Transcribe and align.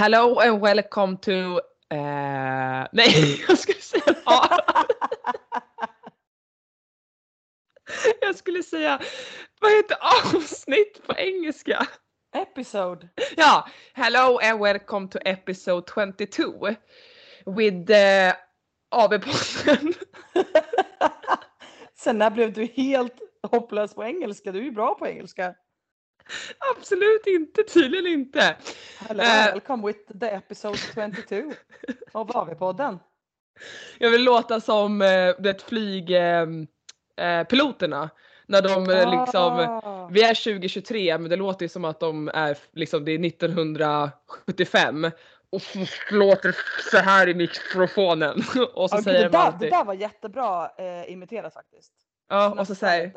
Hello 0.00 0.38
and 0.38 0.62
welcome 0.62 1.16
to... 1.18 1.60
eh, 1.90 2.86
nej, 2.92 3.44
jag 3.48 3.58
skulle 3.58 3.80
säga... 3.80 4.14
Ja. 4.24 4.58
jag 8.20 8.36
skulle 8.36 8.62
säga... 8.62 9.00
Vad 9.60 9.72
heter 9.72 9.96
avsnitt 10.34 11.06
på 11.06 11.14
engelska? 11.16 11.86
Episode. 12.36 13.08
Ja, 13.36 13.68
hello 13.94 14.38
and 14.42 14.60
welcome 14.60 15.08
to 15.08 15.18
episode 15.24 15.86
22 15.94 16.68
with 17.46 17.90
uh, 17.90 18.32
AB-podden. 18.90 19.94
Sen 21.94 22.18
när 22.18 22.30
blev 22.30 22.52
du 22.52 22.64
helt 22.64 23.18
hopplös 23.50 23.94
på 23.94 24.04
engelska? 24.04 24.52
Du 24.52 24.58
är 24.58 24.64
ju 24.64 24.72
bra 24.72 24.94
på 24.94 25.06
engelska. 25.06 25.54
Absolut 26.76 27.26
inte, 27.26 27.62
tydligen 27.62 28.06
inte. 28.06 28.56
Hello, 29.08 29.22
Eh. 29.22 29.52
welcome 29.52 29.86
with 29.86 30.18
the 30.20 30.26
episode 30.26 30.78
22 30.94 31.52
av 32.12 32.30
AV-podden. 32.30 32.98
Jag 33.98 34.10
vill 34.10 34.24
låta 34.24 34.60
som 34.60 35.02
eh, 35.02 35.34
det 35.38 35.62
flyg 35.62 36.10
eh, 36.10 36.42
eh, 37.16 37.46
när 38.46 38.62
de 38.62 38.90
eh, 38.90 39.20
liksom 39.20 39.52
Ah. 39.82 40.08
Vi 40.12 40.22
är 40.22 40.34
2023 40.44 41.18
men 41.18 41.30
det 41.30 41.36
låter 41.36 41.64
ju 41.64 41.68
som 41.68 41.84
att 41.84 42.00
de 42.00 42.28
är 42.34 42.58
liksom 42.72 43.04
det 43.04 43.12
är 43.12 43.26
1975 43.26 45.10
och 45.52 45.62
låter 46.10 46.56
så 46.90 46.98
här 46.98 47.28
i 47.28 47.34
mikrofonen 47.34 48.42
och 48.74 48.90
så 48.90 48.96
gud, 48.96 49.04
säger 49.04 49.18
det, 49.18 49.28
de 49.28 49.32
där, 49.32 49.38
det 49.38 49.38
alltid 49.38 49.70
där 49.70 49.84
var 49.84 49.94
jättebra 49.94 50.70
eh, 50.78 51.12
imiterat 51.12 51.54
faktiskt. 51.54 51.92
ja, 52.28 52.54
och 52.60 52.66
så 52.66 52.74
säger. 52.74 53.12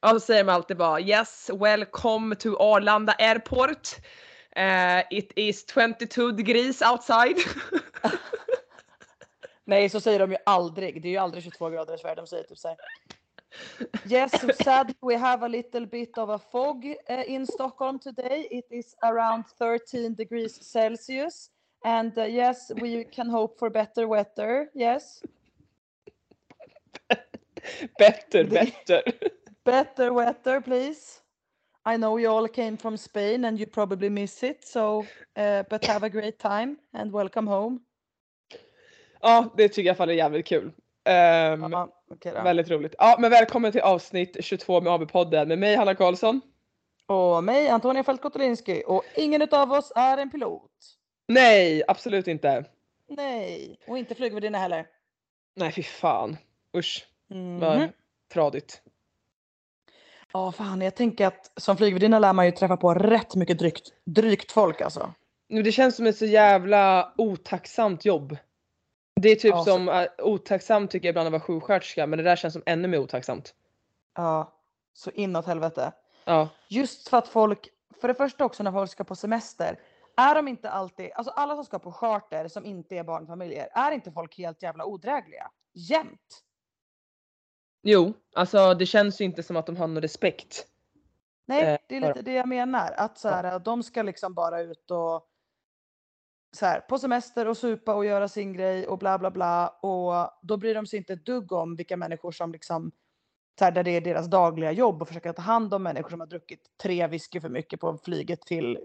Ja, 0.00 0.10
så 0.10 0.20
säger 0.20 0.44
de 0.44 0.52
alltid 0.52 0.76
bara 0.76 1.00
yes 1.00 1.50
welcome 1.54 2.36
to 2.36 2.56
Arlanda 2.56 3.12
airport 3.12 4.00
Eh, 4.56 5.02
it 5.10 5.32
is 5.36 5.64
22 5.64 6.32
degrees 6.32 6.82
outside. 6.82 7.36
Nej, 9.64 9.88
så 9.88 10.00
säger 10.00 10.18
de 10.18 10.30
ju 10.30 10.36
aldrig. 10.46 11.02
Det 11.02 11.08
är 11.08 11.10
ju 11.10 11.16
aldrig 11.16 11.44
22 11.44 11.70
grader 11.70 11.94
i 11.94 11.98
Sverige. 11.98 12.14
De 12.14 12.26
säger 12.26 12.44
typ 12.44 12.58
så 12.58 12.68
här. 12.68 12.76
Yes, 14.06 14.40
so 14.40 14.48
sad 14.64 14.94
we 15.02 15.16
have 15.16 15.44
a 15.44 15.48
little 15.48 15.86
bit 15.86 16.18
of 16.18 16.30
a 16.30 16.40
fog 16.52 16.94
uh, 17.10 17.30
in 17.30 17.46
Stockholm 17.46 17.98
today. 17.98 18.48
It 18.50 18.66
is 18.70 18.96
around 19.02 19.44
13 19.58 20.14
degrees 20.14 20.72
Celsius. 20.72 21.50
And 21.84 22.18
uh, 22.18 22.24
yes, 22.24 22.70
we 22.80 23.04
can 23.04 23.30
hope 23.30 23.58
for 23.58 23.70
better 23.70 24.06
weather. 24.06 24.70
Yes, 24.74 25.22
better, 27.98 28.44
better. 28.44 29.02
Better 29.66 30.10
weather, 30.10 30.60
please. 30.60 31.20
I 31.94 31.96
know 31.96 32.18
you 32.18 32.28
all 32.32 32.48
came 32.48 32.76
from 32.76 32.96
Spain 32.98 33.44
and 33.44 33.58
you 33.60 33.66
probably 33.70 34.10
miss 34.10 34.42
it. 34.42 34.64
So, 34.64 34.98
uh, 35.38 35.62
but 35.70 35.84
have 35.84 36.06
a 36.06 36.08
great 36.08 36.38
time 36.38 36.76
and 36.92 37.12
welcome 37.12 37.50
home. 37.50 37.78
Ja, 39.20 39.54
det 39.56 39.68
tycker 39.68 39.86
jag 39.90 39.96
fall 39.96 40.08
är 40.10 40.14
jävligt 40.14 40.46
kul. 40.46 40.72
Ja, 41.04 41.88
okej 42.10 42.32
då. 42.32 42.42
Väldigt 42.42 42.70
roligt. 42.70 42.94
Ja, 42.98 43.16
men 43.18 43.30
välkommen 43.30 43.72
till 43.72 43.80
avsnitt 43.80 44.36
22 44.44 44.80
med 44.80 44.92
AB-podden 44.92 45.48
med 45.48 45.58
mig 45.58 45.76
Hanna 45.76 45.94
Karlsson. 45.94 46.40
Och 47.06 47.44
mig, 47.44 47.68
Antonia 47.68 48.04
Fältkotolinski. 48.04 48.82
Och 48.86 49.04
ingen 49.16 49.42
utav 49.42 49.72
oss 49.72 49.92
är 49.96 50.18
en 50.18 50.30
pilot. 50.30 50.70
Nej, 51.28 51.82
absolut 51.88 52.28
inte. 52.28 52.64
Nej, 53.08 53.78
och 53.86 53.98
inte 53.98 54.14
flygvärdinna 54.14 54.58
heller. 54.58 54.86
Nej, 55.54 55.72
fy 55.72 55.82
fan. 55.82 56.36
Usch, 56.76 57.06
Mhm. 57.28 57.60
vad 57.60 57.88
tradigt. 58.32 58.82
Ja, 60.32 60.52
fan, 60.52 60.80
jag 60.80 60.94
tänker 60.94 61.26
att 61.26 61.52
som 61.56 61.76
flygvärdinna 61.76 62.18
lär 62.18 62.32
man 62.32 62.46
ju 62.46 62.52
träffa 62.52 62.76
på 62.76 62.94
rätt 62.94 63.34
mycket 63.34 63.58
drygt, 63.58 63.88
drygt 64.06 64.52
folk 64.52 64.80
alltså. 64.80 65.12
Nu, 65.48 65.62
Det 65.62 65.72
känns 65.72 65.96
som 65.96 66.06
ett 66.06 66.16
så 66.16 66.24
jävla 66.26 67.12
otacksamt 67.18 68.04
jobb. 68.04 68.36
Det 69.20 69.28
är 69.28 69.36
typ 69.36 69.50
Ja, 69.50 69.58
så- 69.64 69.70
som 69.70 69.88
äh, 69.88 70.06
otacksamt 70.18 70.90
tycker 70.90 71.08
jag 71.08 71.12
ibland 71.12 71.26
att 71.26 71.32
vara 71.32 71.40
sjuksköterska 71.42 72.06
men 72.06 72.16
det 72.16 72.22
där 72.22 72.36
känns 72.36 72.54
som 72.54 72.62
ännu 72.66 72.88
mer 72.88 72.98
otacksamt. 72.98 73.54
Ja, 74.14 74.52
så 74.92 75.10
inåt 75.10 75.46
helvete. 75.46 75.92
Ja, 76.24 76.48
Just 76.68 77.08
för 77.08 77.18
att 77.18 77.28
folk, 77.28 77.68
för 78.00 78.08
det 78.08 78.14
första 78.14 78.44
också 78.44 78.62
när 78.62 78.72
folk 78.72 78.90
ska 78.90 79.04
på 79.04 79.14
semester, 79.16 79.78
är 80.16 80.34
de 80.34 80.48
inte 80.48 80.70
alltid, 80.70 81.10
alltså 81.14 81.32
alla 81.32 81.54
som 81.54 81.64
ska 81.64 81.78
på 81.78 81.92
charter 81.92 82.48
som 82.48 82.64
inte 82.66 82.96
är 82.96 83.04
barnfamiljer, 83.04 83.68
är 83.72 83.92
inte 83.92 84.12
folk 84.12 84.38
helt 84.38 84.62
jävla 84.62 84.84
odrägliga? 84.84 85.50
Jämt. 85.74 86.42
Jo, 87.86 88.12
alltså 88.34 88.74
det 88.74 88.86
känns 88.86 89.20
ju 89.20 89.24
inte 89.24 89.42
som 89.42 89.56
att 89.56 89.66
de 89.66 89.76
har 89.76 89.86
någon 89.86 90.02
respekt. 90.02 90.66
Nej, 91.46 91.64
Eh, 91.64 91.78
det 91.88 91.96
är 91.96 92.00
lite 92.00 92.22
det 92.22 92.32
jag 92.32 92.48
menar. 92.48 92.92
Att 92.96 93.18
så 93.18 93.28
här, 93.28 93.58
de 93.58 93.82
ska 93.82 94.02
liksom 94.02 94.34
bara 94.34 94.60
ut 94.60 94.90
och 94.90 95.28
så 96.56 96.66
här, 96.66 96.80
på 96.80 96.98
semester 96.98 97.48
och 97.48 97.56
supa 97.56 97.94
och 97.94 98.04
göra 98.04 98.28
sin 98.28 98.52
grej 98.52 98.86
och 98.86 98.98
bla 98.98 99.18
bla 99.18 99.30
bla. 99.30 99.68
Och 99.68 100.30
då 100.42 100.56
bryr 100.56 100.74
de 100.74 100.86
sig 100.86 100.96
inte 100.96 101.12
ett 101.12 101.26
dugg 101.26 101.52
om 101.52 101.76
vilka 101.76 101.96
människor 101.96 102.32
som 102.32 102.52
liksom, 102.52 102.92
så 103.58 103.64
här, 103.64 103.72
där 103.72 103.84
det 103.84 103.90
är 103.90 104.00
deras 104.00 104.26
dagliga 104.26 104.72
jobb 104.72 105.02
och 105.02 105.08
försöka 105.08 105.32
ta 105.32 105.42
hand 105.42 105.74
om 105.74 105.82
människor 105.82 106.10
som 106.10 106.20
har 106.20 106.26
druckit 106.26 106.60
tre 106.82 107.06
whisky 107.06 107.40
för 107.40 107.48
mycket 107.48 107.80
på 107.80 107.98
flyget 108.04 108.40
till 108.40 108.78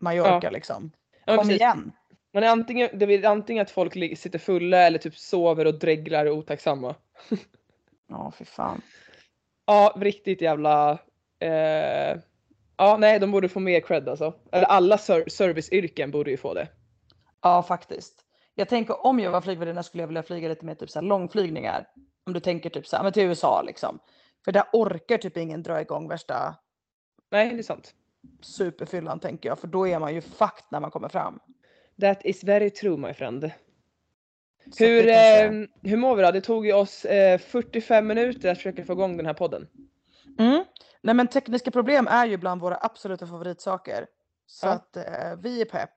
Mallorca 0.00 0.50
liksom. 0.50 0.92
Ja, 1.12 1.20
men 1.26 1.36
Kom 1.36 1.46
precis. 1.46 1.60
igen. 1.60 1.92
Är 2.32 2.42
antingen, 2.42 2.98
det 2.98 3.04
är 3.04 3.24
antingen 3.24 3.62
att 3.62 3.70
folk 3.70 3.92
sitter 4.18 4.38
fulla 4.38 4.78
eller 4.78 4.98
typ 4.98 5.16
sover 5.16 5.66
och 5.66 5.78
dreglar 5.78 6.26
och 6.26 6.36
otacksamma. 6.36 6.94
Ja, 8.12 8.32
fy 8.38 8.44
fan. 8.44 8.80
Ja, 9.66 9.94
riktigt 9.96 10.40
jävla... 10.40 10.98
Eh, 11.40 12.18
ja, 12.76 12.96
nej, 12.98 13.18
de 13.18 13.30
borde 13.30 13.48
få 13.48 13.60
mer 13.60 13.80
cred 13.80 14.08
alltså. 14.08 14.34
Eller 14.52 14.66
alla 14.66 14.98
ser- 14.98 15.28
serviceyrken 15.28 16.10
borde 16.10 16.30
ju 16.30 16.36
få 16.36 16.54
det. 16.54 16.68
Ja, 17.42 17.62
faktiskt. 17.62 18.24
Jag 18.54 18.68
tänker 18.68 19.06
om 19.06 19.20
jag 19.20 19.30
var 19.30 19.40
flygvärdinna 19.40 19.82
skulle 19.82 20.02
jag 20.02 20.08
vilja 20.08 20.22
flyga 20.22 20.48
lite 20.48 20.64
mer 20.64 20.74
typ 20.74 20.90
så 20.90 20.98
här 21.00 21.06
långflygningar. 21.06 21.88
Om 22.26 22.32
du 22.32 22.40
tänker 22.40 22.70
typ 22.70 22.86
så 22.86 22.96
här, 22.96 23.02
men 23.02 23.12
till 23.12 23.22
USA 23.22 23.62
liksom. 23.62 23.98
För 24.44 24.52
där 24.52 24.64
orkar 24.72 25.18
typ 25.18 25.36
ingen 25.36 25.62
dra 25.62 25.80
igång 25.80 26.08
värsta 26.08 26.54
Nej, 27.30 27.50
det 27.50 27.58
är 27.58 27.62
sant. 27.62 27.94
superfyllan 28.40 29.20
tänker 29.20 29.48
jag. 29.48 29.58
För 29.58 29.66
då 29.68 29.88
är 29.88 29.98
man 29.98 30.14
ju 30.14 30.20
fucked 30.20 30.64
när 30.70 30.80
man 30.80 30.90
kommer 30.90 31.08
fram. 31.08 31.40
That 32.00 32.24
is 32.24 32.44
very 32.44 32.70
true 32.70 32.96
my 32.96 33.14
friend. 33.14 33.50
Så 34.70 34.84
Hur, 34.84 35.02
det 35.02 35.12
tänker 35.12 35.44
jag. 35.44 35.62
eh, 35.62 35.68
hur 35.90 35.96
mår 35.96 36.16
vi 36.16 36.22
då? 36.22 36.30
Det 36.30 36.40
tog 36.40 36.66
ju 36.66 36.72
oss 36.72 37.04
eh, 37.04 37.38
45 37.38 38.06
minuter 38.06 38.50
att 38.52 38.58
försöka 38.58 38.84
få 38.84 38.92
igång 38.92 39.16
den 39.16 39.26
här 39.26 39.34
podden. 39.34 39.68
Mm. 40.38 40.64
Nej 41.02 41.14
men 41.14 41.28
tekniska 41.28 41.70
problem 41.70 42.06
är 42.10 42.26
ju 42.26 42.36
bland 42.36 42.60
våra 42.60 42.78
absoluta 42.80 43.26
favoritsaker. 43.26 44.06
Så 44.46 44.66
Ja. 44.66 44.70
att 44.72 44.96
eh, 44.96 45.36
vi 45.42 45.60
är 45.60 45.64
pepp. 45.64 45.90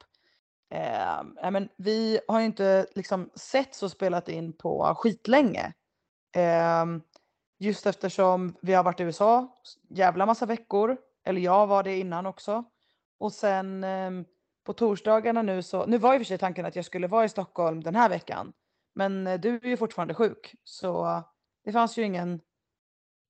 Eh, 0.73 1.51
men 1.51 1.69
vi 1.77 2.19
har 2.27 2.39
ju 2.39 2.45
inte 2.45 2.85
liksom 2.95 3.29
sett 3.35 3.75
så 3.75 3.89
spelat 3.89 4.29
in 4.29 4.53
på 4.53 4.95
skitlänge. 4.97 5.73
Eh, 6.35 6.85
just 7.59 7.85
eftersom 7.85 8.55
vi 8.61 8.73
har 8.73 8.83
varit 8.83 8.99
i 8.99 9.03
USA 9.03 9.55
jävla 9.89 10.25
massa 10.25 10.45
veckor. 10.45 10.97
Eller 11.25 11.41
jag 11.41 11.67
var 11.67 11.83
det 11.83 11.97
innan 11.97 12.25
också. 12.25 12.63
Och 13.19 13.31
sen 13.33 13.83
eh, 13.83 14.11
på 14.65 14.73
torsdagarna 14.73 15.41
nu 15.41 15.61
så, 15.61 15.85
nu 15.85 15.97
var 15.97 16.13
ju 16.13 16.19
för 16.19 16.25
sig 16.25 16.37
tanken 16.37 16.65
att 16.65 16.75
jag 16.75 16.85
skulle 16.85 17.07
vara 17.07 17.25
i 17.25 17.29
Stockholm 17.29 17.83
den 17.83 17.95
här 17.95 18.09
veckan. 18.09 18.53
Men 18.95 19.27
eh, 19.27 19.39
du 19.39 19.55
är 19.55 19.67
ju 19.67 19.77
fortfarande 19.77 20.13
sjuk. 20.13 20.55
Så 20.63 21.21
det 21.65 21.71
fanns 21.71 21.97
ju 21.97 22.03
ingen 22.03 22.41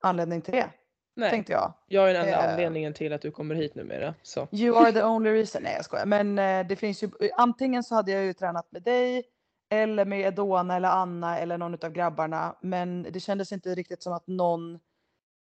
anledning 0.04 0.42
till 0.42 0.54
det 0.54 0.70
Nej, 1.16 1.30
tänkte 1.30 1.54
jag. 1.54 1.74
jag 1.88 2.10
är 2.10 2.14
den 2.14 2.26
enda 2.26 2.46
Eh. 2.46 2.52
anledningen 2.52 2.94
till 2.94 3.14
att 3.14 3.22
du 3.22 3.32
kommer 3.32 3.56
hit 3.56 3.76
numera. 3.76 4.14
Så. 4.22 4.48
You 4.52 4.78
are 4.78 4.92
the 4.92 5.04
only 5.04 5.32
reason. 5.34 5.64
Nej 5.64 5.74
jag 5.76 5.86
skojar. 5.86 6.06
Men 6.06 6.40
eh, 6.40 6.68
det 6.68 6.76
finns 6.76 7.04
ju, 7.04 7.10
antingen 7.38 7.84
så 7.84 7.96
hade 7.96 8.12
jag 8.12 8.24
ju 8.24 8.34
tränat 8.34 8.72
med 8.72 8.84
dig 8.84 9.24
eller 9.70 10.06
med 10.06 10.20
Edona 10.28 10.76
eller 10.76 10.90
Anna 10.90 11.40
eller 11.40 11.58
någon 11.58 11.74
av 11.74 11.92
grabbarna. 11.92 12.56
Men 12.62 13.04
det 13.12 13.20
kändes 13.20 13.52
inte 13.52 13.76
riktigt 13.76 14.04
som 14.04 14.14
att 14.14 14.28
någon 14.28 14.80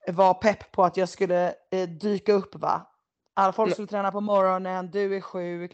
var 0.06 0.35
pepp 0.35 0.73
på 0.73 0.85
att 0.85 0.97
jag 0.97 1.09
skulle 1.09 1.55
eh, 1.71 1.88
dyka 1.88 2.33
upp 2.33 2.55
va. 2.55 2.92
Alla 3.34 3.52
folk 3.52 3.73
skulle 3.73 3.88
träna 3.88 4.12
på 4.12 4.20
morgonen, 4.20 4.90
du 4.90 5.17
är 5.17 5.20
sjuk. 5.20 5.73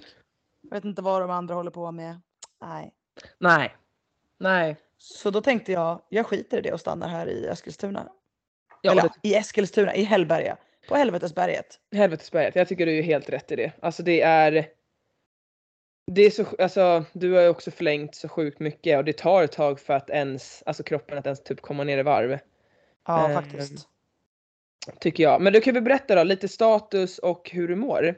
Jag 0.62 0.76
vet 0.76 0.84
inte 0.84 1.02
vad 1.02 1.20
de 1.22 1.30
andra 1.30 1.54
håller 1.54 1.70
på 1.70 1.92
med. 1.92 2.20
Nej. 2.60 2.94
Nej. 3.38 3.76
Nej. 4.38 4.76
Så 4.98 5.30
då 5.30 5.40
tänkte 5.40 5.72
jag, 5.72 6.02
jag 6.08 6.26
skiter 6.26 6.58
i 6.58 6.60
det 6.60 6.72
och 6.72 6.80
stannar 6.80 7.08
här 7.08 7.26
i 7.26 7.46
Eskilstuna. 7.46 8.08
Ja, 8.82 8.92
eller 8.92 9.02
det, 9.02 9.28
i 9.28 9.34
Eskilstuna, 9.34 9.94
i 9.94 10.02
Hällberga. 10.02 10.56
På 10.88 10.96
Helvetesberget. 10.96 11.80
helvetesberget. 11.92 12.56
Jag 12.56 12.68
tycker 12.68 12.86
du 12.86 12.92
är 12.92 12.96
ju 12.96 13.02
helt 13.02 13.28
rätt 13.28 13.52
i 13.52 13.56
det. 13.56 13.72
Alltså 13.82 14.02
det 14.02 14.20
är... 14.20 14.68
Det 16.12 16.22
är 16.22 16.30
så, 16.30 16.46
alltså, 16.58 17.04
du 17.12 17.32
har 17.32 17.42
ju 17.42 17.48
också 17.48 17.70
förlängt 17.70 18.14
så 18.14 18.28
sjukt 18.28 18.60
mycket 18.60 18.98
och 18.98 19.04
det 19.04 19.12
tar 19.12 19.42
ett 19.42 19.52
tag 19.52 19.80
för 19.80 19.94
att 19.94 20.10
ens, 20.10 20.62
alltså 20.66 20.82
kroppen 20.82 21.18
att 21.18 21.26
ens 21.26 21.42
typ 21.42 21.60
komma 21.60 21.84
ner 21.84 21.98
i 21.98 22.02
varv. 22.02 22.38
Ja 23.06 23.28
Ehm, 23.28 23.34
faktiskt. 23.34 23.88
Tycker 25.00 25.22
jag. 25.22 25.40
Men 25.40 25.52
du 25.52 25.60
kan 25.60 25.74
väl 25.74 25.82
berätta 25.82 26.14
då 26.14 26.22
lite 26.22 26.48
status 26.48 27.18
och 27.18 27.50
hur 27.52 27.68
du 27.68 27.76
mår? 27.76 28.14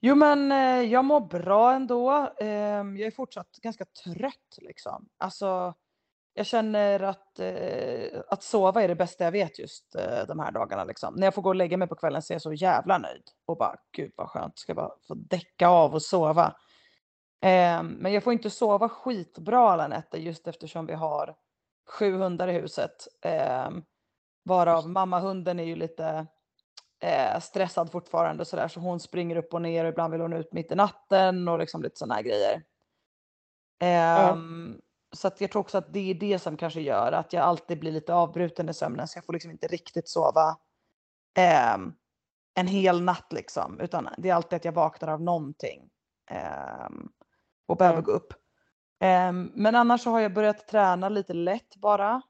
Jo 0.00 0.14
men 0.14 0.52
eh, 0.52 0.92
jag 0.92 1.04
mår 1.04 1.20
bra 1.20 1.72
ändå. 1.72 2.10
Ehm, 2.40 2.96
jag 2.96 3.06
är 3.06 3.10
fortsatt 3.10 3.52
ganska 3.62 3.84
trött 3.84 4.58
liksom. 4.58 5.08
Alltså 5.18 5.74
jag 6.34 6.46
känner 6.46 7.00
att, 7.00 7.38
eh, 7.38 8.20
att 8.28 8.42
sova 8.42 8.82
är 8.82 8.88
det 8.88 8.94
bästa 8.94 9.24
jag 9.24 9.32
vet 9.32 9.58
just 9.58 9.94
eh, 9.94 10.26
de 10.28 10.38
här 10.38 10.52
dagarna. 10.52 10.84
Liksom. 10.84 11.14
När 11.14 11.26
jag 11.26 11.34
får 11.34 11.42
gå 11.42 11.48
och 11.48 11.54
lägga 11.54 11.76
mig 11.76 11.88
på 11.88 11.94
kvällen 11.94 12.22
så 12.22 12.32
är 12.32 12.34
jag 12.34 12.42
så 12.42 12.52
jävla 12.52 12.98
nöjd. 12.98 13.22
Och 13.46 13.56
bara, 13.56 13.76
gud 13.92 14.12
vad 14.16 14.28
skönt, 14.28 14.58
ska 14.58 14.74
bara 14.74 14.90
få 15.08 15.14
däcka 15.14 15.68
av 15.68 15.94
och 15.94 16.02
sova. 16.02 16.56
Ehm, 17.40 17.86
men 17.86 18.12
jag 18.12 18.22
får 18.24 18.32
inte 18.32 18.50
sova 18.50 18.88
skitbra 18.88 19.70
alla 19.70 19.88
nätter 19.88 20.18
just 20.18 20.48
eftersom 20.48 20.86
vi 20.86 20.94
har 20.94 21.34
sju 21.88 22.12
hundar 22.16 22.48
i 22.48 22.52
huset. 22.52 23.08
Ehm, 23.22 23.82
Eh, 24.48 24.50
varav 24.50 24.88
mammahunden 24.88 25.60
är 25.60 25.64
ju 25.64 25.76
lite 25.76 26.26
eh, 27.00 27.40
stressad 27.40 27.92
fortfarande 27.92 28.44
så 28.44 28.56
där 28.56 28.68
så 28.68 28.80
hon 28.80 29.00
springer 29.00 29.36
upp 29.36 29.54
och 29.54 29.62
ner 29.62 29.84
och 29.84 29.90
ibland 29.90 30.12
vill 30.12 30.20
hon 30.20 30.32
ut 30.32 30.52
mitt 30.52 30.72
i 30.72 30.74
natten 30.74 31.48
och 31.48 31.58
liksom 31.58 31.82
lite 31.82 31.96
sådana 31.98 32.14
här 32.14 32.22
grejer. 32.22 32.62
Ja. 34.12 34.32
Ehm, 34.32 34.80
Så 35.12 35.28
att 35.28 35.40
jag 35.40 35.50
tror 35.52 35.60
också 35.60 35.78
att 35.78 35.92
det 35.92 36.10
är 36.10 36.14
det 36.14 36.38
som 36.38 36.56
kanske 36.56 36.80
gör 36.80 37.12
att 37.12 37.32
jag 37.32 37.42
alltid 37.44 37.80
blir 37.80 37.92
lite 37.92 38.14
avbruten 38.14 38.68
i 38.68 38.74
sömnen 38.74 39.08
så 39.08 39.18
jag 39.18 39.24
får 39.26 39.32
liksom 39.32 39.50
inte 39.50 39.66
riktigt 39.66 40.08
sova 40.08 40.56
ehm, 41.38 41.92
en 42.54 42.66
hel 42.66 43.02
natt 43.02 43.32
liksom. 43.32 43.80
Utan 43.80 44.08
det 44.18 44.30
är 44.30 44.34
alltid 44.34 44.56
att 44.56 44.64
jag 44.64 44.72
vaknar 44.72 45.08
av 45.08 45.22
någonting 45.22 45.90
ehm, 46.30 47.08
och 47.68 47.76
behöver 47.76 47.98
Ja. 47.98 48.02
gå 48.02 48.12
upp. 48.12 48.32
Ehm, 49.00 49.52
men 49.54 49.74
annars 49.76 50.02
så 50.02 50.10
har 50.10 50.20
jag 50.20 50.34
börjat 50.34 50.68
träna 50.68 51.08
lite 51.08 51.34
lätt 51.34 51.76
bara. 51.76 52.22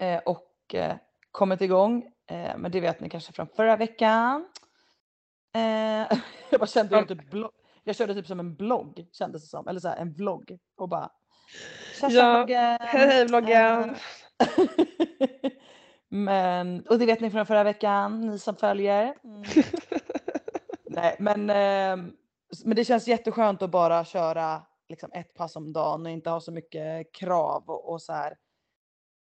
Eh, 0.00 0.18
och 0.18 0.74
eh, 0.74 0.96
kommit 1.30 1.60
igång. 1.60 2.10
Eh, 2.30 2.56
men 2.56 2.70
det 2.70 2.80
vet 2.80 3.00
ni 3.00 3.08
kanske 3.08 3.32
från 3.32 3.46
förra 3.46 3.76
veckan. 3.76 4.48
Jag 6.50 6.60
bara 6.60 6.66
kände 6.66 6.96
Ja. 6.96 7.06
typ 7.06 7.30
blogg. 7.30 7.50
Jag 7.84 7.96
körde 7.96 8.14
typ 8.14 8.26
som 8.26 8.40
en 8.40 8.54
blogg 8.54 9.06
kändes 9.12 9.42
det 9.42 9.48
som. 9.48 9.68
Eller 9.68 9.80
så 9.80 9.88
här, 9.88 9.96
en 9.96 10.12
vlogg. 10.12 10.58
Och 10.76 10.88
bara. 10.88 11.10
Ja. 12.00 12.46
Hej 12.80 13.26
vloggen! 13.26 13.94
Men, 16.08 16.86
och 16.88 16.98
det 16.98 17.06
vet 17.06 17.20
ni 17.20 17.30
från 17.30 17.46
förra 17.46 17.64
veckan, 17.64 18.20
ni 18.20 18.38
som 18.38 18.56
följer. 18.56 19.14
Mm. 19.24 19.42
Nej, 20.84 21.16
men, 21.18 21.50
ehm, 21.50 22.12
men 22.64 22.76
det 22.76 22.84
känns 22.84 23.08
jätteskönt 23.08 23.62
att 23.62 23.70
bara 23.70 24.04
köra 24.04 24.62
liksom, 24.88 25.12
ett 25.12 25.34
pass 25.34 25.56
om 25.56 25.72
dagen 25.72 26.06
och 26.06 26.12
inte 26.12 26.30
ha 26.30 26.40
så 26.40 26.52
mycket 26.52 27.14
krav 27.14 27.64
och, 27.66 27.92
och 27.92 28.02
så 28.02 28.12
här, 28.12 28.34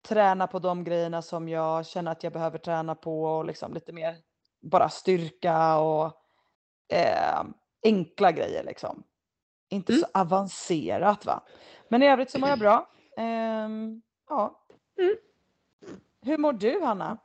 träna 0.08 0.48
på 0.48 0.60
de 0.60 0.84
grejerna 0.84 1.22
som 1.22 1.50
jag 1.50 1.86
känner 1.86 2.12
att 2.12 2.24
jag 2.24 2.34
behöver 2.34 2.58
träna 2.58 2.96
på 2.96 3.24
och 3.24 3.46
liksom 3.46 3.74
lite 3.74 3.92
mer 3.94 4.16
bara 4.62 4.90
styrka 4.90 5.78
och 5.78 6.14
ehm, 6.94 7.54
enkla 7.84 8.32
grejer 8.32 8.64
liksom. 8.64 9.04
Inte 9.70 9.94
Mm. 9.94 10.02
så 10.02 10.20
avancerat 10.20 11.26
va. 11.26 11.44
Men 11.90 12.04
i 12.04 12.08
övrigt 12.08 12.32
så 12.32 12.40
mår 12.40 12.50
jag 12.50 12.60
bra. 12.60 12.90
Ehm, 13.18 14.02
ja. 14.30 14.62
Mm. 15.00 15.16
Hur 16.22 16.38
mår 16.38 16.54
du 16.54 16.82
Hanna? 16.82 17.18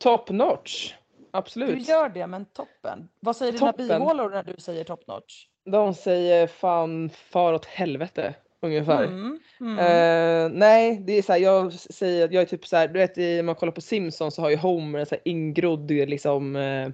Top 0.00 0.30
notch! 0.30 0.94
Du 1.18 1.26
Absolut. 1.38 1.88
gör 1.88 2.08
det 2.08 2.26
men 2.26 2.44
toppen. 2.44 3.08
Vad 3.20 3.36
säger 3.36 3.52
dina 3.52 3.72
Toppen. 3.72 3.88
bihålor 3.88 4.30
när 4.30 4.42
du 4.42 4.54
säger 4.58 4.84
top 4.84 5.06
notch? 5.06 5.46
De 5.64 5.94
säger 5.94 6.46
fan 6.46 7.10
far 7.10 7.52
åt 7.52 7.64
helvete 7.64 8.34
ungefär. 8.66 9.04
Mm, 9.04 9.38
mm. 9.60 9.78
Eh, 9.78 10.58
nej, 10.58 11.02
det 11.06 11.12
är 11.12 11.22
så 11.22 11.32
här, 11.32 11.40
jag 11.40 11.72
säger 11.72 12.24
att 12.24 12.32
jag 12.32 12.42
är 12.42 12.46
typ 12.46 12.66
så 12.66 12.76
här, 12.76 12.88
du 12.88 12.98
vet 12.98 13.18
i- 13.18 13.40
om 13.40 13.46
man 13.46 13.54
kollar 13.54 13.72
på 13.72 13.80
Simpsons 13.80 14.34
så 14.34 14.42
har 14.42 14.50
ju 14.50 14.56
Homer 14.56 14.98
en 14.98 15.06
så 15.06 15.14
här 15.14 15.22
ingrodd 15.24 15.90
liksom 15.90 16.56
eh, 16.56 16.86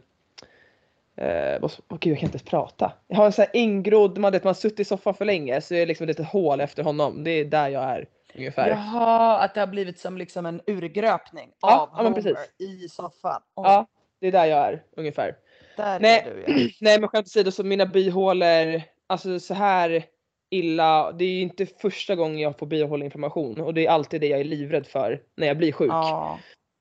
eh, 1.27 1.61
vad, 1.61 1.73
åh 1.89 1.99
gud 2.01 2.13
jag 2.13 2.19
kan 2.19 2.27
inte 2.27 2.37
ens 2.37 2.51
prata. 2.51 2.93
Jag 3.09 3.17
har 3.17 3.27
en 3.27 3.33
så 3.33 3.43
här 3.43 3.51
ingrodd, 3.53 4.19
man 4.19 4.33
vet 4.33 4.45
man 4.45 4.49
har 4.49 4.55
suttit 4.55 4.81
i 4.81 4.85
soffan 4.85 5.15
för 5.15 5.25
länge 5.25 5.61
så 5.61 5.75
är 5.75 5.79
det 5.79 5.87
liksom 5.87 6.05
ett 6.05 6.09
litet 6.19 6.27
hål 6.33 6.61
efter 6.61 6.83
honom. 6.83 7.25
Det 7.25 7.31
är 7.31 7.45
där 7.45 7.69
jag 7.69 7.83
är 7.85 8.07
ungefär. 8.35 8.69
Jaha, 8.69 9.39
att 9.39 9.55
det 9.55 9.61
har 9.61 9.67
blivit 9.67 9.99
som 9.99 10.17
liksom 10.19 10.47
en 10.47 10.61
urgröpning 10.67 11.51
Ja, 11.61 11.81
av 11.81 11.89
ja, 12.05 12.09
Homer 12.09 12.37
i 12.59 12.89
soffan. 12.89 13.43
Oj, 13.57 13.65
Ja, 13.67 13.87
det 14.21 14.27
är 14.27 14.33
där 14.33 14.45
jag 14.47 14.59
är 14.59 14.83
ungefär. 14.97 15.35
där 15.77 16.01
Nej. 16.01 16.27
är 16.27 16.35
du 16.35 16.63
ja. 16.63 16.69
Nej 16.81 17.01
men 17.01 17.09
skämt 17.09 17.27
åsido 17.27 17.51
så 17.51 17.65
mina 17.65 17.87
bihålor, 17.87 18.83
alltså 19.07 19.41
så 19.41 19.55
här 19.55 20.05
illa, 20.53 21.13
det 21.13 21.25
är 21.25 21.29
ju 21.29 21.41
inte 21.41 21.67
första 21.67 22.15
gången 22.15 22.39
jag 22.39 22.59
får 22.59 22.67
bihåleinflammation 22.67 23.61
och 23.61 23.75
det 23.75 23.87
är 23.87 23.91
alltid 23.91 24.21
det 24.21 24.27
jag 24.27 24.41
är 24.41 24.45
livrädd 24.45 24.87
för 24.87 25.23
när 25.37 25.47
jag 25.47 25.57
blir 25.59 25.73
sjuk. 25.73 25.91
Ja. 25.91 26.39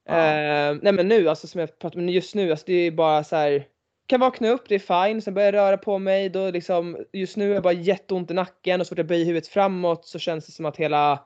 Eh, 0.09 0.77
nej 0.81 0.93
men 0.93 1.07
nu 1.07 1.29
alltså 1.29 1.47
som 1.47 1.59
jag 1.59 1.79
pratar 1.79 1.99
om 1.99 2.09
just 2.09 2.35
nu, 2.35 2.51
alltså 2.51 2.65
det 2.67 2.73
är 2.73 2.91
bara 2.91 3.23
så 3.23 3.35
här. 3.35 3.67
Kan 4.07 4.19
vakna 4.19 4.49
upp, 4.49 4.69
det 4.69 4.75
är 4.75 5.07
fine, 5.07 5.21
sen 5.21 5.33
börjar 5.33 5.53
jag 5.53 5.61
röra 5.61 5.77
på 5.77 5.99
mig, 5.99 6.29
då 6.29 6.51
liksom 6.51 7.05
just 7.13 7.37
nu 7.37 7.49
är 7.49 7.53
jag 7.53 7.63
bara 7.63 7.73
jätteont 7.73 8.31
i 8.31 8.33
nacken 8.33 8.81
och 8.81 8.87
så 8.87 8.91
fort 8.91 8.97
jag 8.97 9.07
böjer 9.07 9.25
huvudet 9.25 9.47
framåt 9.47 10.05
så 10.05 10.19
känns 10.19 10.45
det 10.45 10.51
som 10.51 10.65
att 10.65 10.77
hela 10.77 11.25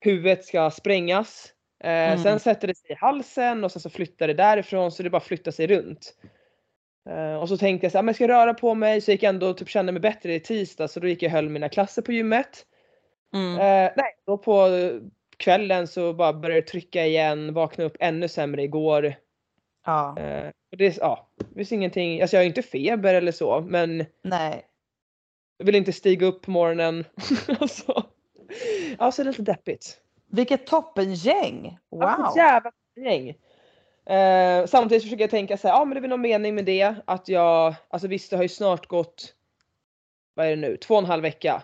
huvudet 0.00 0.44
ska 0.44 0.70
sprängas. 0.70 1.52
Eh, 1.84 1.90
Mm. 1.90 2.18
Sen 2.18 2.40
sätter 2.40 2.68
det 2.68 2.74
sig 2.74 2.90
i 2.90 2.94
halsen 2.94 3.64
och 3.64 3.72
sen 3.72 3.82
så 3.82 3.90
flyttar 3.90 4.28
det 4.28 4.34
därifrån 4.34 4.92
så 4.92 5.02
det 5.02 5.10
bara 5.10 5.20
flyttar 5.20 5.50
sig 5.50 5.66
runt. 5.66 6.14
Eh, 7.10 7.34
och 7.34 7.48
så 7.48 7.56
tänkte 7.56 7.84
jag 7.84 7.92
så 7.92 7.98
här, 7.98 8.02
men 8.02 8.08
jag 8.08 8.16
ska 8.16 8.28
röra 8.28 8.54
på 8.54 8.74
mig 8.74 9.00
så 9.00 9.10
gick 9.10 9.22
jag 9.22 9.28
ändå 9.28 9.54
typ 9.54 9.68
kände 9.68 9.92
mig 9.92 10.00
bättre 10.00 10.34
i 10.34 10.40
tisdag 10.40 10.88
så 10.88 11.00
då 11.00 11.08
gick 11.08 11.22
jag 11.22 11.28
och 11.28 11.32
höll 11.32 11.48
mina 11.48 11.68
klasser 11.68 12.02
på 12.02 12.12
gymmet. 12.12 12.66
Mm. 13.34 13.54
Eh, 13.54 13.92
nej, 13.96 14.16
då 14.26 14.38
på 14.38 14.68
kvällen 15.36 15.86
så 15.86 16.12
bara 16.12 16.32
började 16.32 16.60
det 16.60 16.66
trycka 16.66 17.06
igen, 17.06 17.54
vaknade 17.54 17.90
upp 17.90 17.96
ännu 18.00 18.28
sämre 18.28 18.62
igår. 18.62 19.14
ja. 19.86 20.18
Eh, 20.18 20.50
och 20.72 20.78
det, 20.78 20.96
ja, 20.96 21.28
det 21.36 21.54
finns 21.54 21.72
ingenting, 21.72 22.22
alltså 22.22 22.36
jag 22.36 22.42
har 22.42 22.46
inte 22.46 22.62
feber 22.62 23.14
eller 23.14 23.32
så 23.32 23.60
men 23.60 24.04
Nej. 24.22 24.66
jag 25.58 25.66
vill 25.66 25.74
inte 25.74 25.92
stiga 25.92 26.26
upp 26.26 26.42
på 26.42 26.50
morgonen. 26.50 27.04
alltså, 27.60 28.02
ja, 28.98 29.12
så 29.12 29.22
är 29.22 29.24
det 29.24 29.30
lite 29.30 29.42
deppigt. 29.42 30.00
Vilket 30.30 30.66
toppengäng! 30.66 31.78
Wow! 31.90 32.02
Alltså, 32.02 32.38
jävla 32.38 32.70
gäng. 32.96 33.34
Eh, 34.06 34.66
samtidigt 34.66 35.02
försöker 35.02 35.22
jag 35.22 35.30
tänka 35.30 35.56
så 35.56 35.68
här, 35.68 35.74
ja 35.74 35.84
men 35.84 35.94
det 35.94 35.98
är 35.98 36.00
väl 36.00 36.10
någon 36.10 36.20
mening 36.20 36.54
med 36.54 36.64
det. 36.64 36.94
Att 37.04 37.28
jag, 37.28 37.74
alltså 37.88 38.08
visst 38.08 38.30
det 38.30 38.36
har 38.36 38.42
ju 38.42 38.48
snart 38.48 38.86
gått, 38.86 39.34
vad 40.34 40.46
är 40.46 40.50
det 40.50 40.56
nu, 40.56 40.76
två 40.76 40.94
och 40.94 41.00
en 41.00 41.06
halv 41.06 41.22
vecka. 41.22 41.62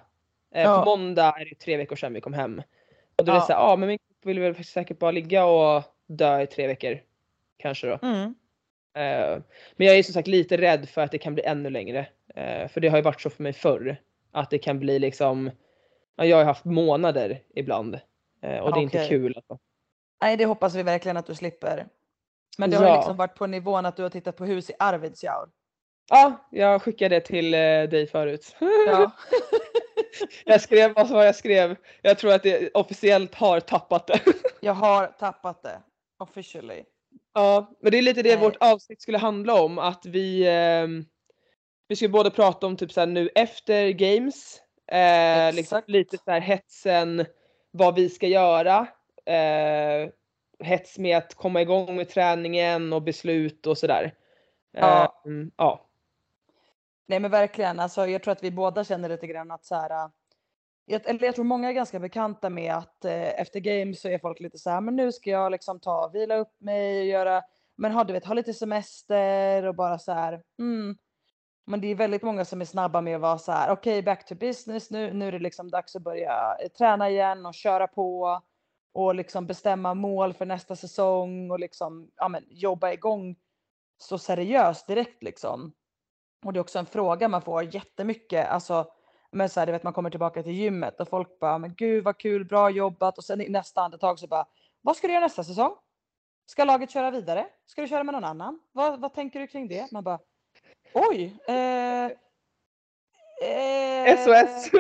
Eh, 0.55 0.63
Ja. 0.63 0.79
På 0.79 0.85
måndag 0.91 1.35
är 1.41 1.45
det 1.45 1.55
tre 1.55 1.77
veckor 1.77 1.97
sedan 1.97 2.13
vi 2.15 2.21
kom 2.21 2.33
hem. 2.33 2.63
Och 3.19 3.25
då 3.25 3.33
är 3.33 3.37
det 3.37 3.41
Ja. 3.41 3.47
så 3.47 3.53
här, 3.53 3.61
ja 3.61 3.77
men 3.77 3.89
min 3.89 3.99
kropp 3.99 4.27
vill 4.27 4.41
väl 4.41 4.65
säkert 4.65 4.99
bara 4.99 5.11
ligga 5.11 5.45
och 5.45 5.83
dö 6.07 6.41
i 6.43 6.47
tre 6.47 6.67
veckor. 6.67 7.01
Kanske 7.57 7.87
då. 7.87 7.99
Mm. 8.03 8.35
Eh, 8.95 9.43
men 9.77 9.87
jag 9.87 9.99
är 9.99 10.03
som 10.03 10.15
sagt 10.15 10.29
lite 10.29 10.57
rädd 10.57 10.89
för 10.89 11.01
att 11.01 11.11
det 11.13 11.19
kan 11.19 11.35
bli 11.35 11.45
ännu 11.45 11.71
längre. 11.71 12.07
Eh, 12.35 12.69
för 12.69 12.81
det 12.81 12.89
har 12.89 12.97
ju 12.99 13.03
varit 13.03 13.21
så 13.21 13.31
för 13.31 13.43
mig 13.43 13.53
förr. 13.53 13.97
Att 14.33 14.51
det 14.51 14.59
kan 14.59 14.79
bli 14.79 14.99
liksom, 14.99 15.51
ja, 16.17 16.25
jag 16.25 16.37
har 16.37 16.45
haft 16.45 16.65
månader 16.65 17.43
ibland. 17.55 18.01
Eh, 18.43 18.59
och 18.59 18.73
det 18.73 18.81
är 18.81 18.83
inte 18.83 18.99
Okej. 18.99 19.09
kul. 19.09 19.33
Alltså. 19.37 19.59
Nej, 20.23 20.37
det 20.37 20.45
hoppas 20.45 20.75
vi 20.75 20.83
verkligen 20.83 21.17
att 21.17 21.27
du 21.27 21.35
slipper. 21.35 21.87
Men 22.59 22.71
det 22.71 22.77
har 22.77 22.87
Ja. 22.87 22.97
liksom 22.97 23.17
varit 23.17 23.35
på 23.35 23.47
nivån 23.47 23.87
att 23.87 23.97
du 23.97 24.03
har 24.03 24.11
tittat 24.11 24.37
på 24.37 24.45
hus 24.45 24.71
i 24.71 24.73
Arvidsjaur. 24.79 25.49
Ja, 26.11 26.49
jag 26.51 26.83
skickade 26.83 27.21
till 27.21 27.55
eh, 27.55 27.59
dig 27.83 28.07
förut. 28.07 28.57
Ja. 28.87 29.11
jag 30.45 30.61
skrev, 30.61 30.93
vad 30.95 31.09
var 31.09 31.25
jag 31.25 31.37
skrev? 31.37 31.77
Jag 32.03 32.19
tror 32.19 32.33
att 32.33 32.43
det 32.43 32.71
officiellt 32.75 33.35
har 33.35 33.61
tappat 33.61 34.07
det. 34.07 34.21
Jag 34.61 34.75
har 34.75 35.07
tappat 35.07 35.63
det. 35.63 35.81
Officially. 36.19 36.83
ja, 37.35 37.71
men 37.81 37.93
det 37.93 37.99
är 37.99 38.03
lite 38.03 38.23
det 38.23 38.35
Nej. 38.37 38.45
vårt 38.45 38.57
avsnitt 38.61 39.03
skulle 39.03 39.19
handla 39.19 39.63
om. 39.63 39.79
Att 39.79 40.07
vi, 40.07 40.47
ehm, 40.49 41.05
vi 41.89 41.97
ska 41.97 42.09
både 42.09 42.31
prata 42.31 42.67
om 42.67 42.77
typ 42.77 42.93
så 42.93 43.01
här 43.01 43.07
nu 43.07 43.29
efter 43.35 43.89
games. 43.91 44.61
Eh, 44.93 45.55
liksom 45.55 45.83
lite 45.87 46.19
så 46.19 46.31
här 46.31 46.41
hetsen, 46.41 47.27
vad 47.71 47.95
vi 47.95 48.09
ska 48.09 48.27
göra. 48.27 48.87
Eh, 49.27 50.09
hets 50.61 50.99
med 50.99 51.17
att 51.19 51.35
komma 51.35 51.63
igång 51.63 51.97
med 51.97 52.09
träningen 52.09 52.93
och 52.93 53.03
beslut 53.03 53.67
och 53.67 53.79
sådär. 53.79 54.15
Ja. 54.73 55.23
Mm, 55.25 55.51
ja. 55.57 55.87
Nej 57.07 57.21
men 57.21 57.31
verkligen, 57.31 57.81
alltså, 57.81 58.07
jag 58.07 58.23
tror 58.23 58.33
att 58.33 58.43
vi 58.43 58.51
båda 58.51 58.85
känner 58.85 59.09
lite 59.09 59.27
grann 59.27 59.51
att 59.51 59.65
så 59.65 59.75
här, 59.75 59.91
äh, 59.91 60.11
jag, 60.85 61.09
eller 61.09 61.25
jag 61.25 61.35
tror 61.35 61.45
många 61.45 61.69
är 61.69 61.73
ganska 61.73 61.99
bekanta 61.99 62.51
med 62.51 62.75
att 62.75 63.05
eh, 63.05 63.41
efter 63.41 63.61
games 63.61 64.01
så 64.01 64.09
är 64.09 64.19
folk 64.19 64.41
lite 64.41 64.59
så 64.59 64.71
här, 64.71 64.81
men 64.81 64.97
nu 64.97 65.13
ska 65.13 65.31
jag 65.31 65.53
liksom 65.53 65.81
ta 65.81 66.09
vila 66.09 66.37
upp 66.37 66.61
mig 66.61 67.01
och 67.01 67.07
göra, 67.07 67.43
men 67.77 67.93
ha, 67.93 68.05
du 68.05 68.13
vet, 68.13 68.25
ha 68.25 68.35
lite 68.35 68.55
semester 68.55 69.67
och 69.67 69.75
bara 69.75 69.99
så 69.99 70.13
här, 70.13 70.43
mm. 70.59 70.97
Men 71.67 71.81
det 71.81 71.87
är 71.87 71.95
väldigt 71.95 72.23
många 72.23 72.45
som 72.45 72.61
är 72.61 72.65
snabba 72.65 73.01
med 73.01 73.15
att 73.15 73.21
vara 73.21 73.39
så 73.39 73.53
här, 73.53 73.71
okej 73.73 74.03
back 74.03 74.27
to 74.27 74.35
business 74.35 74.91
nu, 74.91 75.13
nu 75.13 75.29
är 75.29 75.33
det 75.33 75.39
liksom 75.39 75.71
dags 75.71 75.97
att 75.97 76.03
börja 76.03 76.57
eh, 76.63 76.69
träna 76.69 77.11
igen 77.11 77.47
och 77.47 77.55
köra 77.55 77.87
på 77.87 78.41
och 78.93 79.15
liksom 79.15 79.47
bestämma 79.47 79.95
mål 79.95 80.35
för 80.35 80.47
nästa 80.47 80.77
säsong 80.77 81.51
och 81.51 81.61
liksom 81.61 82.11
ja, 82.17 82.29
men, 82.29 82.45
jobba 82.49 82.93
igång 82.93 83.37
så 83.99 84.19
seriöst 84.19 84.87
direkt 84.87 85.23
liksom. 85.23 85.73
Och 86.45 86.53
det 86.53 86.59
är 86.59 86.61
också 86.61 86.79
en 86.79 86.87
fråga 86.87 87.29
man 87.29 87.43
får 87.43 87.75
jättemycket. 87.75 88.49
Alltså, 88.49 88.93
men 89.33 89.49
så 89.49 89.61
här, 89.61 89.67
du 89.67 89.73
vet, 89.73 89.83
man 89.83 89.93
kommer 89.93 90.11
tillbaka 90.11 90.43
till 90.43 90.53
gymmet 90.53 91.01
och 91.01 91.09
folk 91.09 91.39
bara, 91.39 91.59
men 91.59 91.75
gud 91.75 92.05
vad 92.05 92.19
kul, 92.19 92.45
bra 92.45 92.71
jobbat. 92.71 93.19
Och 93.19 93.25
sen 93.25 93.41
i 93.41 93.49
nästa 93.49 93.81
andetag 93.81 94.19
så 94.19 94.27
bara, 94.27 94.47
vad 94.81 94.97
ska 94.97 95.07
du 95.07 95.13
göra 95.13 95.25
nästa 95.25 95.45
säsong? 95.45 95.77
Ska 96.47 96.65
laget 96.65 96.91
köra 96.91 97.11
vidare? 97.11 97.47
Ska 97.67 97.83
du 97.83 97.89
köra 97.89 98.05
med 98.05 98.13
någon 98.13 98.25
annan? 98.25 98.61
Vad, 98.73 99.01
vad 99.01 99.15
tänker 99.15 99.41
du 99.41 99.47
kring 99.47 99.69
det? 99.69 99.93
Man 99.93 100.05
bara, 100.05 100.19
oj. 100.95 101.37
Eh, 101.49 102.11
eh, 103.49 104.19
SOS! 104.25 104.71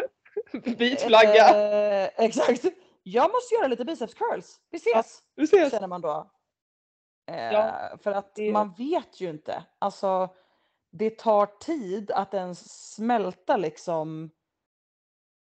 Vit 0.78 1.00
flagga. 1.00 1.48
Eh, 1.48 2.10
exakt. 2.16 2.64
Jag 3.02 3.30
måste 3.32 3.54
göra 3.54 3.66
lite 3.66 3.84
biceps 3.84 4.14
curls. 4.14 4.60
Vi 4.70 4.76
ses! 4.76 5.22
Vi 5.34 5.44
ses. 5.44 5.70
Känner 5.72 5.86
man 5.88 6.00
då. 6.00 6.30
Eh, 7.26 7.52
Ja, 7.52 7.96
för 8.02 8.12
att 8.12 8.34
det- 8.34 8.52
man 8.52 8.72
vet 8.78 9.20
ju 9.20 9.30
inte. 9.30 9.64
Alltså 9.78 10.34
det 10.92 11.18
tar 11.18 11.46
tid 11.46 12.10
att 12.10 12.34
ens 12.34 12.92
smälta 12.94 13.56
liksom 13.56 14.30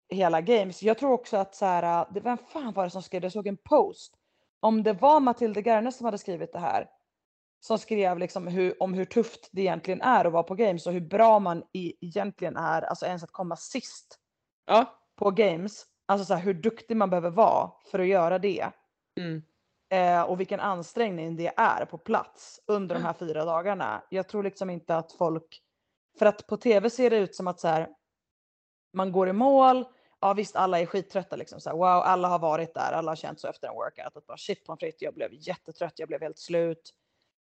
hela 0.10 0.41
games. 0.41 0.84
Jag 0.84 0.98
tror 0.98 1.12
också 1.12 1.38
att 1.38 1.56
så 1.56 1.65
här, 1.65 2.08
det 2.12 2.20
vem 2.20 2.38
fan 2.38 2.74
var 2.74 2.84
det 2.84 2.89
som 2.89 3.01
skrev 3.03 3.22
det? 3.22 3.25
Jag 3.25 3.32
såg 3.32 3.48
en 3.48 3.58
post. 3.58 4.15
Om 4.60 4.84
det 4.84 4.94
var 4.94 5.20
Matilda 5.20 5.62
Garnes 5.62 5.98
som 5.98 6.06
hade 6.06 6.18
skrivit 6.18 6.53
det 6.53 6.60
här. 6.60 6.89
Som 7.60 7.77
skrev 7.77 8.18
liksom 8.20 8.48
hur, 8.48 8.84
om 8.84 8.94
hur 8.94 9.06
tufft 9.06 9.50
det 9.51 9.62
egentligen 9.62 10.01
är 10.01 10.25
att 10.25 10.34
vara 10.34 10.44
på 10.44 10.56
games 10.56 10.88
och 10.88 10.94
hur 10.94 11.01
bra 11.01 11.39
man 11.39 11.63
i, 11.74 12.06
egentligen 12.06 12.58
är, 12.58 12.82
alltså 12.82 13.06
ens 13.06 13.24
att 13.24 13.32
komma 13.32 13.56
sist 13.56 14.20
Ja. 14.65 15.00
på 15.15 15.32
games. 15.32 15.86
Alltså 16.09 16.25
så 16.25 16.33
här, 16.33 16.41
hur 16.41 16.53
duktig 16.53 16.97
man 16.97 17.09
behöver 17.09 17.29
vara 17.29 17.71
för 17.91 17.99
att 17.99 18.07
göra 18.07 18.39
det. 18.39 18.69
Mm. 19.19 19.43
Eh, 19.89 20.21
och 20.21 20.39
vilken 20.39 20.59
ansträngning 20.59 21.35
det 21.35 21.53
är 21.57 21.85
på 21.85 21.97
plats 21.97 22.61
under 22.67 22.95
de 22.95 23.01
här 23.01 23.13
fyra 23.13 23.45
dagarna. 23.45 24.03
Jag 24.09 24.27
tror 24.27 24.43
liksom 24.43 24.69
inte 24.69 24.95
att 24.95 25.11
folk, 25.11 25.61
för 26.19 26.25
att 26.25 26.47
på 26.47 26.57
tv 26.57 26.89
ser 26.89 27.09
det 27.09 27.17
ut 27.17 27.35
som 27.35 27.47
att 27.47 27.59
så 27.59 27.67
här, 27.67 27.89
man 28.93 29.11
går 29.11 29.29
i 29.29 29.33
mål, 29.33 29.85
ja 30.21 30.33
visst 30.33 30.55
alla 30.55 30.79
är 30.79 30.85
skittrötta 30.85 31.35
liksom 31.35 31.59
så 31.59 31.69
här, 31.69 31.77
wow 31.77 31.85
alla 31.85 32.27
har 32.27 32.39
varit 32.39 32.73
där, 32.73 32.91
alla 32.91 33.11
har 33.11 33.15
känt 33.15 33.39
så 33.39 33.47
efter 33.47 33.67
en 33.67 33.73
workout 33.73 34.17
att 34.17 34.27
bara 34.27 34.37
shit 34.37 34.65
pommes 34.65 34.79
frites, 34.79 35.01
jag 35.01 35.13
blev 35.13 35.29
jättetrött, 35.33 35.93
jag 35.95 36.07
blev 36.07 36.21
helt 36.21 36.39
slut. 36.39 36.93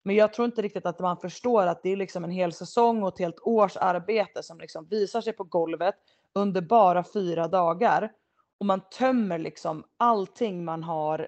Men 0.04 0.16
jag 0.16 0.34
tror 0.34 0.46
inte 0.46 0.62
riktigt 0.62 0.86
att 0.86 1.00
man 1.00 1.18
förstår 1.18 1.68
att 1.68 1.84
det 1.84 1.90
är 1.90 1.96
liksom 1.96 2.24
en 2.24 2.32
hel 2.32 2.54
säsong 2.54 3.04
och 3.04 3.14
ett 3.14 3.20
helt 3.20 3.40
års 3.40 3.78
arbete 3.78 4.44
som 4.44 4.60
liksom 4.60 4.86
visar 4.86 5.22
sig 5.22 5.34
på 5.34 5.44
golvet 5.44 5.96
under 6.34 6.62
bara 6.62 7.04
fyra 7.04 7.48
dagar. 7.48 8.12
Och 8.60 8.66
man 8.66 8.82
tömmer 8.90 9.38
liksom 9.38 9.84
allting 9.98 10.66
man 10.66 10.84
har 10.84 11.28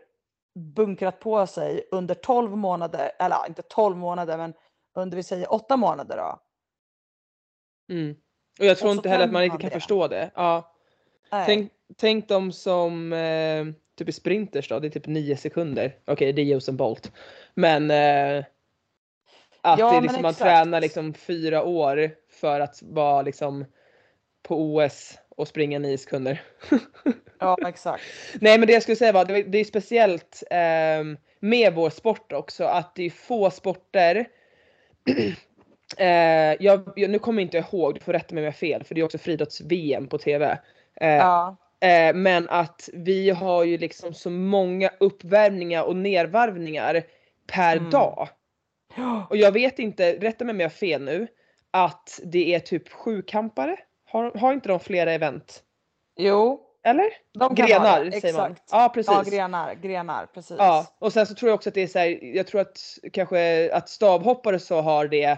bunkrat 0.55 1.19
på 1.19 1.47
sig 1.47 1.87
under 1.91 2.15
12 2.15 2.57
månader, 2.57 3.11
eller 3.19 3.47
inte 3.47 3.61
12 3.61 3.97
månader 3.97 4.37
men 4.37 4.53
under 4.95 5.17
vi 5.17 5.23
säger 5.23 5.53
8 5.53 5.77
månader 5.77 6.17
då. 6.17 6.39
Mm. 7.93 8.15
Och 8.59 8.65
jag 8.65 8.77
tror 8.77 8.89
Och 8.89 8.95
inte 8.95 9.09
heller 9.09 9.25
att 9.25 9.31
man 9.31 9.47
man 9.47 9.57
kan 9.57 9.69
det. 9.69 9.73
förstå 9.73 10.07
det. 10.07 10.31
Ja. 10.35 10.75
Nej. 11.31 11.45
Tänk, 11.45 11.71
tänk 11.97 12.27
dem 12.27 12.51
som 12.51 13.13
eh, 13.13 13.65
typ 13.97 14.09
i 14.09 14.11
sprinters 14.11 14.69
då, 14.69 14.79
det 14.79 14.87
är 14.87 14.91
typ 14.91 15.07
nio 15.07 15.37
sekunder. 15.37 15.95
Okej 16.05 16.33
det 16.33 16.41
är 16.41 16.55
Usain 16.57 16.77
Bolt. 16.77 17.11
Men 17.53 17.91
eh, 17.91 18.45
att 19.61 19.79
Ja, 19.79 19.91
det 19.91 20.01
liksom, 20.01 20.21
man 20.21 20.33
tränar 20.33 20.81
liksom 20.81 21.13
fyra 21.13 21.63
år 21.63 22.11
för 22.29 22.59
att 22.59 22.81
vara 22.81 23.21
liksom 23.21 23.65
på 24.43 24.75
OS 24.75 25.17
och 25.41 25.47
springa 25.47 25.79
nio 25.79 25.97
sekunder. 25.97 26.41
Ja 27.39 27.57
exakt. 27.67 28.03
Nej 28.41 28.57
men 28.59 28.67
det 28.67 28.73
jag 28.73 28.83
skulle 28.83 28.95
säga 28.95 29.11
var, 29.11 29.25
det, 29.25 29.43
det 29.43 29.57
är 29.57 29.63
speciellt 29.65 30.43
ehm, 30.51 31.17
med 31.39 31.73
vår 31.73 31.89
sport 31.89 32.31
också 32.31 32.63
att 32.63 32.95
det 32.95 33.03
är 33.03 33.09
få 33.09 33.49
sporter 33.51 34.27
eh, 35.97 36.55
jag, 36.59 36.93
jag, 36.95 37.09
nu 37.09 37.19
kommer 37.19 37.41
jag 37.41 37.45
inte 37.45 37.57
ihåg, 37.57 37.93
du 37.95 37.99
får 37.99 38.13
rätta 38.13 38.35
mig 38.35 38.41
om 38.41 38.45
jag 38.45 38.51
har 38.51 38.57
fel 38.57 38.83
för 38.83 38.95
det 38.95 39.01
är 39.01 39.05
också 39.05 39.17
friidrotts-VM 39.17 40.07
på 40.07 40.17
TV. 40.17 40.57
Eh, 41.01 41.09
Ja. 41.09 41.57
eh, 41.81 42.13
men 42.15 42.49
att 42.49 42.89
vi 42.93 43.29
har 43.29 43.63
ju 43.63 43.77
liksom 43.77 44.13
så 44.13 44.29
många 44.29 44.89
uppvärmningar 44.99 45.83
och 45.83 45.95
nervarvningar 45.95 47.03
per 47.47 47.77
Mm. 47.77 47.89
dag. 47.89 48.29
Och 49.29 49.37
jag 49.37 49.51
vet 49.51 49.79
inte, 49.79 50.13
rätta 50.13 50.45
mig 50.45 50.53
om 50.53 50.59
jag 50.59 50.69
har 50.69 50.75
fel 50.75 51.01
nu, 51.03 51.27
att 51.71 52.19
det 52.25 52.55
är 52.55 52.59
typ 52.59 52.89
sjukampare. 52.89 53.77
Har, 54.11 54.31
har 54.39 54.53
inte 54.53 54.69
de 54.69 54.79
flera 54.79 55.11
event? 55.13 55.63
Jo. 56.17 56.67
Eller? 56.83 57.09
De 57.39 57.55
Grenar 57.55 58.11
säger 58.11 58.37
man. 58.37 58.51
exakt. 58.51 58.69
Ja 58.71 58.91
precis. 58.93 59.11
Ja 59.13 59.23
grenar, 59.23 59.73
grenar 59.73 60.25
precis. 60.25 60.55
Ja, 60.59 60.85
och 60.99 61.13
sen 61.13 61.27
så 61.27 61.35
tror 61.35 61.49
jag 61.49 61.55
också 61.55 61.69
att 61.69 61.75
det 61.75 61.81
är 61.81 61.87
så 61.87 61.99
här, 61.99 62.19
jag 62.35 62.47
tror 62.47 62.61
att 62.61 62.79
kanske 63.13 63.69
att 63.73 63.89
stavhoppare 63.89 64.59
så 64.59 64.81
har 64.81 65.07
det 65.07 65.37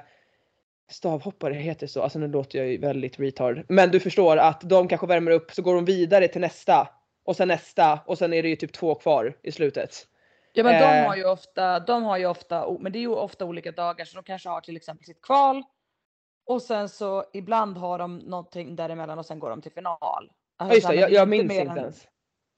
Stavhoppare 0.92 1.54
heter 1.54 1.88
så, 1.88 2.02
alltså 2.02 2.20
nu 2.20 2.28
låter 2.28 2.60
jag 2.60 2.68
ju 2.68 2.78
väldigt 2.78 3.20
retard. 3.20 3.66
Men 3.70 3.92
du 3.92 4.00
förstår 4.00 4.38
att 4.38 4.62
de 4.62 4.88
kanske 4.88 5.08
värmer 5.08 5.32
upp 5.32 5.52
så 5.52 5.62
går 5.62 5.76
de 5.76 5.86
vidare 5.86 6.28
till 6.28 6.42
nästa 6.42 6.88
och 7.26 7.36
sen 7.36 7.48
nästa 7.48 8.00
och 8.06 8.18
sen 8.18 8.34
är 8.34 8.44
det 8.44 8.50
ju 8.50 8.56
typ 8.56 8.74
två 8.74 8.96
kvar 8.96 9.38
i 9.44 9.52
slutet. 9.52 10.08
Ja 10.54 10.64
men 10.64 10.74
Eh. 10.74 10.80
de 10.80 11.08
har 11.08 11.16
ju 11.16 11.26
ofta, 11.26 11.80
de 11.80 12.04
har 12.04 12.18
ju 12.18 12.26
ofta, 12.26 12.78
men 12.80 12.92
det 12.92 12.98
är 13.00 13.02
ju 13.02 13.08
ofta 13.16 13.46
olika 13.46 13.72
dagar 13.72 14.06
så 14.06 14.16
de 14.16 14.24
kanske 14.24 14.50
har 14.50 14.62
till 14.62 14.76
exempel 14.78 15.06
sitt 15.06 15.22
kval. 15.22 15.64
Och 16.46 16.62
sen 16.62 16.90
så 16.90 17.24
ibland 17.34 17.78
har 17.78 18.00
de 18.00 18.18
någonting 18.18 18.76
däremellan 18.76 19.20
och 19.20 19.26
sen 19.26 19.40
går 19.40 19.50
de 19.50 19.62
till 19.62 19.72
final. 19.72 19.98
Ja 20.00 20.30
Alltså 20.58 20.76
just 20.76 20.86
så 20.88 20.92
det, 20.94 21.00
jag, 21.00 21.12
jag 21.12 21.28
minns 21.30 21.44
inte 21.54 21.72
än- 21.72 21.78
ens. 21.78 22.08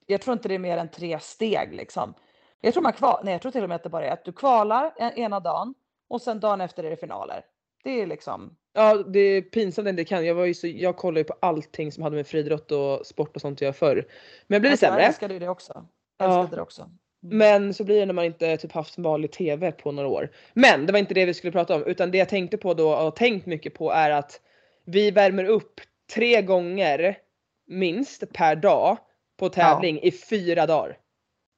Jag 0.06 0.20
tror 0.20 0.32
inte 0.32 0.48
det 0.48 0.54
är 0.54 0.58
mer 0.58 0.76
än 0.78 0.90
tre 0.90 1.18
steg 1.20 1.74
liksom. 1.74 2.14
Jag 2.60 2.72
tror 2.72 2.82
man 2.82 2.92
kval, 2.92 3.20
nej 3.24 3.32
jag 3.32 3.42
tror 3.42 3.52
till 3.52 3.62
och 3.62 3.68
med 3.68 3.76
att 3.76 3.82
det 3.82 3.88
bara 3.88 4.06
är 4.06 4.10
att 4.12 4.24
du 4.24 4.32
kvalar 4.32 4.92
en, 4.96 5.12
ena 5.12 5.40
dagen 5.40 5.74
och 6.08 6.22
sen 6.22 6.40
dagen 6.40 6.60
efter 6.60 6.84
är 6.84 6.90
det 6.90 6.96
finaler. 6.96 7.44
Det 7.84 7.90
är 8.02 8.06
liksom, 8.06 8.56
Ja 8.72 8.94
det 8.94 9.20
är 9.20 9.42
pinsamt 9.42 9.88
att 9.88 9.96
det 9.96 10.04
kan. 10.04 10.26
Jag 10.26 10.34
var 10.34 10.44
ju 10.44 10.54
så, 10.54 10.66
jag 10.66 10.96
kollar 10.96 11.18
ju 11.18 11.24
på 11.24 11.34
allting 11.40 11.92
som 11.92 12.02
hade 12.02 12.16
med 12.16 12.26
friidrott 12.26 12.72
och 12.72 13.06
sport 13.06 13.34
och 13.36 13.40
sånt 13.40 13.56
att 13.58 13.60
göra 13.62 13.72
förr. 13.72 14.06
Men 14.46 14.54
jag 14.54 14.60
blev 14.62 14.70
alltså, 14.72 14.86
jag 14.86 14.92
sämre. 14.92 15.06
älskade 15.06 15.34
ju 15.34 15.40
det 15.40 15.48
också. 15.48 15.86
Jag 16.18 16.30
Ja. 16.30 16.40
älskade 16.40 16.56
det 16.56 16.62
också. 16.62 16.90
Men 17.30 17.74
så 17.74 17.84
blir 17.84 18.00
det 18.00 18.06
när 18.06 18.14
man 18.14 18.24
inte 18.24 18.56
typ 18.56 18.72
haft 18.72 18.98
vanlig 18.98 19.32
TV 19.32 19.72
på 19.72 19.92
några 19.92 20.08
år. 20.08 20.30
Men 20.52 20.86
det 20.86 20.92
var 20.92 20.98
inte 20.98 21.14
det 21.14 21.24
vi 21.24 21.34
skulle 21.34 21.52
prata 21.52 21.74
om 21.74 21.84
utan 21.84 22.10
det 22.10 22.18
jag 22.18 22.28
tänkte 22.28 22.56
på 22.56 22.74
då 22.74 22.90
och 22.90 22.96
har 22.96 23.10
tänkt 23.10 23.46
mycket 23.46 23.74
på 23.74 23.90
är 23.90 24.10
att 24.10 24.40
vi 24.84 25.10
värmer 25.10 25.44
upp 25.44 25.80
tre 26.14 26.42
gånger 26.42 27.18
minst 27.66 28.32
per 28.32 28.56
dag 28.56 28.98
på 29.36 29.48
tävling 29.48 30.00
i 30.02 30.10
fyra 30.10 30.66
dagar. 30.66 30.98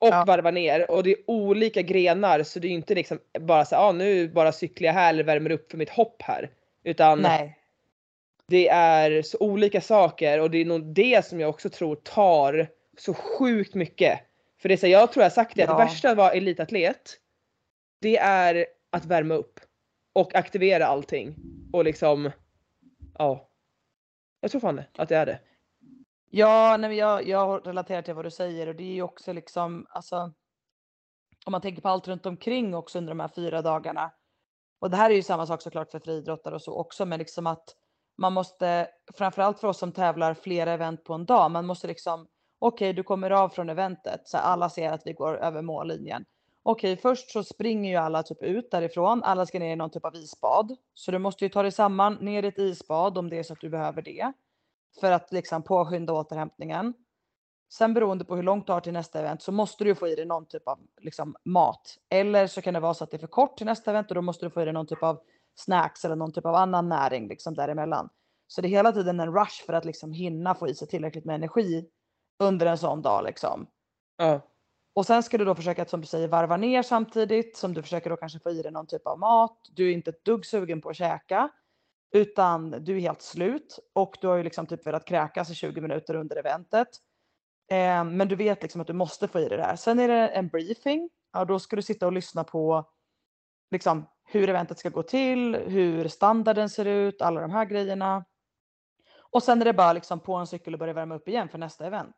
Och 0.00 0.08
Ja. 0.08 0.24
varvar 0.26 0.52
ner 0.52 0.90
och 0.90 1.02
det 1.02 1.10
är 1.10 1.16
olika 1.26 1.82
grenar 1.82 2.42
så 2.42 2.58
det 2.58 2.66
är 2.66 2.68
ju 2.68 2.74
inte 2.74 2.94
liksom 2.94 3.18
bara 3.40 3.64
så 3.64 3.76
ah, 3.76 3.92
nu 3.92 4.28
bara 4.28 4.52
cyklar 4.52 4.86
jag 4.86 4.94
här 4.94 5.10
eller 5.10 5.24
värmer 5.24 5.50
upp 5.50 5.70
för 5.70 5.78
mitt 5.78 5.90
hopp 5.90 6.22
här. 6.22 6.50
Utan 6.84 7.18
Nej. 7.18 7.58
det 8.46 8.68
är 8.68 9.22
så 9.22 9.38
olika 9.40 9.80
saker 9.80 10.40
och 10.40 10.50
det 10.50 10.58
är 10.58 10.64
nog 10.64 10.94
det 10.94 11.24
som 11.24 11.40
jag 11.40 11.50
också 11.50 11.70
tror 11.70 11.96
tar 11.96 12.68
så 12.98 13.14
sjukt 13.14 13.74
mycket. 13.74 14.20
För 14.60 14.68
det 14.68 14.74
är 14.74 14.76
så, 14.76 14.86
jag 14.86 15.12
tror 15.12 15.22
jag 15.22 15.32
sagt 15.32 15.56
det, 15.56 15.62
att 15.62 15.68
Ja. 15.68 15.78
det 15.78 15.84
värsta 15.84 16.10
att 16.10 16.16
vara 16.16 16.32
elitatlet 16.32 17.10
det 18.00 18.16
är 18.18 18.66
att 18.90 19.04
värma 19.04 19.34
upp 19.34 19.60
och 20.12 20.34
aktivera 20.34 20.86
allting 20.86 21.36
och 21.72 21.84
liksom 21.84 22.30
ja. 23.18 23.48
Jag 24.40 24.50
tror 24.50 24.60
fan 24.60 24.76
det, 24.76 24.86
att 24.96 25.08
det 25.08 25.16
är 25.16 25.26
det. 25.26 25.40
Ja, 26.30 26.76
nej, 26.76 26.96
jag, 26.96 27.28
jag 27.28 27.66
relaterar 27.66 28.02
till 28.02 28.14
vad 28.14 28.24
du 28.24 28.30
säger 28.30 28.66
och 28.66 28.74
det 28.74 28.84
är 28.84 28.94
ju 28.94 29.02
också 29.02 29.32
liksom, 29.32 29.86
alltså, 29.90 30.16
om 31.46 31.52
man 31.52 31.60
tänker 31.60 31.82
på 31.82 31.88
allt 31.88 32.08
runt 32.08 32.26
omkring 32.26 32.74
också 32.74 32.98
under 32.98 33.10
de 33.10 33.20
här 33.20 33.28
fyra 33.28 33.62
dagarna. 33.62 34.12
Och 34.80 34.90
det 34.90 34.96
här 34.96 35.10
är 35.10 35.14
ju 35.14 35.22
samma 35.22 35.46
sak 35.46 35.62
såklart 35.62 35.90
för 35.90 36.00
friidrottare 36.00 36.54
och 36.54 36.62
så 36.62 36.74
också, 36.74 37.06
men 37.06 37.18
liksom 37.18 37.46
att 37.46 37.64
man 38.18 38.32
måste, 38.32 38.88
framförallt 39.14 39.60
för 39.60 39.68
oss 39.68 39.78
som 39.78 39.92
tävlar 39.92 40.34
flera 40.34 40.72
event 40.72 41.04
på 41.04 41.14
en 41.14 41.26
dag, 41.26 41.50
man 41.50 41.66
måste 41.66 41.86
liksom, 41.86 42.28
okej, 42.58 42.92
du 42.92 43.02
kommer 43.02 43.30
av 43.30 43.48
från 43.48 43.68
eventet, 43.68 44.28
så 44.28 44.38
alla 44.38 44.70
ser 44.70 44.92
att 44.92 45.06
vi 45.06 45.12
går 45.12 45.36
över 45.36 45.62
mållinjen. 45.62 46.24
Okej, 46.62 46.96
först 46.96 47.30
så 47.30 47.44
springer 47.44 47.90
ju 47.90 47.96
alla 47.96 48.22
typ 48.22 48.42
ut 48.42 48.70
därifrån, 48.70 49.22
alla 49.22 49.46
ska 49.46 49.58
ner 49.58 49.72
i 49.72 49.76
någon 49.76 49.90
typ 49.90 50.04
av 50.04 50.16
isbad, 50.16 50.76
så 50.94 51.10
du 51.10 51.18
måste 51.18 51.44
ju 51.44 51.48
ta 51.48 51.62
dig 51.62 51.72
samman 51.72 52.14
ner 52.14 52.42
i 52.42 52.46
ett 52.46 52.58
isbad 52.58 53.18
om 53.18 53.30
det 53.30 53.38
är 53.38 53.42
så 53.42 53.52
att 53.52 53.60
du 53.60 53.68
behöver 53.68 54.02
det 54.02 54.32
för 55.00 55.12
att 55.12 55.32
liksom 55.32 55.62
påskynda 55.62 56.12
återhämtningen. 56.12 56.94
Sen 57.72 57.94
beroende 57.94 58.24
på 58.24 58.36
hur 58.36 58.42
långt 58.42 58.66
du 58.66 58.72
har 58.72 58.80
till 58.80 58.92
nästa 58.92 59.20
event 59.20 59.42
så 59.42 59.52
måste 59.52 59.84
du 59.84 59.94
få 59.94 60.08
i 60.08 60.14
dig 60.14 60.26
någon 60.26 60.46
typ 60.46 60.68
av 60.68 60.78
liksom, 61.00 61.36
mat. 61.44 61.96
Eller 62.08 62.46
så 62.46 62.62
kan 62.62 62.74
det 62.74 62.80
vara 62.80 62.94
så 62.94 63.04
att 63.04 63.10
det 63.10 63.16
är 63.16 63.18
för 63.18 63.26
kort 63.26 63.56
till 63.56 63.66
nästa 63.66 63.90
event 63.90 64.10
och 64.10 64.14
då 64.14 64.22
måste 64.22 64.46
du 64.46 64.50
få 64.50 64.62
i 64.62 64.64
dig 64.64 64.74
någon 64.74 64.86
typ 64.86 65.02
av 65.02 65.20
snacks 65.54 66.04
eller 66.04 66.16
någon 66.16 66.32
typ 66.32 66.46
av 66.46 66.54
annan 66.54 66.88
näring 66.88 67.28
liksom 67.28 67.54
däremellan. 67.54 68.08
Så 68.46 68.60
det 68.60 68.68
är 68.68 68.70
hela 68.70 68.92
tiden 68.92 69.20
en 69.20 69.34
rush 69.34 69.66
för 69.66 69.72
att 69.72 69.84
liksom 69.84 70.12
hinna 70.12 70.54
få 70.54 70.68
i 70.68 70.74
sig 70.74 70.88
tillräckligt 70.88 71.24
med 71.24 71.34
energi 71.34 71.88
under 72.38 72.66
en 72.66 72.78
sån 72.78 73.02
dag 73.02 73.24
liksom. 73.24 73.66
Ja. 74.16 74.40
Och 74.94 75.06
sen 75.06 75.22
ska 75.22 75.38
du 75.38 75.44
då 75.44 75.54
försöka 75.54 75.82
att 75.82 75.90
som 75.90 76.00
du 76.00 76.06
säger 76.06 76.28
varva 76.28 76.56
ner 76.56 76.82
samtidigt 76.82 77.56
som 77.56 77.74
du 77.74 77.82
försöker 77.82 78.10
då 78.10 78.16
kanske 78.16 78.38
få 78.38 78.50
i 78.50 78.62
dig 78.62 78.72
någon 78.72 78.86
typ 78.86 79.06
av 79.06 79.18
mat. 79.18 79.58
Du 79.70 79.88
är 79.88 79.92
inte 79.92 80.10
ett 80.10 80.24
dugg 80.24 80.46
sugen 80.46 80.80
på 80.80 80.88
att 80.88 80.96
käka 80.96 81.50
utan 82.14 82.70
du 82.70 82.96
är 82.96 83.00
helt 83.00 83.22
slut 83.22 83.78
och 83.94 84.18
du 84.20 84.26
har 84.26 84.36
ju 84.36 84.42
liksom 84.42 84.66
typ 84.66 84.86
velat 84.86 85.04
kräkas 85.04 85.50
i 85.50 85.54
20 85.54 85.80
minuter 85.80 86.14
under 86.14 86.36
eventet. 86.36 86.88
Eh, 87.70 88.04
men 88.04 88.28
du 88.28 88.36
vet 88.36 88.62
liksom 88.62 88.80
att 88.80 88.86
du 88.86 88.92
måste 88.92 89.28
få 89.28 89.38
i 89.38 89.48
dig 89.48 89.58
det 89.58 89.64
där. 89.64 89.76
Sen 89.76 89.98
är 89.98 90.08
det 90.08 90.28
en 90.28 90.48
briefing. 90.48 91.10
Ja, 91.32 91.44
då 91.44 91.58
ska 91.58 91.76
du 91.76 91.82
sitta 91.82 92.06
och 92.06 92.12
lyssna 92.12 92.44
på 92.44 92.90
liksom 93.70 94.06
hur 94.24 94.48
eventet 94.48 94.78
ska 94.78 94.88
gå 94.88 95.02
till, 95.02 95.54
hur 95.56 96.08
standarden 96.08 96.70
ser 96.70 96.84
ut, 96.84 97.22
alla 97.22 97.40
de 97.40 97.50
här 97.50 97.64
grejerna. 97.64 98.24
Och 99.30 99.42
sen 99.42 99.60
är 99.60 99.64
det 99.64 99.72
bara 99.72 99.92
liksom 99.92 100.20
på 100.20 100.34
en 100.34 100.46
cykel 100.46 100.72
och 100.74 100.78
börja 100.78 100.92
värma 100.92 101.14
upp 101.14 101.28
igen 101.28 101.48
för 101.48 101.58
nästa 101.58 101.86
event. 101.86 102.16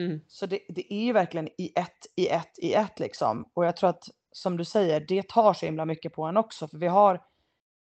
Mm. 0.00 0.20
Så 0.28 0.46
det, 0.46 0.60
det 0.68 0.94
är 0.94 1.04
ju 1.04 1.12
verkligen 1.12 1.48
i 1.58 1.72
ett, 1.74 2.06
i 2.16 2.28
ett, 2.28 2.58
i 2.58 2.74
ett 2.74 2.98
liksom. 2.98 3.50
Och 3.54 3.66
jag 3.66 3.76
tror 3.76 3.90
att 3.90 4.04
som 4.32 4.56
du 4.56 4.64
säger, 4.64 5.00
det 5.00 5.28
tar 5.28 5.54
så 5.54 5.66
himla 5.66 5.84
mycket 5.84 6.14
på 6.14 6.24
en 6.24 6.36
också. 6.36 6.68
För 6.68 6.78
vi 6.78 6.86
har, 6.86 7.22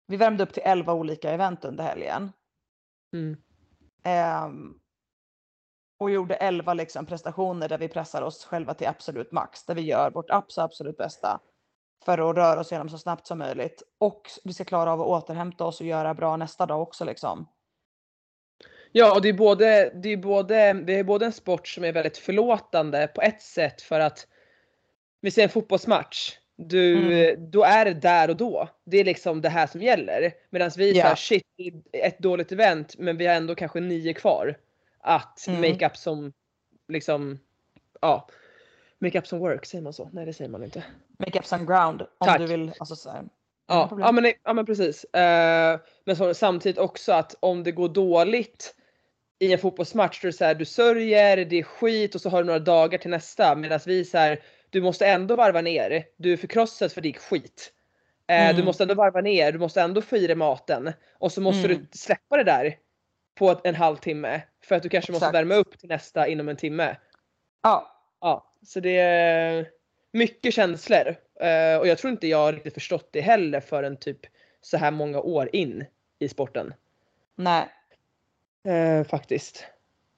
vi 0.07 0.17
värmde 0.17 0.43
upp 0.43 0.53
till 0.53 0.63
11 0.65 0.93
olika 0.93 1.31
event 1.31 1.65
under 1.65 1.83
helgen. 1.83 2.31
Mm. 3.13 3.37
Ehm, 4.03 4.79
och 5.99 6.11
gjorde 6.11 6.35
11 6.35 6.73
liksom 6.73 7.05
prestationer 7.05 7.69
där 7.69 7.77
vi 7.77 7.87
pressar 7.87 8.21
oss 8.21 8.45
själva 8.45 8.73
till 8.73 8.87
absolut 8.87 9.31
max. 9.31 9.65
Där 9.65 9.75
vi 9.75 9.81
gör 9.81 10.11
vårt 10.11 10.29
absolut, 10.29 10.65
absolut 10.65 10.97
bästa 10.97 11.39
för 12.05 12.29
att 12.29 12.35
röra 12.35 12.59
oss 12.59 12.71
igenom 12.71 12.89
så 12.89 12.97
snabbt 12.97 13.27
som 13.27 13.37
möjligt. 13.37 13.83
Och 13.97 14.21
vi 14.43 14.53
ska 14.53 14.65
klara 14.65 14.93
av 14.93 15.01
att 15.01 15.07
återhämta 15.07 15.65
oss 15.65 15.81
och 15.81 15.87
göra 15.87 16.13
bra 16.13 16.37
nästa 16.37 16.65
dag 16.65 16.81
också 16.81 17.05
liksom. 17.05 17.47
Ja, 18.91 19.15
och 19.15 19.21
det 19.21 19.29
är 19.29 19.33
både, 19.33 19.91
det 19.95 20.09
är 20.09 20.17
både, 20.17 20.73
det 20.73 20.99
är 20.99 21.03
både 21.03 21.25
en 21.25 21.31
sport 21.31 21.67
som 21.67 21.83
är 21.83 21.91
väldigt 21.91 22.17
förlåtande 22.17 23.07
på 23.07 23.21
ett 23.21 23.41
sätt 23.41 23.81
för 23.81 23.99
att 23.99 24.27
vi 25.21 25.31
ser 25.31 25.43
en 25.43 25.49
fotbollsmatch. 25.49 26.37
Du, 26.55 26.97
mm. 26.97 27.51
Då 27.51 27.63
är 27.63 27.85
det 27.85 27.93
där 27.93 28.29
och 28.29 28.37
då. 28.37 28.69
Det 28.83 28.97
är 28.97 29.03
liksom 29.03 29.41
det 29.41 29.49
här 29.49 29.67
som 29.67 29.81
gäller. 29.81 30.33
Medan 30.49 30.71
vi 30.77 30.85
yeah. 30.85 31.03
såhär, 31.03 31.15
shit, 31.15 31.43
ett 31.93 32.19
dåligt 32.19 32.51
event 32.51 32.97
men 32.97 33.17
vi 33.17 33.25
har 33.25 33.35
ändå 33.35 33.55
kanske 33.55 33.79
nio 33.79 34.13
kvar. 34.13 34.57
Att 34.99 35.47
mm. 35.47 35.61
make 35.61 35.85
up 35.85 35.97
som, 35.97 36.33
liksom, 36.87 37.39
ja. 38.01 38.27
Make 38.99 39.19
up 39.19 39.27
some 39.27 39.39
work, 39.39 39.65
säger 39.65 39.81
man 39.81 39.93
så? 39.93 40.09
Nej 40.13 40.25
det 40.25 40.33
säger 40.33 40.49
man 40.49 40.63
inte. 40.63 40.83
Make 41.19 41.39
up 41.39 41.45
some 41.45 41.65
ground 41.65 42.01
om 42.01 42.27
Tack. 42.27 42.39
du 42.39 42.45
vill. 42.45 42.73
Alltså, 42.79 42.95
så 42.95 43.09
här. 43.09 43.23
Ja, 43.67 43.97
ja, 43.99 44.11
men, 44.11 44.33
ja 44.43 44.53
men 44.53 44.65
precis. 44.65 45.05
Uh, 45.05 45.79
men 46.05 46.15
så, 46.17 46.33
samtidigt 46.33 46.77
också 46.77 47.13
att 47.13 47.35
om 47.39 47.63
det 47.63 47.71
går 47.71 47.89
dåligt 47.89 48.75
i 49.39 49.53
en 49.53 49.59
fotbollsmatch 49.59 50.21
då 50.21 50.27
är 50.27 50.31
det 50.31 50.37
så 50.37 50.45
här, 50.45 50.55
du 50.55 50.65
sörjer, 50.65 51.45
det 51.45 51.59
är 51.59 51.63
skit 51.63 52.15
och 52.15 52.21
så 52.21 52.29
har 52.29 52.37
du 52.37 52.45
några 52.45 52.59
dagar 52.59 52.97
till 52.97 53.11
nästa. 53.11 53.55
Medan 53.55 53.79
vi 53.85 54.05
så 54.05 54.17
här, 54.17 54.39
du 54.69 54.81
måste 54.81 55.07
ändå 55.07 55.35
varva 55.35 55.61
ner. 55.61 56.03
Du 56.17 56.33
är 56.33 56.37
förkrossad 56.37 56.91
för 56.91 57.01
det 57.01 57.07
gick 57.07 57.19
skit. 57.19 57.73
Uh, 58.31 58.37
mm. 58.37 58.55
Du 58.55 58.63
måste 58.63 58.83
ändå 58.83 58.95
varva 58.95 59.21
ner, 59.21 59.51
du 59.51 59.59
måste 59.59 59.81
ändå 59.81 60.01
få 60.01 60.17
i 60.17 60.27
dig 60.27 60.35
maten. 60.35 60.93
Och 61.19 61.31
så 61.31 61.41
måste 61.41 61.65
mm. 61.65 61.77
du 61.77 61.97
släppa 61.97 62.37
det 62.37 62.43
där 62.43 62.75
på 63.35 63.61
en 63.63 63.75
halvtimme. 63.75 64.41
För 64.63 64.75
att 64.75 64.83
du 64.83 64.89
kanske 64.89 65.11
Exakt. 65.11 65.25
måste 65.25 65.37
värma 65.37 65.55
upp 65.55 65.79
till 65.79 65.89
nästa 65.89 66.27
inom 66.27 66.49
en 66.49 66.57
timme. 66.57 66.97
Ja. 67.63 67.93
Ja, 68.21 68.53
så 68.65 68.79
det 68.79 68.97
är 68.97 69.67
mycket 70.13 70.53
känslor. 70.53 71.07
Uh, 71.43 71.79
och 71.79 71.87
jag 71.87 71.97
tror 71.97 72.11
inte 72.11 72.27
jag 72.27 72.55
riktigt 72.55 72.73
förstått 72.73 73.09
det 73.11 73.21
heller 73.21 73.59
förrän 73.59 73.97
typ 73.97 74.19
så 74.61 74.77
här 74.77 74.91
många 74.91 75.19
år 75.19 75.49
in 75.53 75.85
i 76.19 76.29
sporten. 76.29 76.73
Nej. 77.35 77.67
Uh, 78.67 79.03
faktiskt. 79.03 79.65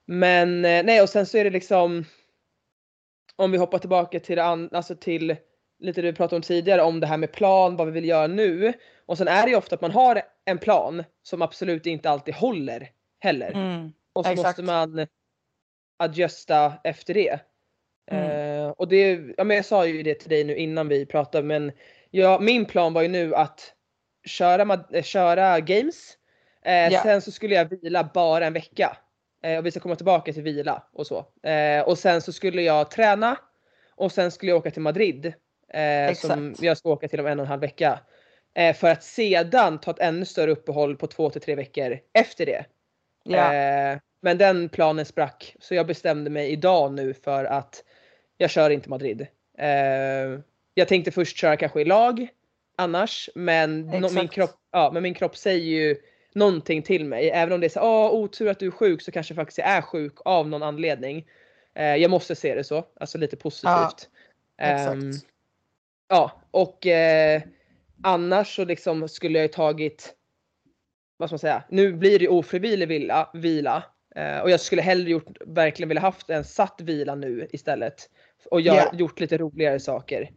Men 0.04 0.48
uh, 0.64 0.82
nej 0.84 1.02
och 1.02 1.08
sen 1.08 1.26
så 1.26 1.38
är 1.38 1.44
det 1.44 1.50
liksom 1.50 2.04
om 3.36 3.52
vi 3.52 3.58
hoppar 3.58 3.78
tillbaka 3.78 4.20
till, 4.20 4.38
alltså 4.38 4.96
till 4.96 5.36
lite 5.78 6.02
det 6.02 6.10
vi 6.10 6.16
pratade 6.16 6.36
om 6.36 6.42
tidigare 6.42 6.82
om 6.82 7.00
det 7.00 7.06
här 7.06 7.16
med 7.16 7.32
plan, 7.32 7.76
vad 7.76 7.86
vi 7.86 7.92
vill 7.92 8.08
göra 8.08 8.26
nu. 8.26 8.72
Och 9.06 9.18
sen 9.18 9.28
är 9.28 9.42
det 9.42 9.50
ju 9.50 9.56
ofta 9.56 9.74
att 9.74 9.80
man 9.80 9.90
har 9.90 10.22
en 10.44 10.58
plan 10.58 11.04
som 11.22 11.42
absolut 11.42 11.86
inte 11.86 12.10
alltid 12.10 12.34
håller 12.34 12.90
heller. 13.20 13.50
Mm, 13.50 13.92
och 14.12 14.24
så 14.24 14.30
exakt. 14.30 14.48
måste 14.48 14.62
man 14.62 15.06
adjusta 15.96 16.72
efter 16.84 17.14
det. 17.14 17.40
Mm. 18.10 18.30
Uh, 18.30 18.68
och 18.68 18.88
det, 18.88 19.20
ja, 19.36 19.44
men 19.44 19.56
jag 19.56 19.64
sa 19.64 19.86
ju 19.86 20.02
det 20.02 20.14
till 20.14 20.30
dig 20.30 20.44
nu 20.44 20.56
innan 20.56 20.88
vi 20.88 21.06
pratade 21.06 21.46
men 21.46 21.72
ja, 22.10 22.38
min 22.40 22.64
plan 22.64 22.92
var 22.92 23.02
ju 23.02 23.08
nu 23.08 23.34
att 23.34 23.74
köra, 24.24 24.84
äh, 24.92 25.02
köra 25.02 25.60
games. 25.60 26.16
Uh, 26.66 26.72
yeah. 26.72 27.02
Sen 27.02 27.22
så 27.22 27.32
skulle 27.32 27.54
jag 27.54 27.64
vila 27.64 28.10
bara 28.14 28.46
en 28.46 28.52
vecka. 28.52 28.96
Uh, 29.46 29.58
och 29.58 29.66
vi 29.66 29.70
ska 29.70 29.80
komma 29.80 29.96
tillbaka 29.96 30.32
till 30.32 30.42
vila 30.42 30.82
och 30.92 31.06
så. 31.06 31.26
och 31.86 31.98
sen 31.98 32.22
så 32.22 32.32
skulle 32.32 32.62
jag 32.62 32.90
träna. 32.90 33.36
Och 33.94 34.12
sen 34.12 34.30
skulle 34.30 34.52
jag 34.52 34.58
åka 34.58 34.70
till 34.70 34.82
Madrid. 34.82 35.32
som 36.14 36.54
jag 36.60 36.78
ska 36.78 36.90
åka 36.90 37.08
till 37.08 37.20
om 37.20 37.26
en 37.26 37.40
och 37.40 37.44
en 37.44 37.50
halv 37.50 37.60
vecka. 37.60 37.98
för 38.74 38.90
att 38.90 39.02
sedan 39.02 39.78
ta 39.78 39.90
ett 39.90 39.98
ännu 39.98 40.24
större 40.24 40.50
uppehåll 40.50 40.96
på 40.96 41.06
två 41.06 41.30
till 41.30 41.40
tre 41.40 41.54
veckor 41.54 41.98
efter 42.12 42.46
det. 42.46 42.64
Yeah. 43.28 43.98
men 44.22 44.38
den 44.38 44.68
planen 44.68 45.04
sprack. 45.04 45.56
Så 45.60 45.74
jag 45.74 45.86
bestämde 45.86 46.30
mig 46.30 46.50
idag 46.50 46.92
nu 46.92 47.14
för 47.14 47.44
att 47.44 47.84
jag 48.40 48.50
kör 48.50 48.70
inte 48.70 48.90
Madrid. 48.90 49.26
Eh, 49.58 50.40
jag 50.74 50.88
tänkte 50.88 51.10
först 51.10 51.36
köra 51.36 51.56
kanske 51.56 51.80
i 51.80 51.84
lag 51.84 52.28
annars, 52.76 53.30
men, 53.34 53.80
no, 53.80 54.12
min, 54.12 54.28
kropp, 54.28 54.50
ja, 54.70 54.90
men 54.92 55.02
min 55.02 55.14
kropp 55.14 55.36
säger 55.36 55.64
ju 55.64 55.96
någonting 56.34 56.82
till 56.82 57.04
mig. 57.04 57.30
Även 57.30 57.52
om 57.52 57.60
det 57.60 57.66
är 57.66 57.68
så 57.68 57.80
åh 57.80 58.12
otur 58.12 58.48
att 58.48 58.58
du 58.58 58.66
är 58.66 58.70
sjuk 58.70 59.02
så 59.02 59.12
kanske 59.12 59.34
faktiskt 59.34 59.58
jag 59.58 59.68
är 59.68 59.82
sjuk 59.82 60.12
av 60.24 60.48
någon 60.48 60.62
anledning. 60.62 61.26
Eh, 61.74 61.96
jag 61.96 62.10
måste 62.10 62.34
se 62.34 62.54
det 62.54 62.64
så, 62.64 62.86
alltså 63.00 63.18
lite 63.18 63.36
positivt. 63.36 64.08
Ja, 64.56 64.64
exakt. 64.64 65.02
Um, 65.02 65.12
ja 66.08 66.42
och 66.50 66.86
eh, 66.86 67.42
annars 68.02 68.56
så 68.56 68.64
liksom 68.64 69.08
skulle 69.08 69.38
jag 69.38 69.44
ju 69.44 69.52
tagit, 69.52 70.14
vad 71.16 71.28
ska 71.28 71.34
man 71.34 71.38
säga, 71.38 71.62
nu 71.68 71.92
blir 71.92 72.18
det 72.18 72.28
ofrivillig 72.28 72.88
vila, 72.88 73.30
vila 73.34 73.82
eh, 74.16 74.38
och 74.38 74.50
jag 74.50 74.60
skulle 74.60 74.82
hellre 74.82 75.10
gjort, 75.10 75.38
verkligen 75.46 75.88
vilja 75.88 76.02
haft 76.02 76.30
en 76.30 76.44
satt 76.44 76.80
vila 76.80 77.14
nu 77.14 77.48
istället 77.52 78.10
och 78.50 78.60
gör, 78.60 78.74
yeah. 78.74 78.94
gjort 78.94 79.20
lite 79.20 79.38
roligare 79.38 79.80
saker. 79.80 80.30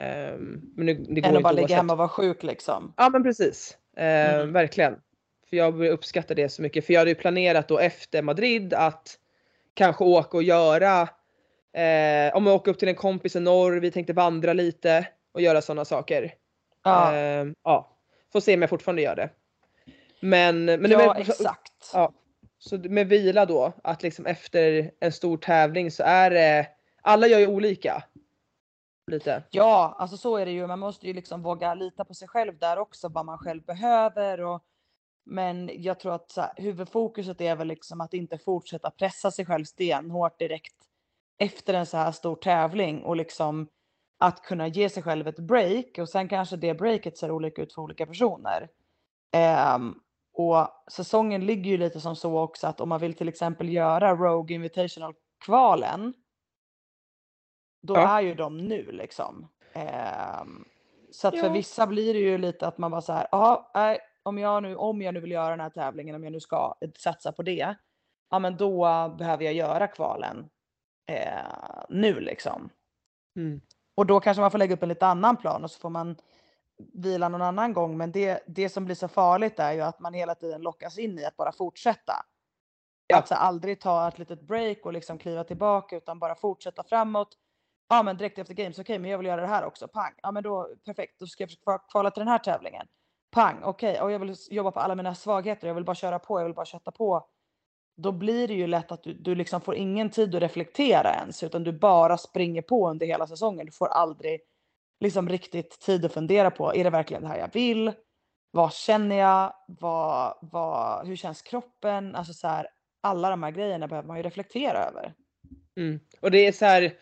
Um, 0.00 0.72
men 0.76 0.86
det, 0.86 0.94
det 0.94 1.26
Än 1.26 1.36
att 1.36 1.42
bara 1.42 1.52
ligga 1.52 1.76
hemma 1.76 1.92
och 1.92 1.98
vara 1.98 2.08
sjuk 2.08 2.42
liksom. 2.42 2.94
Ja 2.96 3.08
men 3.08 3.22
precis. 3.22 3.76
Uh, 3.98 4.04
mm. 4.04 4.52
Verkligen. 4.52 4.96
För 5.50 5.56
jag 5.56 5.86
uppskattar 5.86 6.34
det 6.34 6.48
så 6.48 6.62
mycket. 6.62 6.86
För 6.86 6.92
jag 6.92 7.00
hade 7.00 7.10
ju 7.10 7.14
planerat 7.14 7.68
då 7.68 7.78
efter 7.78 8.22
Madrid 8.22 8.74
att 8.74 9.18
kanske 9.74 10.04
åka 10.04 10.36
och 10.36 10.42
göra, 10.42 11.02
eh, 11.72 12.36
om 12.36 12.46
jag 12.46 12.54
åker 12.54 12.70
upp 12.70 12.78
till 12.78 12.88
en 12.88 12.94
kompis 12.94 13.36
i 13.36 13.40
norr, 13.40 13.72
vi 13.80 13.90
tänkte 13.90 14.12
vandra 14.12 14.52
lite 14.52 15.08
och 15.32 15.40
göra 15.40 15.62
sådana 15.62 15.84
saker. 15.84 16.34
Ja. 16.84 17.14
Eh, 17.14 17.46
ja. 17.64 17.96
Får 18.32 18.40
se 18.40 18.54
om 18.54 18.60
jag 18.60 18.70
fortfarande 18.70 19.02
gör 19.02 19.16
det. 19.16 19.30
Men, 20.20 20.64
men 20.64 20.90
ja, 20.90 21.14
det, 21.14 21.20
exakt. 21.20 21.90
Ja. 21.92 22.12
Så 22.58 22.78
med 22.78 23.08
vila 23.08 23.46
då, 23.46 23.72
att 23.84 24.02
liksom 24.02 24.26
efter 24.26 24.90
en 25.00 25.12
stor 25.12 25.36
tävling 25.36 25.90
så 25.90 26.02
är 26.02 26.30
det 26.30 26.66
alla 27.08 27.26
gör 27.26 27.38
ju 27.38 27.46
olika. 27.46 28.04
Lite. 29.06 29.42
Ja, 29.50 29.96
alltså 29.98 30.16
så 30.16 30.36
är 30.36 30.46
det 30.46 30.52
ju. 30.52 30.66
Man 30.66 30.78
måste 30.78 31.06
ju 31.06 31.12
liksom 31.12 31.42
våga 31.42 31.74
lita 31.74 32.04
på 32.04 32.14
sig 32.14 32.28
själv 32.28 32.58
där 32.58 32.78
också, 32.78 33.08
vad 33.08 33.26
man 33.26 33.38
själv 33.38 33.62
behöver. 33.62 34.40
Och, 34.40 34.64
men 35.26 35.70
jag 35.72 36.00
tror 36.00 36.14
att 36.14 36.30
så 36.30 36.40
här, 36.40 36.52
huvudfokuset 36.56 37.40
är 37.40 37.56
väl 37.56 37.68
liksom 37.68 38.00
att 38.00 38.14
inte 38.14 38.38
fortsätta 38.38 38.90
pressa 38.90 39.30
sig 39.30 39.46
själv 39.46 39.64
stenhårt 39.64 40.38
direkt 40.38 40.74
efter 41.38 41.74
en 41.74 41.86
så 41.86 41.96
här 41.96 42.12
stor 42.12 42.36
tävling 42.36 43.02
och 43.02 43.16
liksom 43.16 43.68
att 44.18 44.42
kunna 44.42 44.68
ge 44.68 44.88
sig 44.88 45.02
själv 45.02 45.28
ett 45.28 45.38
break 45.38 45.98
och 45.98 46.08
sen 46.08 46.28
kanske 46.28 46.56
det 46.56 46.74
breaket 46.74 47.18
ser 47.18 47.30
olika 47.30 47.62
ut 47.62 47.72
för 47.74 47.82
olika 47.82 48.06
personer. 48.06 48.68
Um, 49.76 50.00
och 50.32 50.68
säsongen 50.90 51.46
ligger 51.46 51.70
ju 51.70 51.76
lite 51.76 52.00
som 52.00 52.16
så 52.16 52.38
också 52.38 52.66
att 52.66 52.80
om 52.80 52.88
man 52.88 53.00
vill 53.00 53.14
till 53.14 53.28
exempel 53.28 53.68
göra 53.68 54.14
Rogue 54.16 54.54
Invitational 54.54 55.14
kvalen 55.44 56.14
då 57.82 57.94
ja. 57.94 58.18
är 58.18 58.22
ju 58.22 58.34
de 58.34 58.58
nu 58.58 58.92
liksom. 58.92 59.48
Eh, 59.72 60.44
så 61.10 61.28
att 61.28 61.34
ja. 61.34 61.42
för 61.42 61.50
vissa 61.50 61.86
blir 61.86 62.14
det 62.14 62.20
ju 62.20 62.38
lite 62.38 62.66
att 62.66 62.78
man 62.78 62.90
bara 62.90 63.00
så 63.00 63.12
här, 63.12 63.28
ja, 63.32 63.70
om 64.22 64.38
jag 64.38 64.62
nu, 64.62 64.76
om 64.76 65.02
jag 65.02 65.14
nu 65.14 65.20
vill 65.20 65.30
göra 65.30 65.50
den 65.50 65.60
här 65.60 65.70
tävlingen, 65.70 66.14
om 66.14 66.24
jag 66.24 66.32
nu 66.32 66.40
ska 66.40 66.74
satsa 66.96 67.32
på 67.32 67.42
det, 67.42 67.76
ja 68.30 68.38
men 68.38 68.56
då 68.56 68.78
behöver 69.18 69.44
jag 69.44 69.54
göra 69.54 69.86
kvalen 69.86 70.48
eh, 71.06 71.84
nu 71.88 72.20
liksom. 72.20 72.70
Mm. 73.36 73.60
Och 73.94 74.06
då 74.06 74.20
kanske 74.20 74.40
man 74.40 74.50
får 74.50 74.58
lägga 74.58 74.74
upp 74.74 74.82
en 74.82 74.88
lite 74.88 75.06
annan 75.06 75.36
plan 75.36 75.64
och 75.64 75.70
så 75.70 75.78
får 75.78 75.90
man 75.90 76.16
vila 76.94 77.28
någon 77.28 77.42
annan 77.42 77.72
gång. 77.72 77.96
Men 77.96 78.12
det, 78.12 78.44
det 78.46 78.68
som 78.68 78.84
blir 78.84 78.94
så 78.94 79.08
farligt 79.08 79.58
är 79.58 79.72
ju 79.72 79.80
att 79.80 80.00
man 80.00 80.14
hela 80.14 80.34
tiden 80.34 80.62
lockas 80.62 80.98
in 80.98 81.18
i 81.18 81.24
att 81.24 81.36
bara 81.36 81.52
fortsätta. 81.52 82.12
Ja. 83.06 83.18
Att 83.18 83.28
så 83.28 83.34
aldrig 83.34 83.80
ta 83.80 84.08
ett 84.08 84.18
litet 84.18 84.40
break 84.40 84.86
och 84.86 84.92
liksom 84.92 85.18
kliva 85.18 85.44
tillbaka 85.44 85.96
utan 85.96 86.18
bara 86.18 86.34
fortsätta 86.34 86.82
framåt 86.82 87.36
ja 87.88 88.02
men 88.02 88.16
direkt 88.16 88.38
efter 88.38 88.54
games, 88.54 88.78
okej 88.78 88.82
okay, 88.82 88.98
men 88.98 89.10
jag 89.10 89.18
vill 89.18 89.26
göra 89.26 89.40
det 89.40 89.46
här 89.46 89.64
också, 89.64 89.88
pang. 89.88 90.12
Ja 90.22 90.30
men 90.30 90.42
då 90.42 90.68
perfekt, 90.84 91.20
då 91.20 91.26
ska 91.26 91.42
jag 91.42 91.50
försöka 91.50 91.78
kvala 91.78 92.10
till 92.10 92.20
den 92.20 92.28
här 92.28 92.38
tävlingen. 92.38 92.86
Pang, 93.30 93.62
okej, 93.62 93.90
okay. 93.90 94.02
och 94.02 94.12
jag 94.12 94.18
vill 94.18 94.34
jobba 94.50 94.70
på 94.70 94.80
alla 94.80 94.94
mina 94.94 95.14
svagheter, 95.14 95.66
jag 95.66 95.74
vill 95.74 95.84
bara 95.84 95.94
köra 95.94 96.18
på, 96.18 96.40
jag 96.40 96.44
vill 96.44 96.54
bara 96.54 96.66
kötta 96.66 96.90
på. 96.90 97.26
Då 97.96 98.12
blir 98.12 98.48
det 98.48 98.54
ju 98.54 98.66
lätt 98.66 98.92
att 98.92 99.02
du, 99.02 99.14
du 99.14 99.34
liksom 99.34 99.60
får 99.60 99.74
ingen 99.74 100.10
tid 100.10 100.34
att 100.34 100.42
reflektera 100.42 101.14
ens, 101.14 101.42
utan 101.42 101.64
du 101.64 101.72
bara 101.72 102.18
springer 102.18 102.62
på 102.62 102.90
under 102.90 103.06
hela 103.06 103.26
säsongen. 103.26 103.66
Du 103.66 103.72
får 103.72 103.88
aldrig 103.88 104.40
liksom 105.00 105.28
riktigt 105.28 105.80
tid 105.80 106.04
att 106.04 106.12
fundera 106.12 106.50
på, 106.50 106.74
är 106.74 106.84
det 106.84 106.90
verkligen 106.90 107.22
det 107.22 107.28
här 107.28 107.38
jag 107.38 107.52
vill? 107.52 107.92
Vad 108.50 108.72
känner 108.72 109.16
jag? 109.16 109.54
Vad, 109.66 110.38
vad, 110.40 111.06
hur 111.06 111.16
känns 111.16 111.42
kroppen? 111.42 112.14
Alltså 112.14 112.32
så 112.32 112.48
här, 112.48 112.68
alla 113.00 113.30
de 113.30 113.42
här 113.42 113.50
grejerna 113.50 113.88
behöver 113.88 114.08
man 114.08 114.16
ju 114.16 114.22
reflektera 114.22 114.78
över. 114.78 115.14
Mm. 115.76 116.00
Och 116.20 116.30
det 116.30 116.46
är 116.46 116.52
så 116.52 116.64
här, 116.64 116.98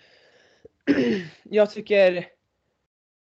jag 1.43 1.71
tycker 1.71 2.27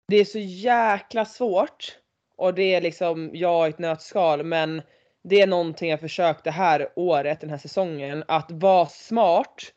det 0.07 0.15
är 0.15 0.25
så 0.25 0.39
jäkla 0.39 1.25
svårt 1.25 1.97
och 2.35 2.53
det 2.53 2.75
är 2.75 2.81
liksom 2.81 3.29
jag 3.33 3.67
i 3.67 3.69
ett 3.69 3.79
nötskal 3.79 4.43
men 4.43 4.81
det 5.23 5.41
är 5.41 5.47
någonting 5.47 5.89
jag 5.89 5.99
försökt 5.99 6.43
det 6.43 6.51
här 6.51 6.89
året, 6.95 7.41
den 7.41 7.49
här 7.49 7.57
säsongen, 7.57 8.23
att 8.27 8.51
vara 8.51 8.85
smart 8.85 9.73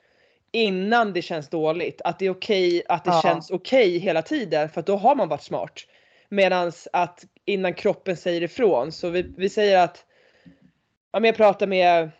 innan 0.52 1.12
det 1.12 1.22
känns 1.22 1.48
dåligt. 1.48 2.00
Att 2.04 2.18
det 2.18 2.26
är 2.26 2.30
okej 2.30 2.82
att 2.88 3.04
det 3.04 3.10
ja. 3.10 3.20
känns 3.22 3.50
okej 3.50 3.98
hela 3.98 4.22
tiden 4.22 4.68
för 4.68 4.82
då 4.82 4.96
har 4.96 5.14
man 5.14 5.28
varit 5.28 5.42
smart. 5.42 5.80
Medans 6.28 6.88
att 6.92 7.24
innan 7.44 7.74
kroppen 7.74 8.16
säger 8.16 8.42
ifrån. 8.42 8.92
Så 8.92 9.10
vi, 9.10 9.22
vi 9.36 9.48
säger 9.48 9.78
att, 9.78 10.04
ja, 11.12 11.20
jag 11.26 11.36
pratade 11.36 11.66
med 11.66 12.10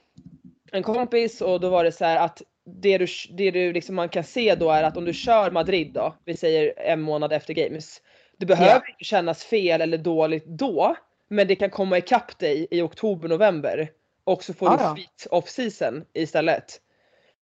en 0.72 0.82
kompis 0.82 1.40
och 1.40 1.60
då 1.60 1.68
var 1.68 1.84
det 1.84 1.92
så 1.92 2.04
här 2.04 2.16
att 2.16 2.42
det, 2.66 2.98
du, 2.98 3.06
det 3.30 3.50
du 3.50 3.72
liksom 3.72 3.94
man 3.94 4.08
kan 4.08 4.24
se 4.24 4.54
då 4.54 4.70
är 4.70 4.82
att 4.82 4.96
om 4.96 5.04
du 5.04 5.12
kör 5.14 5.50
Madrid 5.50 5.92
då, 5.92 6.14
vi 6.24 6.36
säger 6.36 6.78
en 6.78 7.00
månad 7.00 7.32
efter 7.32 7.54
games. 7.54 8.02
Det 8.38 8.46
behöver 8.46 8.70
Ja. 8.70 8.76
inte 8.90 9.04
kännas 9.04 9.44
fel 9.44 9.80
eller 9.80 9.98
dåligt 9.98 10.46
då. 10.46 10.96
Men 11.28 11.46
det 11.48 11.56
kan 11.56 11.70
komma 11.70 11.98
ikapp 11.98 12.38
dig 12.38 12.66
i 12.70 12.80
oktober, 12.80 13.28
november. 13.28 13.90
Och 14.24 14.44
så 14.44 14.54
får 14.54 14.68
Ja, 14.68 14.88
du 14.96 15.00
skit 15.02 15.26
off 15.30 15.48
season 15.48 16.04
istället. 16.12 16.80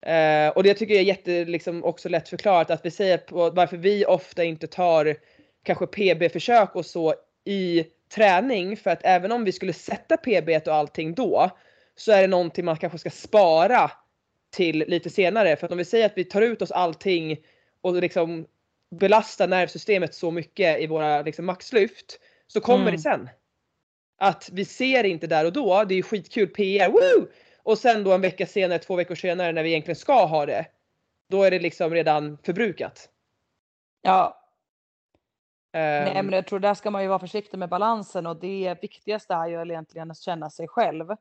Eh, 0.06 0.48
och 0.50 0.64
det 0.64 0.74
tycker 0.74 0.94
jag 0.94 1.02
är 1.02 1.06
jätte, 1.06 1.46
liksom, 1.46 1.84
också 1.84 2.10
lätt 2.10 2.30
förklarat 2.30 2.72
att 2.72 2.86
vi 2.86 2.92
säger 2.92 3.18
på 3.18 3.50
varför 3.50 3.78
vi 3.78 4.06
ofta 4.06 4.44
inte 4.44 4.68
tar 4.68 5.16
kanske 5.64 5.88
PB-försök 5.88 6.76
och 6.76 6.86
så 6.86 7.14
i 7.46 7.84
träning. 8.16 8.78
För 8.78 8.90
att 8.92 9.00
även 9.06 9.32
om 9.32 9.44
vi 9.44 9.52
skulle 9.52 9.74
sätta 9.74 10.18
PB 10.18 10.50
och 10.68 10.74
allting 10.76 11.14
då 11.16 11.50
så 11.96 12.12
är 12.12 12.22
det 12.22 12.28
någonting 12.28 12.66
man 12.66 12.78
kanske 12.78 12.98
ska 12.98 13.10
spara 13.10 13.92
till 14.52 14.78
lite 14.88 15.10
senare. 15.10 15.56
För 15.56 15.66
att 15.66 15.72
om 15.72 15.78
vi 15.78 15.86
säger 15.86 16.06
att 16.06 16.18
vi 16.18 16.24
tar 16.26 16.42
ut 16.42 16.62
oss 16.62 16.72
allting 16.72 17.38
och 17.82 17.94
liksom 17.94 18.48
belastar 18.90 19.48
nervsystemet 19.48 20.14
så 20.16 20.32
mycket 20.32 20.80
i 20.80 20.88
våra 20.88 21.22
liksom, 21.22 21.46
maxlyft 21.46 22.20
så 22.48 22.62
kommer 22.62 22.82
Mm. 22.82 22.94
det 22.94 23.00
sen. 23.00 23.30
Att 24.18 24.50
vi 24.54 24.66
ser 24.66 25.04
inte 25.04 25.28
där 25.28 25.46
och 25.46 25.54
då, 25.54 25.84
det 25.84 25.94
är 25.94 25.96
ju 25.96 26.04
skitkul 26.04 26.48
PR, 26.48 26.90
woo! 26.90 27.28
Och 27.64 27.78
sen 27.78 28.04
då 28.04 28.12
en 28.14 28.22
vecka 28.22 28.46
senare, 28.46 28.80
två 28.80 28.96
veckor 28.96 29.16
senare 29.16 29.52
när 29.52 29.64
vi 29.64 29.70
egentligen 29.70 29.96
ska 29.96 30.26
ha 30.26 30.46
det. 30.46 30.66
Då 31.30 31.44
är 31.44 31.52
det 31.52 31.60
liksom 31.60 31.94
redan 31.94 32.38
förbrukat. 32.44 33.10
Ja, 34.02 34.38
Ehm, 35.74 36.04
Nej 36.14 36.24
men 36.24 36.34
jag 36.34 36.48
tror 36.48 36.60
där 36.60 36.74
ska 36.74 36.92
man 36.92 37.02
ju 37.02 37.08
vara 37.08 37.20
försiktig 37.20 37.58
med 37.58 37.70
balansen 37.70 38.28
och 38.28 38.40
det 38.40 38.78
viktigaste 38.82 39.34
är 39.34 39.48
ju 39.48 39.62
egentligen 39.62 40.12
att 40.12 40.18
känna 40.22 40.50
sig 40.50 40.68
själv. 40.68 41.12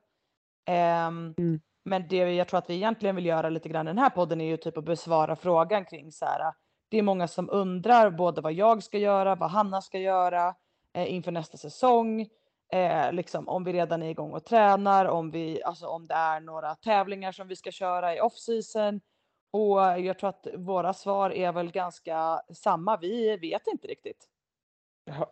Ehm, 0.65 1.33
Mm. 1.37 1.61
Men 1.83 2.07
det 2.07 2.15
jag 2.15 2.47
tror 2.47 2.57
att 2.57 2.69
vi 2.69 2.73
egentligen 2.73 3.15
vill 3.15 3.25
göra 3.25 3.49
lite 3.49 3.69
grann 3.69 3.87
i 3.87 3.89
den 3.89 3.97
här 3.97 4.09
podden 4.09 4.41
är 4.41 4.45
ju 4.45 4.57
typ 4.57 4.77
att 4.77 4.85
besvara 4.85 5.35
frågan 5.35 5.85
kring 5.85 6.11
så 6.11 6.25
här. 6.25 6.53
Det 6.89 6.97
är 6.97 7.01
många 7.01 7.27
som 7.27 7.49
undrar 7.49 8.09
både 8.09 8.41
vad 8.41 8.53
jag 8.53 8.83
ska 8.83 8.97
göra, 8.97 9.35
vad 9.35 9.49
Hanna 9.49 9.81
ska 9.81 9.99
göra 9.99 10.55
eh, 10.93 11.13
inför 11.13 11.31
nästa 11.31 11.57
säsong. 11.57 12.27
Eh, 12.73 13.11
liksom 13.11 13.49
om 13.49 13.63
vi 13.63 13.73
redan 13.73 14.03
är 14.03 14.09
igång 14.09 14.31
och 14.31 14.45
tränar, 14.45 15.05
om 15.05 15.31
vi, 15.31 15.63
alltså 15.63 15.87
om 15.87 16.07
det 16.07 16.13
är 16.13 16.39
några 16.39 16.75
tävlingar 16.75 17.31
som 17.31 17.47
vi 17.47 17.55
ska 17.55 17.71
köra 17.71 18.15
i 18.15 18.21
off 18.21 18.37
season. 18.37 19.01
Och 19.53 19.79
jag 19.79 20.19
tror 20.19 20.29
att 20.29 20.47
våra 20.57 20.93
svar 20.93 21.29
är 21.33 21.51
väl 21.51 21.71
ganska 21.71 22.41
samma. 22.53 22.97
Vi 22.97 23.37
vet 23.37 23.67
inte 23.67 23.87
riktigt. 23.87 24.27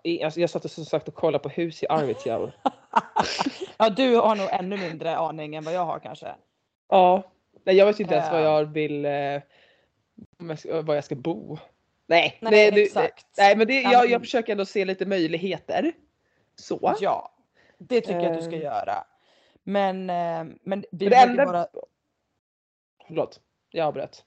jag, 0.03 0.23
alltså 0.23 0.39
jag 0.39 0.49
satt 0.49 0.65
och 0.65 0.71
som 0.71 0.85
sagt 0.85 1.07
och 1.07 1.13
kollade 1.13 1.43
på 1.43 1.49
hus 1.49 1.83
i 1.83 1.87
Arvidsjaur. 1.87 2.51
ja, 3.77 3.89
du 3.89 4.15
har 4.15 4.35
nog 4.35 4.47
ännu 4.51 4.77
mindre 4.77 5.17
aning 5.17 5.55
än 5.55 5.63
vad 5.63 5.73
jag 5.73 5.85
har 5.85 5.99
kanske. 5.99 6.35
ja. 6.89 7.23
Nej 7.63 7.75
jag 7.75 7.85
vet 7.85 7.99
inte 7.99 8.13
ens 8.15 8.31
vad 8.31 8.39
Ehm. 8.39 8.45
jag 8.45 8.65
vill, 8.65 9.05
eh, 9.05 9.41
om 10.39 10.49
jag 10.49 10.59
ska, 10.59 10.81
var 10.81 10.95
jag 10.95 11.03
ska 11.03 11.15
bo. 11.15 11.57
Nej, 12.07 12.37
Nej, 12.41 12.71
det, 12.71 12.81
exakt. 12.83 13.25
nej 13.37 13.55
men 13.55 13.67
det, 13.67 13.81
Ja, 13.81 13.91
jag, 13.91 14.09
jag 14.09 14.21
försöker 14.21 14.51
ändå 14.51 14.65
se 14.65 14.85
lite 14.85 15.05
möjligheter. 15.05 15.91
Så. 16.55 16.95
Ja, 16.99 17.31
det 17.77 18.01
tycker 18.01 18.19
jag 18.19 18.25
att 18.31 18.37
du 18.37 18.41
ska 18.43 18.55
Ehm. 18.55 18.61
göra. 18.61 19.03
Men, 19.63 20.09
eh, 20.09 20.55
men 20.63 20.85
vi 20.91 21.09
det 21.09 21.15
enda... 21.15 21.45
bara... 21.45 21.67
Förlåt, 23.07 23.39
jag 23.71 23.87
avbröt. 23.87 24.25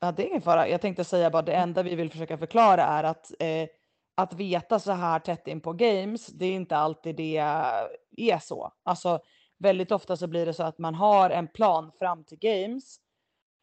Ja, 0.00 0.12
det 0.12 0.22
är 0.22 0.26
ingen 0.26 0.42
fara. 0.42 0.68
Jag 0.68 0.80
tänkte 0.80 1.04
säga 1.04 1.30
bara 1.30 1.42
det 1.42 1.52
enda 1.54 1.82
vi 1.82 1.94
vill 1.94 2.10
försöka 2.10 2.38
förklara 2.38 2.82
är 2.84 3.04
att 3.04 3.30
eh, 3.38 3.68
att 4.14 4.32
veta 4.32 4.78
så 4.78 4.92
här 4.92 5.18
tätt 5.18 5.48
in 5.48 5.60
på 5.60 5.72
games, 5.72 6.26
det 6.26 6.46
är 6.46 6.52
inte 6.52 6.76
alltid 6.76 7.16
det 7.16 7.36
är 8.16 8.38
så. 8.38 8.72
Alltså 8.82 9.20
väldigt 9.58 9.92
ofta 9.92 10.16
så 10.16 10.26
blir 10.26 10.46
det 10.46 10.54
så 10.54 10.62
att 10.62 10.78
man 10.78 10.94
har 10.94 11.30
en 11.30 11.48
plan 11.48 11.92
fram 11.98 12.24
till 12.24 12.38
games 12.38 12.98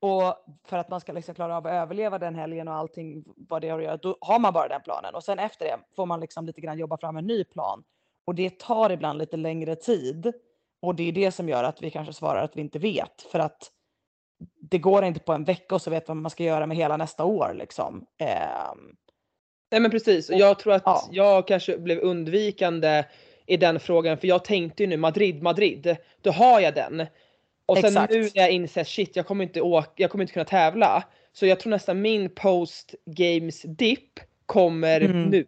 och 0.02 0.36
för 0.64 0.78
att 0.78 0.90
man 0.90 1.02
ska 1.02 1.12
liksom 1.12 1.36
klara 1.36 1.58
av 1.58 1.68
att 1.68 1.74
överleva 1.74 2.20
den 2.20 2.36
helgen 2.36 2.68
och 2.68 2.74
allting 2.74 3.24
vad 3.36 3.62
det 3.62 3.70
har 3.70 3.80
att 3.80 3.86
göra, 3.86 3.98
då 3.98 4.18
har 4.22 4.40
man 4.40 4.54
bara 4.54 4.68
den 4.68 4.82
planen 4.82 5.16
och 5.16 5.24
sen 5.24 5.40
efter 5.40 5.66
det 5.66 5.78
får 5.96 6.06
man 6.06 6.20
liksom 6.20 6.46
lite 6.46 6.62
grann 6.62 6.78
jobba 6.78 6.98
fram 6.98 7.18
en 7.18 7.28
ny 7.28 7.44
plan 7.44 7.84
och 8.26 8.36
det 8.36 8.60
tar 8.60 8.90
ibland 8.90 9.20
lite 9.20 9.38
längre 9.38 9.76
tid 9.76 10.34
och 10.80 10.96
det 10.96 11.04
är 11.04 11.12
det 11.12 11.32
som 11.32 11.50
gör 11.50 11.64
att 11.64 11.82
vi 11.82 11.90
kanske 11.90 12.14
svarar 12.14 12.44
att 12.44 12.56
vi 12.56 12.62
inte 12.62 12.80
vet 12.80 13.22
för 13.32 13.40
att 13.40 13.72
det 14.62 14.80
går 14.80 15.04
inte 15.04 15.20
på 15.20 15.34
en 15.34 15.44
vecka 15.44 15.76
och 15.76 15.82
så 15.82 15.90
vet 15.90 16.08
man 16.08 16.18
vad 16.18 16.22
man 16.22 16.30
ska 16.32 16.44
göra 16.44 16.68
med 16.68 16.78
hela 16.78 16.98
nästa 16.98 17.26
år 17.26 17.54
liksom. 17.54 18.06
Eh, 18.18 18.72
Nej 19.72 19.82
men 19.82 19.92
precis, 19.92 20.30
och 20.30 20.36
jag 20.38 20.60
tror 20.60 20.74
att 20.74 20.84
Ja. 20.86 21.10
jag 21.12 21.48
kanske 21.48 21.78
blev 21.78 22.00
undvikande 22.00 23.04
i 23.46 23.58
den 23.58 23.80
frågan 23.80 24.18
för 24.18 24.28
jag 24.28 24.46
tänkte 24.46 24.84
ju 24.84 24.88
nu 24.88 24.98
Madrid, 24.98 25.42
Madrid, 25.44 25.96
då 26.22 26.32
har 26.32 26.60
jag 26.60 26.74
den. 26.74 27.06
Och 27.66 27.78
sen 27.78 27.86
Exakt. 27.86 28.14
nu 28.14 28.22
när 28.22 28.30
jag 28.42 28.52
inser 28.52 28.84
shit 28.84 29.16
jag 29.16 29.26
kommer 29.28 29.44
inte 29.44 29.62
åka, 29.62 29.90
jag 29.96 30.12
kommer 30.12 30.24
inte 30.24 30.34
kunna 30.34 30.46
tävla. 30.46 31.04
Så 31.34 31.46
jag 31.46 31.60
tror 31.60 31.70
nästan 31.70 32.02
min 32.02 32.30
post 32.36 32.96
games 33.06 33.62
dip 33.62 34.20
kommer 34.46 35.02
Mm. 35.02 35.24
nu. 35.24 35.46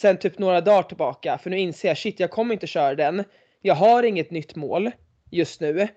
Sen 0.00 0.16
typ 0.16 0.38
några 0.38 0.60
dagar 0.60 0.82
tillbaka 0.82 1.38
för 1.38 1.50
nu 1.50 1.58
inser 1.58 1.88
jag 1.88 1.98
shit 1.98 2.20
jag 2.20 2.30
kommer 2.30 2.52
inte 2.54 2.66
köra 2.66 2.94
den. 2.94 3.24
Jag 3.62 3.74
har 3.74 4.02
inget 4.02 4.30
nytt 4.30 4.56
mål 4.56 4.90
just 5.30 5.60
nu. 5.60 5.88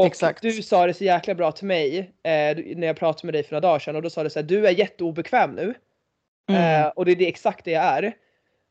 Och 0.00 0.06
Exakt. 0.06 0.42
du 0.42 0.52
sa 0.52 0.86
det 0.86 0.94
så 0.94 1.04
jäkla 1.04 1.34
bra 1.34 1.52
till 1.52 1.66
mig 1.66 1.98
eh, 1.98 2.56
när 2.76 2.86
jag 2.86 2.96
pratade 2.96 3.26
med 3.26 3.34
dig 3.34 3.42
för 3.42 3.52
några 3.52 3.60
dagar 3.68 3.78
sedan 3.78 3.96
och 3.96 4.02
då 4.02 4.10
sa 4.10 4.22
du 4.22 4.30
så 4.30 4.38
här, 4.38 4.46
du 4.46 4.66
är 4.66 4.70
jätteobekväm 4.78 5.50
nu. 5.54 5.74
Mm. 6.48 6.82
Eh, 6.82 6.88
och 6.88 7.04
det 7.04 7.12
är 7.12 7.16
det, 7.16 7.28
exakt 7.28 7.64
det 7.64 7.70
jag 7.70 7.84
är. 7.84 8.14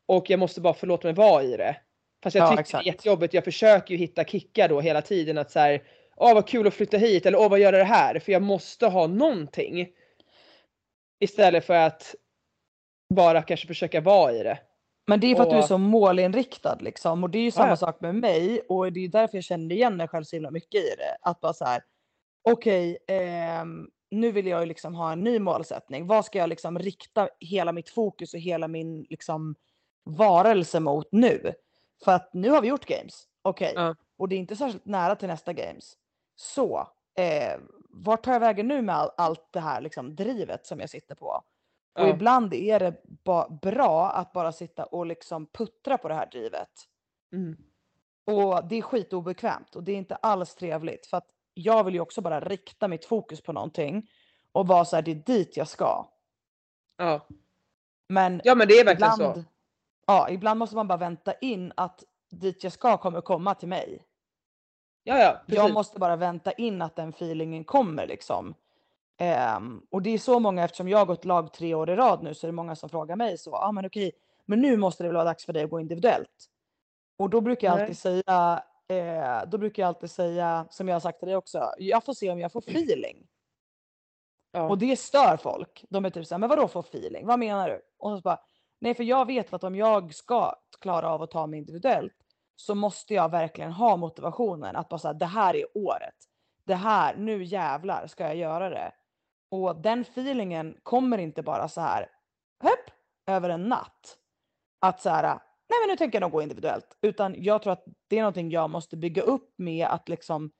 Och 0.08 0.30
jag 0.30 0.38
måste 0.40 0.60
bara 0.60 0.74
få 0.74 0.86
låta 0.86 1.08
mig 1.08 1.14
vara 1.14 1.42
i 1.42 1.56
det. 1.56 1.76
Fast 2.22 2.36
jag 2.36 2.44
Ja, 2.44 2.48
tycker 2.50 2.60
exakt. 2.60 2.84
det 2.84 2.88
är 2.90 2.92
jättejobbigt. 2.92 3.34
Jag 3.34 3.44
försöker 3.44 3.92
ju 3.94 3.98
hitta 3.98 4.24
kickar 4.24 4.68
då 4.68 4.80
hela 4.80 5.02
tiden 5.02 5.38
att 5.38 5.50
så 5.50 5.58
här, 5.58 5.82
åh 6.16 6.34
vad 6.34 6.48
kul 6.48 6.66
att 6.66 6.74
flytta 6.74 6.96
hit 6.96 7.26
eller 7.26 7.38
åh 7.38 7.48
vad 7.50 7.58
gör 7.58 7.72
det 7.72 7.84
här? 7.84 8.18
För 8.18 8.32
jag 8.32 8.42
måste 8.42 8.86
ha 8.86 9.06
någonting. 9.06 9.88
Istället 11.20 11.64
för 11.64 11.74
att 11.74 12.14
bara 13.14 13.42
kanske 13.42 13.66
försöka 13.66 14.00
vara 14.00 14.32
i 14.32 14.42
det. 14.42 14.58
Men 15.06 15.20
det 15.20 15.26
är 15.26 15.34
för 15.34 15.42
att 15.42 15.50
du 15.50 15.56
är 15.56 15.60
Och- 15.60 15.68
så 15.68 15.78
målinriktad 15.78 16.78
liksom 16.80 17.24
och 17.24 17.30
det 17.30 17.38
är 17.38 17.42
ju 17.42 17.50
samma 17.50 17.68
Ja. 17.68 17.76
sak 17.76 18.00
med 18.00 18.14
mig 18.14 18.60
och 18.68 18.92
det 18.92 19.04
är 19.04 19.08
därför 19.08 19.36
jag 19.36 19.44
känner 19.44 19.74
igen 19.74 19.96
mig 19.96 20.08
själv 20.08 20.24
så 20.24 20.36
himla 20.36 20.50
mycket 20.50 20.80
i 20.80 20.94
det. 20.98 21.16
Att 21.20 21.40
bara 21.40 21.52
så 21.52 21.64
här, 21.64 21.82
okej, 22.48 22.98
ehm, 23.08 23.86
nu 24.10 24.32
vill 24.32 24.46
jag 24.46 24.60
ju 24.60 24.66
liksom 24.66 24.94
ha 24.94 25.12
en 25.12 25.20
ny 25.20 25.38
målsättning. 25.38 26.06
Vad 26.06 26.24
ska 26.24 26.38
jag 26.38 26.48
liksom 26.48 26.78
rikta 26.78 27.28
hela 27.40 27.72
mitt 27.72 27.88
fokus 27.90 28.34
och 28.34 28.40
hela 28.40 28.68
min 28.68 29.02
liksom 29.10 29.54
varelse 30.04 30.80
mot 30.80 31.08
nu? 31.12 31.52
För 32.04 32.12
att 32.12 32.34
nu 32.34 32.50
har 32.50 32.62
vi 32.62 32.68
gjort 32.68 32.86
games, 32.86 33.24
okej, 33.42 33.72
Ja. 33.74 33.94
och 34.18 34.28
det 34.28 34.34
är 34.34 34.38
inte 34.38 34.56
särskilt 34.56 34.84
nära 34.86 35.16
till 35.16 35.28
nästa 35.28 35.52
games. 35.52 35.94
Så, 36.36 36.88
eh, 37.18 37.60
vart 37.90 38.24
tar 38.24 38.32
jag 38.32 38.40
vägen 38.40 38.68
nu 38.68 38.82
med 38.82 38.94
all, 38.96 39.10
allt 39.16 39.48
det 39.52 39.60
här 39.60 39.80
liksom 39.80 40.16
drivet 40.16 40.66
som 40.66 40.80
jag 40.80 40.90
sitter 40.90 41.14
på? 41.14 41.42
Och 41.98 42.08
ibland 42.08 42.54
är 42.54 42.78
det 42.80 43.02
bra 43.62 44.10
att 44.10 44.32
bara 44.32 44.52
sitta 44.52 44.84
och 44.84 45.06
liksom 45.06 45.46
puttra 45.46 45.98
på 45.98 46.08
det 46.08 46.14
här 46.14 46.26
drivet. 46.30 46.70
Mm. 47.32 47.56
Och 48.26 48.68
det 48.68 48.76
är 48.76 48.82
skitobekvämt 48.82 49.76
och 49.76 49.82
det 49.82 49.92
är 49.92 49.96
inte 49.96 50.16
alls 50.16 50.54
trevligt 50.54 51.06
för 51.06 51.16
att 51.16 51.28
jag 51.58 51.84
vill 51.84 51.94
ju 51.94 52.00
också 52.00 52.20
bara 52.20 52.40
rikta 52.40 52.88
mitt 52.88 53.04
fokus 53.04 53.40
på 53.40 53.52
någonting 53.52 54.10
och 54.52 54.66
vara 54.66 54.84
så 54.84 54.96
här, 54.96 55.02
det 55.02 55.10
är 55.10 55.14
dit 55.14 55.56
jag 55.56 55.68
ska. 55.68 56.08
Ja. 56.96 57.26
Men 58.08 58.40
ja 58.44 58.54
men 58.54 58.68
det 58.68 58.74
är 58.74 58.84
verkligen 58.84 59.12
ibland, 59.14 59.36
så. 59.36 59.44
ja, 60.06 60.30
ibland 60.30 60.58
måste 60.58 60.76
man 60.76 60.88
bara 60.88 60.98
vänta 60.98 61.32
in 61.32 61.72
att 61.76 62.04
dit 62.30 62.64
jag 62.64 62.72
ska 62.72 62.96
kommer 62.96 63.20
komma 63.20 63.54
till 63.54 63.68
mig. 63.68 64.02
Ja 65.02 65.18
ja, 65.18 65.42
precis. 65.46 65.56
Jag 65.56 65.72
måste 65.72 65.98
bara 65.98 66.16
vänta 66.16 66.52
in 66.52 66.82
att 66.82 66.96
den 66.96 67.08
feelingen 67.08 67.64
kommer 67.64 68.06
liksom. 68.06 68.54
Ehm, 69.18 69.82
och 69.90 70.02
det 70.02 70.10
är 70.10 70.18
så 70.18 70.40
många, 70.40 70.64
eftersom 70.64 70.88
jag 70.88 70.98
har 70.98 71.06
gått 71.06 71.24
lag 71.24 71.52
tre 71.52 71.74
år 71.74 71.90
i 71.90 71.96
rad 71.96 72.22
nu 72.22 72.34
så 72.34 72.46
är 72.46 72.48
det 72.48 72.52
många 72.52 72.76
som 72.76 72.88
frågar 72.88 73.16
mig 73.16 73.38
så, 73.38 73.50
ja 73.50 73.68
ah, 73.68 73.72
men 73.72 73.86
okej, 73.86 74.12
men 74.44 74.60
nu 74.60 74.76
måste 74.76 75.02
det 75.02 75.08
väl 75.08 75.14
vara 75.14 75.24
dags 75.24 75.46
för 75.46 75.52
dig 75.52 75.64
att 75.64 75.70
gå 75.70 75.80
individuellt. 75.80 76.50
Och 77.18 77.30
då 77.30 77.40
brukar 77.40 77.68
jag 77.68 77.74
Nej. 77.74 77.82
alltid 77.82 77.98
säga, 77.98 78.62
eh, 78.88 79.48
då 79.48 79.58
brukar 79.58 79.82
jag 79.82 79.88
alltid 79.88 80.10
säga, 80.10 80.66
som 80.70 80.88
jag 80.88 80.94
har 80.94 81.00
sagt 81.00 81.18
till 81.18 81.28
dig 81.28 81.36
också, 81.36 81.72
jag 81.78 82.04
får 82.04 82.14
se 82.14 82.30
om 82.30 82.40
jag 82.40 82.52
får 82.52 82.60
feeling. 82.60 83.26
ja. 84.52 84.68
Och 84.68 84.78
det 84.78 84.96
stör 84.98 85.36
folk. 85.36 85.84
De 85.88 86.04
är 86.04 86.10
typ 86.10 86.26
såhär, 86.26 86.38
men 86.38 86.48
vadå 86.48 86.68
få 86.68 86.80
feeling? 86.80 87.26
Vad 87.26 87.38
menar 87.38 87.68
du? 87.68 87.82
Och 87.98 88.16
så 88.16 88.20
bara, 88.20 88.40
nej 88.80 88.94
för 88.94 89.04
jag 89.04 89.26
vet 89.26 89.52
att 89.52 89.64
om 89.64 89.76
jag 89.76 90.14
ska 90.14 90.54
klara 90.80 91.10
av 91.10 91.22
att 91.22 91.30
ta 91.30 91.46
mig 91.46 91.58
individuellt 91.58 92.12
så 92.56 92.74
måste 92.74 93.14
jag 93.14 93.30
verkligen 93.30 93.72
ha 93.72 93.96
motivationen 93.96 94.76
att 94.76 94.88
bara 94.88 94.98
säga 94.98 95.12
det 95.12 95.26
här 95.26 95.56
är 95.56 95.66
året. 95.74 96.14
Det 96.64 96.74
här, 96.74 97.16
nu 97.16 97.44
jävlar 97.44 98.06
ska 98.06 98.24
jag 98.24 98.36
göra 98.36 98.68
det. 98.70 98.92
Och 99.50 99.76
den 99.76 100.00
feelingen 100.00 100.76
kommer 100.82 101.18
inte 101.18 101.42
bara 101.42 101.68
så 101.68 101.80
här, 101.80 102.10
höpp, 102.62 102.90
över 103.26 103.48
en 103.48 103.68
natt. 103.68 104.18
Att 104.80 105.00
så 105.00 105.10
här, 105.10 105.38
nej 105.68 105.78
men 105.82 105.88
nu 105.88 105.96
tänker 105.96 106.16
jag 106.16 106.20
nog 106.20 106.32
gå 106.32 106.42
individuellt. 106.42 106.96
Utan 107.02 107.34
jag 107.38 107.62
tror 107.62 107.72
att 107.72 107.84
det 108.08 108.16
är 108.18 108.22
någonting 108.22 108.50
jag 108.50 108.70
måste 108.70 108.96
bygga 108.96 109.22
upp 109.22 109.54
med 109.58 109.86
att 109.86 110.08
liksom 110.08 110.50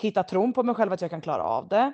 hitta 0.00 0.22
tron 0.22 0.52
på 0.52 0.62
mig 0.62 0.74
själv 0.74 0.92
att 0.92 1.00
jag 1.00 1.10
kan 1.10 1.20
klara 1.20 1.42
av 1.42 1.68
det 1.68 1.92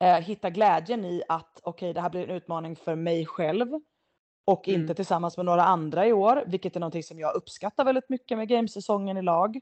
eh, 0.00 0.16
hitta 0.18 0.50
glädjen 0.50 1.04
i 1.04 1.22
att 1.28 1.60
okej, 1.62 1.94
det 1.94 2.00
här 2.00 2.10
blir 2.10 2.22
en 2.28 2.36
utmaning 2.36 2.76
för 2.76 2.94
mig 2.94 3.26
själv 3.26 3.68
och 4.46 4.68
Mm. 4.68 4.80
inte 4.80 4.94
tillsammans 4.94 5.36
med 5.36 5.46
några 5.46 5.64
andra 5.64 6.06
i 6.06 6.12
år, 6.12 6.44
vilket 6.46 6.76
är 6.76 6.80
någonting 6.80 7.02
som 7.02 7.18
jag 7.18 7.34
uppskattar 7.34 7.84
väldigt 7.84 8.08
mycket 8.08 8.38
med 8.38 8.48
gamesäsongen 8.48 9.16
i 9.16 9.22
lag. 9.22 9.60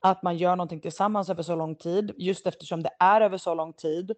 Att 0.00 0.22
man 0.22 0.36
gör 0.36 0.56
någonting 0.56 0.80
tillsammans 0.80 1.30
över 1.30 1.42
så 1.42 1.56
lång 1.56 1.76
tid, 1.76 2.12
just 2.16 2.46
eftersom 2.46 2.82
det 2.82 2.90
är 2.98 3.20
över 3.20 3.38
så 3.38 3.54
lång 3.54 3.72
tid. 3.72 4.12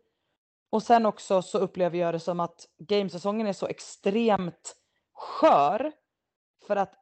Och 0.71 0.83
sen 0.83 1.07
också 1.07 1.43
så 1.43 1.59
upplever 1.59 1.99
jag 1.99 2.15
det 2.15 2.21
som 2.21 2.41
att 2.41 2.67
gamesäsongen 2.79 3.47
är 3.47 3.53
så 3.53 3.67
extremt 3.67 4.77
skör. 5.15 5.93
För 6.67 6.77
att 6.77 6.95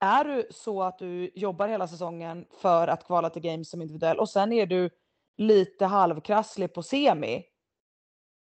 är 0.00 0.24
du 0.24 0.46
så 0.50 0.82
att 0.82 0.98
du 0.98 1.30
jobbar 1.34 1.68
hela 1.68 1.88
säsongen 1.88 2.46
för 2.60 2.88
att 2.88 3.04
kvala 3.06 3.30
till 3.30 3.42
games 3.42 3.70
som 3.70 3.82
individuell 3.82 4.18
och 4.18 4.28
sen 4.28 4.52
är 4.52 4.66
du 4.66 4.90
lite 5.36 5.84
halvkrasslig 5.86 6.74
på 6.74 6.82
semi. 6.82 7.44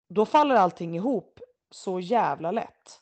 Då 0.09 0.27
faller 0.27 0.55
allting 0.55 0.96
ihop 0.96 1.40
så 1.70 2.01
jävla 2.01 2.51
lätt. 2.51 3.01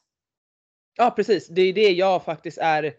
Ja 0.96 1.10
precis, 1.10 1.48
det 1.48 1.62
är 1.62 1.72
det 1.72 1.90
jag 1.90 2.22
faktiskt 2.24 2.58
är. 2.58 2.94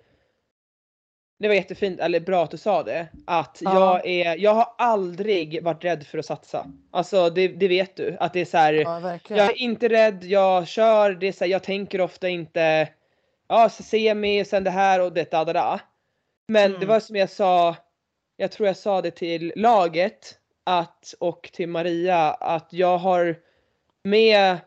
Det 1.40 1.48
var 1.48 1.56
jättefint, 1.56 2.00
eller 2.00 2.20
bra 2.20 2.44
att 2.44 2.52
du 2.52 2.58
sa 2.58 2.84
det. 2.84 3.08
Att 3.28 3.58
Ja. 3.62 3.74
jag 3.74 4.06
är, 4.08 4.38
jag 4.38 4.54
har 4.54 4.74
aldrig 4.78 5.64
varit 5.64 5.84
rädd 5.84 6.08
för 6.08 6.18
att 6.18 6.26
satsa. 6.26 6.72
Alltså 6.92 7.30
det, 7.30 7.48
det 7.48 7.68
vet 7.68 7.96
du. 7.96 8.18
Att 8.20 8.34
det 8.34 8.40
är 8.42 8.46
så 8.46 8.58
här, 8.58 8.74
Ja, 8.74 9.20
jag 9.30 9.46
är 9.50 9.58
inte 9.58 9.88
rädd, 9.90 10.24
jag 10.24 10.68
kör, 10.68 11.12
det 11.14 11.28
är 11.28 11.32
så 11.32 11.44
här, 11.44 11.52
jag 11.52 11.64
tänker 11.64 12.02
ofta 12.02 12.30
inte, 12.30 12.90
ja 13.48 13.70
så 13.70 13.84
semi, 13.84 14.46
sen 14.46 14.64
det 14.64 14.70
här 14.70 15.02
och 15.02 15.14
detta, 15.14 15.46
da, 15.46 15.54
da. 15.54 15.80
Men 16.48 16.72
det 16.72 16.78
Mm. 16.78 16.88
var 16.88 17.00
som 17.00 17.16
jag 17.16 17.30
sa, 17.30 17.76
jag 18.38 18.52
tror 18.52 18.68
jag 18.68 18.78
sa 18.78 19.02
det 19.02 19.12
till 19.12 19.54
laget 19.56 20.40
att, 20.64 21.14
och 21.20 21.50
till 21.54 21.70
Maria 21.70 22.32
att 22.34 22.68
jag 22.74 22.98
har 22.98 23.36
med 24.04 24.58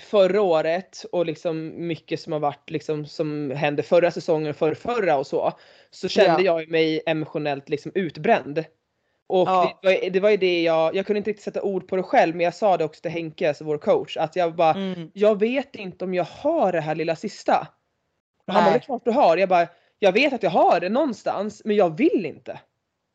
förra 0.00 0.42
året 0.42 1.04
och 1.12 1.26
liksom 1.26 1.86
mycket 1.86 2.20
som 2.20 2.32
har 2.32 2.40
varit 2.40 2.70
liksom 2.70 3.06
som 3.06 3.50
hände 3.50 3.82
förra 3.82 4.10
säsongen 4.10 4.50
och 4.50 4.56
förra, 4.56 4.74
förra 4.74 5.16
och 5.16 5.26
så. 5.26 5.52
Så 5.90 6.08
kände 6.08 6.42
jag 6.42 6.68
mig 6.70 7.02
emotionellt 7.06 7.68
liksom 7.68 7.92
utbränd. 7.94 8.64
Och 9.28 9.48
Ja. 9.48 9.78
det, 9.82 9.88
var, 9.88 10.10
det 10.10 10.20
var 10.20 10.30
ju 10.30 10.36
det 10.36 10.62
jag, 10.62 10.94
jag 10.94 11.06
kunde 11.06 11.18
inte 11.18 11.30
riktigt 11.30 11.44
sätta 11.44 11.62
ord 11.62 11.88
på 11.88 11.96
det 11.96 12.02
själv 12.02 12.36
men 12.36 12.44
jag 12.44 12.54
sa 12.54 12.76
det 12.76 12.84
också 12.84 13.00
till 13.00 13.10
Henke, 13.10 13.48
alltså 13.48 13.64
vår 13.64 13.78
coach, 13.78 14.16
att 14.16 14.36
jag 14.36 14.54
bara, 14.54 14.74
Mm. 14.74 15.10
jag 15.14 15.38
vet 15.40 15.74
inte 15.74 16.04
om 16.04 16.14
jag 16.14 16.24
har 16.24 16.72
det 16.72 16.80
här 16.80 16.94
lilla 16.94 17.16
sista. 17.16 17.68
Och 18.46 18.52
Han 18.54 18.64
bara, 18.64 18.70
det 18.70 18.76
är 18.76 18.80
klart 18.80 19.04
du 19.04 19.10
har. 19.10 19.36
Jag 19.36 19.48
bara, 19.48 19.68
jag 19.98 20.12
vet 20.12 20.32
att 20.32 20.42
jag 20.42 20.50
har 20.50 20.80
det 20.80 20.88
någonstans 20.88 21.62
men 21.64 21.76
jag 21.76 21.96
vill 21.98 22.26
inte. 22.26 22.60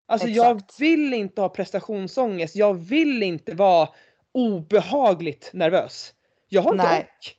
Alltså 0.07 0.27
jag 0.27 0.55
Exakt. 0.57 0.79
vill 0.79 1.13
inte 1.13 1.41
ha 1.41 1.49
prestationsångest, 1.49 2.55
jag 2.55 2.73
vill 2.73 3.23
inte 3.23 3.53
vara 3.55 3.89
obehagligt 4.33 5.49
nervös. 5.53 6.13
Jag 6.49 6.61
har 6.61 6.71
inte 6.73 6.85
ork. 6.85 7.35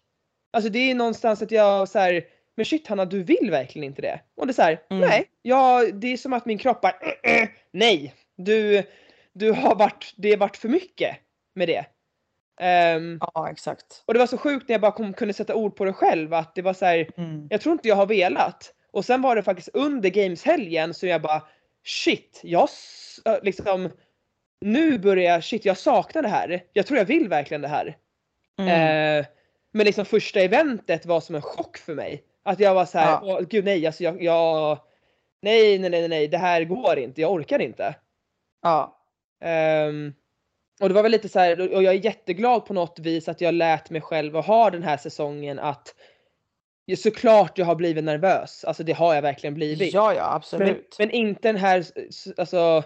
Alltså 0.52 0.70
det 0.70 0.90
är 0.90 0.94
någonstans 0.94 1.42
att 1.42 1.50
jag 1.50 1.88
så 1.88 1.98
här, 1.98 2.24
men 2.56 2.64
shit 2.64 2.86
Hanna 2.88 3.04
du 3.04 3.22
vill 3.22 3.48
verkligen 3.50 3.84
inte 3.84 4.02
det. 4.02 4.20
Och 4.36 4.46
det 4.46 4.50
är 4.50 4.54
så 4.54 4.62
här, 4.62 4.80
Mm. 4.90 5.08
nej, 5.08 5.24
jag, 5.42 5.94
det 5.94 6.12
är 6.12 6.16
som 6.16 6.32
att 6.32 6.46
min 6.46 6.58
kropp 6.58 6.80
bara, 6.80 6.92
"Äh, 7.22 7.42
äh, 7.42 7.48
nej, 7.72 8.14
du, 8.44 8.82
du 9.32 9.52
har 9.52 9.74
varit, 9.74 10.14
det 10.16 10.30
har 10.30 10.36
varit 10.38 10.56
för 10.56 10.68
mycket 10.68 11.16
med 11.54 11.68
det. 11.68 11.84
Ehm, 12.60 13.18
Ja, 13.34 13.50
exakt. 13.50 14.02
och 14.06 14.14
det 14.14 14.18
var 14.20 14.26
så 14.26 14.38
sjukt 14.38 14.68
när 14.68 14.74
jag 14.74 14.80
bara 14.80 14.92
kom, 14.92 15.12
kunde 15.12 15.34
sätta 15.34 15.54
ord 15.54 15.76
på 15.76 15.84
det 15.84 15.92
själv 15.92 16.34
att 16.34 16.54
det 16.54 16.62
var 16.62 16.74
så 16.74 16.84
här, 16.84 17.10
Mm. 17.16 17.46
jag 17.50 17.60
tror 17.60 17.72
inte 17.72 17.88
jag 17.88 17.96
har 17.96 18.06
velat. 18.06 18.74
Och 18.90 19.04
sen 19.04 19.22
var 19.22 19.36
det 19.36 19.42
faktiskt 19.42 19.68
under 19.74 20.08
gameshelgen 20.10 20.94
så 20.94 21.06
jag 21.06 21.22
bara 21.22 21.42
shit, 21.84 22.40
jag 22.44 22.68
liksom 23.42 23.90
nu 24.60 24.98
börjar 24.98 25.32
jag, 25.32 25.44
shit 25.44 25.64
jag 25.64 25.78
saknar 25.78 26.22
det 26.22 26.28
här. 26.28 26.64
Jag 26.72 26.86
tror 26.86 26.98
jag 26.98 27.04
vill 27.04 27.28
verkligen 27.28 27.60
det 27.60 27.68
här. 27.68 27.96
Mm. 28.58 29.18
Eh, 29.20 29.26
men 29.72 29.86
liksom 29.86 30.04
första 30.04 30.40
eventet 30.40 31.06
var 31.06 31.20
som 31.20 31.34
en 31.34 31.42
chock 31.42 31.76
för 31.76 31.94
mig. 31.94 32.24
Att 32.42 32.60
jag 32.60 32.74
var 32.74 32.84
så 32.84 32.98
här, 32.98 33.18
Ja. 33.22 33.40
gud 33.48 33.64
nej 33.64 33.86
alltså 33.86 34.04
jag, 34.04 34.22
jag 34.22 34.78
nej, 35.42 35.78
nej, 35.78 35.90
nej, 35.90 36.08
nej, 36.08 36.28
det 36.28 36.38
här 36.38 36.64
går 36.64 36.98
inte, 36.98 37.20
jag 37.20 37.32
orkar 37.32 37.58
inte. 37.58 37.94
Ja. 38.62 38.98
Ehm, 39.40 40.12
och 40.80 40.88
det 40.88 40.94
var 40.94 41.02
väl 41.02 41.12
lite 41.12 41.28
så 41.28 41.38
här, 41.38 41.74
och 41.74 41.82
jag 41.82 41.94
är 41.94 42.04
jätteglad 42.04 42.66
på 42.66 42.74
något 42.74 42.98
vis 42.98 43.28
att 43.28 43.40
jag 43.40 43.54
lät 43.54 43.90
mig 43.90 44.00
själv 44.00 44.36
att 44.36 44.46
ha 44.46 44.70
den 44.70 44.82
här 44.82 44.96
säsongen 44.96 45.58
att 45.58 45.94
såklart 46.96 47.58
jag 47.58 47.66
har 47.66 47.74
blivit 47.74 48.04
nervös, 48.04 48.64
alltså 48.64 48.82
det 48.82 48.92
har 48.92 49.14
jag 49.14 49.22
verkligen 49.22 49.54
blivit. 49.54 49.94
ja, 49.94 50.14
ja, 50.14 50.22
men, 50.22 50.36
absolut. 50.36 50.96
men 50.98 51.10
inte 51.10 51.48
den 51.48 51.56
här, 51.56 51.84
alltså 52.36 52.84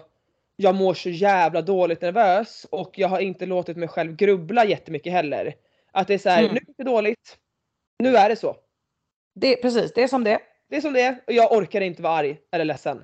jag 0.55 0.75
mår 0.75 0.93
så 0.93 1.09
jävla 1.09 1.61
dåligt 1.61 2.01
nervös 2.01 2.65
och 2.71 2.91
jag 2.95 3.07
har 3.07 3.19
inte 3.19 3.45
låtit 3.45 3.77
mig 3.77 3.87
själv 3.87 4.15
grubbla 4.15 4.65
jättemycket 4.65 5.13
heller. 5.13 5.55
Att 5.91 6.07
det 6.07 6.13
är 6.13 6.17
så 6.17 6.29
här, 6.29 6.43
Mm. 6.43 6.53
nu 6.53 6.59
är 6.59 6.83
det 6.83 6.91
dåligt, 6.91 7.37
nu 7.99 8.15
är 8.17 8.29
det 8.29 8.35
så. 8.35 8.55
Det, 9.35 9.55
precis, 9.55 9.93
det 9.93 10.03
är 10.03 10.07
som 10.07 10.23
det. 10.23 10.39
Det 10.69 10.75
är 10.75 10.81
som 10.81 10.93
det 10.93 11.01
är 11.01 11.23
och 11.27 11.33
jag 11.33 11.51
orkar 11.51 11.81
inte 11.81 12.01
vara 12.01 12.13
arg 12.13 12.37
eller 12.51 12.65
ledsen. 12.65 13.03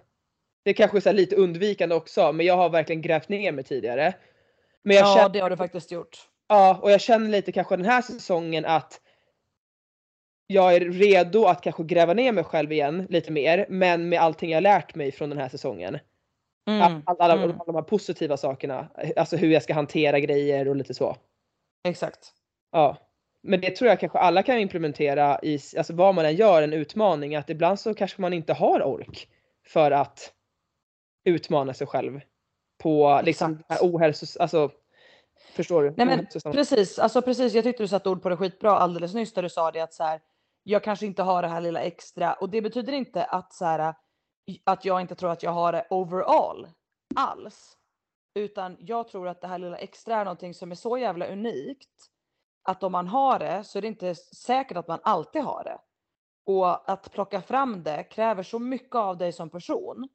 Det 0.64 0.74
kanske 0.74 0.98
är 0.98 1.02
så 1.02 1.12
lite 1.12 1.36
undvikande 1.36 1.96
också 1.96 2.32
men 2.32 2.46
jag 2.46 2.58
har 2.58 2.70
verkligen 2.70 3.02
grävt 3.02 3.30
ner 3.30 3.52
mig 3.52 3.64
tidigare. 3.64 4.14
Men 4.84 4.96
jag 4.96 5.06
Ja, 5.06 5.16
känner, 5.16 5.30
det 5.30 5.40
har 5.40 5.50
du 5.50 5.58
faktiskt 5.58 5.92
gjort. 5.92 6.18
ja, 6.48 6.80
och 6.82 6.92
jag 6.92 7.02
känner 7.02 7.30
lite 7.30 7.52
kanske 7.52 7.76
den 7.76 7.86
här 7.86 8.02
säsongen 8.02 8.66
att 8.66 9.02
jag 10.48 10.76
är 10.76 10.80
redo 10.80 11.46
att 11.46 11.62
kanske 11.62 11.84
gräva 11.84 12.14
ner 12.14 12.32
mig 12.32 12.44
själv 12.44 12.72
igen 12.72 13.08
lite 13.10 13.32
mer 13.32 13.66
men 13.70 14.10
med 14.10 14.20
allting 14.22 14.52
jag 14.52 14.64
lärt 14.64 14.96
mig 14.96 15.12
från 15.12 15.30
den 15.30 15.40
här 15.40 15.50
säsongen. 15.50 16.00
Mm. 16.68 16.82
Alla, 16.82 17.04
alla, 17.06 17.34
mm. 17.34 17.52
alla 17.52 17.64
de 17.66 17.76
här 17.76 17.82
positiva 17.82 18.38
sakerna, 18.38 18.88
alltså 19.16 19.38
hur 19.38 19.52
jag 19.52 19.64
ska 19.64 19.74
hantera 19.74 20.20
grejer 20.20 20.68
och 20.68 20.76
lite 20.76 20.94
så. 20.94 21.18
Exakt. 21.88 22.34
Ja. 22.72 22.98
Men 23.42 23.62
det 23.62 23.76
tror 23.76 23.90
jag 23.90 24.00
kanske 24.00 24.20
alla 24.20 24.44
kan 24.44 24.60
implementera 24.60 25.40
i, 25.44 25.60
alltså 25.78 25.94
vad 25.94 26.16
man 26.16 26.26
än 26.26 26.36
gör, 26.36 26.62
en 26.62 26.74
utmaning, 26.74 27.36
att 27.36 27.50
ibland 27.50 27.80
så 27.80 27.94
kanske 27.94 28.22
man 28.22 28.34
inte 28.34 28.54
har 28.54 28.84
ork 28.84 29.28
för 29.66 29.92
att 29.92 30.34
utmana 31.24 31.74
sig 31.74 31.88
själv 31.88 32.22
på 32.78 33.22
liksom 33.24 33.64
ohälsos, 33.82 34.38
alltså 34.38 34.72
förstår 35.52 35.84
du? 35.84 35.94
Nej, 35.98 36.06
men 36.06 36.54
Precis, 36.54 37.00
alltså 37.00 37.22
precis. 37.22 37.54
Jag 37.54 37.64
tyckte 37.64 37.84
du 37.84 37.88
satte 37.88 38.10
ord 38.10 38.22
på 38.22 38.30
det 38.30 38.38
skitbra 38.38 38.72
alldeles 38.72 39.14
nyss 39.14 39.34
där 39.34 39.44
du 39.44 39.50
sa 39.50 39.72
det 39.72 39.80
att 39.80 39.94
så 39.94 40.04
här, 40.04 40.22
jag 40.64 40.84
kanske 40.84 41.06
inte 41.06 41.24
har 41.24 41.42
det 41.42 41.48
här 41.48 41.62
lilla 41.62 41.82
extra 41.82 42.34
och 42.34 42.50
det 42.50 42.62
betyder 42.62 42.94
inte 42.94 43.24
att 43.24 43.54
så 43.54 43.66
här, 43.66 43.94
att 44.64 44.86
jag 44.86 45.02
inte 45.02 45.16
tror 45.16 45.32
att 45.32 45.44
jag 45.44 45.52
har 45.52 45.72
det 45.72 45.88
overall 45.90 46.68
alls. 47.16 47.78
Utan 48.36 48.78
jag 48.80 49.08
tror 49.08 49.28
att 49.28 49.42
det 49.42 49.48
här 49.48 49.60
lilla 49.60 49.78
extra 49.78 50.16
är 50.16 50.26
någonting 50.26 50.54
som 50.54 50.72
är 50.72 50.76
så 50.76 50.98
jävla 50.98 51.28
unikt 51.28 51.90
att 52.64 52.84
om 52.84 52.92
man 52.92 53.08
har 53.08 53.40
det 53.40 53.64
så 53.64 53.78
är 53.78 53.82
det 53.82 53.88
inte 53.88 54.16
säkert 54.16 54.78
att 54.78 54.88
man 54.88 55.00
alltid 55.04 55.42
har 55.42 55.64
det. 55.64 55.80
Och 56.46 56.92
att 56.92 57.12
plocka 57.12 57.42
fram 57.42 57.84
det 57.84 58.04
kräver 58.04 58.44
så 58.44 58.60
mycket 58.60 58.96
av 58.96 59.18
dig 59.18 59.32
som 59.32 59.50
person 59.50 60.10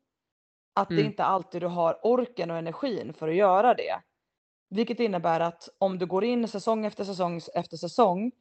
att 0.79 0.89
det 0.89 0.95
Mm. 0.95 1.07
inte 1.07 1.25
alltid 1.25 1.63
du 1.63 1.67
har 1.67 1.99
orken 2.07 2.51
och 2.51 2.57
energin 2.59 3.13
för 3.13 3.29
att 3.29 3.35
göra 3.35 3.75
det. 3.75 4.01
Vilket 4.71 5.01
innebär 5.01 5.41
att 5.41 5.69
om 5.79 5.99
du 5.99 6.07
går 6.07 6.25
in 6.25 6.49
säsong 6.49 6.87
efter 6.87 7.05
säsong 7.05 7.41
efter 7.55 7.77
säsong 7.77 8.33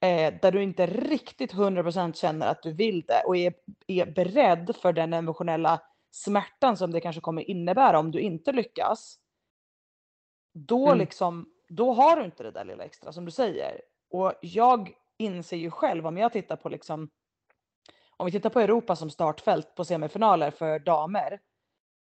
eh, 0.00 0.34
där 0.42 0.52
du 0.52 0.62
inte 0.62 0.86
riktigt 0.86 1.52
100% 1.54 2.14
känner 2.14 2.46
att 2.46 2.62
du 2.62 2.72
vill 2.72 3.00
det 3.02 3.22
och 3.26 3.36
är, 3.36 3.54
är 3.86 4.06
beredd 4.06 4.76
för 4.76 4.92
den 4.92 5.12
emotionella 5.12 5.80
smärtan 6.10 6.76
som 6.76 6.90
det 6.90 7.00
kanske 7.00 7.20
kommer 7.20 7.50
innebära 7.50 7.98
om 7.98 8.10
du 8.10 8.20
inte 8.20 8.52
lyckas. 8.52 9.16
Då 10.54 10.86
Mm. 10.86 10.98
liksom, 10.98 11.46
då 11.68 11.92
har 11.92 12.16
du 12.16 12.24
inte 12.24 12.42
det 12.42 12.50
där 12.50 12.64
lilla 12.64 12.84
extra 12.84 13.12
som 13.12 13.24
du 13.24 13.30
säger. 13.30 13.80
Och 14.10 14.32
jag 14.40 14.92
inser 15.18 15.56
ju 15.56 15.70
själv 15.70 16.06
om 16.06 16.16
jag 16.18 16.32
tittar 16.32 16.56
på 16.56 16.68
liksom 16.68 17.10
om 18.16 18.26
vi 18.26 18.32
tittar 18.32 18.50
på 18.50 18.60
Europa 18.60 18.96
som 18.96 19.10
startfält 19.10 19.74
på 19.74 19.84
semifinaler 19.84 20.50
för 20.50 20.78
damer. 20.78 21.40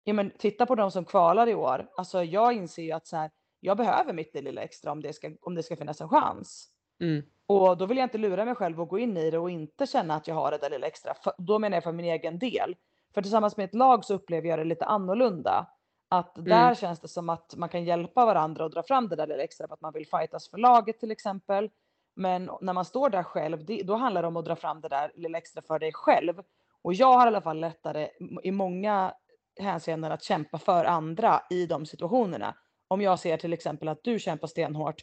Ja, 0.05 0.13
men 0.15 0.31
titta 0.39 0.67
på 0.67 0.75
de 0.75 0.91
som 0.91 1.05
kvalar 1.05 1.49
i 1.49 1.55
år. 1.55 1.87
Alltså 1.97 2.23
jag 2.25 2.53
inser 2.53 2.83
ju 2.83 2.93
att 2.93 3.07
så 3.07 3.17
här, 3.17 3.31
jag 3.61 3.77
behöver 3.77 4.13
mitt 4.13 4.35
lilla 4.35 4.63
extra 4.63 4.93
om 4.93 5.03
det 5.03 5.13
ska, 5.13 5.31
om 5.43 5.55
det 5.55 5.63
ska 5.63 5.77
finnas 5.77 6.01
en 6.01 6.09
chans. 6.09 6.69
Mm. 7.01 7.23
Och 7.47 7.77
då 7.79 7.87
vill 7.87 7.97
jag 7.99 8.05
inte 8.05 8.19
lura 8.19 8.45
mig 8.45 8.55
själv 8.55 8.81
och 8.81 8.89
gå 8.89 8.99
in 8.99 9.17
i 9.17 9.31
det 9.31 9.39
och 9.39 9.51
inte 9.51 9.87
känna 9.87 10.15
att 10.15 10.29
jag 10.29 10.35
har 10.35 10.51
det 10.51 10.59
där 10.59 10.71
lilla 10.71 10.87
extra. 10.87 11.15
För, 11.15 11.33
då 11.39 11.59
menar 11.59 11.77
jag 11.77 11.85
för 11.85 11.93
min 11.93 12.07
egen 12.07 12.39
del. 12.39 12.77
För 13.15 13.23
tillsammans 13.23 13.57
med 13.57 13.65
ett 13.65 13.75
lag 13.75 14.05
så 14.05 14.15
upplever 14.15 14.49
jag 14.49 14.59
det 14.59 14.65
lite 14.65 14.85
annorlunda. 14.85 15.67
Att 16.09 16.35
där 16.35 16.63
Mm. 16.63 16.75
känns 16.75 17.01
det 17.01 17.09
som 17.09 17.29
att 17.29 17.55
man 17.57 17.69
kan 17.69 17.85
hjälpa 17.85 18.27
varandra 18.27 18.65
och 18.65 18.71
dra 18.71 18.83
fram 18.83 19.09
det 19.09 19.17
där 19.17 19.27
lilla 19.27 19.43
extra 19.43 19.67
för 19.69 19.75
att 19.75 19.81
man 19.81 19.93
vill 19.93 20.07
fightas 20.07 20.49
för 20.51 20.59
laget 20.59 21.01
till 21.01 21.11
exempel. 21.11 21.71
Men 22.15 22.51
när 22.61 22.73
man 22.73 22.85
står 22.85 23.11
där 23.11 23.23
själv, 23.23 23.65
det, 23.65 23.83
då 23.83 23.95
handlar 23.95 24.23
det 24.23 24.29
om 24.29 24.37
att 24.37 24.45
dra 24.45 24.57
fram 24.57 24.81
det 24.81 24.89
där 24.89 25.13
lilla 25.15 25.39
extra 25.39 25.63
för 25.63 25.79
dig 25.79 25.93
själv. 25.93 26.43
Och 26.83 26.95
jag 26.95 27.07
har 27.19 27.27
i 27.27 27.29
alla 27.29 27.41
fall 27.41 27.61
lättare 27.61 28.09
i 28.43 28.51
många 28.51 29.15
hänseenden 29.61 30.13
att 30.13 30.23
kämpa 30.23 30.59
för 30.59 30.85
andra 30.85 31.43
i 31.51 31.67
de 31.67 31.87
situationerna. 31.87 32.55
Om 32.89 33.01
jag 33.01 33.19
ser 33.19 33.37
till 33.37 33.53
exempel 33.53 33.89
att 33.89 34.05
du 34.05 34.19
kämpar 34.19 34.49
stenhårt 34.49 34.97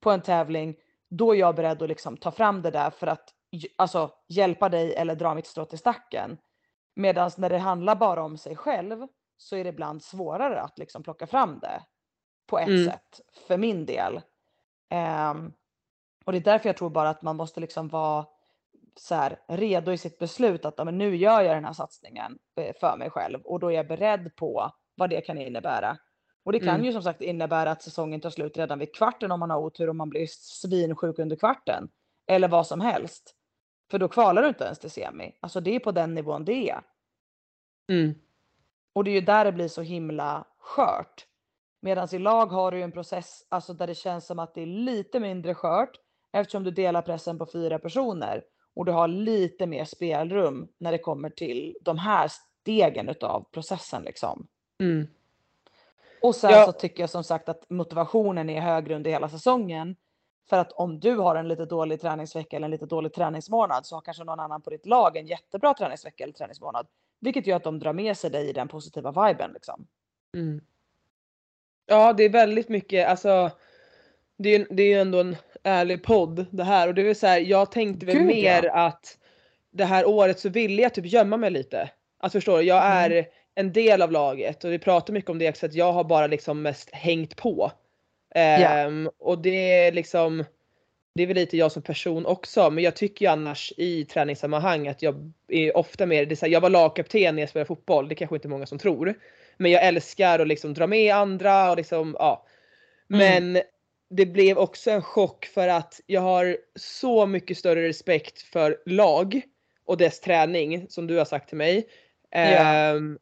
på 0.00 0.10
en 0.10 0.22
tävling, 0.22 0.76
då 1.10 1.34
är 1.34 1.38
jag 1.38 1.54
beredd 1.54 1.82
att 1.82 1.88
liksom 1.88 2.16
ta 2.16 2.30
fram 2.30 2.62
det 2.62 2.70
där 2.70 2.90
för 2.90 3.06
att 3.06 3.30
alltså, 3.76 4.10
hjälpa 4.28 4.68
dig 4.68 4.94
eller 4.94 5.14
dra 5.14 5.34
mitt 5.34 5.46
strå 5.46 5.64
till 5.64 5.78
stacken. 5.78 6.38
Medan 6.96 7.30
när 7.36 7.50
det 7.50 7.58
handlar 7.58 7.96
bara 7.96 8.24
om 8.24 8.38
sig 8.38 8.56
själv 8.56 9.06
så 9.36 9.56
är 9.56 9.64
det 9.64 9.70
ibland 9.70 10.02
svårare 10.02 10.60
att 10.60 10.78
liksom 10.78 11.02
plocka 11.02 11.26
fram 11.26 11.58
det 11.58 11.82
på 12.46 12.58
ett 12.58 12.68
Mm. 12.68 12.84
sätt 12.84 13.20
för 13.48 13.56
min 13.58 13.86
del. 13.86 14.20
Ehm, 14.90 15.52
och 16.24 16.32
det 16.32 16.38
är 16.38 16.42
därför 16.42 16.68
jag 16.68 16.76
tror 16.76 16.90
bara 16.90 17.08
att 17.08 17.22
man 17.22 17.36
måste 17.36 17.60
liksom 17.60 17.88
vara 17.88 18.26
så 19.00 19.14
här, 19.14 19.40
redo 19.48 19.92
i 19.92 19.98
sitt 19.98 20.18
beslut 20.18 20.64
att 20.64 20.84
men 20.84 20.98
nu 20.98 21.16
gör 21.16 21.40
jag 21.40 21.56
den 21.56 21.64
här 21.64 21.72
satsningen 21.72 22.38
eh, 22.60 22.74
för 22.80 22.96
mig 22.96 23.10
själv 23.10 23.40
och 23.44 23.60
då 23.60 23.72
är 23.72 23.76
jag 23.76 23.88
beredd 23.88 24.36
på 24.36 24.70
vad 24.94 25.10
det 25.10 25.20
kan 25.20 25.38
innebära. 25.38 25.98
Och 26.44 26.52
det 26.52 26.58
kan 26.58 26.68
Mm. 26.74 26.84
ju 26.84 26.92
som 26.92 27.02
sagt 27.02 27.20
innebära 27.20 27.70
att 27.70 27.82
säsongen 27.82 28.20
tar 28.20 28.30
slut 28.30 28.56
redan 28.56 28.78
vid 28.78 28.94
kvarten 28.94 29.32
om 29.32 29.40
man 29.40 29.50
har 29.50 29.58
otur 29.58 29.88
och 29.88 29.96
man 29.96 30.10
blir 30.10 30.26
svinsjuk 30.30 31.18
under 31.18 31.36
kvarten. 31.36 31.88
Eller 32.26 32.48
vad 32.48 32.66
som 32.66 32.80
helst. 32.80 33.34
För 33.90 33.98
då 33.98 34.08
kvalar 34.08 34.42
du 34.42 34.48
inte 34.48 34.64
ens 34.64 34.78
till 34.78 34.90
semi. 34.90 35.38
Alltså 35.40 35.60
det 35.60 35.74
är 35.74 35.78
på 35.80 35.92
den 35.92 36.14
nivån 36.14 36.44
det 36.44 36.70
är. 36.70 36.80
Mm. 37.88 38.14
Och 38.92 39.04
det 39.04 39.10
är 39.10 39.14
ju 39.14 39.20
där 39.20 39.44
det 39.44 39.52
blir 39.52 39.68
så 39.68 39.82
himla 39.82 40.44
skört. 40.58 41.26
Medan 41.82 42.08
i 42.12 42.18
lag 42.18 42.46
har 42.46 42.70
du 42.70 42.76
ju 42.76 42.82
en 42.82 42.92
process 42.92 43.46
alltså 43.48 43.72
där 43.72 43.86
det 43.86 43.94
känns 43.94 44.26
som 44.26 44.38
att 44.38 44.54
det 44.54 44.62
är 44.62 44.66
lite 44.66 45.20
mindre 45.20 45.54
skört 45.54 46.00
eftersom 46.32 46.64
du 46.64 46.70
delar 46.70 47.02
pressen 47.02 47.38
på 47.38 47.46
fyra 47.46 47.78
personer 47.78 48.44
och 48.74 48.84
du 48.84 48.92
har 48.92 49.08
lite 49.08 49.66
mer 49.66 49.84
spelrum 49.84 50.68
när 50.78 50.92
det 50.92 50.98
kommer 50.98 51.30
till 51.30 51.76
de 51.80 51.98
här 51.98 52.28
stegen 52.28 53.08
utav 53.08 53.46
processen 53.52 54.02
liksom. 54.02 54.46
Mm. 54.80 55.06
Och 56.22 56.34
sen 56.34 56.50
Ja. 56.50 56.66
så 56.66 56.72
tycker 56.72 57.02
jag 57.02 57.10
som 57.10 57.24
sagt 57.24 57.48
att 57.48 57.70
motivationen 57.70 58.50
är 58.50 58.60
högre 58.60 58.94
under 58.96 59.10
hela 59.10 59.28
säsongen. 59.28 59.96
För 60.48 60.58
att 60.58 60.72
om 60.72 61.00
du 61.00 61.16
har 61.16 61.36
en 61.36 61.48
lite 61.48 61.64
dålig 61.64 62.00
träningsvecka 62.00 62.56
eller 62.56 62.64
en 62.64 62.70
lite 62.70 62.86
dålig 62.86 63.12
träningsmånad 63.12 63.86
så 63.86 63.96
har 63.96 64.00
kanske 64.00 64.24
någon 64.24 64.40
annan 64.40 64.62
på 64.62 64.70
ditt 64.70 64.86
lag 64.86 65.16
en 65.16 65.26
jättebra 65.26 65.74
träningsvecka 65.74 66.24
eller 66.24 66.34
träningsmånad. 66.34 66.86
Vilket 67.20 67.46
gör 67.46 67.56
att 67.56 67.64
de 67.64 67.78
drar 67.78 67.92
med 67.92 68.16
sig 68.16 68.30
dig 68.30 68.48
i 68.48 68.52
den 68.52 68.68
positiva 68.68 69.26
viben 69.26 69.50
liksom. 69.52 69.86
Mm. 70.36 70.60
Ja, 71.86 72.12
det 72.12 72.24
är 72.24 72.28
väldigt 72.28 72.68
mycket, 72.68 73.08
alltså 73.08 73.50
det 74.38 74.54
är, 74.54 74.66
det 74.70 74.82
är 74.82 74.86
ju 74.86 75.00
ändå 75.00 75.20
en 75.20 75.36
ärlig 75.62 76.02
podd 76.02 76.46
det 76.50 76.64
här 76.64 76.88
och 76.88 76.94
det 76.94 77.02
är 77.02 77.14
så 77.14 77.26
här, 77.26 77.38
jag 77.40 77.72
tänkte 77.72 78.06
väl 78.06 78.16
Gud, 78.16 78.26
mer 78.26 78.62
ja. 78.64 78.72
att 78.86 79.18
det 79.72 79.84
här 79.84 80.08
året 80.08 80.40
så 80.40 80.48
ville 80.48 80.82
jag 80.82 80.94
typ 80.94 81.06
gömma 81.06 81.36
mig 81.36 81.50
lite. 81.50 81.90
Förstår 82.32 82.58
du, 82.58 82.64
jag 82.64 82.84
Mm. 82.84 83.12
är 83.12 83.26
en 83.54 83.72
del 83.72 84.02
av 84.02 84.12
laget 84.12 84.64
och 84.64 84.72
vi 84.72 84.78
pratar 84.78 85.12
mycket 85.12 85.30
om 85.30 85.38
det 85.38 85.56
så 85.56 85.66
att 85.66 85.74
jag 85.74 85.92
har 85.92 86.04
bara 86.04 86.26
liksom 86.26 86.62
mest 86.62 86.90
hängt 86.90 87.36
på. 87.36 87.72
Ehm, 88.34 89.10
Och 89.18 89.38
det 89.38 89.72
är 89.72 89.92
liksom, 89.92 90.44
det 91.14 91.22
är 91.22 91.26
väl 91.26 91.36
lite 91.36 91.56
jag 91.56 91.72
som 91.72 91.82
person 91.82 92.26
också 92.26 92.70
men 92.70 92.84
jag 92.84 92.96
tycker 92.96 93.24
ju 93.24 93.30
annars 93.32 93.72
i 93.76 94.04
träningssammanhang 94.04 94.88
att 94.88 95.02
jag 95.02 95.32
är 95.48 95.76
ofta 95.76 96.06
mer, 96.06 96.26
det 96.26 96.34
är 96.34 96.36
så 96.36 96.46
här, 96.46 96.52
jag 96.52 96.60
var 96.60 96.70
lagkapten 96.70 97.34
när 97.34 97.42
jag 97.42 97.48
spelade 97.48 97.66
fotboll, 97.66 98.08
det 98.08 98.14
kanske 98.14 98.36
inte 98.36 98.48
många 98.48 98.66
som 98.66 98.78
tror. 98.78 99.14
Men 99.56 99.70
jag 99.70 99.84
älskar 99.84 100.38
att 100.38 100.48
liksom 100.48 100.74
dra 100.74 100.86
med 100.86 101.14
andra 101.14 101.70
och 101.70 101.76
liksom 101.76 102.16
ja. 102.18 102.46
Mm. 103.12 103.62
Det 104.10 104.26
blev 104.26 104.58
också 104.58 104.90
en 104.90 105.02
chock 105.02 105.46
för 105.46 105.68
att 105.68 106.00
jag 106.06 106.20
har 106.20 106.56
så 106.76 107.26
mycket 107.26 107.58
större 107.58 107.88
respekt 107.88 108.42
för 108.42 108.82
lag 108.86 109.42
och 109.86 109.96
dess 109.96 110.20
träning 110.20 110.86
som 110.88 111.06
du 111.06 111.18
har 111.18 111.24
sagt 111.24 111.48
till 111.48 111.58
mig. 111.58 111.88
Ja. 112.30 112.38
Ehm, 112.38 113.18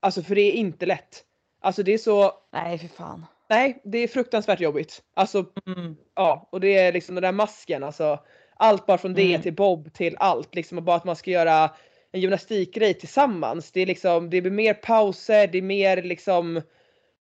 alltså 0.00 0.22
för 0.22 0.34
det 0.34 0.40
är 0.40 0.52
inte 0.52 0.86
lätt. 0.86 1.24
Alltså 1.60 1.82
det 1.82 1.92
är 1.94 1.98
så, 1.98 2.32
Nej 2.52 2.78
för 2.78 2.88
fan. 2.88 3.26
nej 3.50 3.80
det 3.84 3.98
är 3.98 4.08
fruktansvärt 4.08 4.60
jobbigt. 4.60 5.02
Alltså 5.14 5.44
Mm. 5.66 5.96
ja 6.14 6.48
och 6.52 6.60
det 6.60 6.74
är 6.74 6.92
liksom 6.92 7.14
den 7.14 7.22
där 7.22 7.32
masken 7.32 7.84
alltså. 7.84 8.18
Allt 8.56 8.86
bara 8.86 8.98
från 8.98 9.14
det 9.14 9.28
Mm. 9.30 9.42
till 9.42 9.54
bob 9.54 9.92
till 9.92 10.16
allt 10.18 10.54
liksom 10.54 10.78
och 10.78 10.84
bara 10.84 10.96
att 10.96 11.04
man 11.04 11.16
ska 11.16 11.30
göra 11.30 11.70
en 12.12 12.20
gymnastikgrej 12.20 12.94
tillsammans. 12.94 13.72
Det 13.72 13.80
är 13.80 13.86
liksom, 13.86 14.30
det 14.30 14.40
blir 14.40 14.52
mer 14.52 14.74
pauser, 14.74 15.46
det 15.46 15.58
är 15.58 15.62
mer 15.62 16.02
liksom, 16.02 16.62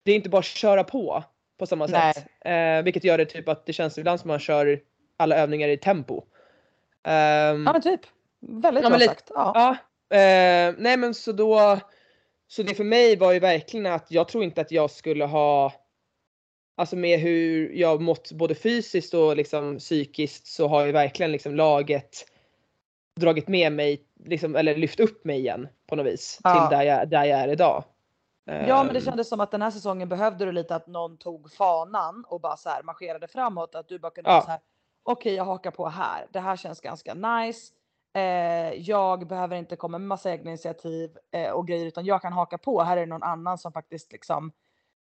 det 0.04 0.12
är 0.12 0.16
inte 0.16 0.30
bara 0.30 0.42
köra 0.42 0.84
på 0.84 1.24
på 1.60 1.66
samma 1.66 1.86
Nej. 1.86 2.14
sätt. 2.14 2.26
Eh, 2.46 2.84
vilket 2.84 3.04
gör 3.04 3.18
det 3.18 3.26
typ 3.26 3.50
att 3.50 3.66
det 3.66 3.74
känns 3.74 3.98
ibland 3.98 4.20
som 4.20 4.28
man 4.28 4.40
kör 4.40 4.80
alla 5.18 5.36
övningar 5.36 5.68
i 5.68 5.78
tempo. 5.78 6.24
Ehm, 7.04 7.66
Ja 7.66 7.74
men 7.74 7.82
typ. 7.82 8.02
Väldigt 8.40 8.84
Ja, 8.84 8.90
bra 8.90 9.00
sagt. 9.00 9.32
Ja. 9.36 9.52
Ja, 10.10 10.18
eh, 10.18 10.74
nej 10.78 10.98
men 10.98 11.14
så 11.14 11.32
då, 11.32 11.80
så 12.48 12.64
det 12.64 12.76
för 12.76 12.84
mig 12.84 13.16
var 13.16 13.32
ju 13.32 13.40
verkligen 13.40 13.86
att 13.86 14.12
jag 14.12 14.28
tror 14.28 14.44
inte 14.44 14.62
att 14.62 14.72
jag 14.72 14.92
skulle 14.92 15.26
ha, 15.26 15.74
alltså 16.78 16.96
med 16.96 17.20
hur 17.20 17.72
jag 17.74 18.02
mått 18.02 18.32
både 18.32 18.56
fysiskt 18.56 19.14
och 19.14 19.38
liksom 19.38 19.78
psykiskt 19.78 20.48
så 20.48 20.68
har 20.68 20.86
ju 20.86 20.92
verkligen 20.92 21.32
liksom 21.32 21.56
laget 21.56 22.26
dragit 23.20 23.48
med 23.48 23.72
mig, 23.72 24.02
liksom, 24.26 24.56
eller 24.56 24.76
lyft 24.76 25.00
upp 25.00 25.26
mig 25.26 25.40
igen 25.40 25.68
på 25.88 25.96
något 25.96 26.06
vis 26.06 26.40
Ja. 26.44 26.68
till 26.70 26.78
där 26.78 26.84
jag, 26.86 27.10
där 27.10 27.26
jag 27.26 27.40
är 27.40 27.48
idag. 27.48 27.84
Ja 28.68 28.84
men 28.84 28.94
det 28.94 29.00
Ehm, 29.00 29.06
kändes 29.06 29.30
som 29.30 29.40
att 29.40 29.52
den 29.52 29.62
här 29.62 29.72
säsongen 29.72 30.10
behövde 30.10 30.46
du 30.46 30.52
lite 30.52 30.76
att 30.76 30.88
någon 30.88 31.18
tog 31.18 31.52
fanan 31.52 32.26
och 32.28 32.42
bara 32.42 32.58
så 32.58 32.70
här 32.70 32.84
marscherade 32.84 33.28
framåt. 33.28 33.76
Att 33.76 33.88
du 33.88 34.00
bara 34.00 34.12
kunde 34.12 34.30
Ja. 34.30 34.42
så 34.42 34.48
här. 34.52 34.60
Okej 35.04 35.34
jag 35.36 35.46
hakar 35.46 35.72
på 35.72 35.88
här. 35.90 36.28
Det 36.32 36.40
här 36.40 36.56
känns 36.56 36.82
ganska 36.82 37.14
nice. 37.14 37.74
Eh, 38.14 38.74
jag 38.74 39.28
behöver 39.28 39.56
inte 39.56 39.76
komma 39.76 39.98
med 39.98 40.08
massa 40.08 40.32
egna 40.32 40.50
initiativ 40.52 41.18
eh, 41.32 41.52
och 41.52 41.68
grejer 41.68 41.86
utan 41.86 42.06
jag 42.06 42.22
kan 42.22 42.34
haka 42.34 42.58
på. 42.58 42.82
Här 42.82 42.98
är 42.98 43.02
det 43.02 43.06
någon 43.10 43.24
annan 43.24 43.58
som 43.58 43.72
faktiskt 43.72 44.12
liksom 44.12 44.52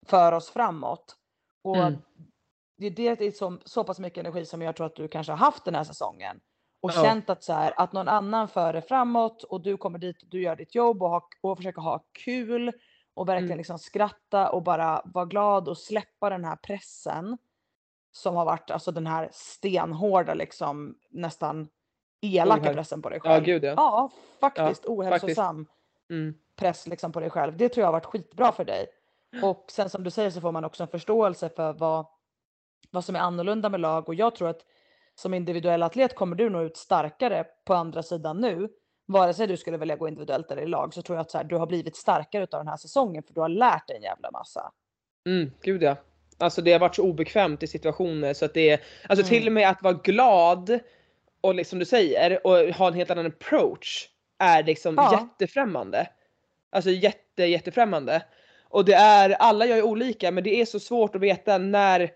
för 0.07 0.31
oss 0.31 0.49
framåt. 0.49 1.15
Och 1.63 1.77
Mm. 1.77 2.01
det 2.77 2.85
är 2.87 2.91
det 2.91 3.15
det 3.15 3.25
är 3.25 3.31
så, 3.31 3.57
så 3.65 3.83
pass 3.83 3.99
mycket 3.99 4.19
energi 4.19 4.45
som 4.45 4.61
jag 4.61 4.75
tror 4.75 4.85
att 4.87 4.95
du 4.95 5.07
kanske 5.07 5.31
har 5.33 5.37
haft 5.37 5.65
den 5.65 5.75
här 5.75 5.83
säsongen. 5.83 6.39
Och 6.81 6.91
Ja. 6.95 7.03
känt 7.03 7.29
att 7.29 7.43
så 7.43 7.53
här, 7.53 7.73
att 7.77 7.93
någon 7.93 8.07
annan 8.07 8.47
för 8.47 8.73
dig 8.73 8.81
framåt 8.81 9.43
och 9.43 9.61
du 9.61 9.77
kommer 9.77 9.99
dit 9.99 10.21
och 10.23 10.29
du 10.29 10.41
gör 10.41 10.55
ditt 10.55 10.75
jobb 10.75 11.03
och, 11.03 11.09
ha, 11.09 11.27
och 11.41 11.57
försöker 11.57 11.81
ha 11.81 12.03
kul 12.25 12.71
och 13.13 13.27
verkligen 13.29 13.47
Mm. 13.51 13.57
liksom 13.57 13.79
skratta 13.79 14.49
och 14.49 14.63
bara 14.63 15.01
vara 15.05 15.25
glad 15.25 15.67
och 15.69 15.77
släppa 15.77 16.29
den 16.29 16.45
här 16.45 16.55
pressen. 16.55 17.37
Som 18.11 18.35
har 18.35 18.45
varit 18.45 18.71
alltså 18.71 18.91
den 18.91 19.07
här 19.07 19.29
stenhårda 19.31 20.33
liksom 20.33 20.95
nästan 21.09 21.67
elaka 22.21 22.61
Ohäl- 22.61 22.73
pressen 22.73 23.01
på 23.01 23.09
dig 23.09 23.19
Ja 23.23 23.29
själv. 23.29 23.45
gud 23.45 23.63
ja. 23.63 23.73
Ja, 23.77 24.11
faktiskt 24.39 24.85
ohälsosam 24.85 25.67
Mm. 26.09 26.33
press 26.55 26.87
liksom 26.87 27.11
på 27.11 27.19
dig 27.19 27.29
själv. 27.29 27.57
Det 27.57 27.69
tror 27.69 27.81
jag 27.81 27.87
har 27.87 27.91
varit 27.93 28.05
skitbra 28.05 28.51
för 28.51 28.65
dig. 28.65 28.87
Och 29.43 29.65
sen 29.71 29.89
som 29.89 30.03
du 30.03 30.11
säger 30.11 30.29
så 30.29 30.41
får 30.41 30.51
man 30.51 30.65
också 30.65 30.83
en 30.83 30.89
förståelse 30.89 31.49
för 31.49 31.73
vad, 31.73 32.05
vad 32.91 33.05
som 33.05 33.15
är 33.15 33.19
annorlunda 33.19 33.69
med 33.69 33.79
lag 33.79 34.07
och 34.09 34.15
jag 34.15 34.35
tror 34.35 34.47
att 34.49 34.61
som 35.15 35.33
individuell 35.33 35.83
atlet 35.83 36.15
kommer 36.15 36.35
du 36.35 36.49
nog 36.49 36.61
ut 36.63 36.77
starkare 36.77 37.43
på 37.65 37.73
andra 37.73 38.03
sidan 38.03 38.37
nu. 38.41 38.69
Vare 39.11 39.33
sig 39.33 39.47
du 39.47 39.57
skulle 39.57 39.77
välja 39.77 39.95
gå 39.95 40.07
individuellt 40.07 40.51
eller 40.51 40.61
i 40.61 40.67
lag 40.67 40.93
så 40.93 41.01
tror 41.01 41.15
jag 41.17 41.21
att 41.21 41.31
så 41.31 41.37
här, 41.37 41.45
du 41.45 41.55
har 41.55 41.67
blivit 41.67 41.95
starkare 41.95 42.43
utav 42.43 42.59
den 42.59 42.67
här 42.67 42.77
säsongen 42.77 43.23
för 43.23 43.33
du 43.33 43.41
har 43.41 43.49
lärt 43.49 43.87
dig 43.87 43.97
en 43.97 44.03
jävla 44.03 44.31
massa. 44.31 44.71
Mm, 45.27 45.51
gud 45.61 45.83
ja. 45.83 45.95
Alltså 46.37 46.61
det 46.61 46.71
har 46.71 46.79
varit 46.79 46.95
så 46.95 47.03
obekvämt 47.03 47.63
i 47.63 47.67
situationer 47.67 48.33
så 48.33 48.45
att 48.45 48.53
det 48.53 48.69
är, 48.69 48.79
alltså 49.09 49.25
till 49.25 49.37
Mm. 49.37 49.47
och 49.47 49.53
med 49.53 49.69
att 49.69 49.83
vara 49.83 49.93
glad 49.93 50.79
och 51.41 51.55
liksom 51.55 51.79
du 51.79 51.85
säger 51.85 52.47
och 52.47 52.57
ha 52.57 52.87
en 52.87 52.93
helt 52.93 53.11
annan 53.11 53.25
approach 53.25 54.09
är 54.39 54.63
liksom 54.63 54.95
Ja. 54.97 55.19
jättefrämmande. 55.21 56.07
Alltså 56.69 56.89
jätte 56.89 57.43
jättefrämmande. 57.45 58.23
Och 58.69 58.85
det 58.85 58.93
är, 58.93 59.29
alla 59.29 59.65
gör 59.65 59.75
ju 59.75 59.83
olika 59.83 60.31
men 60.31 60.43
det 60.43 60.61
är 60.61 60.65
så 60.65 60.79
svårt 60.79 61.15
att 61.15 61.21
veta 61.21 61.57
när, 61.57 62.11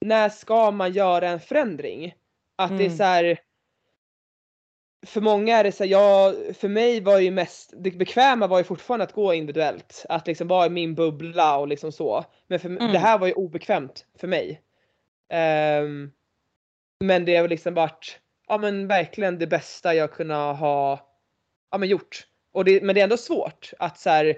när 0.00 0.28
ska 0.28 0.70
man 0.70 0.92
göra 0.92 1.28
en 1.28 1.40
förändring? 1.40 2.14
Att 2.56 2.68
det 2.70 2.84
är 2.84 2.86
Mm. 2.86 2.96
så 2.96 3.04
här. 3.04 3.38
För 5.06 5.20
många 5.20 5.56
är 5.58 5.64
det 5.64 5.72
så 5.72 5.84
här, 5.84 5.90
jag, 5.90 6.34
för 6.56 6.68
mig 6.68 7.00
var 7.00 7.18
ju 7.18 7.30
mest, 7.30 7.72
det 7.76 7.90
bekväma 7.90 8.46
var 8.46 8.58
ju 8.58 8.64
fortfarande 8.64 9.04
att 9.04 9.12
gå 9.12 9.34
individuellt. 9.34 10.06
Att 10.08 10.26
liksom 10.26 10.48
vara 10.48 10.66
i 10.66 10.70
min 10.70 10.94
bubbla 10.94 11.56
och 11.58 11.68
liksom 11.68 11.92
så. 11.92 12.24
Men 12.46 12.60
för, 12.60 12.68
Mm. 12.68 12.92
det 12.92 12.98
här 12.98 13.18
var 13.18 13.26
ju 13.26 13.32
obekvämt 13.32 14.06
för 14.18 14.28
mig. 14.28 14.62
Ehm, 15.28 16.10
men 17.00 17.24
det 17.24 17.36
har 17.36 17.48
liksom 17.48 17.74
varit, 17.74 18.18
ja 18.48 18.58
men 18.58 18.88
verkligen 18.88 19.38
det 19.38 19.46
bästa 19.46 19.94
jag 19.94 20.12
kunnat 20.12 20.58
ha, 20.58 21.08
ja 21.70 21.78
men 21.78 21.88
gjort. 21.88 22.26
Och 22.52 22.64
det, 22.64 22.82
men 22.82 22.94
det 22.94 23.00
är 23.00 23.04
ändå 23.04 23.16
svårt 23.16 23.70
att 23.78 23.98
så 23.98 24.10
här, 24.10 24.36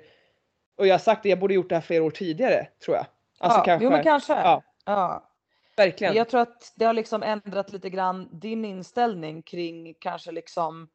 och 0.79 0.87
jag 0.87 0.95
har 0.95 0.99
sagt 0.99 1.23
det, 1.23 1.29
jag 1.29 1.39
borde 1.39 1.55
gjort 1.55 1.69
det 1.69 1.75
här 1.75 1.83
flera 1.83 2.05
år 2.05 2.11
tidigare 2.11 2.67
tror 2.85 2.97
jag. 2.97 3.07
Alltså 3.39 3.59
ja, 3.59 3.65
kanske, 3.65 3.85
Jo 3.85 3.91
men 3.91 4.03
kanske. 4.03 4.33
Ja. 4.33 4.63
Ja 4.85 5.31
verkligen. 5.77 6.15
Jag 6.15 6.29
tror 6.29 6.41
att 6.41 6.73
det 6.77 6.85
har 6.85 6.93
liksom 6.93 7.23
ändrat 7.23 7.73
lite 7.73 7.91
grann 7.91 8.29
din 8.33 8.65
inställning 8.65 9.43
kring 9.43 9.95
kanske 9.95 10.33
liksom 10.33 10.89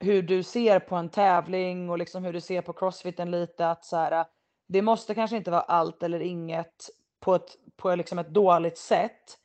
hur 0.00 0.22
du 0.22 0.42
ser 0.42 0.78
på 0.78 0.96
en 0.96 1.08
tävling 1.08 1.90
och 1.90 1.98
liksom 1.98 2.24
hur 2.24 2.32
du 2.32 2.40
ser 2.40 2.62
på 2.62 2.72
crossfiten 2.72 3.30
lite 3.30 3.70
att 3.70 3.84
så 3.84 3.96
här, 3.96 4.24
det 4.68 4.82
måste 4.82 5.14
kanske 5.14 5.36
inte 5.36 5.50
vara 5.50 5.60
allt 5.60 6.02
eller 6.02 6.20
inget 6.20 6.90
på 7.20 7.34
ett, 7.34 7.56
på 7.76 7.94
liksom 7.94 8.18
ett 8.18 8.34
dåligt 8.34 8.78
sätt 8.78 9.38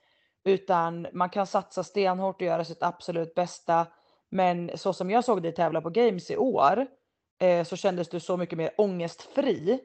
utan 0.44 1.08
man 1.14 1.30
kan 1.30 1.48
satsa 1.48 1.84
stenhårt 1.84 2.36
och 2.36 2.48
göra 2.48 2.66
sitt 2.66 2.84
absolut 2.84 3.36
bästa. 3.36 3.88
Men 4.30 4.72
så 4.76 4.94
som 4.94 5.10
jag 5.10 5.26
såg 5.26 5.44
dig 5.44 5.54
tävla 5.54 5.82
på 5.82 5.90
games 5.90 6.32
i 6.32 6.38
år 6.38 6.88
eh, 7.40 7.64
så 7.64 7.76
kändes 7.76 8.10
du 8.10 8.20
så 8.20 8.38
mycket 8.38 8.58
mer 8.58 8.72
ångestfri 8.78 9.80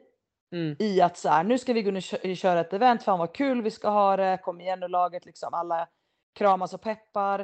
Mm. 0.51 0.75
i 0.79 1.01
att 1.01 1.17
så 1.17 1.29
här, 1.29 1.43
nu 1.43 1.57
ska 1.57 1.73
vi 1.73 1.83
gå 1.83 1.95
och 1.97 2.03
kö- 2.03 2.35
köra 2.35 2.59
ett 2.59 2.73
event, 2.73 3.03
fan 3.03 3.19
vad 3.19 3.35
kul 3.35 3.61
vi 3.61 3.71
ska 3.71 3.89
ha 3.89 4.17
det, 4.17 4.39
kom 4.43 4.61
igen 4.61 4.79
nu 4.79 4.87
laget, 4.87 5.25
liksom 5.25 5.53
alla 5.53 5.87
kramas 6.35 6.73
och 6.73 6.81
peppar. 6.81 7.39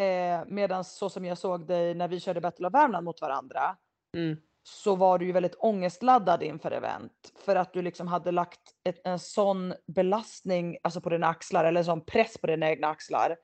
Eh, 0.00 0.40
Medan 0.46 0.84
så 0.84 1.10
som 1.10 1.24
jag 1.24 1.38
såg 1.38 1.66
dig 1.66 1.94
när 1.94 2.08
vi 2.08 2.20
körde 2.20 2.40
Battle 2.40 2.66
of 2.66 2.74
Värmland 2.74 3.04
mot 3.04 3.20
varandra 3.20 3.76
Mm. 4.16 4.36
så 4.62 4.96
var 4.96 5.18
du 5.18 5.26
ju 5.26 5.32
väldigt 5.32 5.54
ångestladdad 5.58 6.42
inför 6.42 6.70
event 6.70 7.12
för 7.44 7.56
att 7.56 7.72
du 7.72 7.82
liksom 7.82 8.08
hade 8.08 8.30
lagt 8.30 8.60
ett, 8.88 9.00
en 9.06 9.18
sån 9.18 9.74
belastning 9.86 10.76
alltså 10.82 11.00
på 11.00 11.10
dina 11.10 11.26
axlar 11.26 11.64
eller 11.64 11.80
en 11.80 11.84
sån 11.84 12.04
press 12.04 12.38
på 12.38 12.46
dina 12.46 12.70
egna 12.70 12.86
axlar. 12.88 13.36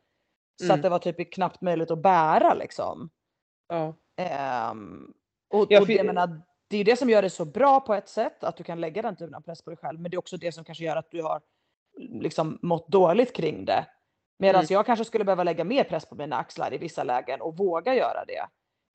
Så 0.60 0.64
Mm. 0.64 0.74
att 0.74 0.82
det 0.82 0.88
var 0.88 0.98
typ 0.98 1.34
knappt 1.34 1.60
möjligt 1.60 1.90
att 1.90 2.02
bära 2.02 2.54
liksom. 2.54 3.10
Ja. 3.68 3.94
Ehm, 4.16 5.12
och, 5.50 5.60
och 5.60 5.68
för- 5.68 5.86
det, 5.86 5.92
jag 5.92 6.06
menar, 6.06 6.42
det 6.70 6.76
är 6.78 6.84
det 6.84 6.96
som 6.96 7.10
gör 7.10 7.22
det 7.22 7.30
så 7.30 7.44
bra 7.44 7.80
på 7.80 7.94
ett 7.94 8.08
sätt, 8.08 8.44
att 8.44 8.56
du 8.56 8.64
kan 8.64 8.80
lägga 8.80 9.02
den 9.02 9.16
typen 9.16 9.34
av 9.34 9.40
press 9.40 9.62
på 9.62 9.70
dig 9.70 9.76
själv. 9.76 10.00
Men 10.00 10.10
det 10.10 10.14
är 10.14 10.18
också 10.18 10.36
det 10.36 10.52
som 10.52 10.64
kanske 10.64 10.84
gör 10.84 10.96
att 10.96 11.10
du 11.10 11.22
har 11.22 11.40
liksom 11.98 12.58
mått 12.62 12.88
dåligt 12.88 13.36
kring 13.36 13.64
det. 13.64 13.86
Medan 14.38 14.60
Mm. 14.60 14.66
jag 14.70 14.86
kanske 14.86 15.04
skulle 15.04 15.24
behöva 15.24 15.44
lägga 15.44 15.64
mer 15.64 15.84
press 15.84 16.06
på 16.06 16.14
mina 16.14 16.36
axlar 16.36 16.74
i 16.74 16.78
vissa 16.78 17.04
lägen 17.04 17.40
och 17.40 17.56
våga 17.56 17.94
göra 17.94 18.24
det. 18.24 18.46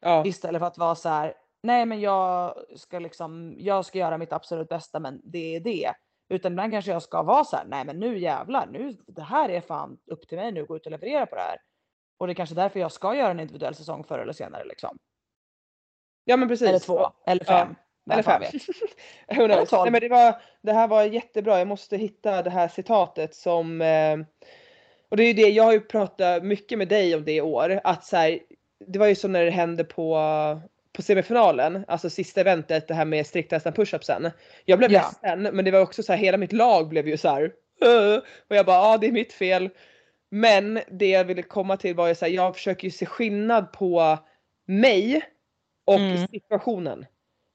Ja. 0.02 0.26
Istället 0.26 0.60
för 0.60 0.68
att 0.68 0.78
vara 0.78 0.96
så 0.96 1.10
här, 1.10 1.34
nej 1.64 1.86
men 1.86 2.02
jag 2.02 2.56
ska 2.76 3.00
liksom, 3.00 3.56
jag 3.58 3.86
ska 3.86 3.98
göra 3.98 4.18
mitt 4.18 4.34
absolut 4.34 4.70
bästa 4.70 5.00
men 5.00 5.22
det 5.24 5.56
är 5.56 5.60
det. 5.60 5.94
Utan 6.30 6.52
ibland 6.52 6.72
kanske 6.72 6.92
jag 6.92 7.02
ska 7.04 7.24
vara 7.24 7.44
så 7.44 7.56
här, 7.56 7.66
nej 7.66 7.86
men 7.86 8.00
nu 8.00 8.20
jävlar, 8.20 8.68
nu, 8.68 8.98
det 9.08 9.22
här 9.22 9.50
är 9.50 9.62
fan 9.62 9.98
upp 10.12 10.28
till 10.28 10.38
mig 10.38 10.52
nu, 10.52 10.66
gå 10.66 10.76
ut 10.76 10.86
och 10.86 10.92
leverera 10.92 11.26
på 11.26 11.36
det 11.36 11.42
här. 11.42 11.58
Och 12.18 12.28
det 12.28 12.34
är 12.34 12.36
kanske 12.36 12.56
därför 12.56 12.80
jag 12.80 12.92
ska 12.92 13.16
göra 13.16 13.32
en 13.32 13.40
individuell 13.40 13.76
säsong 13.76 14.04
förr 14.04 14.20
eller 14.20 14.34
senare 14.34 14.66
liksom. 14.66 14.98
Ja 16.26 16.38
men 16.38 16.48
precis. 16.48 16.68
Eller 16.68 16.80
två, 16.80 17.10
eller 17.28 17.46
Ja, 17.48 17.60
fem. 17.60 17.76
Vem 18.06 18.14
Eller 18.14 18.24
fem. 18.24 18.42
Who 19.38 19.48
knows? 19.48 19.72
Nej, 19.72 19.92
men 19.92 20.02
det, 20.02 20.10
var, 20.10 20.42
det 20.62 20.74
här 20.74 20.88
var 20.88 21.04
jättebra. 21.04 21.58
Jag 21.58 21.68
måste 21.68 21.98
hitta 21.98 22.42
det 22.42 22.50
här 22.50 22.68
citatet 22.68 23.36
som 23.36 23.82
eh, 23.82 24.18
och 25.10 25.18
det 25.18 25.24
är 25.24 25.28
ju 25.28 25.34
det 25.34 25.50
jag 25.50 25.64
har 25.64 25.74
ju 25.74 25.80
pratat 25.82 26.44
mycket 26.44 26.78
med 26.78 26.88
dig 26.88 27.16
om 27.16 27.24
det 27.26 27.32
i 27.32 27.42
år 27.42 27.80
att 27.84 28.06
så 28.06 28.18
här, 28.18 28.40
det 28.88 29.00
var 29.00 29.08
ju 29.08 29.16
så 29.16 29.28
när 29.28 29.46
det 29.46 29.52
hände 29.52 29.84
på 29.84 30.18
på 30.94 31.02
semifinalen, 31.02 31.86
alltså 31.88 32.10
sista 32.10 32.42
eventet, 32.42 32.88
det 32.88 32.94
här 32.94 33.06
med 33.06 33.26
strikthästen 33.28 33.74
pushupsen. 33.74 34.32
Jag 34.66 34.78
blev 34.80 34.92
Ja. 34.92 35.00
ledsen, 35.24 35.56
men 35.56 35.66
det 35.66 35.72
var 35.72 35.80
också 35.80 36.04
så 36.04 36.14
här, 36.14 36.20
hela 36.20 36.38
mitt 36.38 36.54
lag 36.54 36.90
blev 36.90 37.08
ju 37.08 37.18
så 37.18 37.30
här. 37.30 37.52
"Åh." 37.82 38.18
och 38.50 38.56
jag 38.56 38.66
bara, 38.66 38.92
ja 38.92 38.98
det 38.98 39.08
är 39.08 39.12
mitt 39.12 39.34
fel. 39.34 39.70
Men 40.30 40.80
det 40.92 41.10
jag 41.10 41.24
ville 41.24 41.42
komma 41.42 41.78
till 41.78 41.96
var 41.96 42.08
ju 42.08 42.16
så 42.16 42.26
här, 42.26 42.32
jag 42.32 42.56
försöker 42.56 42.86
ju 42.88 42.92
se 42.92 43.06
skillnad 43.06 43.72
på 43.74 44.18
mig 44.66 45.22
och 45.86 46.00
Mm. 46.00 46.28
situationen. 46.28 47.06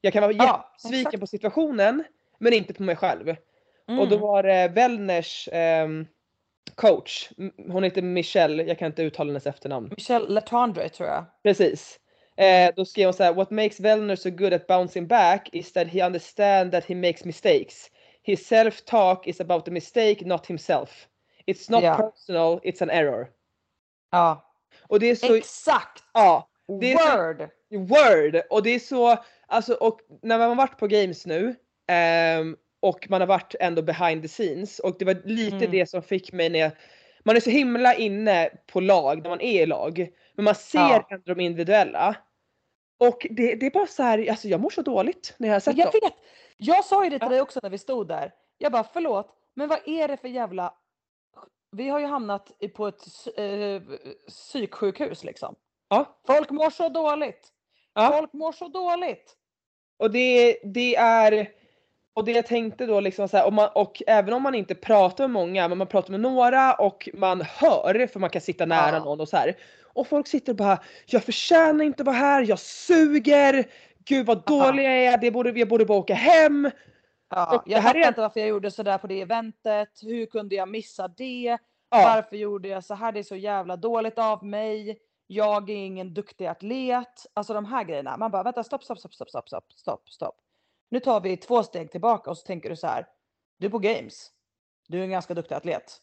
Jag 0.01 0.13
kan 0.13 0.21
vara 0.21 0.31
Ja, 0.31 0.71
jättesviken 0.83 1.19
på 1.19 1.27
situationen, 1.27 2.03
men 2.37 2.53
inte 2.53 2.73
på 2.73 2.83
mig 2.83 2.95
själv. 2.95 3.27
Och 3.87 4.07
då 4.07 4.15
Mm. 4.15 4.19
var 4.21 4.43
det 4.43 4.67
Wellners 4.67 5.49
ehm, 5.51 6.07
coach, 6.75 7.29
hon 7.67 7.83
heter 7.83 8.01
Michelle, 8.01 8.63
jag 8.63 8.79
kan 8.79 8.85
inte 8.85 9.03
uttala 9.03 9.27
hennes 9.29 9.47
efternamn. 9.47 9.89
Michelle 9.97 10.29
Letendre 10.29 10.89
tror 10.89 11.09
jag. 11.09 11.25
Precis. 11.43 11.99
Eh, 12.37 12.73
då 12.75 12.85
skrev 12.85 13.05
hon 13.05 13.13
så 13.13 13.23
här, 13.23 13.33
What 13.33 13.51
makes 13.51 13.79
Wellner 13.79 14.15
so 14.15 14.29
good 14.29 14.53
at 14.53 14.67
bouncing 14.67 15.07
back 15.07 15.49
is 15.53 15.73
that 15.73 15.87
he 15.87 16.05
understands 16.05 16.71
that 16.71 16.85
he 16.85 16.95
makes 16.95 17.25
mistakes. 17.25 17.91
His 18.23 18.47
self-talk 18.47 19.27
is 19.27 19.41
about 19.41 19.65
the 19.65 19.71
mistake, 19.71 20.25
not 20.25 20.45
himself. 20.47 21.07
It's 21.45 21.71
not 21.71 21.83
Ja. 21.83 21.95
personal, 21.95 22.59
it's 22.63 22.83
an 22.83 22.89
error. 22.89 23.27
Ja, 24.11 24.53
Och 24.87 24.99
det 24.99 25.09
är 25.09 25.15
så, 25.15 25.35
exakt! 25.35 26.03
ja, 26.13 26.47
det 26.79 26.93
är 26.93 26.97
så- 26.97 27.17
Word! 27.17 27.49
word! 27.89 28.41
Och 28.49 28.63
det 28.63 28.69
är 28.69 28.79
så, 28.79 29.17
alltså 29.47 29.73
och 29.73 29.99
när 30.21 30.37
man 30.37 30.49
har 30.49 30.55
varit 30.55 30.77
på 30.77 30.87
games 30.87 31.25
nu 31.25 31.55
ehm, 31.87 32.57
och 32.79 33.07
man 33.09 33.21
har 33.21 33.27
varit 33.27 33.55
ändå 33.59 33.81
behind 33.81 34.21
the 34.21 34.27
scenes 34.27 34.79
och 34.79 34.95
det 34.99 35.05
var 35.05 35.21
lite 35.25 35.55
Mm. 35.55 35.71
det 35.71 35.89
som 35.89 36.01
fick 36.01 36.31
mig 36.33 36.49
när 36.49 36.59
jag, 36.59 36.71
man 37.23 37.35
är 37.35 37.39
så 37.39 37.49
himla 37.49 37.95
inne 37.95 38.49
på 38.67 38.79
lag 38.79 39.21
när 39.23 39.29
man 39.29 39.41
är 39.41 39.61
i 39.61 39.65
lag 39.65 40.09
men 40.35 40.45
man 40.45 40.55
ser 40.55 40.79
Ja. 40.79 41.07
ändå 41.09 41.33
de 41.33 41.39
individuella. 41.43 42.15
Och 42.99 43.27
det, 43.29 43.55
det 43.55 43.65
är 43.65 43.71
bara 43.71 43.87
så 43.87 44.03
här, 44.03 44.29
alltså 44.29 44.47
jag 44.47 44.61
mår 44.61 44.69
så 44.69 44.81
dåligt 44.81 45.33
när 45.37 45.47
jag 45.47 45.55
har 45.55 45.59
sett 45.59 45.77
Jag 45.77 45.91
dem. 45.91 45.99
vet! 46.03 46.13
Jag 46.57 46.85
sa 46.85 47.03
ju 47.03 47.09
det 47.09 47.19
till 47.19 47.29
dig 47.29 47.41
också 47.41 47.59
när 47.63 47.69
vi 47.69 47.77
stod 47.77 48.07
där. 48.07 48.33
Jag 48.57 48.71
bara 48.71 48.83
förlåt, 48.93 49.35
men 49.53 49.67
vad 49.69 49.79
är 49.85 50.07
det 50.07 50.17
för 50.17 50.27
jävla... 50.27 50.73
Vi 51.71 51.89
har 51.89 51.99
ju 51.99 52.05
hamnat 52.05 52.51
på 52.75 52.87
ett 52.87 53.03
eh, 53.37 53.81
psyksjukhus 54.27 55.23
liksom. 55.23 55.55
Ja. 55.91 56.17
Folk 56.27 56.49
mår 56.49 56.69
så 56.69 56.89
dåligt. 56.89 57.47
Ja. 57.93 58.11
Folk 58.17 58.33
mår 58.33 58.51
så 58.51 58.67
dåligt. 58.67 59.35
Och 59.99 60.11
det, 60.11 60.57
det 60.63 60.95
är 60.95 61.47
och 62.13 62.25
det 62.25 62.31
jag 62.31 62.45
tänkte 62.45 62.85
då 62.85 62.99
liksom 62.99 63.27
så 63.27 63.37
här, 63.37 63.45
och, 63.45 63.53
man, 63.53 63.69
och 63.75 64.01
även 64.07 64.33
om 64.33 64.41
man 64.43 64.55
inte 64.55 64.75
pratar 64.75 65.23
med 65.23 65.31
många 65.31 65.67
men 65.67 65.77
man 65.77 65.87
pratar 65.87 66.11
med 66.11 66.19
några 66.19 66.73
och 66.73 67.09
man 67.13 67.41
hör 67.41 68.07
för 68.07 68.19
man 68.19 68.29
kan 68.29 68.41
sitta 68.41 68.65
nära 68.65 68.97
Ja. 68.97 69.03
någon 69.03 69.19
och 69.21 69.29
så 69.29 69.37
här. 69.37 69.55
Och 69.93 70.07
folk 70.07 70.27
sitter 70.27 70.51
och 70.51 70.55
bara 70.57 70.79
jag 71.05 71.23
förtjänar 71.23 71.85
inte 71.85 72.01
att 72.01 72.05
vara 72.07 72.15
här, 72.15 72.45
jag 72.49 72.59
suger, 72.59 73.65
gud 74.05 74.25
vad 74.25 74.45
dålig 74.45 74.83
jag 74.85 74.93
är, 74.93 75.17
det 75.17 75.31
borde, 75.31 75.49
jag 75.59 75.67
borde 75.69 75.85
bara 75.85 75.97
åka 75.97 76.13
hem. 76.13 76.69
Ja, 77.29 77.63
jag 77.65 77.83
fattar 77.83 77.99
är- 77.99 78.07
inte 78.07 78.21
varför 78.21 78.39
jag 78.39 78.49
gjorde 78.49 78.71
sådär 78.71 78.97
på 78.97 79.07
det 79.07 79.21
eventet. 79.21 79.89
Hur 80.01 80.25
kunde 80.25 80.55
jag 80.55 80.69
missa 80.69 81.07
det? 81.07 81.57
Ja, 81.89 82.13
Varför 82.15 82.35
gjorde 82.35 82.67
jag 82.67 82.83
så 82.83 82.93
här? 82.93 83.11
Det 83.11 83.19
är 83.19 83.23
så 83.23 83.35
jävla 83.35 83.75
dåligt 83.75 84.19
av 84.19 84.45
mig. 84.45 84.97
Jag 85.33 85.69
är 85.69 85.75
ingen 85.75 86.13
duktig 86.13 86.45
atlet. 86.45 87.25
Alltså 87.33 87.53
de 87.53 87.65
här 87.65 87.83
grejerna. 87.83 88.17
Man 88.17 88.31
bara 88.31 88.43
vänta 88.43 88.63
stopp, 88.63 88.83
stopp, 88.83 88.99
stopp, 88.99 89.13
stopp, 89.13 89.29
stopp, 89.29 89.49
stopp, 89.49 89.73
stopp, 89.73 90.09
stopp. 90.09 90.35
Nu 90.89 90.99
tar 90.99 91.21
vi 91.21 91.37
två 91.37 91.63
steg 91.63 91.91
tillbaka 91.91 92.29
och 92.29 92.37
så 92.37 92.45
tänker 92.45 92.69
du 92.69 92.75
så 92.75 92.87
här. 92.87 93.07
Du 93.57 93.67
är 93.67 93.71
på 93.71 93.79
games. 93.79 94.31
Du 94.87 94.99
är 94.99 95.03
en 95.03 95.09
ganska 95.09 95.33
duktig 95.33 95.55
atlet. 95.55 95.97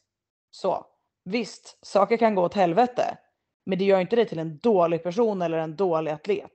Så 0.50 0.86
visst, 1.24 1.86
saker 1.86 2.16
kan 2.16 2.34
gå 2.34 2.42
åt 2.42 2.54
helvete. 2.54 3.18
Men 3.66 3.78
det 3.78 3.84
gör 3.84 4.00
inte 4.00 4.16
dig 4.16 4.28
till 4.28 4.38
en 4.38 4.58
dålig 4.58 5.02
person 5.02 5.42
eller 5.42 5.58
en 5.58 5.76
dålig 5.76 6.10
atlet. 6.10 6.52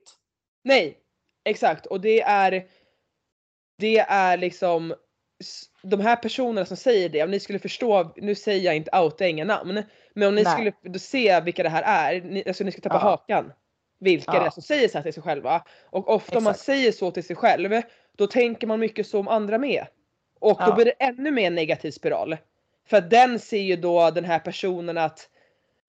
nej, 0.64 0.98
exakt 1.44 1.86
och 1.86 2.00
det 2.00 2.20
är 2.20 2.68
det 3.78 3.98
är 3.98 4.36
liksom 4.36 4.94
de 5.82 6.00
här 6.00 6.16
personerna 6.16 6.66
som 6.66 6.76
säger 6.76 7.08
det, 7.08 7.22
om 7.22 7.30
ni 7.30 7.40
skulle 7.40 7.58
förstå, 7.58 8.12
nu 8.16 8.34
säger 8.34 8.64
jag 8.64 8.76
inte 8.76 8.98
outa 8.98 9.26
inga 9.26 9.44
namn, 9.44 9.82
men 10.14 10.28
om 10.28 10.34
ni 10.34 10.42
Nej. 10.42 10.52
skulle 10.52 10.72
då 10.92 10.98
se 10.98 11.40
vilka 11.40 11.62
det 11.62 11.68
här 11.68 11.82
är, 12.12 12.20
ni, 12.20 12.44
alltså 12.46 12.64
ni 12.64 12.72
ska 12.72 12.80
tappa 12.80 12.94
Ja. 12.94 13.00
hakan. 13.00 13.52
Vilka 13.98 14.32
Ja. 14.34 14.40
det 14.40 14.46
är 14.46 14.50
som 14.50 14.62
säger 14.62 14.88
så 14.88 14.98
här 14.98 15.02
till 15.02 15.14
sig 15.14 15.22
själva. 15.22 15.64
Och 15.90 16.08
ofta 16.08 16.38
om 16.38 16.44
man 16.44 16.50
Exakt. 16.50 16.66
säger 16.66 16.92
så 16.92 17.10
till 17.10 17.24
sig 17.24 17.36
själv, 17.36 17.82
då 18.16 18.26
tänker 18.26 18.66
man 18.66 18.80
mycket 18.80 19.06
så 19.06 19.18
om 19.18 19.28
andra 19.28 19.58
med. 19.58 19.86
Och 20.40 20.58
då 20.58 20.64
Ja. 20.68 20.74
blir 20.74 20.84
det 20.84 20.90
ännu 20.98 21.30
mer 21.30 21.50
negativ 21.50 21.90
spiral. 21.90 22.36
För 22.88 22.96
att 22.96 23.10
den 23.10 23.38
ser 23.38 23.60
ju 23.60 23.76
då 23.76 24.10
den 24.10 24.24
här 24.24 24.38
personen 24.38 24.98
att, 24.98 25.28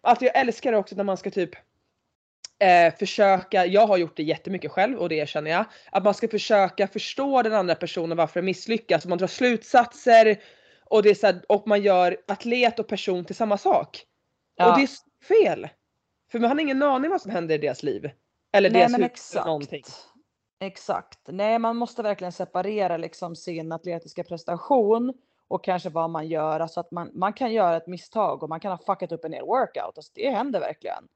att 0.01 0.21
jag 0.21 0.38
älskar 0.38 0.71
det 0.71 0.78
också 0.78 0.95
när 0.95 1.03
man 1.03 1.17
ska 1.17 1.30
typ 1.30 1.49
eh, 2.59 2.93
försöka, 2.99 3.65
jag 3.65 3.88
har 3.88 3.97
gjort 3.97 4.17
det 4.17 4.23
jättemycket 4.23 4.71
själv 4.71 4.97
och 4.99 5.09
det 5.09 5.30
känner 5.30 5.51
jag, 5.51 5.65
att 5.91 6.03
man 6.03 6.13
ska 6.13 6.28
försöka 6.28 6.88
förstå 6.88 7.41
den 7.41 7.53
andra 7.53 7.76
personen 7.76 8.17
varför 8.17 8.41
det 8.41 8.45
misslyckas. 8.45 9.05
Man 9.05 9.17
drar 9.17 9.28
slutsatser 9.28 10.38
och, 10.86 11.03
det 11.03 11.09
är 11.09 11.15
så 11.15 11.28
här, 11.28 11.41
och 11.49 11.67
man 11.67 11.82
gör 11.82 12.17
atlet 12.28 12.80
och 12.80 12.88
person 12.88 13.26
till 13.26 13.36
samma 13.36 13.57
sak. 13.57 14.05
Ja. 14.56 14.72
Och 14.72 14.78
det 14.78 14.84
är 14.84 14.89
fel. 15.26 15.70
För 16.32 16.39
man 16.39 16.49
har 16.49 16.60
ingen 16.60 16.84
aning 16.84 17.12
vad 17.12 17.22
som 17.22 17.32
händer 17.32 17.56
i 17.56 17.58
deras 17.58 17.84
liv. 17.84 18.12
Eller 18.51 18.70
Nej 18.70 18.80
deras 18.80 18.91
men 18.91 19.03
exakt. 19.03 19.45
någonting. 19.45 19.84
Exakt. 20.60 21.20
Nej 21.28 21.60
man 21.60 21.76
måste 21.76 22.03
verkligen 22.03 22.32
separera 22.32 22.97
liksom 22.97 23.36
sin 23.36 23.72
atletiska 23.72 24.24
prestation 24.24 25.14
och 25.47 25.64
kanske 25.64 25.89
vad 25.89 26.10
man 26.10 26.28
gör. 26.28 26.60
Alltså 26.60 26.80
att 26.80 26.91
man, 26.91 27.12
man 27.14 27.34
kan 27.34 27.53
göra 27.53 27.78
ett 27.78 27.88
misstag 27.88 28.43
och 28.43 28.49
man 28.49 28.60
kan 28.60 28.72
ha 28.72 28.78
fuckat 28.78 29.12
upp 29.12 29.26
en 29.26 29.34
hel 29.34 29.45
workout. 29.45 29.97
Alltså 29.97 30.12
det 30.16 30.30
händer 30.30 30.60
verkligen. 30.60 31.08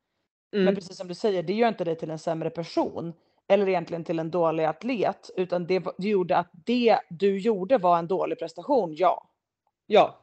Mm. 0.53 0.65
Men 0.65 0.75
precis 0.75 0.97
som 0.97 1.07
du 1.07 1.13
säger, 1.13 1.43
det 1.43 1.53
gör 1.53 1.67
inte 1.67 1.83
dig 1.83 1.95
till 1.95 2.11
en 2.11 2.19
sämre 2.19 2.49
person. 2.49 3.13
Eller 3.47 3.69
egentligen 3.69 4.03
till 4.03 4.19
en 4.19 4.31
dålig 4.31 4.65
atlet. 4.65 5.29
Utan 5.35 5.67
det, 5.67 5.83
det 5.97 6.09
gjorde 6.09 6.37
att 6.37 6.49
det 6.51 6.99
du 7.09 7.39
gjorde 7.39 7.77
var 7.77 7.97
en 7.97 8.07
dålig 8.07 8.39
prestation, 8.39 8.95
ja. 8.95 9.29
Ja. 9.85 10.19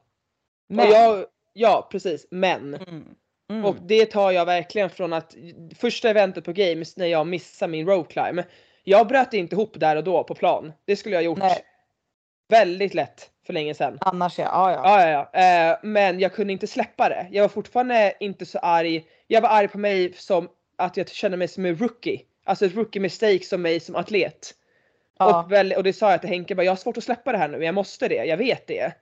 Men. 0.66 0.90
Jag, 0.90 1.26
ja 1.56 1.88
precis, 1.90 2.26
men. 2.30 2.74
Mm. 2.74 3.04
Mm. 3.50 3.64
Och 3.64 3.76
det 3.80 4.06
tar 4.06 4.30
jag 4.30 4.46
verkligen 4.46 4.90
från 4.90 5.12
att 5.12 5.36
första 5.78 6.10
eventet 6.10 6.44
på 6.44 6.52
games 6.52 6.96
när 6.96 7.06
jag 7.06 7.26
missade 7.26 7.72
min 7.72 7.86
rope 7.86 8.12
climb. 8.12 8.42
Jag 8.84 9.06
bröt 9.06 9.34
inte 9.34 9.54
ihop 9.54 9.80
där 9.80 9.96
och 9.96 10.04
då 10.04 10.24
på 10.24 10.34
plan. 10.34 10.72
Det 10.84 10.96
skulle 10.96 11.14
jag 11.14 11.24
gjort 11.24 11.38
Nej. 11.38 11.58
väldigt 12.48 12.94
lätt 12.94 13.30
för 13.46 13.52
länge 13.52 13.74
sedan. 13.74 13.98
Annars 14.00 14.38
ja, 14.38 14.44
ja, 14.44 14.72
ja. 14.72 14.80
Ja, 14.84 15.08
ja, 15.10 15.30
ja. 15.32 15.70
Eh, 15.72 15.78
men 15.82 16.20
jag 16.20 16.34
kunde 16.34 16.52
inte 16.52 16.66
släppa 16.66 17.08
det. 17.08 17.26
Jag 17.30 17.42
var 17.42 17.48
fortfarande 17.48 18.14
inte 18.20 18.46
så 18.46 18.58
arg. 18.58 19.04
Jag 19.26 19.40
var 19.40 19.48
arg 19.48 19.68
på 19.68 19.78
mig 19.78 20.12
som 20.12 20.48
att 20.78 20.96
jag 20.96 21.08
kände 21.08 21.36
mig 21.36 21.48
som 21.48 21.64
en 21.64 21.76
rookie. 21.76 22.20
Alltså 22.44 22.66
ett 22.66 22.74
rookie 22.74 23.02
mistake 23.02 23.44
som 23.44 23.62
mig 23.62 23.80
som 23.80 23.96
atlet. 23.96 24.54
ja. 25.18 25.42
Och, 25.42 25.52
väl, 25.52 25.72
och 25.72 25.82
det 25.82 25.92
sa 25.92 26.10
jag 26.10 26.20
till 26.20 26.30
Henke, 26.30 26.54
bara, 26.54 26.62
jag 26.62 26.72
har 26.72 26.76
svårt 26.76 26.96
att 26.96 27.04
släppa 27.04 27.32
det 27.32 27.38
här 27.38 27.48
nu, 27.48 27.64
jag 27.64 27.74
måste 27.74 28.08
det, 28.08 28.24
jag 28.24 28.36
vet 28.36 28.66
det. 28.66 28.92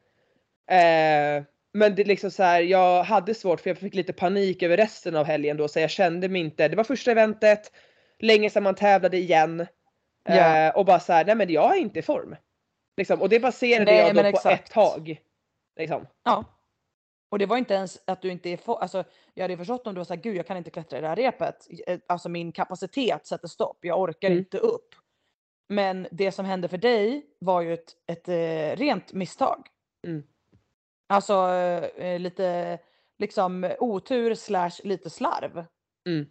Eh, 0.71 1.43
men 1.75 1.95
det 1.95 2.03
är 2.03 2.07
liksom 2.07 2.31
så 2.31 2.43
här, 2.43 2.61
jag 2.63 3.03
hade 3.05 3.35
svårt 3.35 3.61
för 3.61 3.71
jag 3.71 3.79
fick 3.79 3.95
lite 3.95 4.13
panik 4.13 4.63
över 4.63 4.77
resten 4.77 5.17
av 5.17 5.25
helgen 5.27 5.57
då 5.57 5.69
så 5.69 5.81
jag 5.81 5.91
kände 5.91 6.29
mig 6.29 6.41
inte, 6.41 6.69
det 6.69 6.77
var 6.77 6.85
första 6.85 7.11
eventet, 7.11 7.73
länge 8.19 8.51
sedan 8.51 8.63
man 8.63 8.75
tävlade 8.75 9.17
igen. 9.17 9.61
Eh, 9.61 9.67
Ja. 10.37 10.73
och 10.73 10.85
bara 10.85 11.01
så 11.01 11.13
här, 11.13 11.25
nej 11.25 11.35
men 11.35 11.51
jag 11.51 11.77
är 11.77 11.81
inte 11.81 11.99
i 11.99 12.03
form. 12.03 12.37
Liksom, 12.97 13.23
och 13.23 13.29
det 13.29 13.41
baserade 13.41 13.85
Nej, 13.85 13.97
jag 14.01 14.15
då 14.15 14.21
på 14.23 14.27
exakt. 14.29 14.65
ett 14.69 14.71
tag. 14.75 15.21
Liksom. 15.81 16.07
Ja. 16.25 16.45
Och 17.31 17.39
det 17.39 17.47
var 17.47 17.57
inte 17.57 17.75
ens 17.75 18.01
att 18.07 18.23
du 18.23 18.31
inte 18.31 18.49
är 18.51 18.57
få, 18.57 18.75
alltså 18.77 19.05
jag 19.35 19.45
hade 19.45 19.57
förstått 19.57 19.87
om 19.87 19.95
du 19.95 19.99
var 19.99 20.05
såhär, 20.05 20.21
gud 20.21 20.37
jag 20.37 20.47
kan 20.47 20.57
inte 20.57 20.71
klättra 20.71 20.99
i 20.99 21.01
det 21.01 21.09
här 21.09 21.17
repet. 21.17 21.67
Eh, 21.87 21.99
Alltså 22.09 22.29
min 22.29 22.53
kapacitet 22.53 23.27
sätter 23.27 23.49
stopp, 23.49 23.79
jag 23.81 24.01
orkar 24.01 24.29
Mm. 24.29 24.39
inte 24.39 24.59
upp. 24.59 24.89
Men 25.69 26.07
det 26.11 26.33
som 26.33 26.45
hände 26.47 26.69
för 26.69 26.79
dig 26.79 27.27
var 27.39 27.61
ju 27.61 27.75
ett, 27.75 27.93
ett 28.07 28.29
eh, 28.29 28.77
rent 28.85 29.13
misstag. 29.13 29.67
Mm. 30.07 30.23
Alltså 31.07 31.49
eh, 31.99 32.19
lite 32.21 32.79
liksom 33.19 33.73
otur 33.79 34.35
slash 34.35 34.71
lite 34.85 35.11
slarv. 35.11 35.65
Mm. 36.09 36.27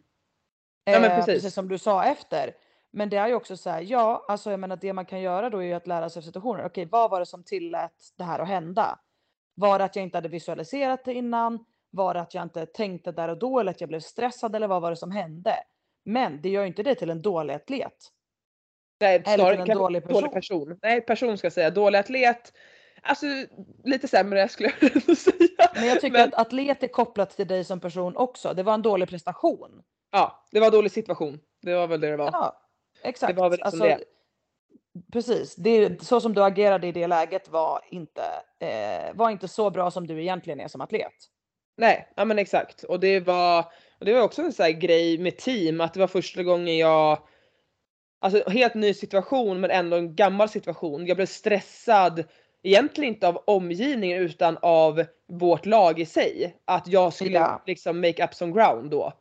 Ja, 0.84 1.00
men 1.00 1.04
Eh, 1.12 1.16
precis. 1.18 1.34
precis 1.34 1.54
som 1.54 1.68
du 1.68 1.78
sa 1.78 2.04
efter. 2.06 2.54
Men 2.92 3.10
det 3.10 3.18
är 3.18 3.28
ju 3.28 3.34
också 3.36 3.58
så 3.58 3.70
här, 3.70 3.82
ja, 3.82 4.26
alltså 4.28 4.52
jag 4.52 4.60
menar 4.60 4.76
det 4.76 4.94
man 4.94 5.06
kan 5.06 5.22
göra 5.22 5.50
då 5.50 5.58
är 5.58 5.64
ju 5.66 5.74
att 5.74 5.88
lära 5.88 6.10
sig 6.10 6.20
av 6.20 6.24
situationer. 6.24 6.66
Okej, 6.66 6.86
vad 6.86 7.12
var 7.12 7.20
det 7.20 7.26
som 7.26 7.44
tillät 7.44 7.94
det 8.18 8.24
här 8.24 8.40
att 8.40 8.48
hända? 8.48 9.00
Var 9.56 9.80
det 9.80 9.86
att 9.86 9.96
jag 9.96 10.04
inte 10.04 10.18
hade 10.18 10.30
visualiserat 10.30 11.06
det 11.06 11.14
innan? 11.14 11.66
Var 11.90 12.14
det 12.14 12.22
att 12.22 12.34
jag 12.34 12.44
inte 12.44 12.66
tänkte 12.66 13.12
där 13.12 13.28
och 13.30 13.38
då 13.40 13.60
eller 13.60 13.72
att 13.72 13.82
jag 13.82 13.88
blev 13.88 14.00
stressad 14.00 14.56
eller 14.56 14.68
vad 14.68 14.82
var 14.82 14.90
det 14.90 14.96
som 14.96 15.12
hände? 15.12 15.56
Men 16.06 16.42
det 16.42 16.50
gör 16.50 16.62
ju 16.62 16.68
inte 16.68 16.84
det 16.84 16.96
till 16.96 17.10
en 17.10 17.22
dålig 17.22 17.54
atlet. 17.54 17.94
Nej, 19.02 19.16
Eller 19.16 19.38
snarare 19.38 19.62
till 19.64 19.72
en 19.72 19.78
dålig 19.78 20.02
dålig 20.08 20.32
person. 20.32 20.32
person. 20.34 20.80
Nej, 20.82 21.02
person 21.02 21.38
ska 21.38 21.46
jag 21.46 21.54
säga. 21.54 21.70
Dålig 21.70 22.00
atlet. 22.00 22.54
Alltså 23.04 23.26
lite 23.84 24.08
sämre 24.08 24.50
skulle 24.50 24.72
jag 24.80 24.96
ändå 24.96 25.16
säga. 25.16 25.70
Men 25.74 25.88
jag 25.88 26.02
tycker 26.02 26.18
Men- 26.18 26.28
att 26.28 26.34
atlet 26.34 26.84
är 26.84 26.88
kopplat 26.88 27.30
till 27.30 27.48
dig 27.48 27.64
som 27.64 27.80
person 27.80 28.18
också. 28.18 28.54
Det 28.54 28.64
var 28.64 28.74
en 28.74 28.82
dålig 28.82 29.10
prestation. 29.10 29.82
Ja, 30.12 30.46
det 30.52 30.60
var 30.60 30.68
en 30.68 30.74
dålig 30.74 30.92
situation. 30.92 31.40
Det 31.62 31.76
var 31.76 31.88
väl 31.88 32.02
det 32.02 32.10
det 32.10 32.18
var. 32.18 32.30
Ja, 32.32 32.62
exakt. 33.04 33.36
Det 33.36 33.42
var 33.42 33.50
väl 33.50 33.60
liksom 33.60 33.82
alltså, 33.82 33.98
det. 33.98 34.04
Precis, 35.14 35.56
det, 35.56 36.04
så 36.04 36.22
som 36.22 36.34
du 36.34 36.44
agerade 36.44 36.88
i 36.88 36.92
det 36.92 37.08
läget 37.08 37.50
var 37.50 37.82
inte, 37.90 38.24
eh, 38.60 39.16
var 39.16 39.30
inte 39.30 39.48
så 39.48 39.70
bra 39.70 39.92
som 39.92 40.08
du 40.08 40.22
egentligen 40.22 40.60
är 40.60 40.68
som 40.68 40.82
atlet. 40.82 41.14
Nej, 41.78 42.14
ja 42.16 42.26
men 42.26 42.40
exakt. 42.40 42.84
Och 42.84 43.00
det 43.00 43.20
var, 43.20 43.60
och 44.00 44.06
det 44.06 44.14
var 44.14 44.22
också 44.22 44.42
en 44.42 44.54
sån 44.54 44.64
här 44.64 44.72
grej 44.72 45.18
med 45.18 45.38
team 45.38 45.82
att 45.82 45.94
det 45.94 46.00
var 46.00 46.08
första 46.08 46.44
gången 46.44 46.78
jag 46.78 47.28
Alltså 48.24 48.50
helt 48.50 48.74
ny 48.74 48.94
situation 48.94 49.60
men 49.60 49.72
ändå 49.72 49.98
en 49.98 50.16
gammal 50.16 50.50
situation. 50.50 51.06
Jag 51.06 51.18
blev 51.18 51.26
stressad 51.26 52.24
egentligen 52.64 53.14
inte 53.14 53.28
av 53.28 53.44
omgivningen 53.48 54.22
utan 54.22 54.58
av 54.62 55.04
vårt 55.28 55.66
lag 55.66 56.00
i 56.00 56.06
sig. 56.06 56.58
Att 56.66 56.88
jag 56.88 57.14
skulle 57.14 57.32
Ja. 57.32 57.62
liksom 57.68 58.02
make 58.02 58.24
up 58.26 58.34
some 58.34 58.52
ground 58.54 58.92
då. 58.92 59.14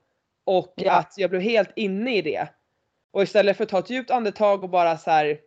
Och 0.45 0.73
Ja. 0.77 0.93
att 0.93 1.15
jag 1.17 1.31
blev 1.31 1.43
helt 1.43 1.71
inne 1.77 2.17
i 2.17 2.23
det. 2.23 2.49
Och 3.11 3.23
istället 3.23 3.57
för 3.57 3.65
att 3.65 3.71
ta 3.71 3.79
ett 3.79 3.91
djupt 3.91 4.11
andetag 4.11 4.63
och 4.65 4.71
bara 4.71 4.99
så 4.99 5.11
här 5.11 5.39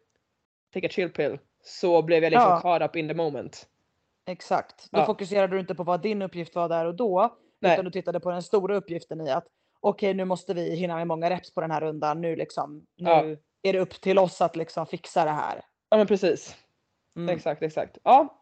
take 0.74 0.88
a 0.88 0.90
chill 0.94 1.10
pill 1.10 1.40
så 1.64 2.02
blev 2.02 2.24
jag 2.24 2.32
liksom 2.32 2.50
Ja. 2.52 2.60
caught 2.62 2.82
up 2.90 2.96
in 2.96 3.08
the 3.08 3.14
moment. 3.14 3.68
Exakt. 4.28 4.92
Då 4.92 5.00
Ja. 5.00 5.06
fokuserade 5.06 5.56
du 5.56 5.60
inte 5.60 5.76
på 5.76 5.84
vad 5.84 6.02
din 6.02 6.22
uppgift 6.22 6.56
var 6.56 6.70
där 6.70 6.86
och 6.86 6.96
då, 6.96 7.38
Nej. 7.60 7.74
utan 7.74 7.86
du 7.86 7.92
tittade 7.92 8.20
på 8.20 8.32
den 8.32 8.44
stora 8.44 8.76
uppgiften 8.76 9.22
i 9.22 9.32
att 9.32 9.46
okej, 9.80 10.14
nu 10.14 10.26
måste 10.26 10.54
vi 10.54 10.76
hinna 10.76 10.96
med 10.96 11.08
många 11.08 11.30
reps 11.30 11.54
på 11.54 11.62
den 11.62 11.72
här 11.72 11.82
rundan. 11.82 12.22
Nu 12.22 12.36
liksom, 12.36 12.86
nu 12.98 13.38
är 13.62 13.74
det 13.74 13.80
upp 13.80 14.02
till 14.02 14.20
oss 14.20 14.42
att 14.42 14.56
liksom 14.56 14.86
fixa 14.88 15.26
det 15.26 15.32
här. 15.32 15.62
Ja 15.90 15.98
men 15.98 16.08
precis. 16.08 16.56
Mm. 17.16 17.30
Exakt, 17.30 17.62
exakt. 17.62 17.98
Ja. 18.04 18.42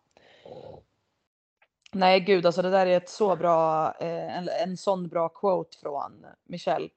Nej 1.94 2.20
gud, 2.20 2.46
alltså 2.46 2.62
det 2.62 2.70
där 2.70 2.86
är 2.86 2.98
ett 2.98 3.10
så 3.10 3.36
bra, 3.36 3.92
eh, 4.00 4.38
en, 4.38 4.50
en 4.64 4.78
sån 4.78 5.08
bra 5.08 5.30
quote 5.30 5.78
från 5.78 6.26
Michelle. 6.44 6.90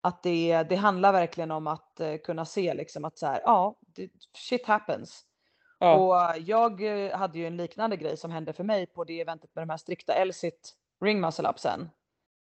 Att 0.00 0.22
det, 0.22 0.62
det 0.62 0.76
handlar 0.76 1.12
verkligen 1.12 1.50
om 1.50 1.66
att 1.66 2.00
eh, 2.00 2.16
kunna 2.16 2.44
se 2.44 2.74
liksom 2.74 3.04
att 3.04 3.18
så 3.18 3.26
här, 3.26 3.40
ja, 3.44 3.78
det, 3.80 4.10
shit 4.36 4.66
happens. 4.66 5.24
ja. 5.78 5.94
Och 5.94 6.40
jag 6.40 6.82
eh, 7.06 7.16
hade 7.18 7.38
ju 7.38 7.46
en 7.46 7.56
liknande 7.56 7.96
grej 7.96 8.16
som 8.16 8.30
hände 8.30 8.52
för 8.52 8.64
mig 8.64 8.86
på 8.86 9.04
det 9.04 9.20
eventet 9.20 9.54
med 9.54 9.62
de 9.62 9.70
här 9.70 9.76
strikta 9.76 10.14
L-sit 10.14 10.74
ring 11.04 11.20
muscle 11.20 11.48
upsen. 11.48 11.88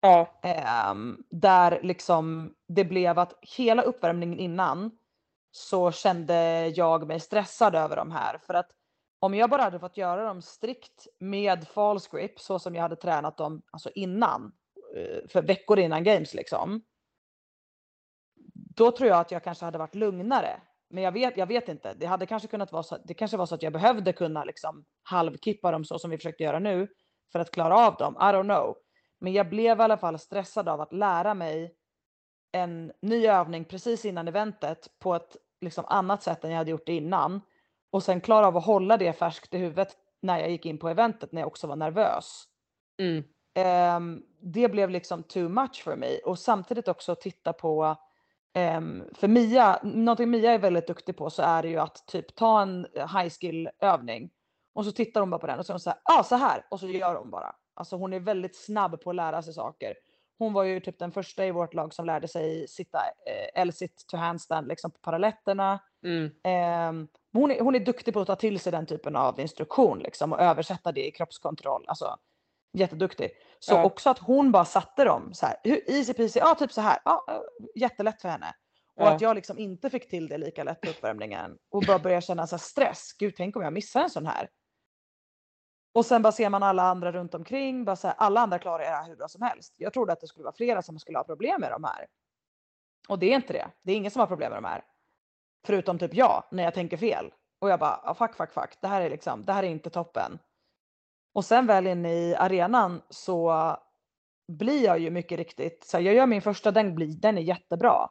ja. 0.01 0.41
Ehm, 0.43 1.25
där 1.31 1.81
liksom 1.83 2.55
det 2.69 2.85
blev 2.85 3.19
att 3.19 3.39
hela 3.41 3.83
uppvärmningen 3.83 4.39
innan 4.39 4.91
så 5.51 5.93
kände 5.93 6.69
jag 6.69 7.07
mig 7.07 7.21
stressad 7.21 7.75
över 7.75 7.97
de 7.97 8.11
här. 8.11 8.39
För 8.39 8.55
att 8.55 8.71
om 9.21 9.35
jag 9.35 9.51
bara 9.51 9.63
hade 9.63 9.79
fått 9.79 9.97
göra 9.97 10.25
dem 10.25 10.43
strikt 10.43 11.07
med 11.19 11.69
false 11.69 12.09
grip 12.13 12.41
så 12.41 12.59
som 12.59 12.75
jag 12.75 12.83
hade 12.83 12.97
tränat 12.97 13.37
dem 13.37 13.63
alltså 13.71 13.91
innan, 13.95 14.53
eh, 14.97 15.29
för 15.29 15.43
veckor 15.43 15.79
innan 15.79 16.05
games 16.05 16.35
liksom. 16.35 16.83
Då 18.55 18.91
tror 18.91 19.09
jag 19.09 19.19
att 19.19 19.31
jag 19.31 19.45
kanske 19.45 19.65
hade 19.65 19.79
varit 19.79 19.95
lugnare. 19.95 20.61
Men 20.91 21.03
jag 21.03 21.13
vet, 21.13 21.37
jag 21.37 21.47
vet 21.47 21.69
inte. 21.69 21.95
Det 21.95 22.07
hade 22.07 22.27
kanske 22.27 22.49
kunnat 22.49 22.73
vara 22.73 22.83
så, 22.83 22.99
det 23.05 23.15
kanske 23.15 23.37
var 23.37 23.47
så 23.47 23.55
att 23.55 23.63
jag 23.63 23.73
behövde 23.73 24.13
kunna 24.13 24.45
liksom 24.45 24.85
halvkippa 25.03 25.71
dem 25.71 25.85
så 25.85 25.99
som 25.99 26.11
vi 26.11 26.17
försökte 26.17 26.43
göra 26.43 26.59
nu 26.59 26.89
för 27.33 27.39
att 27.39 27.51
klara 27.51 27.87
av 27.87 27.95
dem. 27.95 28.15
I 28.15 28.19
don't 28.19 28.45
know. 28.45 28.77
Men 29.19 29.33
jag 29.33 29.49
blev 29.49 29.79
i 29.79 29.83
alla 29.83 29.97
fall 29.97 30.19
stressad 30.19 30.69
av 30.69 30.81
att 30.81 30.93
lära 30.93 31.35
mig 31.35 31.75
en 32.53 32.93
ny 33.03 33.27
övning 33.27 33.65
precis 33.65 34.05
innan 34.05 34.29
eventet 34.29 34.89
på 34.99 35.15
ett 35.15 35.37
liksom 35.61 35.85
annat 35.89 36.23
sätt 36.23 36.45
än 36.45 36.51
jag 36.51 36.59
hade 36.59 36.71
gjort 36.71 36.87
det 36.87 36.97
innan. 36.97 37.41
Och 37.91 38.03
sen 38.03 38.21
klara 38.21 38.47
av 38.47 38.57
att 38.57 38.65
hålla 38.65 38.97
det 38.97 39.13
färskt 39.13 39.55
i 39.55 39.59
huvudet 39.59 39.97
när 40.23 40.39
jag 40.39 40.51
gick 40.51 40.67
in 40.67 40.79
på 40.79 40.89
eventet 40.89 41.33
när 41.33 41.41
jag 41.41 41.49
också 41.49 41.67
var 41.67 41.77
nervös. 41.77 42.45
Mm. 43.01 43.25
Ehm, 43.55 44.23
det 44.41 44.69
blev 44.69 44.91
liksom 44.91 45.23
too 45.23 45.49
much 45.49 45.83
för 45.85 45.97
mig 45.97 46.21
och 46.25 46.39
samtidigt 46.39 46.89
också 46.89 47.15
titta 47.15 47.53
på 47.53 47.97
ehm, 48.55 49.05
för 49.15 49.29
Mia, 49.29 49.81
någonting 49.83 50.31
Mia 50.31 50.53
är 50.53 50.59
väldigt 50.59 50.87
duktig 50.87 51.17
på 51.17 51.31
så 51.31 51.43
är 51.43 51.63
det 51.63 51.69
ju 51.69 51.79
att 51.79 52.07
typ 52.07 52.35
ta 52.35 52.63
en 52.63 52.87
high 52.95 53.31
skill 53.31 53.71
övning 53.81 54.31
och 54.75 54.85
så 54.85 54.93
tittar 54.93 55.21
hon 55.21 55.31
bara 55.31 55.39
på 55.39 55.47
den 55.47 55.59
och 55.59 55.67
så 55.67 55.73
är 55.73 55.75
hon 55.75 55.81
så 55.81 55.91
här, 55.91 55.99
ah, 56.05 56.23
så 56.25 56.37
här 56.37 56.67
och 56.71 56.81
så 56.81 56.87
gör 56.87 57.15
hon 57.15 57.31
bara. 57.31 57.55
Alltså 57.75 57.97
hon 57.97 58.13
är 58.13 58.21
väldigt 58.21 58.57
snabb 58.57 59.01
på 59.01 59.11
att 59.11 59.17
lära 59.17 59.43
sig 59.43 59.55
saker. 59.55 59.95
Hon 60.41 60.53
var 60.53 60.65
ju 60.65 60.81
typ 60.81 60.99
den 60.99 61.13
första 61.13 61.47
i 61.47 61.51
vårt 61.51 61.75
lag 61.75 61.95
som 61.95 62.07
lärde 62.07 62.29
sig 62.29 62.69
sitta 62.69 62.99
eh, 62.99 63.63
L-sit 63.63 64.05
to 64.07 64.17
handstand 64.17 64.69
liksom 64.69 64.91
på 64.91 64.99
paralletterna. 64.99 65.79
Mm. 66.05 66.31
Men 66.45 67.09
hon, 67.33 67.51
är, 67.51 67.61
hon 67.61 67.75
är 67.75 67.81
duktig 67.81 68.15
på 68.15 68.21
att 68.21 68.27
ta 68.27 68.37
till 68.37 68.61
sig 68.61 68.73
den 68.73 68.87
typen 68.87 69.17
av 69.17 69.41
instruktion 69.41 69.99
liksom, 69.99 70.33
och 70.33 70.41
översätta 70.41 70.93
det 70.93 71.07
i 71.07 71.11
kroppskontroll. 71.11 71.85
Alltså, 71.87 72.17
jätteduktig. 72.73 73.31
Så 73.59 73.75
Ja. 73.75 73.85
också 73.85 74.11
att 74.11 74.19
hon 74.19 74.53
bara 74.53 74.65
satte 74.65 75.05
dem 75.05 75.35
så 75.35 75.47
här. 75.47 75.57
Easy 75.65 76.13
peasy, 76.15 76.41
ja 76.41 76.55
typ 76.55 76.73
så 76.73 76.81
här. 76.81 76.99
Ja, 77.05 77.25
eh, 77.29 77.41
jättelätt 77.81 78.21
för 78.23 78.29
henne. 78.29 78.55
Och 78.97 79.07
Ja. 79.07 79.11
att 79.15 79.21
jag 79.21 79.35
liksom 79.37 79.59
inte 79.59 79.91
fick 79.91 80.11
till 80.11 80.29
det 80.29 80.39
lika 80.39 80.65
lätt 80.65 80.81
på 80.81 80.91
uppvärmningen. 80.91 81.57
Och 81.71 81.83
bara 81.87 81.99
började 81.99 82.23
känna 82.23 82.47
så 82.47 82.57
här 82.57 82.61
stress. 82.61 83.13
Gud, 83.19 83.35
tänk 83.37 83.57
om 83.57 83.63
jag 83.63 83.73
missar 83.73 84.01
en 84.01 84.11
sån 84.11 84.27
här. 84.27 84.49
Och 85.93 86.07
sen 86.07 86.23
bara 86.23 86.33
ser 86.33 86.51
man 86.51 86.63
alla 86.63 86.83
andra 86.83 87.13
runt 87.13 87.35
omkring. 87.35 87.85
Bara 87.85 87.97
så 87.97 88.07
här, 88.07 88.17
alla 88.19 88.41
andra 88.41 88.59
klarar 88.59 88.79
det 88.79 88.91
här 88.91 89.09
hur 89.09 89.17
bra 89.17 89.29
som 89.29 89.43
helst. 89.43 89.75
Jag 89.77 89.93
trodde 89.93 90.13
att 90.13 90.21
det 90.21 90.27
skulle 90.27 90.45
vara 90.45 90.55
flera 90.55 90.83
som 90.83 90.99
skulle 90.99 91.19
ha 91.19 91.25
problem 91.25 91.61
med 91.61 91.71
de 91.71 91.85
här. 91.85 92.07
Och 93.09 93.19
det 93.19 93.27
är 93.27 93.37
inte 93.37 93.53
det. 93.53 93.71
Det 93.83 93.93
är 93.93 93.97
ingen 93.97 94.11
som 94.11 94.21
har 94.21 94.27
problem 94.27 94.51
med 94.53 94.63
de 94.63 94.69
här. 94.69 94.85
Förutom 95.67 95.99
typ 95.99 96.15
jag 96.15 96.45
när 96.51 96.63
jag 96.63 96.75
tänker 96.75 96.97
fel. 96.97 97.33
Och 97.61 97.71
jag 97.71 97.81
bara 97.81 98.01
ah, 98.05 98.15
fuck, 98.15 98.35
fuck, 98.35 98.53
fuck. 98.53 98.79
Det 98.81 98.89
här 98.89 99.03
är 99.03 99.11
liksom, 99.11 99.45
det 99.45 99.53
här 99.53 99.63
är 99.63 99.69
inte 99.69 99.91
toppen. 99.91 100.39
Och 101.35 101.45
sen 101.45 101.67
väl 101.67 101.87
inne 101.87 102.15
i 102.15 102.35
arenan 102.35 103.03
så 103.09 103.77
blir 104.53 104.85
jag 104.85 104.99
ju 104.99 105.11
mycket 105.11 105.39
riktigt, 105.39 105.85
så 105.85 105.97
här, 105.97 106.05
jag 106.05 106.15
gör 106.15 106.27
min 106.27 106.43
första, 106.43 106.71
den, 106.71 106.95
blir, 106.95 107.21
den 107.21 107.39
är 107.39 107.43
jättebra. 107.43 108.11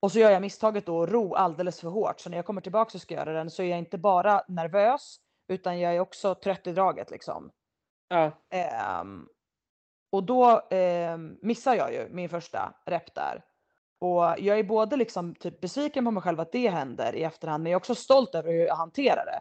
Och 0.00 0.12
så 0.12 0.18
gör 0.18 0.30
jag 0.30 0.42
misstaget 0.42 0.86
då 0.86 1.02
att 1.02 1.10
ro 1.10 1.34
alldeles 1.34 1.80
för 1.80 1.88
hårt. 1.88 2.20
Så 2.20 2.30
när 2.30 2.38
jag 2.38 2.46
kommer 2.46 2.60
tillbaka 2.60 2.90
och 2.94 3.02
ska 3.02 3.14
göra 3.14 3.32
den 3.32 3.50
så 3.50 3.62
är 3.62 3.66
jag 3.66 3.78
inte 3.78 3.98
bara 3.98 4.42
nervös 4.48 5.16
utan 5.48 5.80
jag 5.80 5.94
är 5.96 6.00
också 6.00 6.34
trött 6.34 6.66
i 6.66 6.72
draget 6.72 7.10
liksom. 7.10 7.50
Ja. 8.08 8.32
Ehm, 8.50 9.28
och 10.12 10.24
då 10.24 10.62
ehm, 10.70 11.38
missar 11.42 11.74
jag 11.74 11.92
ju 11.92 12.08
min 12.10 12.28
första 12.28 12.74
rep 12.86 13.14
där. 13.14 13.44
Och 14.00 14.22
jag 14.38 14.58
är 14.58 14.64
både 14.64 14.96
liksom 14.96 15.34
typ 15.34 15.60
besviken 15.60 16.04
på 16.04 16.10
mig 16.10 16.22
själv 16.22 16.40
att 16.40 16.52
det 16.52 16.68
händer 16.68 17.14
i 17.14 17.22
efterhand 17.22 17.62
men 17.62 17.72
jag 17.72 17.76
är 17.76 17.80
också 17.80 17.94
stolt 17.94 18.34
över 18.34 18.52
hur 18.52 18.66
jag 18.66 18.76
hanterar 18.76 19.24
det. 19.26 19.40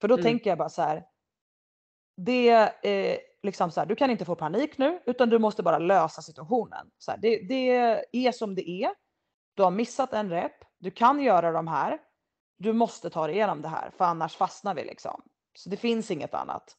För 0.00 0.08
då 0.08 0.14
Mm. 0.14 0.24
tänker 0.24 0.50
jag 0.50 0.58
bara 0.58 0.68
så 0.68 0.82
här. 0.82 1.04
Det 2.16 2.48
är 2.82 3.18
liksom 3.42 3.70
så 3.70 3.80
här, 3.80 3.86
du 3.86 3.96
kan 3.96 4.10
inte 4.10 4.24
få 4.24 4.34
panik 4.34 4.78
nu 4.78 5.02
utan 5.06 5.28
du 5.30 5.38
måste 5.38 5.62
bara 5.62 5.78
lösa 5.78 6.22
situationen. 6.22 6.90
Så 6.98 7.10
här, 7.10 7.18
det, 7.18 7.48
det 7.48 7.70
är 8.26 8.32
som 8.32 8.54
det 8.54 8.70
är. 8.70 8.90
Du 9.54 9.62
har 9.62 9.70
missat 9.70 10.12
en 10.12 10.30
rep. 10.30 10.52
Du 10.78 10.90
kan 10.90 11.20
göra 11.20 11.52
de 11.52 11.68
här. 11.68 11.98
Du 12.58 12.72
måste 12.72 13.10
ta 13.10 13.26
dig 13.26 13.36
igenom 13.36 13.62
det 13.62 13.68
här 13.68 13.90
för 13.90 14.04
annars 14.04 14.36
fastnar 14.36 14.74
vi 14.74 14.84
liksom. 14.84 15.22
Så 15.60 15.70
det 15.70 15.76
finns 15.76 16.10
inget 16.10 16.34
annat. 16.34 16.76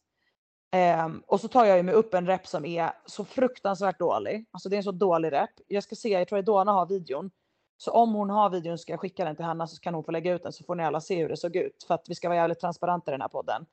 Um, 1.05 1.23
och 1.27 1.41
så 1.41 1.47
tar 1.47 1.65
jag 1.65 1.77
ju 1.77 1.83
mig 1.83 1.95
upp 1.95 2.13
en 2.13 2.27
rep 2.27 2.47
som 2.47 2.65
är 2.65 2.91
så 3.05 3.25
fruktansvärt 3.25 3.99
dålig. 3.99 4.45
Alltså 4.51 4.69
det 4.69 4.75
är 4.75 4.77
en 4.77 4.83
så 4.83 4.91
dålig 4.91 5.31
rep. 5.31 5.49
Jag 5.67 5.83
ska 5.83 5.95
se, 5.95 6.09
jag 6.09 6.27
tror 6.27 6.39
att 6.39 6.45
Donna 6.45 6.71
har 6.71 6.85
videon. 6.85 7.31
Så 7.77 7.91
om 7.91 8.13
hon 8.13 8.29
har 8.29 8.49
videon 8.49 8.77
ska 8.77 8.93
jag 8.93 8.99
skicka 8.99 9.25
den 9.25 9.35
till 9.35 9.45
Hanna 9.45 9.67
så 9.67 9.81
kan 9.81 9.93
hon 9.93 10.03
få 10.03 10.11
lägga 10.11 10.33
ut 10.33 10.43
den 10.43 10.53
så 10.53 10.63
får 10.63 10.75
ni 10.75 10.83
alla 10.83 11.01
se 11.01 11.21
hur 11.21 11.29
det 11.29 11.37
såg 11.37 11.55
ut. 11.55 11.83
För 11.87 11.93
att 11.95 12.05
vi 12.07 12.15
ska 12.15 12.29
vara 12.29 12.37
jävligt 12.37 12.59
transparenta 12.59 13.11
i 13.11 13.13
den 13.13 13.21
här 13.21 13.27
podden. 13.27 13.65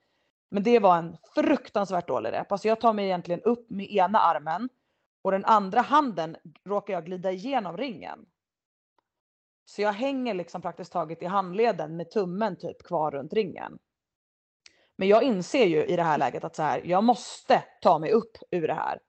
Men 0.50 0.62
det 0.62 0.78
var 0.78 0.96
en 0.96 1.16
fruktansvärt 1.34 2.09
dålig 2.09 2.32
rep. 2.32 2.52
Alltså 2.52 2.68
jag 2.68 2.80
tar 2.80 2.92
mig 2.92 3.04
egentligen 3.04 3.42
upp 3.42 3.70
med 3.70 3.90
ena 3.90 4.18
armen 4.18 4.68
och 5.22 5.30
den 5.30 5.44
andra 5.44 5.80
handen 5.80 6.36
råkar 6.64 6.94
jag 6.94 7.04
glida 7.04 7.32
igenom 7.32 7.76
ringen. 7.76 8.26
Så 9.64 9.82
jag 9.82 9.92
hänger 9.92 10.34
liksom 10.34 10.62
praktiskt 10.62 10.92
taget 10.92 11.22
i 11.22 11.26
handleden 11.26 11.96
med 11.96 12.11
tummen 12.11 12.56
typ 12.56 12.82
kvar 12.82 13.11
runt 13.11 13.32
ringen. 13.32 13.78
Men 14.99 15.09
jag 15.09 15.22
inser 15.22 15.66
ju 15.66 15.84
i 15.84 15.96
det 15.96 16.03
här 16.03 16.18
läget 16.18 16.44
att 16.44 16.57
så 16.57 16.62
här, 16.62 16.82
jag 16.84 17.05
måste 17.05 17.64
ta 17.82 17.99
mig 17.99 18.12
upp 18.12 18.36
ur 18.51 18.68
det 18.68 18.74
här. 18.74 19.01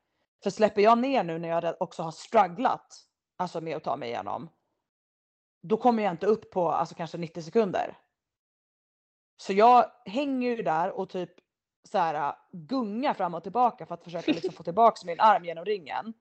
För 0.43 0.49
släpper 0.49 0.81
jag 0.81 0.97
ner 0.97 1.23
nu 1.23 1.39
när 1.39 1.49
jag 1.49 1.75
också 1.79 2.03
har 2.03 2.11
strugglat, 2.11 2.87
alltså 3.37 3.61
med 3.61 3.77
att 3.77 3.83
ta 3.83 3.95
mig 3.95 4.09
igenom, 4.09 4.49
då 5.61 5.77
kommer 5.77 6.03
jag 6.03 6.13
inte 6.13 6.25
upp 6.25 6.51
på 6.51 6.71
alltså 6.71 6.95
kanske 6.95 7.17
90 7.17 7.41
sekunder. 7.41 7.97
Så 9.37 9.53
jag 9.53 9.91
hänger 10.05 10.55
ju 10.55 10.63
där 10.63 10.91
och 10.91 11.09
typ 11.09 11.31
så 11.83 11.97
här 11.97 12.35
gungar 12.51 13.13
fram 13.13 13.33
och 13.33 13.43
tillbaka 13.43 13.85
för 13.85 13.93
att 13.93 14.03
försöka 14.03 14.31
liksom 14.31 14.53
få 14.53 14.63
tillbaks 14.69 15.05
min 15.05 15.19
arm 15.19 15.45
genom 15.45 15.65
ringen. 15.65 16.13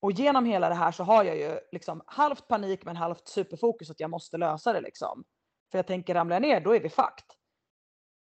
Och 0.00 0.12
genom 0.12 0.44
hela 0.44 0.68
det 0.68 0.74
här 0.74 0.92
så 0.92 1.04
har 1.04 1.24
jag 1.24 1.36
ju 1.36 1.60
liksom 1.72 2.02
halvt 2.06 2.48
panik 2.48 2.84
men 2.84 2.96
halvt 2.96 3.28
superfokus 3.28 3.90
att 3.90 4.00
jag 4.00 4.10
måste 4.10 4.36
lösa 4.36 4.72
det 4.72 4.80
liksom. 4.80 5.24
För 5.70 5.78
jag 5.78 5.86
tänker 5.86 6.14
ramlar 6.14 6.36
jag 6.36 6.42
ner 6.42 6.60
då 6.60 6.74
är 6.74 6.80
vi 6.80 6.88
fucked. 6.88 7.35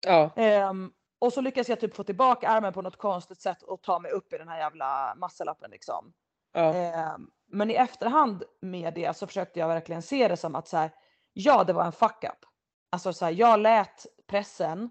Ja. 0.06 0.30
Ehm, 0.36 0.92
och 1.18 1.32
så 1.32 1.40
lyckas 1.40 1.68
jag 1.68 1.80
typ 1.80 1.94
få 1.94 2.04
tillbaka 2.04 2.48
armen 2.48 2.72
på 2.72 2.82
något 2.82 2.96
konstigt 2.96 3.40
sätt 3.40 3.62
och 3.62 3.82
ta 3.82 3.98
mig 3.98 4.10
upp 4.10 4.32
i 4.32 4.38
den 4.38 4.48
här 4.48 4.58
jävla 4.58 5.14
massalappen 5.14 5.70
liksom. 5.70 6.12
ja. 6.52 6.74
Ehm, 6.74 7.30
men 7.50 7.70
i 7.70 7.74
efterhand 7.74 8.42
med 8.60 8.94
det 8.94 9.16
så 9.16 9.26
försökte 9.26 9.60
jag 9.60 9.68
verkligen 9.68 10.02
se 10.02 10.28
det 10.28 10.36
som 10.36 10.54
att 10.54 10.68
så 10.68 10.76
här, 10.76 10.90
ja 11.32 11.64
det 11.64 11.72
var 11.72 11.84
en 11.84 11.92
fuck 11.92 12.24
up. 12.24 12.46
Alltså 12.90 13.12
så 13.12 13.24
här, 13.24 13.32
jag 13.32 13.60
lät 13.60 14.06
pressen 14.26 14.90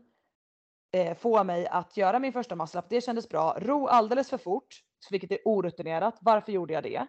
eh, 0.93 1.17
få 1.17 1.43
mig 1.43 1.67
att 1.67 1.97
göra 1.97 2.19
min 2.19 2.33
första 2.33 2.55
massalapp. 2.55 2.89
Det 2.89 3.01
kändes 3.01 3.29
bra. 3.29 3.57
Ro 3.59 3.87
alldeles 3.87 4.29
för 4.29 4.37
fort, 4.37 4.83
vilket 5.09 5.31
är 5.31 5.39
orutinerat. 5.45 6.17
Varför 6.21 6.51
gjorde 6.51 6.73
jag 6.73 6.83
det? 6.83 7.07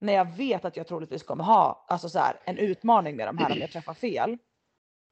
När 0.00 0.12
jag 0.12 0.36
vet 0.36 0.64
att 0.64 0.76
jag 0.76 0.86
troligtvis 0.86 1.22
kommer 1.22 1.44
ha 1.44 1.84
alltså 1.88 2.08
så 2.08 2.18
här, 2.18 2.40
en 2.44 2.58
utmaning 2.58 3.16
med 3.16 3.28
de 3.28 3.38
här 3.38 3.52
om 3.52 3.58
jag 3.58 3.70
träffar 3.70 3.94
fel. 3.94 4.38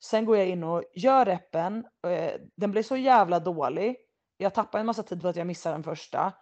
Sen 0.01 0.25
går 0.25 0.37
jag 0.37 0.49
in 0.49 0.65
och 0.65 0.85
gör 0.95 1.25
reppen. 1.25 1.87
Eh, 2.07 2.33
den 2.57 2.71
blir 2.71 2.83
så 2.83 2.97
jävla 2.97 3.41
dålig. 3.41 3.97
Jag 4.37 4.55
tappar 4.55 4.79
en 4.79 4.87
massa 4.87 5.03
tid 5.03 5.23
för 5.23 5.29
att 5.29 5.37
jag 5.37 5.47
missar 5.47 5.73
den 5.73 5.83
första. 5.83 6.33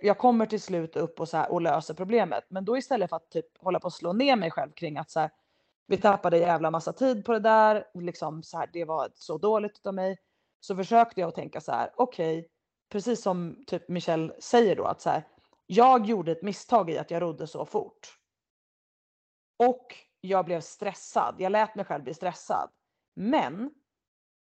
Jag 0.00 0.18
kommer 0.18 0.46
till 0.46 0.60
slut 0.60 0.96
upp 0.96 1.20
och, 1.20 1.28
så 1.28 1.36
här, 1.36 1.52
och 1.52 1.60
löser 1.60 1.94
problemet. 1.94 2.44
Men 2.48 2.64
då 2.64 2.76
istället 2.76 3.10
för 3.10 3.16
att 3.16 3.30
typ 3.30 3.58
hålla 3.58 3.80
på 3.80 3.86
att 3.86 3.94
slå 3.94 4.12
ner 4.12 4.36
mig 4.36 4.50
själv 4.50 4.72
kring 4.72 4.98
att 4.98 5.10
så 5.10 5.20
här, 5.20 5.30
vi 5.86 5.96
tappade 5.96 6.38
jävla 6.38 6.70
massa 6.70 6.92
tid 6.92 7.24
på 7.24 7.32
det 7.32 7.40
där. 7.40 7.84
Liksom 7.94 8.42
så 8.42 8.58
här, 8.58 8.70
det 8.72 8.84
var 8.84 9.10
så 9.14 9.38
dåligt 9.38 9.86
av 9.86 9.94
mig. 9.94 10.18
Så 10.60 10.76
försökte 10.76 11.20
jag 11.20 11.28
att 11.28 11.34
tänka 11.34 11.60
så 11.60 11.72
här, 11.72 11.90
okej, 11.96 12.38
okay, 12.38 12.48
precis 12.92 13.22
som 13.22 13.64
typ 13.66 13.88
Michelle 13.88 14.34
säger 14.40 14.76
då 14.76 14.84
att 14.84 15.00
så 15.00 15.10
här, 15.10 15.22
jag 15.66 16.06
gjorde 16.06 16.32
ett 16.32 16.42
misstag 16.42 16.90
i 16.90 16.98
att 16.98 17.10
jag 17.10 17.22
rodde 17.22 17.46
så 17.46 17.66
fort. 17.66 18.18
Och 19.58 19.94
jag 20.20 20.44
blev 20.44 20.60
stressad. 20.60 21.34
Jag 21.38 21.52
lät 21.52 21.74
mig 21.74 21.84
själv 21.84 22.04
bli 22.04 22.14
stressad. 22.14 22.70
Men 23.16 23.70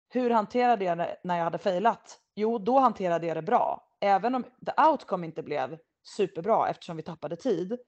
hur 0.09 0.31
hanterade 0.31 0.85
jag 0.85 0.99
det 0.99 1.17
när 1.25 1.37
jag 1.37 1.45
hade 1.45 1.59
failat? 1.59 2.21
Jo, 2.35 2.59
då 2.59 2.79
hanterade 2.79 3.27
jag 3.27 3.37
det 3.37 3.43
bra. 3.43 3.89
Även 4.01 4.35
om 4.35 4.43
the 4.43 4.83
outcome 4.91 5.27
inte 5.27 5.43
blev 5.43 5.79
superbra 6.17 6.69
eftersom 6.69 6.97
vi 6.97 7.03
tappade 7.03 7.37
tid 7.37 7.79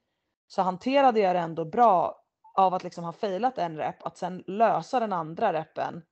så 0.47 0.63
hanterade 0.63 1.21
jag 1.21 1.37
det 1.37 1.41
ändå 1.41 1.65
bra 1.65 2.25
av 2.55 2.75
att 2.75 2.85
liksom 2.85 3.05
ha 3.05 3.13
failat 3.13 3.59
en 3.59 3.77
rep, 3.77 4.07
att 4.07 4.19
sen 4.19 4.45
lösa 4.47 5.01
den 5.01 5.13
andra 5.13 5.53
repen. 5.53 6.03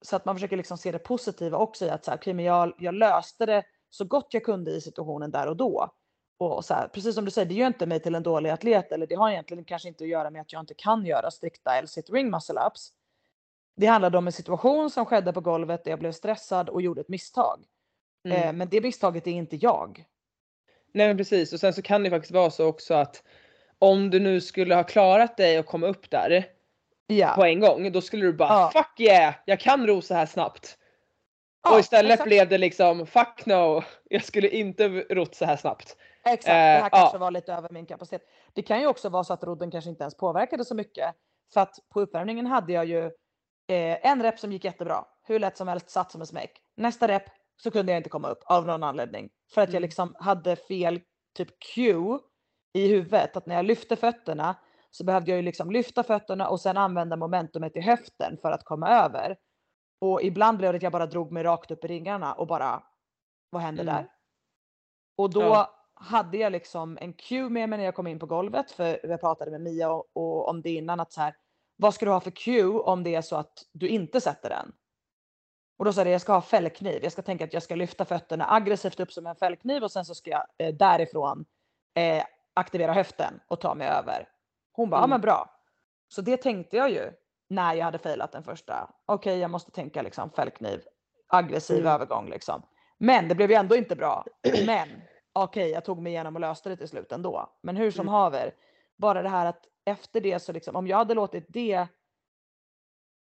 Så 0.00 0.16
att 0.16 0.24
man 0.24 0.34
försöker 0.34 0.56
liksom 0.56 0.78
se 0.78 0.92
det 0.92 0.98
positiva 0.98 1.58
också 1.58 1.84
i 1.84 1.90
att 1.90 2.04
så 2.04 2.10
här, 2.10 2.18
okay, 2.18 2.34
men 2.34 2.44
jag, 2.44 2.72
jag 2.78 2.94
löste 2.94 3.46
det 3.46 3.64
så 3.90 4.04
gott 4.04 4.34
jag 4.34 4.44
kunde 4.44 4.70
i 4.70 4.80
situationen 4.80 5.30
där 5.30 5.46
och 5.46 5.56
då. 5.56 5.90
Och 6.38 6.64
så 6.64 6.74
här, 6.74 6.88
precis 6.88 7.14
som 7.14 7.24
du 7.24 7.30
säger, 7.30 7.48
det 7.48 7.54
gör 7.54 7.66
inte 7.66 7.86
mig 7.86 8.00
till 8.00 8.14
en 8.14 8.22
dålig 8.22 8.50
atlet 8.50 8.92
eller 8.92 9.06
det 9.06 9.14
har 9.14 9.30
egentligen 9.30 9.64
kanske 9.64 9.88
inte 9.88 10.04
att 10.04 10.10
göra 10.10 10.30
med 10.30 10.40
att 10.40 10.52
jag 10.52 10.62
inte 10.62 10.74
kan 10.74 11.06
göra 11.06 11.30
strikta 11.30 11.76
L-sit 11.76 12.10
ring 12.10 12.30
muscle 12.30 12.60
ups. 12.66 12.92
Det 13.76 13.86
handlade 13.86 14.18
om 14.18 14.26
en 14.26 14.32
situation 14.32 14.90
som 14.90 15.06
skedde 15.06 15.32
på 15.32 15.40
golvet 15.40 15.84
där 15.84 15.90
jag 15.90 15.98
blev 15.98 16.12
stressad 16.12 16.68
och 16.68 16.82
gjorde 16.82 17.00
ett 17.00 17.08
misstag. 17.08 17.64
Mm. 18.24 18.42
Eh, 18.42 18.52
men 18.52 18.68
det 18.68 18.80
misstaget 18.80 19.26
är 19.26 19.30
inte 19.30 19.56
jag. 19.56 20.04
Nej 20.94 21.06
men 21.06 21.16
precis 21.16 21.52
och 21.52 21.60
sen 21.60 21.72
så 21.72 21.82
kan 21.82 22.02
det 22.02 22.10
faktiskt 22.10 22.32
vara 22.32 22.50
så 22.50 22.66
också 22.66 22.94
att 22.94 23.22
om 23.78 24.10
du 24.10 24.20
nu 24.20 24.40
skulle 24.40 24.74
ha 24.74 24.84
klarat 24.84 25.36
dig 25.36 25.58
och 25.58 25.66
komma 25.66 25.86
upp 25.86 26.10
där 26.10 26.46
ja. 27.06 27.32
på 27.36 27.44
en 27.44 27.60
gång 27.60 27.92
då 27.92 28.00
skulle 28.00 28.24
du 28.24 28.32
bara 28.32 28.48
ja. 28.48 28.70
fuck 28.72 29.00
yeah 29.00 29.34
jag 29.44 29.60
kan 29.60 29.86
ro 29.86 30.02
så 30.02 30.14
här 30.14 30.26
snabbt. 30.26 30.78
Ja, 31.62 31.74
och 31.74 31.80
istället 31.80 32.12
exakt. 32.12 32.28
blev 32.28 32.48
det 32.48 32.58
liksom 32.58 33.06
fuck 33.06 33.46
no 33.46 33.82
jag 34.04 34.24
skulle 34.24 34.48
inte 34.48 34.88
rott 34.88 35.34
så 35.34 35.44
här 35.44 35.56
snabbt. 35.56 35.96
Exakt, 36.24 36.46
det 36.46 36.52
här 36.52 36.82
eh, 36.82 36.88
kanske 36.88 37.18
var 37.18 37.30
lite 37.30 37.52
över 37.52 37.68
min 37.70 37.86
kapacitet. 37.86 38.28
Det 38.52 38.62
kan 38.62 38.80
ju 38.80 38.86
också 38.86 39.08
vara 39.08 39.24
så 39.24 39.32
att 39.32 39.44
rodden 39.44 39.70
kanske 39.70 39.90
inte 39.90 40.02
ens 40.02 40.16
påverkade 40.16 40.64
så 40.64 40.74
mycket. 40.74 41.14
För 41.52 41.60
att 41.60 41.74
på 41.88 42.00
uppvärmningen 42.00 42.46
hade 42.46 42.72
jag 42.72 42.84
ju 42.84 43.10
eh, 43.66 44.06
en 44.10 44.22
rep 44.22 44.38
som 44.38 44.52
gick 44.52 44.64
jättebra. 44.64 45.04
Hur 45.22 45.38
lätt 45.38 45.56
som 45.56 45.68
helst, 45.68 45.90
satt 45.90 46.12
som 46.12 46.20
en 46.20 46.26
smäck. 46.26 46.62
Nästa 46.76 47.08
rep 47.08 47.22
så 47.56 47.70
kunde 47.70 47.92
jag 47.92 47.98
inte 47.98 48.10
komma 48.10 48.28
upp 48.28 48.42
av 48.44 48.66
någon 48.66 48.82
anledning. 48.82 49.30
För 49.54 49.60
att 49.60 49.68
jag 49.68 49.74
mm. 49.74 49.82
liksom 49.82 50.14
hade 50.18 50.56
fel 50.56 51.00
typ 51.36 51.48
cue 51.74 52.18
i 52.72 52.88
huvudet. 52.88 53.36
Att 53.36 53.46
när 53.46 53.54
jag 53.54 53.64
lyfte 53.64 53.96
fötterna 53.96 54.56
så 54.90 55.04
behövde 55.04 55.30
jag 55.30 55.36
ju 55.36 55.42
liksom 55.42 55.70
lyfta 55.70 56.02
fötterna 56.02 56.48
och 56.48 56.60
sen 56.60 56.76
använda 56.76 57.16
momentumet 57.16 57.76
i 57.76 57.80
höften 57.80 58.38
för 58.42 58.52
att 58.52 58.64
komma 58.64 58.88
över. 58.88 59.36
Och 60.00 60.22
ibland 60.22 60.58
blev 60.58 60.72
det 60.72 60.76
att 60.76 60.82
jag 60.82 60.92
bara 60.92 61.06
drog 61.06 61.32
mig 61.32 61.42
rakt 61.42 61.70
upp 61.70 61.84
i 61.84 61.88
ringarna 61.88 62.32
och 62.32 62.46
bara, 62.46 62.82
vad 63.50 63.62
hände 63.62 63.82
mm. 63.82 63.94
där? 63.94 64.08
Och 65.16 65.30
då 65.30 65.42
ja. 65.42 65.74
hade 65.94 66.36
jag 66.36 66.52
liksom 66.52 66.98
en 67.00 67.12
cue 67.12 67.48
med 67.48 67.68
mig 67.68 67.78
när 67.78 67.84
jag 67.84 67.94
kom 67.94 68.06
in 68.06 68.18
på 68.18 68.26
golvet, 68.26 68.70
för 68.70 69.06
jag 69.06 69.20
pratade 69.20 69.50
med 69.50 69.60
Mia 69.60 69.90
och, 69.90 70.06
och 70.12 70.48
om 70.48 70.62
det 70.62 70.70
innan, 70.70 71.00
att 71.00 71.12
så 71.12 71.20
här, 71.20 71.34
vad 71.76 71.94
ska 71.94 72.04
du 72.04 72.12
ha 72.12 72.20
för 72.20 72.30
cue 72.30 72.80
om 72.80 73.02
det 73.02 73.14
är 73.14 73.22
så 73.22 73.36
att 73.36 73.62
du 73.72 73.88
inte 73.88 74.20
sätter 74.20 74.48
den? 74.48 74.72
Och 75.78 75.84
då 75.84 75.92
sa 75.92 76.00
jag 76.00 76.10
jag 76.10 76.20
ska 76.20 76.32
ha 76.32 76.42
fällkniv. 76.42 77.02
Jag 77.02 77.12
ska 77.12 77.22
tänka 77.22 77.44
att 77.44 77.52
jag 77.52 77.62
ska 77.62 77.74
lyfta 77.74 78.04
fötterna 78.04 78.46
aggressivt 78.50 79.00
upp 79.00 79.12
som 79.12 79.26
en 79.26 79.36
fällkniv 79.36 79.82
och 79.82 79.92
sen 79.92 80.04
så 80.04 80.14
ska 80.14 80.30
jag 80.30 80.44
eh, 80.58 80.74
därifrån 80.74 81.44
eh, 81.94 82.24
aktivera 82.54 82.92
höften 82.92 83.40
och 83.48 83.60
ta 83.60 83.74
mig 83.74 83.88
över. 83.88 84.28
Hon 84.72 84.90
bara, 84.90 84.98
mm. 84.98 85.10
ja 85.10 85.14
men 85.14 85.20
bra. 85.20 85.50
Så 86.08 86.22
det 86.22 86.36
tänkte 86.36 86.76
jag 86.76 86.90
ju 86.90 87.12
när 87.48 87.74
jag 87.74 87.84
hade 87.84 87.98
failat 87.98 88.32
den 88.32 88.42
första. 88.42 88.90
Okej, 89.06 89.30
okay, 89.30 89.40
jag 89.40 89.50
måste 89.50 89.70
tänka 89.70 90.02
liksom 90.02 90.30
fällkniv, 90.30 90.82
aggressiv 91.28 91.80
mm. 91.80 91.92
övergång 91.92 92.30
liksom. 92.30 92.62
Men 92.98 93.28
det 93.28 93.34
blev 93.34 93.50
ju 93.50 93.56
ändå 93.56 93.76
inte 93.76 93.96
bra. 93.96 94.24
Men 94.66 94.88
okej, 95.32 95.62
okay, 95.62 95.68
jag 95.68 95.84
tog 95.84 96.02
mig 96.02 96.12
igenom 96.12 96.34
och 96.34 96.40
löste 96.40 96.68
det 96.68 96.76
till 96.76 96.88
slut 96.88 97.12
ändå. 97.12 97.50
Men 97.62 97.76
hur 97.76 97.90
som 97.90 98.00
mm. 98.00 98.12
haver, 98.12 98.54
bara 98.96 99.22
det 99.22 99.28
här 99.28 99.46
att 99.46 99.64
efter 99.86 100.20
det 100.20 100.38
så 100.38 100.52
liksom, 100.52 100.76
om 100.76 100.86
jag 100.86 100.96
hade 100.96 101.14
låtit 101.14 101.44
det 101.48 101.86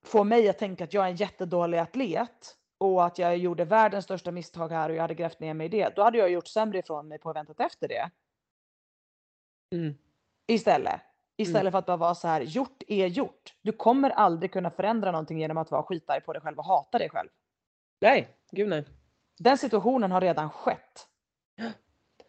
få 0.05 0.23
mig 0.23 0.49
att 0.49 0.57
tänka 0.57 0.83
att 0.83 0.93
jag 0.93 1.05
är 1.05 1.09
en 1.09 1.15
jättedålig 1.15 1.77
atlet 1.77 2.55
och 2.77 3.05
att 3.05 3.17
jag 3.17 3.37
gjorde 3.37 3.65
världens 3.65 4.05
största 4.05 4.31
misstag 4.31 4.69
här 4.69 4.89
och 4.89 4.95
jag 4.95 5.01
hade 5.01 5.13
grävt 5.13 5.39
ner 5.39 5.53
mig 5.53 5.65
i 5.65 5.69
det, 5.69 5.95
då 5.95 6.03
hade 6.03 6.17
jag 6.17 6.29
gjort 6.29 6.47
sämre 6.47 6.79
ifrån 6.79 7.07
mig 7.07 7.19
på 7.19 7.29
eventet 7.29 7.59
efter 7.59 7.87
det. 7.87 8.09
Mm. 9.75 9.93
Istället. 10.47 11.01
Istället 11.37 11.61
mm. 11.61 11.71
för 11.71 11.79
att 11.79 11.85
bara 11.85 11.97
vara 11.97 12.15
så 12.15 12.27
här, 12.27 12.41
gjort 12.41 12.83
är 12.87 13.07
gjort. 13.07 13.55
Du 13.61 13.71
kommer 13.71 14.09
aldrig 14.09 14.51
kunna 14.51 14.71
förändra 14.71 15.11
någonting 15.11 15.39
genom 15.39 15.57
att 15.57 15.71
vara 15.71 15.83
skitarg 15.83 16.21
på 16.21 16.33
dig 16.33 16.41
själv 16.41 16.57
och 16.57 16.65
hata 16.65 16.97
dig 16.97 17.09
själv. 17.09 17.29
Nej, 18.01 18.27
gud 18.51 18.69
nej. 18.69 18.85
Den 19.37 19.57
situationen 19.57 20.11
har 20.11 20.21
redan 20.21 20.49
skett. 20.49 21.07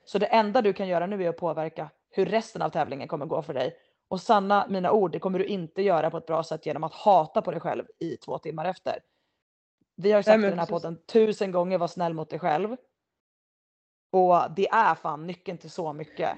Så 0.04 0.18
det 0.18 0.26
enda 0.26 0.62
du 0.62 0.72
kan 0.72 0.88
göra 0.88 1.06
nu 1.06 1.24
är 1.24 1.28
att 1.28 1.36
påverka 1.36 1.90
hur 2.10 2.26
resten 2.26 2.62
av 2.62 2.70
tävlingen 2.70 3.08
kommer 3.08 3.26
gå 3.26 3.42
för 3.42 3.54
dig. 3.54 3.76
Och 4.08 4.20
sanna 4.20 4.66
mina 4.68 4.92
ord, 4.92 5.12
det 5.12 5.18
kommer 5.18 5.38
du 5.38 5.44
inte 5.44 5.82
göra 5.82 6.10
på 6.10 6.18
ett 6.18 6.26
bra 6.26 6.42
sätt 6.42 6.66
genom 6.66 6.84
att 6.84 6.92
hata 6.92 7.42
på 7.42 7.50
dig 7.50 7.60
själv 7.60 7.84
i 7.98 8.16
två 8.16 8.38
timmar 8.38 8.64
efter. 8.64 9.00
Vi 9.96 10.12
har 10.12 10.18
ju 10.18 10.22
sagt 10.22 10.40
Nej, 10.40 10.46
i 10.46 10.50
den 10.50 10.58
här 10.58 10.66
precis. 10.66 10.82
podden 10.82 10.98
tusen 11.06 11.52
gånger 11.52 11.78
var 11.78 11.88
snäll 11.88 12.14
mot 12.14 12.30
dig 12.30 12.38
själv. 12.38 12.76
Och 14.12 14.36
det 14.56 14.68
är 14.68 14.94
fan 14.94 15.26
nyckeln 15.26 15.58
till 15.58 15.70
så 15.70 15.92
mycket. 15.92 16.30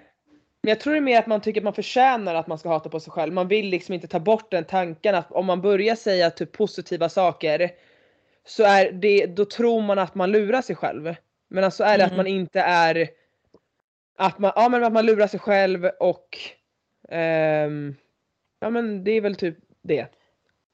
Men 0.63 0.69
jag 0.69 0.81
tror 0.81 0.93
det 0.93 0.99
är 0.99 1.03
mer 1.03 1.19
att 1.19 1.27
man 1.27 1.41
tycker 1.41 1.61
att 1.61 1.65
man 1.65 1.75
förtjänar 1.75 2.35
att 2.35 2.47
man 2.47 2.59
ska 2.59 2.69
hata 2.69 2.89
på 2.89 3.01
sig 3.01 3.13
själv. 3.13 3.33
Man 3.33 3.49
vill 3.49 3.67
liksom 3.67 3.95
inte 3.95 4.09
ta 4.09 4.21
bort 4.21 4.51
den 4.51 4.65
tanken 4.65 5.15
att 5.15 5.33
om 5.33 5.47
man 5.47 5.61
börjar 5.61 5.95
säga 5.95 6.31
typ 6.31 6.53
positiva 6.53 7.09
saker 7.09 7.71
så 8.45 8.63
är 8.63 8.93
det, 8.93 9.27
då 9.27 9.45
tror 9.45 9.83
man 9.83 9.99
att 9.99 10.15
man 10.15 10.33
lurar 10.33 10.63
sig 10.63 10.77
själv. 10.77 11.15
Men 11.49 11.65
alltså 11.65 11.85
är 11.85 11.99
det 11.99 12.05
mm. 12.05 12.13
att 12.13 12.17
man 12.17 12.27
inte 12.27 12.61
är 12.61 13.11
att 14.19 14.39
man, 14.39 14.53
ja, 14.57 14.69
men 14.69 14.85
att 14.85 14.93
man 14.93 15.07
lurar 15.07 15.27
sig 15.27 15.41
själv 15.41 15.85
och 16.01 16.39
um, 17.11 17.97
ja 18.61 18.71
men 18.71 19.05
det 19.05 19.11
är 19.11 19.21
väl 19.21 19.35
typ 19.35 19.59
det. 19.83 20.09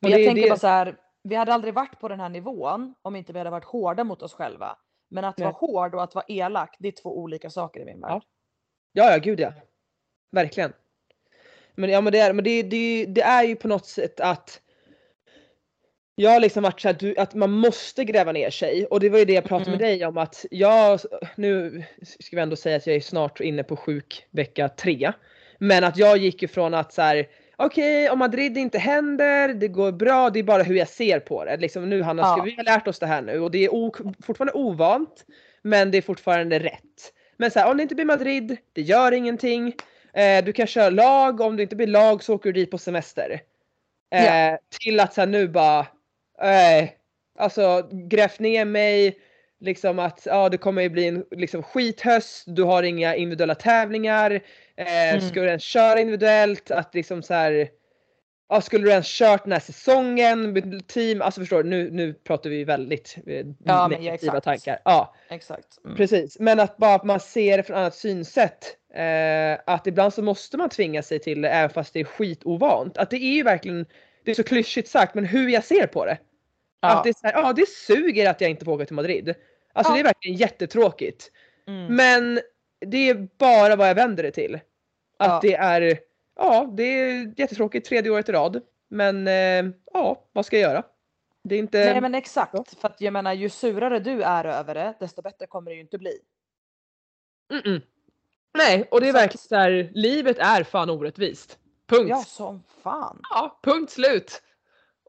Men 0.00 0.10
jag 0.10 0.20
det, 0.20 0.26
tänker 0.26 0.42
det... 0.42 0.48
bara 0.48 0.58
så 0.58 0.66
här, 0.66 0.96
vi 1.22 1.34
hade 1.34 1.54
aldrig 1.54 1.74
varit 1.74 2.00
på 2.00 2.08
den 2.08 2.20
här 2.20 2.28
nivån 2.28 2.94
om 3.02 3.16
inte 3.16 3.32
vi 3.32 3.38
hade 3.38 3.50
varit 3.50 3.64
hårda 3.64 4.04
mot 4.04 4.22
oss 4.22 4.34
själva. 4.34 4.78
Men 5.08 5.24
att 5.24 5.38
Nej. 5.38 5.44
vara 5.44 5.54
hård 5.54 5.94
och 5.94 6.02
att 6.02 6.14
vara 6.14 6.24
elak, 6.28 6.76
det 6.78 6.88
är 6.88 6.92
två 6.92 7.18
olika 7.18 7.50
saker 7.50 7.80
i 7.80 7.84
min 7.84 8.00
värld. 8.00 8.10
Ja, 8.12 8.22
ja, 8.92 9.10
ja 9.10 9.18
gud 9.18 9.40
ja. 9.40 9.52
Verkligen. 10.32 10.72
Men, 11.74 11.90
ja, 11.90 12.00
men, 12.00 12.12
det, 12.12 12.18
är, 12.18 12.32
men 12.32 12.44
det, 12.44 12.62
det, 12.62 13.06
det 13.06 13.22
är 13.22 13.44
ju 13.44 13.56
på 13.56 13.68
något 13.68 13.86
sätt 13.86 14.20
att 14.20 14.60
jag 16.14 16.30
har 16.30 16.40
liksom 16.40 16.62
varit 16.62 16.80
så 16.80 16.88
att, 16.88 16.98
du, 16.98 17.16
att 17.16 17.34
man 17.34 17.50
måste 17.50 18.04
gräva 18.04 18.32
ner 18.32 18.50
sig 18.50 18.86
och 18.86 19.00
det 19.00 19.08
var 19.08 19.18
ju 19.18 19.24
det 19.24 19.32
jag 19.32 19.44
pratade 19.44 19.70
mm. 19.70 19.80
med 19.80 19.88
dig 19.88 20.06
om 20.06 20.18
att 20.18 20.46
jag, 20.50 21.00
nu 21.36 21.84
ska 22.20 22.36
vi 22.36 22.42
ändå 22.42 22.56
säga 22.56 22.76
att 22.76 22.86
jag 22.86 22.96
är 22.96 23.00
snart 23.00 23.40
inne 23.40 23.62
på 23.62 23.76
sjuk 23.76 24.26
vecka 24.30 24.68
tre. 24.68 25.12
Men 25.58 25.84
att 25.84 25.96
jag 25.96 26.18
gick 26.18 26.42
ifrån 26.42 26.74
att 26.74 26.92
så 26.92 27.02
här, 27.02 27.28
okej 27.56 28.02
okay, 28.02 28.12
om 28.12 28.18
Madrid 28.18 28.58
inte 28.58 28.78
händer, 28.78 29.48
det 29.48 29.68
går 29.68 29.92
bra, 29.92 30.30
det 30.30 30.38
är 30.38 30.42
bara 30.42 30.62
hur 30.62 30.74
jag 30.74 30.88
ser 30.88 31.20
på 31.20 31.44
det. 31.44 31.56
Liksom, 31.56 31.88
nu 31.88 32.02
Hanna, 32.02 32.22
ska 32.22 32.38
ja. 32.38 32.44
vi 32.44 32.54
har 32.56 32.64
lärt 32.64 32.88
oss 32.88 32.98
det 32.98 33.06
här 33.06 33.22
nu 33.22 33.40
och 33.40 33.50
det 33.50 33.64
är 33.64 34.22
fortfarande 34.22 34.52
ovant 34.52 35.24
men 35.62 35.90
det 35.90 35.98
är 35.98 36.02
fortfarande 36.02 36.58
rätt. 36.58 37.12
Men 37.36 37.50
så 37.50 37.58
här, 37.58 37.70
om 37.70 37.76
det 37.76 37.82
inte 37.82 37.94
blir 37.94 38.04
Madrid, 38.04 38.56
det 38.72 38.82
gör 38.82 39.12
ingenting. 39.12 39.74
Eh, 40.12 40.44
du 40.44 40.52
kan 40.52 40.66
köra 40.66 40.90
lag, 40.90 41.40
om 41.40 41.56
det 41.56 41.62
inte 41.62 41.76
blir 41.76 41.86
lag 41.86 42.22
så 42.22 42.34
åker 42.34 42.52
du 42.52 42.60
dit 42.60 42.70
på 42.70 42.78
semester. 42.78 43.40
Eh, 44.10 44.24
ja. 44.24 44.58
Till 44.80 45.00
att 45.00 45.14
så 45.14 45.20
här, 45.20 45.28
nu 45.28 45.48
bara, 45.48 45.80
eh, 46.42 46.88
alltså 47.38 47.88
grävt 47.92 48.38
ner 48.38 48.64
mig, 48.64 49.18
Liksom 49.60 49.98
att 49.98 50.22
ja, 50.26 50.48
det 50.48 50.56
kommer 50.56 50.82
ju 50.82 50.88
bli 50.88 51.08
en 51.08 51.24
liksom, 51.30 51.62
skithöst, 51.62 52.44
du 52.46 52.62
har 52.62 52.82
inga 52.82 53.14
individuella 53.14 53.54
tävlingar. 53.54 54.40
Eh, 54.76 55.08
Mm. 55.14 55.20
Ska 55.20 55.40
du 55.40 55.46
ens 55.48 55.62
köra 55.62 56.00
individuellt? 56.00 56.70
Att 56.70 56.94
liksom 56.94 57.22
så 57.22 57.34
här, 57.34 57.68
ja, 58.48 58.60
skulle 58.60 58.84
du 58.84 58.90
ens 58.90 59.06
kört 59.18 59.42
den 59.44 59.52
här 59.52 59.60
säsongen 59.60 60.52
med 60.52 60.86
team? 60.88 61.22
Alltså 61.22 61.40
förstår 61.40 61.62
du, 61.62 61.68
nu, 61.70 61.90
nu 61.90 62.12
pratar 62.14 62.50
vi 62.50 62.64
väldigt 62.64 63.16
eh, 63.26 63.36
Ja, 63.36 63.44
men 63.88 63.92
ja, 63.92 63.98
negativa 63.98 64.40
tankar. 64.40 64.78
Ja, 64.84 65.14
Exakt. 65.30 65.66
Mm. 65.84 65.96
precis. 65.96 66.38
Men 66.38 66.60
att 66.60 66.76
bara 66.76 66.94
att 66.94 67.04
man 67.04 67.20
ser 67.20 67.56
det 67.56 67.62
från 67.62 67.76
annat 67.76 67.94
synsätt. 67.94 68.76
Eh, 68.94 69.58
att 69.66 69.86
ibland 69.86 70.14
så 70.14 70.22
måste 70.22 70.56
man 70.56 70.68
tvinga 70.70 71.02
sig 71.02 71.18
till 71.18 71.42
det 71.42 71.48
även 71.48 71.70
fast 71.70 71.92
det 71.92 72.00
är 72.00 72.04
skitovant. 72.04 72.98
Att 72.98 73.10
det 73.10 73.16
är 73.16 73.32
ju 73.34 73.42
verkligen, 73.42 73.86
det 74.24 74.30
är 74.30 74.34
så 74.34 74.42
klyschigt 74.44 74.88
sagt, 74.88 75.14
men 75.14 75.24
hur 75.24 75.48
jag 75.48 75.64
ser 75.64 75.86
på 75.86 76.04
det. 76.04 76.18
Ja. 76.80 76.88
Att 76.96 77.04
det 77.04 77.08
är 77.10 77.12
så 77.12 77.26
här, 77.26 77.32
ja 77.42 77.52
det 77.52 77.68
suger 77.68 78.30
att 78.30 78.40
jag 78.40 78.50
inte 78.50 78.64
får 78.64 78.72
åka 78.72 78.84
till 78.84 78.94
Madrid. 78.96 79.34
Alltså 79.72 79.92
Ja. 79.92 79.94
det 79.94 80.00
är 80.00 80.04
verkligen 80.04 80.36
jättetråkigt. 80.36 81.30
Mm. 81.68 81.96
Men 81.96 82.40
det 82.80 83.08
är 83.10 83.28
bara 83.38 83.76
vad 83.76 83.88
jag 83.88 83.94
vänder 83.94 84.22
det 84.22 84.30
till. 84.30 84.54
Att 84.54 85.28
Ja. 85.28 85.38
det 85.42 85.54
är, 85.54 85.98
ja 86.36 86.70
det 86.76 86.82
är 86.82 87.32
jättetråkigt 87.36 87.88
tredje 87.88 88.10
året 88.10 88.28
i 88.28 88.32
rad. 88.32 88.60
Men 88.88 89.28
eh, 89.28 89.72
ja, 89.92 90.24
vad 90.32 90.46
ska 90.46 90.58
jag 90.58 90.70
göra? 90.70 90.82
Det 91.42 91.54
är 91.54 91.58
inte... 91.58 91.78
Nej 91.78 92.00
men 92.00 92.14
exakt. 92.14 92.74
För 92.80 92.88
att 92.88 93.00
jag 93.00 93.12
menar 93.12 93.32
ju 93.32 93.48
surare 93.48 93.98
du 93.98 94.22
är 94.22 94.44
över 94.44 94.74
det 94.74 94.94
desto 95.00 95.22
bättre 95.22 95.46
kommer 95.46 95.70
det 95.70 95.74
ju 95.74 95.80
inte 95.80 95.98
bli. 95.98 96.18
Mm-mm. 97.52 97.80
Nej, 98.58 98.88
och 98.90 99.00
det 99.00 99.08
är 99.08 99.12
verkligen 99.12 99.38
så 99.48 99.56
här, 99.56 99.90
livet 99.94 100.38
är 100.38 100.62
fan 100.64 100.90
orättvist. 100.90 101.58
Punkt. 101.86 102.08
Ja 102.10 102.16
Ja, 102.16 102.24
som 102.24 102.62
fan. 102.82 103.20
punkt 103.62 103.92
slut. 103.92 104.42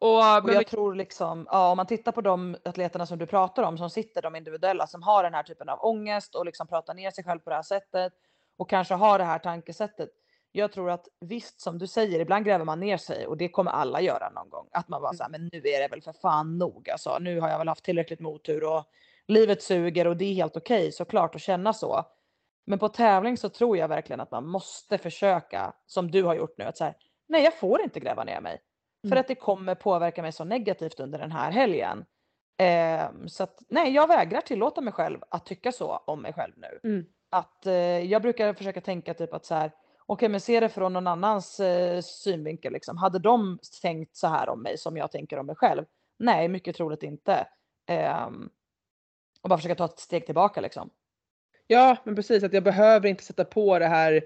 Och, 0.02 0.44
Och 0.44 0.50
jag 0.54 0.68
tror 0.68 0.96
liksom, 0.96 1.48
ja, 1.52 1.72
om 1.72 1.78
man 1.78 1.86
tittar 1.88 2.12
på 2.12 2.22
de 2.22 2.58
atleterna 2.66 3.06
som 3.06 3.18
du 3.18 3.26
pratar 3.26 3.64
om 3.64 3.78
som 3.78 3.90
sitter, 3.90 4.22
de 4.22 4.36
individuella 4.36 4.88
som 4.88 5.04
har 5.04 5.24
den 5.24 5.34
här 5.34 5.44
typen 5.44 5.70
av 5.70 5.80
ångest 5.82 6.36
och 6.36 6.46
liksom 6.46 6.68
pratar 6.68 6.94
ner 6.94 7.12
sig 7.12 7.24
själv 7.24 7.40
på 7.40 7.50
det 7.50 7.56
här 7.56 7.64
sättet 7.64 8.14
och 8.58 8.70
kanske 8.70 8.94
har 8.94 9.18
det 9.18 9.24
här 9.26 9.40
tankesättet. 9.40 10.10
Jag 10.52 10.72
tror 10.72 10.90
att 10.92 11.08
visst 11.20 11.62
som 11.62 11.78
du 11.78 11.88
säger, 11.88 12.20
ibland 12.20 12.46
gräver 12.46 12.66
man 12.66 12.80
ner 12.80 12.98
sig 12.98 13.28
och 13.28 13.38
det 13.38 13.50
kommer 13.50 13.72
alla 13.72 14.02
göra 14.02 14.30
någon 14.30 14.50
gång. 14.50 14.68
Att 14.72 14.88
man 14.90 15.02
bara 15.02 15.10
Mm. 15.10 15.18
säger, 15.18 15.30
men 15.30 15.50
nu 15.54 15.58
är 15.58 15.82
det 15.82 15.88
väl 15.88 16.02
för 16.02 16.14
fan 16.14 16.58
nog 16.58 16.90
alltså. 16.90 17.18
Nu 17.20 17.40
har 17.40 17.50
jag 17.50 17.58
väl 17.58 17.68
haft 17.68 17.84
tillräckligt 17.84 18.20
med 18.20 18.32
otur 18.32 18.64
och 18.64 18.84
livet 19.28 19.64
suger 19.64 20.08
och 20.08 20.18
det 20.18 20.26
är 20.26 20.34
helt 20.34 20.58
okej 20.58 20.92
såklart 20.92 21.36
att 21.36 21.42
känna 21.42 21.74
så. 21.74 22.06
Men 22.66 22.80
på 22.80 22.90
tävling 22.90 23.38
så 23.38 23.50
tror 23.50 23.78
jag 23.78 23.88
verkligen 23.88 24.20
att 24.20 24.32
man 24.32 24.48
måste 24.48 24.98
försöka, 24.98 25.74
som 25.86 26.12
du 26.12 26.24
har 26.24 26.36
gjort 26.36 26.58
nu, 26.58 26.64
att 26.64 26.78
säga 26.78 26.94
nej 27.28 27.44
jag 27.44 27.60
får 27.60 27.82
inte 27.82 28.00
gräva 28.00 28.24
ner 28.24 28.42
mig. 28.42 28.62
För 29.02 29.08
Mm. 29.08 29.20
att 29.20 29.28
det 29.28 29.36
kommer 29.36 29.76
påverka 29.76 30.22
mig 30.22 30.32
så 30.32 30.44
negativt 30.44 31.00
under 31.00 31.20
den 31.20 31.32
här 31.32 31.52
helgen. 31.52 32.06
Ehm, 32.58 33.30
så 33.30 33.44
att 33.44 33.60
nej, 33.70 33.94
jag 33.94 34.08
vägrar 34.08 34.42
tillåta 34.42 34.82
mig 34.82 34.94
själv 34.94 35.20
att 35.30 35.46
tycka 35.46 35.72
så 35.72 35.98
om 36.08 36.22
mig 36.22 36.34
själv 36.34 36.54
nu. 36.58 36.80
Mm. 36.90 37.06
Att 37.30 37.66
eh, 37.66 37.74
jag 38.00 38.22
brukar 38.22 38.54
försöka 38.54 38.82
tänka 38.82 39.14
typ 39.14 39.34
att 39.34 39.46
så 39.46 39.56
här, 39.56 39.72
okej 40.06 40.30
men 40.30 40.40
se 40.42 40.60
det 40.60 40.70
från 40.70 40.94
någon 40.94 41.08
annans 41.08 41.60
eh, 41.60 42.02
synvinkel 42.02 42.74
liksom. 42.74 42.98
Hade 42.98 43.20
de 43.20 43.60
tänkt 43.82 44.16
så 44.18 44.28
här 44.28 44.50
om 44.50 44.62
mig 44.62 44.78
som 44.78 44.98
jag 44.98 45.12
tänker 45.12 45.40
om 45.40 45.46
mig 45.46 45.56
själv? 45.56 45.86
Nej, 46.20 46.48
mycket 46.48 46.76
troligt 46.76 47.04
inte. 47.04 47.48
Ehm, 47.88 48.50
och 49.42 49.50
bara 49.50 49.58
försöka 49.58 49.76
ta 49.76 49.86
ett 49.86 50.00
steg 50.00 50.26
tillbaka 50.26 50.62
liksom. 50.62 50.90
Ja, 51.68 51.98
men 52.04 52.16
precis 52.16 52.44
att 52.44 52.54
jag 52.54 52.64
behöver 52.64 53.10
inte 53.10 53.24
sätta 53.24 53.46
på 53.46 53.80
det 53.80 53.88
här 53.88 54.24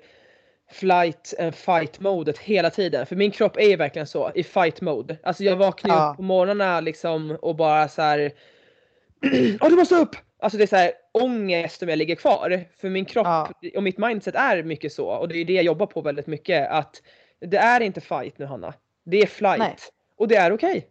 flight 0.71 1.33
and 1.39 1.55
fight 1.55 1.99
modet 1.99 2.37
hela 2.37 2.69
tiden. 2.69 3.05
För 3.05 3.15
min 3.15 3.31
kropp 3.31 3.57
är 3.57 3.69
ju 3.69 3.75
verkligen 3.75 4.07
så 4.07 4.31
i 4.35 4.43
fight 4.43 4.81
mode. 4.81 5.17
Alltså 5.23 5.43
jag 5.43 5.55
vaknar 5.55 5.95
Ja. 5.95 6.09
upp 6.11 6.17
på 6.17 6.23
morgnarna 6.23 6.79
liksom 6.79 7.37
och 7.41 7.55
bara 7.55 7.87
så 7.87 8.01
här. 8.01 8.31
Åh 9.61 9.69
du 9.69 9.75
måste 9.75 9.95
upp! 9.95 10.15
Alltså 10.39 10.57
det 10.57 10.63
är 10.63 10.67
så 10.67 10.75
här 10.75 10.91
ångest 11.11 11.83
om 11.83 11.89
jag 11.89 11.97
ligger 11.97 12.15
kvar. 12.15 12.63
För 12.77 12.89
min 12.89 13.05
kropp 13.05 13.27
Ja. 13.27 13.49
och 13.75 13.83
mitt 13.83 13.97
mindset 13.97 14.35
är 14.35 14.63
mycket 14.63 14.93
så. 14.93 15.07
Och 15.07 15.27
det 15.27 15.37
är 15.37 15.45
det 15.45 15.53
jag 15.53 15.63
jobbar 15.65 15.85
på 15.85 16.01
väldigt 16.01 16.27
mycket. 16.27 16.69
Att 16.71 17.01
det 17.39 17.57
är 17.57 17.81
inte 17.81 18.01
fight 18.01 18.37
nu 18.37 18.45
Hanna. 18.45 18.73
Det 19.03 19.17
är 19.21 19.25
flight. 19.27 19.59
Nej. 19.59 19.75
Och 20.17 20.27
det 20.27 20.35
är 20.35 20.51
okej. 20.53 20.87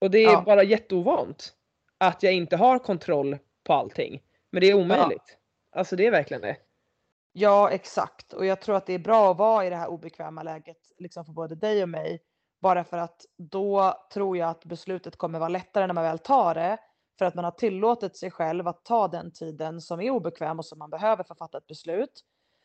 Och 0.00 0.10
det 0.10 0.18
är 0.18 0.32
Ja. 0.32 0.42
bara 0.46 0.62
jätteovant. 0.62 1.52
Att 1.98 2.22
jag 2.22 2.32
inte 2.32 2.56
har 2.56 2.78
kontroll 2.78 3.38
på 3.64 3.72
allting. 3.72 4.22
Men 4.50 4.60
det 4.60 4.66
är 4.70 4.74
omöjligt. 4.74 5.38
Alltså 5.72 5.96
det 5.96 6.06
är 6.06 6.10
verkligen 6.10 6.40
det. 6.40 6.56
Ja, 7.32 7.70
exakt. 7.70 8.32
Och 8.32 8.46
jag 8.46 8.60
tror 8.60 8.76
att 8.76 8.86
det 8.86 8.92
är 8.92 8.98
bra 8.98 9.30
att 9.30 9.38
vara 9.38 9.66
i 9.66 9.70
det 9.70 9.76
här 9.76 9.88
obekväma 9.88 10.42
läget 10.42 10.78
liksom 10.98 11.24
för 11.24 11.32
både 11.32 11.54
dig 11.54 11.82
och 11.82 11.88
mig. 11.88 12.22
Bara 12.60 12.84
för 12.84 12.98
att 12.98 13.24
då 13.38 13.94
tror 14.12 14.36
jag 14.36 14.50
att 14.50 14.64
beslutet 14.64 15.16
kommer 15.16 15.38
vara 15.38 15.48
lättare 15.48 15.86
när 15.86 15.94
man 15.94 16.04
väl 16.04 16.18
tar 16.18 16.54
det. 16.54 16.78
För 17.18 17.24
att 17.24 17.34
man 17.34 17.44
har 17.44 17.50
tillåtit 17.50 18.16
sig 18.16 18.30
själv 18.30 18.68
att 18.68 18.84
ta 18.84 19.08
den 19.08 19.32
tiden 19.32 19.80
som 19.80 20.00
är 20.00 20.10
obekväm 20.10 20.58
och 20.58 20.64
som 20.64 20.78
man 20.78 20.90
behöver 20.90 21.24
för 21.24 21.34
att 21.34 21.38
fatta 21.38 21.58
ett 21.58 21.66
beslut. 21.66 22.20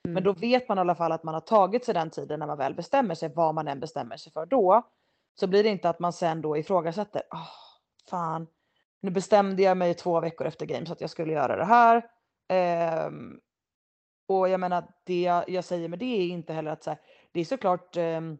Mm. 0.05 0.13
Men 0.13 0.23
då 0.23 0.33
vet 0.33 0.69
man 0.69 0.77
i 0.77 0.81
alla 0.81 0.95
fall 0.95 1.11
att 1.11 1.23
man 1.23 1.33
har 1.33 1.41
tagit 1.41 1.85
sig 1.85 1.93
den 1.93 2.09
tiden 2.09 2.39
när 2.39 2.47
man 2.47 2.57
väl 2.57 2.73
bestämmer 2.73 3.15
sig, 3.15 3.33
vad 3.35 3.55
man 3.55 3.67
än 3.67 3.79
bestämmer 3.79 4.17
sig 4.17 4.31
för 4.31 4.45
då. 4.45 4.89
Så 5.39 5.47
blir 5.47 5.63
det 5.63 5.69
inte 5.69 5.89
att 5.89 5.99
man 5.99 6.13
sen 6.13 6.41
då 6.41 6.57
ifrågasätter, 6.57 7.21
oh, 7.31 7.47
fan, 8.09 8.47
nu 9.01 9.11
bestämde 9.11 9.63
jag 9.63 9.77
mig 9.77 9.93
två 9.93 10.19
veckor 10.19 10.47
efter 10.47 10.65
games 10.65 10.91
att 10.91 11.01
jag 11.01 11.09
skulle 11.09 11.33
göra 11.33 11.55
det 11.55 11.65
här. 11.65 12.05
Ehm, 12.49 13.39
och 14.27 14.49
jag 14.49 14.59
menar, 14.59 14.83
det 15.03 15.21
jag, 15.21 15.49
jag 15.49 15.63
säger 15.63 15.87
med 15.87 15.99
det 15.99 16.05
är 16.21 16.27
inte 16.27 16.53
heller 16.53 16.71
att 16.71 16.83
så 16.83 16.89
här, 16.89 16.99
det 17.31 17.39
är 17.39 17.45
såklart 17.45 17.97
ehm, 17.97 18.37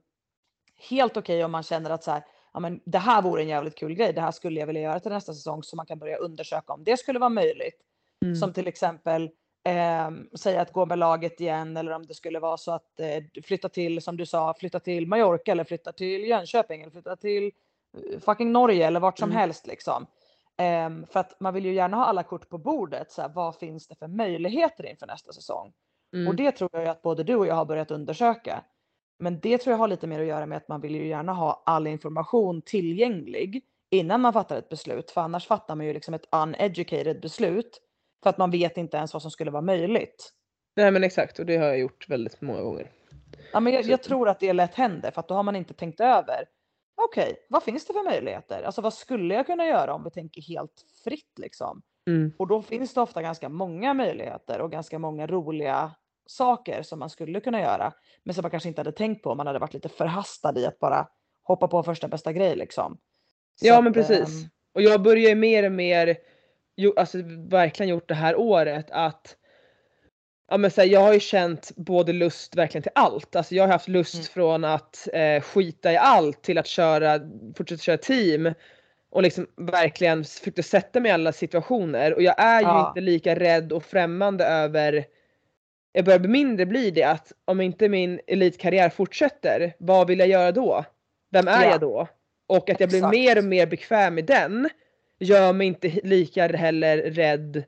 helt 0.90 1.18
okej 1.18 1.44
om 1.44 1.52
man 1.52 1.64
känner 1.64 1.90
att 1.90 2.04
så 2.04 2.12
här, 2.12 2.24
ja, 2.54 2.60
men 2.60 2.82
det 2.86 2.98
här 2.98 3.22
vore 3.22 3.42
en 3.42 3.48
jävligt 3.48 3.76
kul 3.76 3.94
grej, 3.94 4.14
det 4.14 4.22
här 4.22 4.32
skulle 4.32 4.60
jag 4.60 4.68
vilja 4.68 4.82
göra 4.82 5.00
till 5.00 5.12
nästa 5.12 5.34
säsong 5.34 5.64
så 5.64 5.76
man 5.76 5.86
kan 5.86 6.00
börja 6.00 6.18
undersöka 6.18 6.74
om 6.74 6.84
det 6.84 6.98
skulle 6.98 7.20
vara 7.20 7.30
möjligt. 7.30 7.82
Mm. 8.26 8.36
Som 8.36 8.54
till 8.54 8.68
exempel 8.68 9.30
eh, 9.68 10.12
säga 10.36 10.62
att 10.62 10.72
gå 10.74 10.86
med 10.86 11.00
laget 11.00 11.42
igen 11.42 11.78
eller 11.78 11.92
om 11.92 12.06
det 12.06 12.14
skulle 12.14 12.40
vara 12.40 12.58
så 12.58 12.72
att 12.72 13.00
eh, 13.00 13.42
flytta 13.44 13.70
till, 13.70 14.02
som 14.02 14.18
du 14.18 14.26
sa, 14.26 14.54
flytta 14.60 14.80
till 14.80 15.08
Mallorca 15.08 15.52
eller 15.52 15.64
flytta 15.64 15.92
till 15.92 16.24
Jönköping 16.28 16.82
eller 16.82 16.92
flytta 16.92 17.16
till 17.16 17.52
eh, 18.14 18.20
fucking 18.20 18.52
Norge 18.52 18.88
eller 18.88 19.00
vart 19.00 19.20
som 19.20 19.30
Mm. 19.30 19.38
helst 19.40 19.68
liksom. 19.68 20.06
Ehm, 20.58 21.05
för 21.05 21.20
att 21.20 21.39
man 21.39 21.53
vill 21.53 21.66
ju 21.66 21.74
gärna 21.74 21.97
ha 21.97 22.05
alla 22.05 22.24
kort 22.24 22.49
på 22.49 22.58
bordet. 22.58 23.12
Så 23.12 23.22
här, 23.22 23.30
vad 23.30 23.55
finns 23.55 23.88
det 23.88 23.95
för 23.95 24.08
möjligheter 24.08 24.86
inför 24.86 25.08
nästa 25.08 25.34
säsong? 25.34 25.74
Mm. 26.14 26.28
Och 26.28 26.36
det 26.36 26.51
tror 26.51 26.70
jag 26.74 26.88
att 26.88 27.01
både 27.01 27.24
du 27.24 27.36
och 27.36 27.47
jag 27.47 27.55
har 27.55 27.66
börjat 27.66 27.91
undersöka. 27.91 28.64
Men 29.20 29.39
det 29.39 29.58
tror 29.58 29.72
jag 29.72 29.78
har 29.78 29.88
lite 29.88 30.08
mer 30.08 30.20
att 30.20 30.28
göra 30.28 30.45
med 30.45 30.58
att 30.58 30.68
man 30.68 30.82
vill 30.82 30.95
ju 30.95 31.08
gärna 31.08 31.34
ha 31.34 31.64
all 31.66 31.88
information 31.88 32.62
tillgänglig 32.62 33.62
innan 33.89 34.22
man 34.22 34.34
fattar 34.34 34.58
ett 34.58 34.70
beslut. 34.70 35.12
För 35.12 35.22
annars 35.22 35.47
fattar 35.47 35.76
man 35.76 35.86
ju 35.86 35.93
liksom 35.93 36.14
ett 36.14 36.26
uneducated 36.32 37.22
beslut. 37.22 37.82
För 38.24 38.30
att 38.30 38.38
man 38.38 38.51
vet 38.51 38.78
inte 38.78 38.97
ens 38.97 39.14
vad 39.14 39.22
som 39.22 39.32
skulle 39.32 39.51
vara 39.51 39.62
möjligt. 39.62 40.34
Nej 40.76 40.91
men 40.91 41.03
exakt 41.03 41.39
och 41.39 41.45
det 41.45 41.58
har 41.58 41.66
jag 41.66 41.80
gjort 41.80 42.10
väldigt 42.10 42.41
många 42.41 42.62
gånger. 42.62 42.91
Ja, 43.53 43.60
men 43.60 43.74
jag, 43.74 43.86
jag 43.86 44.03
tror 44.03 44.30
att 44.30 44.39
det 44.39 44.53
lätt 44.53 44.76
händer 44.76 45.12
för 45.12 45.20
att 45.20 45.28
då 45.28 45.34
har 45.34 45.43
man 45.43 45.55
inte 45.55 45.74
tänkt 45.74 45.99
över. 45.99 46.45
Okej, 47.02 47.45
vad 47.50 47.64
finns 47.64 47.86
det 47.86 47.93
för 47.93 48.04
möjligheter? 48.04 48.64
Alltså 48.64 48.82
vad 48.82 48.93
skulle 48.93 49.34
jag 49.34 49.45
kunna 49.45 49.66
göra 49.66 49.93
om 49.93 50.04
vi 50.04 50.10
tänker 50.10 50.41
helt 50.41 50.86
fritt 51.04 51.39
liksom? 51.39 51.82
Mm. 52.08 52.34
Och 52.38 52.48
då 52.48 52.62
finns 52.62 52.93
det 52.93 53.02
ofta 53.02 53.22
ganska 53.22 53.50
många 53.50 53.93
möjligheter 53.93 54.62
och 54.62 54.72
ganska 54.72 55.00
många 55.00 55.28
roliga 55.28 55.91
saker 56.26 56.84
som 56.84 57.00
man 57.00 57.10
skulle 57.10 57.39
kunna 57.39 57.62
göra. 57.62 57.93
Men 58.24 58.34
som 58.36 58.41
man 58.41 58.52
kanske 58.52 58.70
inte 58.70 58.82
hade 58.82 58.91
tänkt 58.91 59.24
på 59.24 59.30
om 59.32 59.38
man 59.38 59.48
hade 59.48 59.60
varit 59.60 59.74
lite 59.74 59.89
förhastad 59.89 60.60
i 60.60 60.66
att 60.66 60.80
bara 60.80 61.08
hoppa 61.43 61.68
på 61.68 61.84
första 61.84 62.08
bästa 62.08 62.34
grej 62.34 62.56
liksom. 62.56 62.98
Så 63.56 63.68
Ja 63.68 63.82
men 63.82 63.88
att, 63.88 63.93
precis. 63.93 64.43
ehm, 64.43 64.50
Och 64.74 64.82
jag 64.82 65.02
börjar 65.02 65.36
mer 65.36 65.66
och 65.66 65.72
mer, 65.72 66.18
alltså 66.98 67.18
verkligen 67.50 67.89
gjort 67.89 68.08
det 68.08 68.14
här 68.16 68.36
året 68.39 68.91
att 68.91 69.37
Ja 70.50 70.58
men 70.58 70.72
så 70.72 70.82
här, 70.82 70.88
jag 70.88 71.00
har 71.00 71.14
ju 71.14 71.20
känt 71.20 71.72
både 71.76 72.14
lust 72.14 72.56
verkligen 72.56 72.84
till 72.84 72.91
allt. 72.95 73.36
Alltså 73.36 73.56
jag 73.56 73.64
har 73.64 73.72
haft 73.72 73.88
lust 73.88 74.14
Mm. 74.16 74.26
från 74.26 74.66
att 74.66 75.08
eh, 75.14 75.41
skita 75.41 75.91
i 75.93 75.98
allt 75.98 76.41
till 76.41 76.58
att 76.58 76.68
köra, 76.68 77.20
fortsätta 77.58 77.82
köra 77.82 77.98
team. 77.98 78.54
Och 79.10 79.22
liksom 79.24 79.48
verkligen 79.58 80.24
försökte 80.24 80.64
sätta 80.64 81.00
mig 81.00 81.10
i 81.10 81.14
alla 81.14 81.32
situationer. 81.34 82.14
Och 82.14 82.22
jag 82.22 82.36
är 82.39 82.60
ju 82.62 82.66
Ja. 82.68 82.88
inte 82.88 83.02
lika 83.02 83.36
rädd 83.36 83.72
och 83.72 83.84
främmande 83.84 84.45
över 84.45 85.06
jag 85.91 86.06
börjar 86.06 86.20
bli 86.20 86.30
mindre 86.30 86.66
bli 86.66 86.91
det 86.91 87.04
att 87.04 87.32
om 87.45 87.62
inte 87.62 87.89
min 87.89 88.20
elitkarriär 88.28 88.89
fortsätter, 88.89 89.74
vad 89.78 90.08
vill 90.08 90.20
jag 90.20 90.28
göra 90.28 90.52
då? 90.52 90.86
Vem 91.32 91.48
är 91.48 91.64
Ja. 91.64 91.70
jag 91.72 91.80
då? 91.80 92.08
Och 92.48 92.70
att 92.70 92.80
jag 92.80 92.89
blir 92.89 93.00
Exakt. 93.00 93.16
mer 93.16 93.38
och 93.38 93.43
mer 93.43 93.66
bekväm 93.66 94.18
i 94.18 94.22
den 94.22 94.70
gör 95.20 95.54
mig 95.54 95.68
inte 95.68 95.88
lika 96.04 96.48
heller 96.48 96.98
rädd 96.98 97.64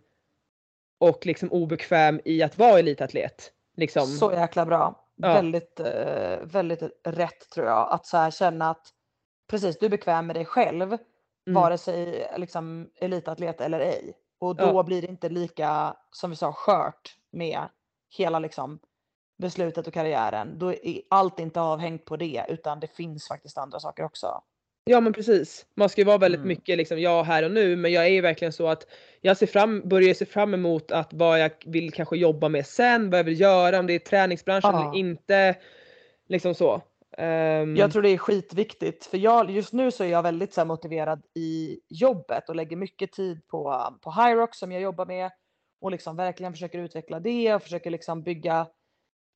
och 0.99 1.25
liksom 1.25 1.51
obekväm 1.51 2.21
i 2.25 2.43
att 2.43 2.57
vara 2.57 2.79
elitatlet. 2.79 3.51
Liksom. 3.77 4.05
Så 4.05 4.31
jäkla 4.31 4.65
bra. 4.65 5.05
Ja. 5.15 5.33
Väldigt, 5.33 5.79
eh, 5.79 6.39
väldigt 6.43 6.83
rätt 7.03 7.49
tror 7.53 7.67
jag. 7.67 7.93
Att 7.93 8.05
så 8.05 8.17
här 8.17 8.31
känna 8.31 8.69
att 8.69 8.87
precis, 9.49 9.77
du 9.79 9.85
är 9.85 9.89
bekväm 9.89 10.27
med 10.27 10.35
dig 10.35 10.45
själv. 10.45 10.87
Mm. 11.47 11.61
Vare 11.61 11.77
sig 11.77 12.27
liksom 12.37 12.89
elitatlet 12.95 13.61
eller 13.61 13.79
ej. 13.79 14.13
Och 14.39 14.55
då 14.55 14.65
Ja. 14.65 14.83
blir 14.83 15.01
det 15.01 15.07
inte 15.07 15.29
lika, 15.29 15.95
som 16.11 16.29
vi 16.29 16.35
sa, 16.35 16.53
skört 16.53 17.15
med 17.31 17.59
hela 18.17 18.39
liksom 18.39 18.79
beslutet 19.37 19.87
och 19.87 19.93
karriären. 19.93 20.59
Då 20.59 20.73
är 20.73 21.01
allt 21.09 21.39
inte 21.39 21.61
avhängt 21.61 22.05
på 22.05 22.17
det 22.17 22.45
utan 22.49 22.79
det 22.79 22.87
finns 22.87 23.27
faktiskt 23.27 23.57
andra 23.57 23.79
saker 23.79 24.03
också. 24.03 24.41
Ja 24.89 24.99
men 24.99 25.13
precis. 25.13 25.65
Man 25.75 25.89
ska 25.89 26.01
ju 26.01 26.05
vara 26.05 26.17
väldigt 26.17 26.39
Mm. 26.39 26.47
mycket 26.47 26.77
liksom 26.77 26.99
jag 26.99 27.23
här 27.23 27.43
och 27.43 27.51
nu 27.51 27.75
men 27.75 27.91
jag 27.91 28.05
är 28.05 28.09
ju 28.09 28.21
verkligen 28.21 28.53
så 28.53 28.67
att 28.67 28.87
jag 29.21 29.37
ser 29.37 29.47
fram, 29.47 29.81
börjar 29.89 30.13
se 30.13 30.25
fram 30.25 30.53
emot 30.53 30.91
att 30.91 31.13
vad 31.13 31.39
jag 31.41 31.51
vill 31.65 31.91
kanske 31.93 32.17
jobba 32.17 32.49
med 32.49 32.65
sen, 32.65 33.09
vad 33.09 33.19
jag 33.19 33.23
vill 33.23 33.39
göra, 33.41 33.79
om 33.79 33.87
det 33.87 33.93
är 33.93 33.99
träningsbranschen 33.99 34.71
Ja. 34.73 34.89
eller 34.89 34.99
inte. 34.99 35.55
Liksom 36.29 36.55
så. 36.55 36.81
Ehm, 37.17 37.75
Jag 37.75 37.91
tror 37.91 38.01
det 38.01 38.09
är 38.09 38.17
skitviktigt 38.17 39.05
för 39.05 39.17
jag, 39.17 39.51
just 39.51 39.73
nu 39.73 39.91
så 39.91 40.03
är 40.03 40.07
jag 40.07 40.23
väldigt 40.23 40.53
så 40.53 40.65
motiverad 40.65 41.21
i 41.35 41.79
jobbet 41.89 42.49
och 42.49 42.55
lägger 42.55 42.75
mycket 42.77 43.11
tid 43.11 43.47
på, 43.47 43.93
på 44.01 44.11
Hyrox 44.11 44.57
som 44.57 44.71
jag 44.71 44.81
jobbar 44.81 45.05
med 45.05 45.31
och 45.81 45.91
liksom 45.91 46.15
verkligen 46.15 46.53
försöker 46.53 46.79
utveckla 46.79 47.19
det 47.19 47.53
och 47.55 47.63
försöker 47.63 47.89
liksom 47.89 48.23
bygga 48.23 48.67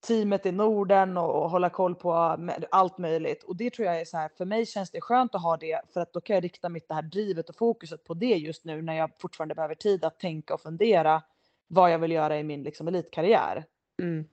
teamet 0.03 0.45
i 0.45 0.51
Norden 0.51 1.17
och, 1.17 1.43
och 1.43 1.49
hålla 1.49 1.69
koll 1.69 1.95
på 1.95 2.35
med- 2.37 2.65
allt 2.71 2.97
möjligt. 2.97 3.43
Och 3.43 3.55
det 3.55 3.69
tror 3.73 3.85
jag 3.87 4.01
är 4.01 4.05
så 4.05 4.17
här, 4.17 4.29
för 4.37 4.45
mig 4.45 4.65
känns 4.65 4.91
det 4.91 5.01
skönt 5.01 5.35
att 5.35 5.41
ha 5.43 5.57
det 5.57 5.81
för 5.93 6.01
att 6.01 6.13
då 6.13 6.21
kan 6.21 6.33
jag 6.33 6.43
rikta 6.43 6.69
mitt 6.69 6.87
det 6.87 6.93
här 6.93 7.01
drivet 7.01 7.49
och 7.49 7.55
fokuset 7.55 8.03
på 8.03 8.13
det 8.13 8.25
just 8.35 8.65
nu 8.65 8.81
när 8.81 8.93
jag 8.93 9.09
fortfarande 9.19 9.55
behöver 9.55 9.75
tid 9.75 10.05
att 10.05 10.19
tänka 10.19 10.53
och 10.53 10.61
fundera 10.61 11.21
vad 11.67 11.91
jag 11.91 11.99
vill 11.99 12.11
göra 12.11 12.39
i 12.39 12.43
min 12.43 12.63
liksom, 12.63 12.87
elitkarriär. 12.87 13.65
mm, 14.01 14.25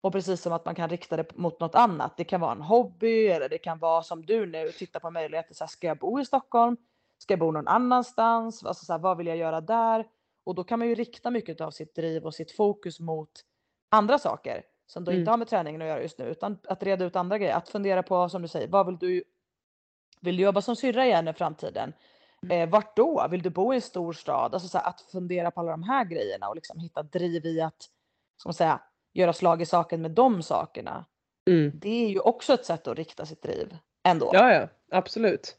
Och 0.00 0.12
precis 0.12 0.40
som 0.42 0.52
att 0.52 0.64
man 0.64 0.74
kan 0.74 0.88
rikta 0.88 1.16
det 1.16 1.36
mot 1.36 1.60
något 1.60 1.74
annat. 1.74 2.16
Det 2.16 2.24
kan 2.24 2.40
vara 2.40 2.52
en 2.52 2.62
hobby 2.62 3.26
eller 3.26 3.48
det 3.48 3.58
kan 3.58 3.78
vara 3.78 4.02
som 4.02 4.26
du 4.26 4.46
nu, 4.46 4.72
titta 4.72 5.00
på 5.00 5.10
möjligheter. 5.10 5.54
Så 5.54 5.64
här, 5.64 5.68
ska 5.68 5.86
jag 5.86 5.98
bo 5.98 6.20
i 6.20 6.24
Stockholm? 6.24 6.76
Ska 7.18 7.32
jag 7.32 7.38
bo 7.38 7.50
någon 7.50 7.68
annanstans? 7.68 8.64
Alltså, 8.64 8.84
så 8.84 8.92
här, 8.92 9.00
vad 9.00 9.16
vill 9.16 9.26
jag 9.26 9.36
göra 9.36 9.60
där? 9.60 10.06
Och 10.44 10.54
då 10.54 10.64
kan 10.64 10.78
man 10.78 10.88
ju 10.88 10.94
rikta 10.94 11.30
mycket 11.30 11.60
av 11.60 11.70
sitt 11.70 11.94
driv 11.94 12.24
och 12.26 12.34
sitt 12.34 12.52
fokus 12.52 13.00
mot 13.00 13.30
andra 13.90 14.18
saker 14.18 14.62
som 14.86 15.04
då 15.04 15.10
Mm. 15.10 15.20
inte 15.20 15.30
har 15.30 15.38
med 15.38 15.48
träningen 15.48 15.82
att 15.82 15.88
göra 15.88 16.02
just 16.02 16.18
nu 16.18 16.24
utan 16.24 16.58
att 16.68 16.82
reda 16.82 17.04
ut 17.04 17.16
andra 17.16 17.38
grejer. 17.38 17.54
Att 17.54 17.68
fundera 17.68 18.02
på 18.02 18.28
som 18.28 18.42
du 18.42 18.48
säger, 18.48 18.68
vad 18.68 18.86
vill 18.86 18.98
du? 18.98 19.24
Vill 20.20 20.36
du 20.36 20.42
jobba 20.42 20.60
som 20.62 20.76
syrra 20.76 21.06
igen 21.06 21.28
i 21.28 21.32
framtiden? 21.32 21.92
Mm. 22.42 22.60
Eh, 22.60 22.68
vart 22.68 22.96
då? 22.96 23.26
Vill 23.30 23.42
du 23.42 23.50
bo 23.50 23.72
i 23.72 23.76
en 23.76 23.82
stor 23.82 24.12
stad? 24.12 24.54
Alltså 24.54 24.68
så 24.68 24.78
här, 24.78 24.88
att 24.88 25.00
fundera 25.00 25.50
på 25.50 25.60
alla 25.60 25.70
de 25.70 25.82
här 25.82 26.04
grejerna 26.04 26.48
och 26.48 26.54
liksom 26.54 26.78
hitta 26.78 27.02
driv 27.02 27.46
i 27.46 27.60
att, 27.60 27.82
ska 28.36 28.48
man 28.48 28.54
säga, 28.54 28.80
göra 29.12 29.32
slag 29.32 29.62
i 29.62 29.66
saken 29.66 30.02
med 30.02 30.10
de 30.10 30.42
sakerna. 30.42 31.04
mm. 31.50 31.72
Det 31.74 32.04
är 32.04 32.08
ju 32.08 32.20
också 32.20 32.54
ett 32.54 32.64
sätt 32.64 32.86
att 32.88 32.98
rikta 32.98 33.26
sitt 33.26 33.42
driv 33.42 33.76
ändå. 34.04 34.30
Ja 34.32 34.52
ja, 34.52 34.68
absolut. 34.90 35.56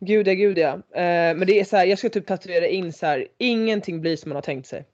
Gud 0.00 0.28
ja, 0.28 0.32
gud 0.34 0.58
ja. 0.58 0.72
Eh, 0.74 1.36
men 1.36 1.46
det 1.46 1.60
är 1.60 1.64
så 1.64 1.76
här, 1.76 1.84
jag 1.86 1.98
ska 1.98 2.08
typ 2.08 2.26
tatuera 2.26 2.66
in 2.66 2.92
så 2.92 3.06
här, 3.06 3.28
ingenting 3.38 4.00
blir 4.00 4.16
som 4.16 4.28
man 4.28 4.36
har 4.36 4.42
tänkt 4.42 4.66
sig. 4.68 4.86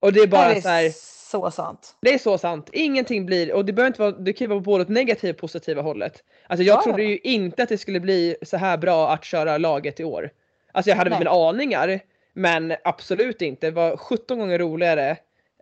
Och 0.00 0.12
det 0.12 0.20
är 0.20 0.26
bara 0.26 0.54
är 0.54 0.60
så 0.60 0.68
här, 0.68 0.90
så 1.34 1.50
sant. 1.50 1.96
Det 2.00 2.14
är 2.14 2.18
så 2.18 2.38
sant. 2.38 2.70
Ingenting 2.72 3.26
blir, 3.26 3.52
och 3.54 3.64
det 3.64 3.72
behöver 3.72 3.86
inte 3.86 4.00
vara, 4.00 4.10
det 4.12 4.32
kan 4.32 4.44
ju 4.44 4.48
vara 4.48 4.60
både 4.60 4.82
åt 4.82 4.88
negativa 4.88 5.30
och 5.32 5.38
positiva 5.38 5.82
hållet. 5.82 6.24
Alltså 6.46 6.62
jag 6.64 6.76
Ja, 6.78 6.82
trodde 6.82 7.02
ju 7.04 7.18
inte 7.18 7.62
att 7.62 7.68
det 7.68 7.78
skulle 7.78 8.00
bli 8.00 8.36
så 8.42 8.56
här 8.56 8.76
bra 8.76 9.10
att 9.12 9.24
köra 9.24 9.58
laget 9.58 10.00
i 10.00 10.04
år. 10.04 10.30
Alltså 10.72 10.90
jag 10.90 10.96
hade 10.96 11.10
väl 11.10 11.18
mina 11.18 11.30
aningar, 11.30 12.00
men 12.32 12.74
absolut 12.84 13.42
inte. 13.42 13.66
Det 13.66 13.70
var 13.70 13.96
17 13.96 14.38
gånger 14.38 14.58
roligare. 14.58 15.10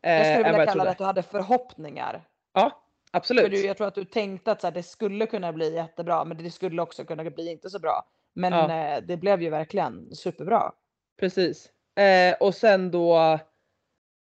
Eh, 0.03 0.13
Jag 0.13 0.27
skulle 0.27 0.49
vilja 0.49 0.59
jag 0.59 0.69
kalla 0.69 0.85
det 0.85 0.91
att 0.91 0.99
du 0.99 1.05
hade 1.05 1.23
förhoppningar. 1.23 2.23
Ja, 2.55 2.71
För 3.11 3.19
absolut. 3.19 3.51
du, 3.51 3.67
jag 3.67 3.77
tror 3.77 3.87
att 3.87 3.95
du 3.95 4.05
tänkte 4.05 4.53
att 4.53 4.61
så 4.61 4.67
här, 4.67 4.75
det 4.75 4.83
skulle 4.83 5.27
kunna 5.27 5.53
bli 5.53 5.75
jättebra 5.75 6.25
men 6.25 6.37
det 6.45 6.51
skulle 6.51 6.83
också 6.83 7.05
kunna 7.05 7.25
bli 7.31 7.51
inte 7.51 7.71
så 7.71 7.79
bra. 7.79 8.05
Men 8.35 8.53
Ja. 8.53 8.95
eh, 8.97 9.03
det 9.03 9.17
blev 9.17 9.43
ju 9.43 9.51
verkligen 9.51 10.15
superbra. 10.15 10.73
Precis. 11.21 11.69
Eh, 11.99 12.35
och 12.41 12.55
sen 12.55 12.91
då, 12.91 13.39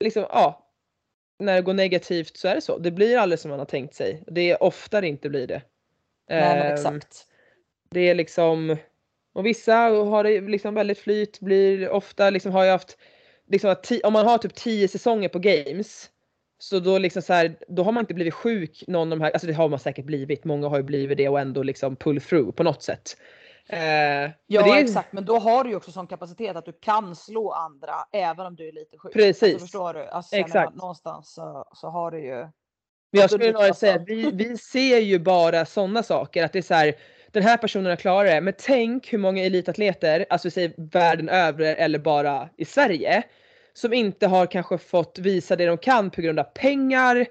liksom 0.04 0.24
ja. 0.28 0.66
När 1.40 1.54
det 1.54 1.62
går 1.62 1.74
negativt 1.74 2.36
så 2.36 2.48
är 2.48 2.54
det 2.54 2.60
så. 2.60 2.78
Det 2.78 2.90
blir 2.90 3.18
aldrig 3.18 3.38
som 3.38 3.48
man 3.48 3.58
har 3.58 3.66
tänkt 3.66 3.94
sig. 3.94 4.22
Det 4.26 4.50
är 4.50 4.62
oftare 4.62 5.08
inte 5.08 5.28
blir 5.28 5.46
det. 5.46 5.62
Nej 6.28 6.58
Ehm, 6.58 6.74
exakt. 6.74 7.26
Det 7.90 8.00
är 8.08 8.14
liksom, 8.14 8.76
och 9.32 9.46
vissa 9.46 9.74
har 9.74 10.24
det 10.24 10.40
liksom 10.40 10.74
väldigt 10.74 10.98
flyt, 10.98 11.40
blir 11.40 11.88
ofta 11.88 12.30
liksom 12.30 12.52
har 12.52 12.64
jag 12.64 12.72
haft, 12.72 12.98
liksom 13.48 13.76
om 14.04 14.12
man 14.12 14.26
har 14.26 14.38
typ 14.38 14.54
10 14.54 14.88
säsonger 14.88 15.28
på 15.28 15.38
games, 15.38 16.10
så 16.58 16.80
då 16.80 16.98
liksom 16.98 17.22
så 17.22 17.32
här, 17.32 17.56
då 17.68 17.82
har 17.82 17.92
man 17.92 18.02
inte 18.02 18.14
blivit 18.14 18.34
sjuk 18.34 18.84
någon 18.86 19.12
av 19.12 19.18
de 19.18 19.24
här, 19.24 19.30
alltså 19.30 19.46
det 19.46 19.52
har 19.52 19.68
man 19.68 19.78
säkert 19.78 20.04
blivit, 20.04 20.44
många 20.44 20.68
har 20.68 20.76
ju 20.76 20.82
blivit 20.82 21.18
det 21.18 21.28
och 21.28 21.40
ändå 21.40 21.62
liksom 21.62 21.96
pull 21.96 22.20
through 22.20 22.50
på 22.50 22.62
något 22.62 22.82
sätt. 22.82 23.16
Eh, 23.66 24.30
Ja 24.46 24.62
det 24.62 24.80
exakt 24.80 25.12
men 25.12 25.24
då 25.24 25.38
har 25.38 25.64
du 25.64 25.70
ju 25.70 25.76
också 25.76 25.92
sån 25.92 26.06
kapacitet 26.06 26.56
att 26.56 26.64
du 26.64 26.72
kan 26.72 27.16
slå 27.16 27.52
andra 27.52 27.94
även 28.12 28.46
om 28.46 28.56
du 28.56 28.68
är 28.68 28.72
lite 28.72 28.98
sjuk. 28.98 29.12
Precis. 29.12 29.42
Alltså, 29.42 29.58
förstår 29.58 29.94
du? 29.94 30.06
Alltså, 30.06 30.36
Exakt. 30.36 30.76
någonstans 30.76 31.34
så, 31.34 31.64
så 31.74 31.88
har 31.88 32.10
du 32.10 32.24
ju. 32.24 32.48
Men 33.12 33.20
jag 33.20 33.30
skulle 33.30 33.52
nog 33.52 33.76
säga 33.76 33.98
vi, 33.98 34.30
vi 34.30 34.56
ser 34.56 34.98
ju 34.98 35.18
bara 35.18 35.66
sådana 35.66 36.02
saker, 36.02 36.44
att 36.44 36.52
det 36.52 36.58
är 36.58 36.62
så 36.62 36.74
här, 36.74 36.94
den 37.30 37.42
här 37.42 37.56
personen 37.56 37.86
har 37.86 37.96
klarat 37.96 38.30
det, 38.30 38.40
men 38.40 38.54
tänk 38.58 39.12
hur 39.12 39.18
många 39.18 39.44
elitatleter, 39.44 40.26
alltså 40.30 40.46
vi 40.46 40.50
säger 40.50 40.72
världen 40.76 41.28
över 41.28 41.74
eller 41.74 41.98
bara 41.98 42.48
i 42.56 42.64
Sverige, 42.64 43.22
som 43.72 43.92
inte 43.92 44.26
har 44.26 44.46
kanske 44.46 44.78
fått 44.78 45.18
visa 45.18 45.56
det 45.56 45.66
de 45.66 45.78
kan 45.78 46.10
på 46.10 46.20
grund 46.20 46.38
av 46.38 46.44
pengar, 46.44 47.26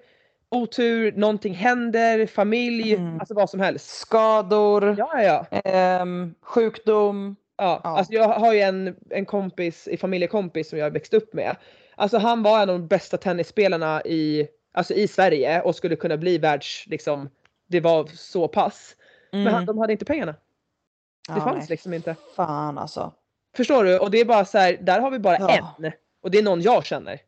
otur, 0.51 1.11
någonting 1.11 1.53
händer, 1.53 2.25
familj, 2.27 2.93
Mm. 2.93 3.19
alltså 3.19 3.33
vad 3.33 3.49
som 3.49 3.59
helst. 3.59 3.89
Skador, 3.99 4.95
Ja, 4.97 5.21
ja, 5.21 5.45
ehm, 5.63 6.35
sjukdom. 6.41 7.35
ja. 7.57 7.81
Ja. 7.83 7.89
Alltså 7.89 8.13
jag 8.13 8.27
har 8.27 8.53
ju 8.53 8.59
en, 8.59 8.95
en 9.09 9.25
kompis, 9.25 9.87
i 9.87 9.97
familjekompis 9.97 10.69
som 10.69 10.79
jag 10.79 10.91
växt 10.91 11.13
upp 11.13 11.33
med. 11.33 11.55
Alltså 11.95 12.17
han 12.17 12.43
var 12.43 12.55
en 12.63 12.69
av 12.69 12.79
de 12.79 12.87
bästa 12.87 13.17
tennisspelarna 13.17 14.01
i, 14.05 14.47
alltså 14.73 14.93
i 14.93 15.07
Sverige 15.07 15.61
och 15.61 15.75
skulle 15.75 15.95
kunna 15.95 16.17
bli 16.17 16.37
världs, 16.37 16.87
liksom, 16.87 17.29
det 17.67 17.79
var 17.79 18.05
så 18.05 18.47
pass. 18.47 18.95
Men 19.31 19.45
han, 19.47 19.53
Mm. 19.53 19.65
de 19.65 19.77
hade 19.77 19.93
inte 19.93 20.05
pengarna. 20.05 20.31
Det 20.31 21.33
Ja, 21.35 21.41
fanns 21.41 21.55
nej, 21.57 21.65
liksom 21.69 21.93
inte. 21.93 22.15
Fan 22.35 22.77
alltså. 22.77 23.13
Förstår 23.55 23.83
du? 23.83 23.99
Och 23.99 24.11
det 24.11 24.19
är 24.19 24.25
bara 24.25 24.45
så 24.45 24.57
här, 24.57 24.77
där 24.81 24.99
har 25.01 25.11
vi 25.11 25.19
bara 25.19 25.37
Ja. 25.39 25.75
en. 25.83 25.91
Och 26.23 26.31
det 26.31 26.37
är 26.37 26.43
någon 26.43 26.61
jag 26.61 26.85
känner. 26.85 27.19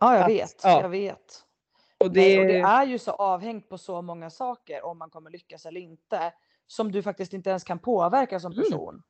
Ja 0.00 0.14
jag 0.14 0.22
Att- 0.22 0.30
vet, 0.30 0.60
ja. 0.62 0.80
jag 0.82 0.88
vet. 0.88 1.44
Och 2.00 2.10
det, 2.12 2.20
Nej, 2.20 2.40
och 2.40 2.46
det 2.46 2.58
är 2.60 2.84
ju 2.86 2.98
så 2.98 3.10
avhängt 3.10 3.68
på 3.68 3.78
så 3.78 4.02
många 4.02 4.30
saker 4.30 4.84
om 4.84 4.98
man 4.98 5.10
kommer 5.10 5.30
lyckas 5.30 5.66
eller 5.66 5.80
inte. 5.80 6.32
Som 6.66 6.92
du 6.92 7.02
faktiskt 7.02 7.32
inte 7.32 7.50
ens 7.50 7.64
kan 7.64 7.78
påverka 7.78 8.40
som 8.40 8.52
Mm. 8.52 8.64
person. 8.64 9.02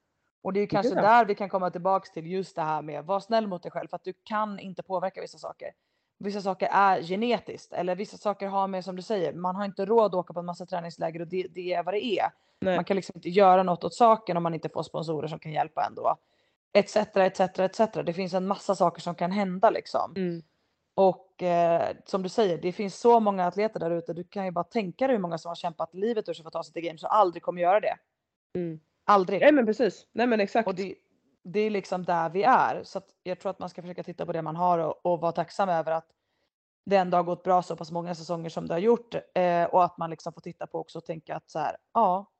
Och 0.43 0.53
det 0.53 0.61
är 0.61 0.67
kanske 0.67 0.95
Ja. 0.95 1.03
där 1.03 1.25
vi 1.25 1.35
kan 1.35 1.49
komma 1.49 1.71
tillbaks 1.71 2.11
till 2.11 2.27
just 2.27 2.57
det 2.57 2.63
här 2.63 2.83
med 2.83 3.05
var 3.05 3.21
snäll 3.21 3.47
mot 3.47 3.63
dig 3.63 3.73
själv 3.73 3.89
för 3.89 3.97
att 3.97 4.05
du 4.05 4.13
kan 4.25 4.59
inte 4.59 4.83
påverka 4.83 5.21
vissa 5.21 5.39
saker. 5.39 5.73
Vissa 6.19 6.41
saker 6.41 6.69
är 6.73 7.03
genetiskt 7.03 7.73
eller 7.73 7.97
vissa 7.97 8.17
saker 8.17 8.47
har 8.47 8.69
med 8.69 8.85
som 8.85 8.97
du 8.97 9.03
säger, 9.03 9.33
man 9.33 9.57
har 9.57 9.65
inte 9.65 9.87
råd 9.87 10.05
att 10.07 10.15
åka 10.15 10.33
på 10.35 10.41
en 10.41 10.47
massa 10.47 10.67
träningsläger 10.67 11.21
och 11.21 11.27
det, 11.29 11.47
det 11.51 11.73
är 11.73 11.83
vad 11.83 11.95
det 11.95 12.05
är. 12.05 12.31
nej. 12.61 12.77
Man 12.77 12.85
kan 12.85 12.97
liksom 12.97 13.13
inte 13.17 13.29
göra 13.29 13.63
något 13.63 13.85
åt 13.85 13.95
saken 13.95 14.37
om 14.37 14.43
man 14.43 14.55
inte 14.55 14.69
får 14.69 14.83
sponsorer 14.83 15.29
som 15.29 15.39
kan 15.39 15.53
hjälpa 15.53 15.85
ändå. 15.87 16.17
Etc, 16.73 16.97
etc, 16.97 17.41
etc. 17.41 17.81
Det 18.05 18.13
finns 18.13 18.35
en 18.35 18.47
massa 18.47 18.75
saker 18.75 19.01
som 19.01 19.15
kan 19.15 19.31
hända 19.33 19.71
liksom. 19.71 20.13
Mm. 20.17 20.43
Och 20.95 21.28
eh, 21.43 21.97
som 22.05 22.23
du 22.23 22.29
säger, 22.29 22.59
det 22.59 22.73
finns 22.73 23.01
så 23.01 23.21
många 23.21 23.47
atleter 23.47 23.81
där 23.81 23.91
ute. 23.91 24.13
Du 24.13 24.25
kan 24.25 24.45
ju 24.45 24.51
bara 24.51 24.65
tänka 24.65 25.07
dig 25.07 25.17
hur 25.17 25.23
många 25.23 25.39
som 25.39 25.49
har 25.49 25.55
kämpat 25.55 25.95
livet 25.95 26.29
ur 26.29 26.33
sig 26.33 26.43
för 26.43 26.49
att 26.49 26.53
ta 26.53 26.65
sig 26.65 26.73
till 26.73 26.83
games 26.83 27.03
och 27.03 27.15
aldrig 27.15 27.43
kommer 27.43 27.63
göra 27.63 27.81
det. 27.81 27.97
Mm. 28.55 28.81
Aldrig. 29.05 29.41
Nej 29.41 29.53
men 29.53 29.67
precis. 29.67 30.07
Nej 30.13 30.27
men 30.27 30.41
exakt. 30.41 30.69
Och 30.69 30.75
det, 30.75 30.95
det 31.45 31.61
är 31.61 31.71
liksom 31.71 32.05
där 32.05 32.31
vi 32.31 32.43
är. 32.43 32.85
Så 32.85 32.99
att 32.99 33.09
jag 33.23 33.41
tror 33.41 33.51
att 33.51 33.59
man 33.59 33.69
ska 33.69 33.83
försöka 33.83 34.03
titta 34.03 34.27
på 34.27 34.33
det 34.33 34.43
man 34.43 34.57
har 34.57 34.79
och, 34.79 35.07
och 35.07 35.21
vara 35.21 35.33
tacksam 35.33 35.69
över 35.69 35.93
att 35.93 36.07
det 36.87 36.97
ändå 36.97 37.17
har 37.17 37.25
gått 37.25 37.43
bra 37.43 37.63
så 37.63 37.77
pass 37.77 37.91
många 37.91 38.15
säsonger 38.15 38.51
som 38.51 38.67
det 38.67 38.75
har 38.75 38.79
gjort. 38.79 39.15
Eh, 39.35 39.65
och 39.65 39.85
att 39.85 39.99
man 39.99 40.11
liksom 40.11 40.33
får 40.33 40.41
titta 40.41 40.67
på 40.67 40.79
också 40.79 40.99
och 40.99 41.05
tänka 41.05 41.37
att 41.37 41.51
så 41.51 41.59
här, 41.59 41.77
ja. 41.95 42.31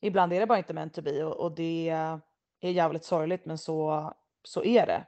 Ibland 0.00 0.32
är 0.32 0.40
det 0.40 0.46
bara 0.46 0.58
inte 0.58 0.74
meant 0.74 0.94
to 0.94 1.02
be 1.02 1.24
och, 1.24 1.36
och 1.36 1.52
det 1.52 1.88
är 2.60 2.70
jävligt 2.70 3.04
sorgligt 3.04 3.44
men 3.44 3.58
så, 3.58 4.12
så 4.42 4.64
är 4.64 4.86
det. 4.86 5.06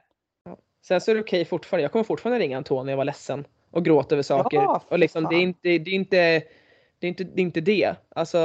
Sen 0.81 1.01
så 1.01 1.11
är 1.11 1.15
det 1.15 1.21
okej 1.21 1.45
fortfarande. 1.45 1.81
Jag 1.81 1.91
kommer 1.91 2.03
fortfarande 2.03 2.39
ringa 2.39 2.57
Antonija 2.57 2.83
när 2.83 2.91
jag 2.91 2.97
var 2.97 3.05
ledsen 3.05 3.47
och 3.71 3.85
gråta 3.85 4.15
över 4.15 4.23
saker. 4.23 4.57
Ja, 4.57 4.81
och 4.87 4.99
liksom, 4.99 5.27
det, 5.29 5.35
är 5.35 5.41
inte, 5.41 5.59
det, 5.63 5.91
är 5.91 5.93
inte, 5.93 6.43
det, 6.99 7.07
är 7.07 7.09
inte, 7.09 7.23
det 7.23 7.41
är 7.41 7.43
inte 7.43 7.61
det. 7.61 7.95
Alltså, 8.15 8.39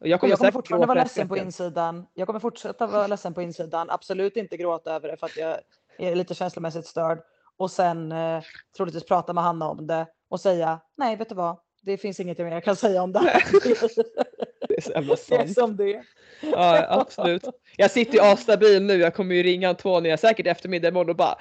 och 0.00 0.08
jag 0.08 0.16
Och 0.16 0.20
kommer, 0.20 0.32
jag 0.32 0.38
kommer 0.38 0.52
fortfarande 0.52 0.86
vara 0.86 1.02
ledsen 1.02 1.28
på 1.28 1.36
insidan. 1.36 2.06
Jag 2.14 2.26
kommer 2.26 2.40
fortsätta 2.40 2.86
vara 2.86 3.06
ledsen 3.06 3.34
på 3.34 3.42
insidan. 3.42 3.90
Absolut 3.90 4.36
inte 4.36 4.56
gråta 4.56 4.94
över 4.94 5.08
det 5.08 5.16
för 5.16 5.26
att 5.26 5.36
jag 5.36 5.58
är 5.98 6.14
lite 6.14 6.34
känslomässigt 6.34 6.86
störd. 6.86 7.18
Och 7.56 7.70
sen 7.70 8.12
eh, 8.12 8.42
troligtvis 8.76 9.04
prata 9.04 9.32
med 9.32 9.44
Hanna 9.44 9.68
om 9.68 9.86
det 9.86 10.06
och 10.28 10.40
säga 10.40 10.80
nej, 10.96 11.16
vet 11.16 11.28
du 11.28 11.34
vad? 11.34 11.56
Det 11.82 11.96
finns 11.96 12.20
inget 12.20 12.38
jag 12.38 12.64
kan 12.64 12.76
säga 12.76 13.02
om 13.02 13.12
det 13.12 13.18
här. 13.18 13.42
Det 13.52 14.37
är 14.78 14.82
så 14.84 14.92
jävla 14.92 15.16
det 15.28 15.34
är 15.34 15.38
sant. 15.38 15.54
som 15.54 15.76
det. 15.76 16.02
Ja, 16.40 16.86
absolut. 16.88 17.44
Jag 17.76 17.90
sitter 17.90 18.12
ju 18.14 18.20
asstabil 18.20 18.82
nu. 18.82 18.94
Jag 18.94 19.14
kommer 19.14 19.34
ju 19.34 19.42
ringa 19.42 19.68
Antonija 19.68 20.16
säkert 20.16 20.46
eftermiddag 20.46 20.88
imorgon 20.88 21.10
och 21.10 21.16
bara 21.16 21.38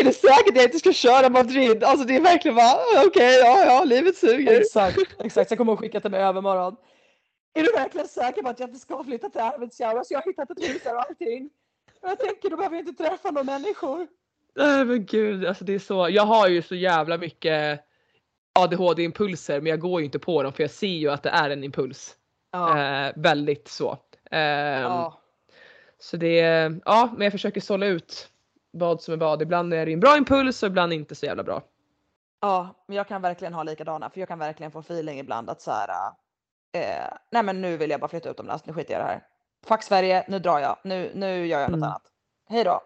är 0.00 0.04
det 0.04 0.12
säkert 0.12 0.48
att 0.48 0.56
jag 0.56 0.64
inte 0.64 0.78
ska 0.78 0.92
köra 0.92 1.30
Madrid? 1.30 1.84
Alltså 1.84 2.06
det 2.06 2.16
är 2.16 2.20
verkligen 2.20 2.56
bara 2.56 3.06
okej, 3.06 3.38
ja 3.38 3.64
ja, 3.64 3.84
livet 3.84 4.16
suger. 4.16 4.60
Exakt, 4.60 4.98
exakt. 5.24 5.50
Jag 5.50 5.58
kommer 5.58 5.72
att 5.72 5.78
skicka 5.78 6.00
till 6.00 6.10
mig 6.10 6.20
övermorgon. 6.20 6.76
Är 7.54 7.62
du 7.62 7.72
verkligen 7.72 8.08
säker 8.08 8.42
på 8.42 8.48
att 8.48 8.60
jag 8.60 8.68
inte 8.68 8.80
ska 8.80 9.04
flytta 9.04 9.30
till 9.30 9.40
Arvidsjaur? 9.40 9.98
Alltså 9.98 10.14
jag 10.14 10.20
har 10.20 10.26
hittat 10.26 10.50
ett 10.50 10.68
hus 10.68 10.82
där 10.82 10.94
och 10.94 11.00
allting. 11.00 11.50
Jag 12.02 12.20
tänker 12.20 12.50
då 12.50 12.56
behöver 12.56 12.76
jag 12.76 12.88
inte 12.88 13.04
träffa 13.04 13.30
några 13.30 13.44
människor. 13.44 14.06
Nej 14.56 14.84
men 14.84 15.06
gud, 15.06 15.46
alltså 15.46 15.64
det 15.64 15.74
är 15.74 15.78
så. 15.78 16.08
Jag 16.10 16.22
har 16.22 16.48
ju 16.48 16.62
så 16.62 16.74
jävla 16.74 17.18
mycket 17.18 17.80
ADHD-impulser 18.58 19.60
men 19.60 19.70
jag 19.70 19.80
går 19.80 20.00
ju 20.00 20.04
inte 20.04 20.18
på 20.18 20.42
dem 20.42 20.52
för 20.52 20.62
jag 20.62 20.70
ser 20.70 20.86
ju 20.86 21.10
att 21.10 21.22
det 21.22 21.30
är 21.30 21.50
en 21.50 21.64
impuls. 21.64 22.16
Ja. 22.54 22.78
Eh, 23.06 23.12
väldigt 23.16 23.68
så. 23.68 23.98
Ehm, 24.30 24.82
Ja. 24.82 25.20
Så 25.98 26.16
det, 26.16 26.38
ja 26.84 27.08
men 27.12 27.20
jag 27.24 27.32
försöker 27.32 27.60
sålla 27.60 27.86
ut 27.86 28.28
vad 28.70 29.02
som 29.02 29.14
är 29.14 29.18
vad. 29.18 29.42
Ibland 29.42 29.74
är 29.74 29.86
det 29.86 29.92
en 29.92 30.00
bra 30.00 30.16
impuls 30.16 30.62
och 30.62 30.66
ibland 30.66 30.92
inte 30.92 31.14
så 31.14 31.26
jävla 31.26 31.42
bra. 31.42 31.62
Ja, 32.40 32.68
men 32.86 32.96
jag 32.96 33.08
kan 33.08 33.22
verkligen 33.22 33.54
ha 33.54 33.62
likadana 33.62 34.10
för 34.10 34.20
jag 34.20 34.28
kan 34.28 34.38
verkligen 34.38 34.72
få 34.72 34.78
feeling 34.78 35.18
ibland 35.18 35.50
att 35.50 35.60
så 35.60 35.70
här. 35.70 35.88
Eh, 36.72 37.12
nej, 37.30 37.42
men 37.42 37.60
nu 37.60 37.76
vill 37.76 37.90
jag 37.90 38.00
bara 38.00 38.08
flytta 38.08 38.30
utomlands. 38.30 38.66
Nu 38.66 38.72
skiter 38.72 38.92
jag 38.94 39.00
i 39.00 39.04
det 39.04 39.08
här. 39.08 39.26
Fuck 39.66 39.82
Sverige, 39.82 40.24
nu 40.28 40.38
drar 40.38 40.58
jag. 40.58 40.76
Nu, 40.84 41.12
nu 41.14 41.46
gör 41.46 41.60
jag 41.60 41.70
något 41.70 41.76
Mm. 41.78 41.88
annat. 41.88 42.02
Hej 42.48 42.64
då. 42.64 42.80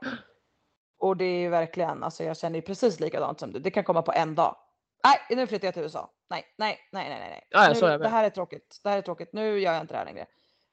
Och 0.99 1.17
det 1.17 1.25
är 1.25 1.39
ju 1.41 1.49
verkligen, 1.49 2.03
alltså 2.03 2.25
jag 2.25 2.37
känner 2.37 2.57
ju 2.57 2.63
precis 2.63 3.01
likadant 3.01 3.41
som 3.41 3.53
du. 3.53 3.59
Det 3.59 3.71
kan 3.71 3.85
komma 3.85 4.03
på 4.03 4.13
en 4.13 4.35
dag. 4.35 4.57
Nej, 5.05 5.37
nu 5.37 5.47
flyttar 5.47 5.67
jag 5.67 5.75
till 5.75 5.83
USA. 5.83 6.11
Nej, 6.31 6.45
nej, 6.57 6.79
nej, 6.93 7.09
nej, 7.09 7.19
nej. 7.19 7.47
Ja, 7.51 7.75
nu, 7.75 7.81
med. 7.81 8.01
det 8.01 8.09
här 8.09 8.25
är 8.25 8.31
tråkigt. 8.31 8.81
Det 8.83 8.89
här 8.89 8.99
är 8.99 9.03
tråkigt. 9.03 9.33
Nu 9.33 9.61
gör 9.61 9.73
jag 9.73 9.81
inte 9.81 9.95
det 9.95 9.99
här 9.99 10.05
längre. 10.05 10.27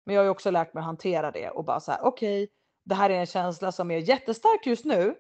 Men 0.04 0.16
jag 0.16 0.22
har 0.22 0.26
ju 0.26 0.30
också 0.30 0.52
lärt 0.52 0.74
mig 0.74 0.82
att 0.82 0.86
hantera 0.86 1.32
det 1.32 1.50
och 1.50 1.64
bara 1.64 1.80
så 1.80 1.92
här, 1.92 2.00
okej, 2.04 2.50
det 2.84 2.96
här 2.96 3.10
är 3.10 3.20
en 3.20 3.26
känsla 3.26 3.72
som 3.72 3.92
är 3.92 3.98
jättestark 3.98 4.66
just 4.66 4.86
nu, 4.86 5.16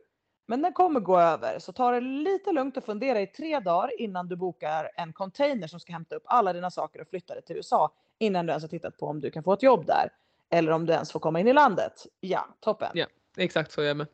men 0.47 0.61
den 0.61 0.73
kommer 0.73 0.99
gå 0.99 1.19
över. 1.19 1.59
Så 1.59 1.71
ta 1.73 1.91
det 1.91 2.01
lite 2.01 2.51
lugnt 2.51 2.77
och 2.77 2.83
fundera 2.83 3.21
i 3.21 3.27
tre 3.27 3.59
dagar 3.59 4.01
innan 4.01 4.27
du 4.27 4.35
bokar 4.35 4.91
en 4.95 5.13
container 5.13 5.67
som 5.67 5.79
ska 5.79 5.93
hämta 5.93 6.15
upp 6.15 6.23
alla 6.25 6.53
dina 6.53 6.71
saker 6.71 7.01
och 7.01 7.07
flytta 7.07 7.35
det 7.35 7.41
till 7.41 7.55
USA 7.55 7.93
innan 8.19 8.45
du 8.45 8.51
ens 8.51 8.63
har 8.63 8.69
tittat 8.69 8.97
på 8.97 9.07
om 9.07 9.21
du 9.21 9.31
kan 9.31 9.43
få 9.43 9.53
ett 9.53 9.63
jobb 9.63 9.85
där 9.85 10.09
eller 10.49 10.71
om 10.71 10.85
du 10.85 10.93
ens 10.93 11.11
får 11.11 11.19
komma 11.19 11.39
in 11.39 11.47
i 11.47 11.53
landet. 11.53 12.05
Ja, 12.19 12.47
toppen. 12.59 12.91
Ja. 12.93 13.05
Exakt 13.37 13.71
så 13.71 13.81
är 13.81 13.85
jag 13.85 13.97
med. 13.97 14.07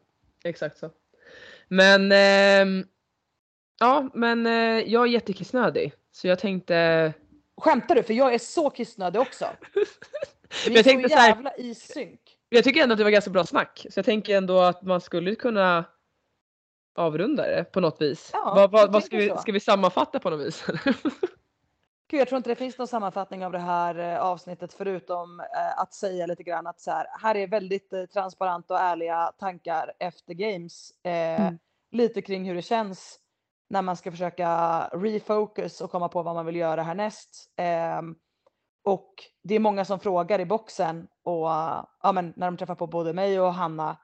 Exakt 0.44 0.78
så. 0.78 0.90
Men 1.68 2.12
ehm, 2.12 2.88
ja 3.80 4.10
men 4.14 4.46
eh, 4.46 4.80
jag 4.92 5.04
är 5.04 5.08
jättekissnödig 5.08 5.94
så 6.12 6.28
jag 6.28 6.40
tänkte 6.40 7.14
Skämtar 7.62 7.96
du? 7.96 8.04
För 8.04 8.14
jag 8.14 8.34
är 8.34 8.40
så 8.40 8.70
kissnödig 8.70 9.22
också. 9.22 9.46
Vi 10.68 10.76
Jag 10.76 10.84
tänkte 10.86 11.10
så 11.10 11.16
så 11.16 11.22
här- 11.22 11.30
jävla 11.30 11.56
i 11.56 11.76
synk. 11.76 12.20
Jag 12.50 12.64
tycker 12.64 12.84
ändå 12.84 12.94
att 12.94 12.98
det 12.98 13.04
var 13.04 13.12
ganska 13.12 13.32
bra 13.32 13.46
snack 13.46 13.86
så 13.90 13.98
jag 14.00 14.06
tänker 14.06 14.38
ändå 14.38 14.60
att 14.60 14.82
man 14.82 15.02
skulle 15.02 15.36
kunna 15.36 15.86
avrunda 16.96 17.48
det 17.48 17.64
på 17.64 17.80
något 17.80 18.02
vis. 18.02 18.30
Ja, 18.34 18.54
vad, 18.56 18.72
vad, 18.72 18.94
vad 18.94 19.04
ska, 19.04 19.18
vi, 19.18 19.34
ska 19.38 19.52
vi 19.52 19.60
sammanfatta 19.60 20.20
på 20.20 20.30
något 20.30 20.48
vis? 20.48 20.66
Gud, 22.08 22.20
jag 22.20 22.28
tror 22.28 22.38
inte 22.38 22.50
det 22.50 22.56
finns 22.56 22.78
någon 22.78 22.88
sammanfattning 22.88 23.46
av 23.46 23.52
det 23.52 23.60
här 23.60 24.00
eh, 24.00 24.20
avsnittet 24.22 24.74
förutom 24.74 25.40
eh, 25.40 25.80
att 25.80 25.94
säga 25.94 26.26
lite 26.26 26.44
grann 26.44 26.68
att 26.68 26.80
så 26.80 26.92
här, 26.92 27.08
här 27.22 27.36
är 27.36 27.48
väldigt 27.48 27.94
eh, 27.94 28.06
transparenta 28.06 28.74
och 28.74 28.80
ärliga 28.80 29.32
tankar 29.40 29.94
efter 30.00 30.34
games. 30.34 30.92
Eh, 31.04 31.12
Mm. 31.42 31.60
Lite 31.92 32.22
kring 32.22 32.46
hur 32.46 32.56
det 32.56 32.62
känns 32.62 33.20
när 33.72 33.82
man 33.82 33.98
ska 33.98 34.12
försöka 34.12 34.48
refocus 34.94 35.82
och 35.82 35.92
komma 35.92 36.10
på 36.10 36.24
vad 36.24 36.36
man 36.36 36.46
vill 36.46 36.56
göra 36.56 36.84
härnäst. 36.84 37.50
Ehm, 37.56 38.16
och 38.84 39.14
det 39.44 39.56
är 39.56 39.60
många 39.60 39.86
som 39.86 40.00
frågar 40.00 40.40
i 40.40 40.46
boxen 40.46 41.08
och 41.24 41.52
eh, 41.52 41.84
ja, 42.04 42.12
men 42.12 42.34
när 42.36 42.48
de 42.48 42.58
träffar 42.58 42.76
på 42.76 42.88
både 42.88 43.14
mig 43.14 43.40
och 43.40 43.54
Hanna 43.54 43.98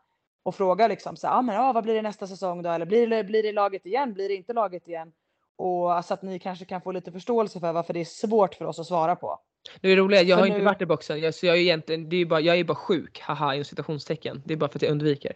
och 0.43 0.55
frågar 0.55 0.89
liksom 0.89 1.15
så 1.15 1.27
ja, 1.27 1.41
men, 1.41 1.55
ja, 1.55 1.73
vad 1.73 1.83
blir 1.83 1.93
det 1.93 2.01
nästa 2.01 2.27
säsong 2.27 2.61
då? 2.63 2.69
Eller 2.69 2.85
blir 2.85 3.07
det, 3.07 3.23
blir 3.23 3.43
det 3.43 3.51
laget 3.51 3.85
igen? 3.85 4.13
Blir 4.13 4.29
det 4.29 4.35
inte 4.35 4.53
laget 4.53 4.87
igen? 4.87 5.11
Och 5.55 6.05
så 6.05 6.13
att 6.13 6.21
ni 6.21 6.39
kanske 6.39 6.65
kan 6.65 6.81
få 6.81 6.91
lite 6.91 7.11
förståelse 7.11 7.59
för 7.59 7.73
varför 7.73 7.93
det 7.93 7.99
är 7.99 8.05
svårt 8.05 8.55
för 8.55 8.65
oss 8.65 8.79
att 8.79 8.85
svara 8.87 9.15
på. 9.15 9.39
Det 9.81 9.89
är 9.91 9.95
roligt, 9.95 10.27
jag 10.27 10.35
För 10.37 10.41
har 10.41 10.47
inte 10.47 10.59
nu- 10.59 10.65
varit 10.65 10.81
i 10.81 10.85
boxen 10.85 11.19
jag, 11.19 11.35
så 11.35 11.45
jag 11.45 11.55
är 11.55 11.61
egentligen, 11.61 12.09
det 12.09 12.17
är 12.17 12.25
bara, 12.25 12.39
jag 12.39 12.59
är 12.59 12.63
bara 12.63 12.75
sjuk, 12.75 13.19
haha 13.21 13.53
inom 13.53 13.65
citationstecken. 13.65 14.41
Det 14.45 14.53
är 14.53 14.57
bara 14.57 14.69
för 14.69 14.77
att 14.77 14.81
jag 14.81 14.91
undviker. 14.91 15.33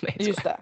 Nej, 0.00 0.16
Just 0.20 0.44
det. 0.44 0.58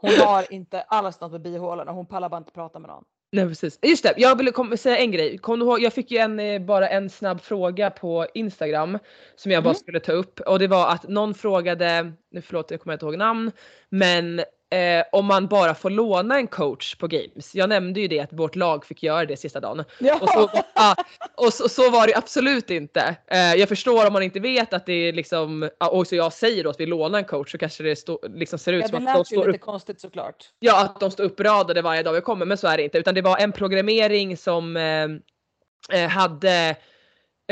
Hon 0.00 0.10
har 0.10 0.52
inte 0.52 0.80
alls 0.82 1.20
något 1.20 1.32
med 1.32 1.40
bihålorna. 1.42 1.92
Hon 1.92 2.06
pallar 2.06 2.28
bara 2.28 2.38
inte 2.38 2.52
prata 2.52 2.78
med 2.78 2.88
någon. 2.88 3.04
Nej 3.32 3.48
precis. 3.48 3.78
Just 3.82 4.02
det, 4.02 4.14
jag 4.16 4.36
ville 4.38 4.76
säga 4.76 4.98
en 4.98 5.10
grej. 5.12 5.38
Kom 5.38 5.58
du 5.58 5.64
ihåg, 5.66 5.80
jag 5.80 5.92
fick 5.92 6.10
ju 6.10 6.18
en, 6.18 6.40
eh, 6.40 6.60
bara 6.60 6.88
en 6.88 7.10
snabb 7.10 7.40
fråga 7.40 7.90
på 7.90 8.26
Instagram 8.34 8.98
som 9.36 9.52
jag 9.52 9.62
bara 9.64 9.70
Mm. 9.70 9.78
skulle 9.78 10.00
ta 10.00 10.12
upp 10.12 10.40
och 10.40 10.58
det 10.58 10.66
var 10.66 10.88
att 10.92 11.08
någon 11.08 11.34
frågade, 11.34 12.12
nu 12.30 12.42
förlåt 12.42 12.70
jag 12.70 12.80
kommer 12.80 12.92
inte 12.94 13.06
ihåg 13.06 13.16
namn, 13.16 13.52
men 13.88 14.40
eh, 14.70 15.04
om 15.12 15.26
man 15.26 15.46
bara 15.46 15.74
får 15.74 15.90
låna 15.90 16.36
en 16.36 16.46
coach 16.46 16.94
på 16.94 17.06
games. 17.06 17.54
Jag 17.54 17.68
nämnde 17.68 18.00
ju 18.00 18.08
det 18.08 18.20
att 18.20 18.32
vårt 18.32 18.56
lag 18.56 18.84
fick 18.84 19.02
göra 19.02 19.24
det 19.24 19.36
sista 19.36 19.60
dagen. 19.60 19.84
Ja. 19.98 20.18
Och 20.20 20.28
så, 20.28 20.50
ja, 20.74 20.96
och 21.34 21.52
så, 21.52 21.68
så 21.68 21.90
var 21.90 22.06
det 22.06 22.16
absolut 22.16 22.70
inte. 22.70 23.16
Eh, 23.26 23.54
jag 23.54 23.68
förstår 23.68 24.06
om 24.06 24.12
man 24.12 24.22
inte 24.22 24.40
vet 24.40 24.74
att 24.74 24.86
det 24.86 24.92
är 24.92 25.12
liksom, 25.12 25.70
och 25.78 26.06
så 26.06 26.16
jag 26.16 26.32
säger 26.32 26.64
då 26.64 26.70
att 26.70 26.80
vi 26.80 26.86
lånar 26.86 27.18
en 27.18 27.24
coach 27.24 27.52
så 27.52 27.58
kanske 27.58 27.82
det 27.82 27.96
stå, 27.96 28.18
liksom 28.22 28.58
ser 28.58 28.72
ut 28.72 28.82
Ja, 28.82 28.88
som 28.88 29.04
det 29.04 29.10
att 29.10 29.14
de 29.14 29.18
lät 29.18 29.32
ju 29.32 29.36
står 29.36 29.46
lite 29.46 29.58
upp 29.58 29.64
konstigt 29.64 30.00
såklart. 30.00 30.44
Ja, 30.58 30.84
att 30.84 31.00
de 31.00 31.10
står 31.10 31.24
uppradade 31.24 31.82
varje 31.82 32.02
dag 32.02 32.12
vi 32.12 32.20
kommer, 32.20 32.46
men 32.46 32.58
så 32.58 32.68
är 32.68 32.76
det 32.76 32.82
inte. 32.82 32.98
Utan 32.98 33.14
det 33.14 33.22
var 33.22 33.38
en 33.38 33.52
programmering 33.52 34.36
som 34.36 34.76
eh, 34.76 36.02
eh, 36.02 36.08
hade 36.08 36.76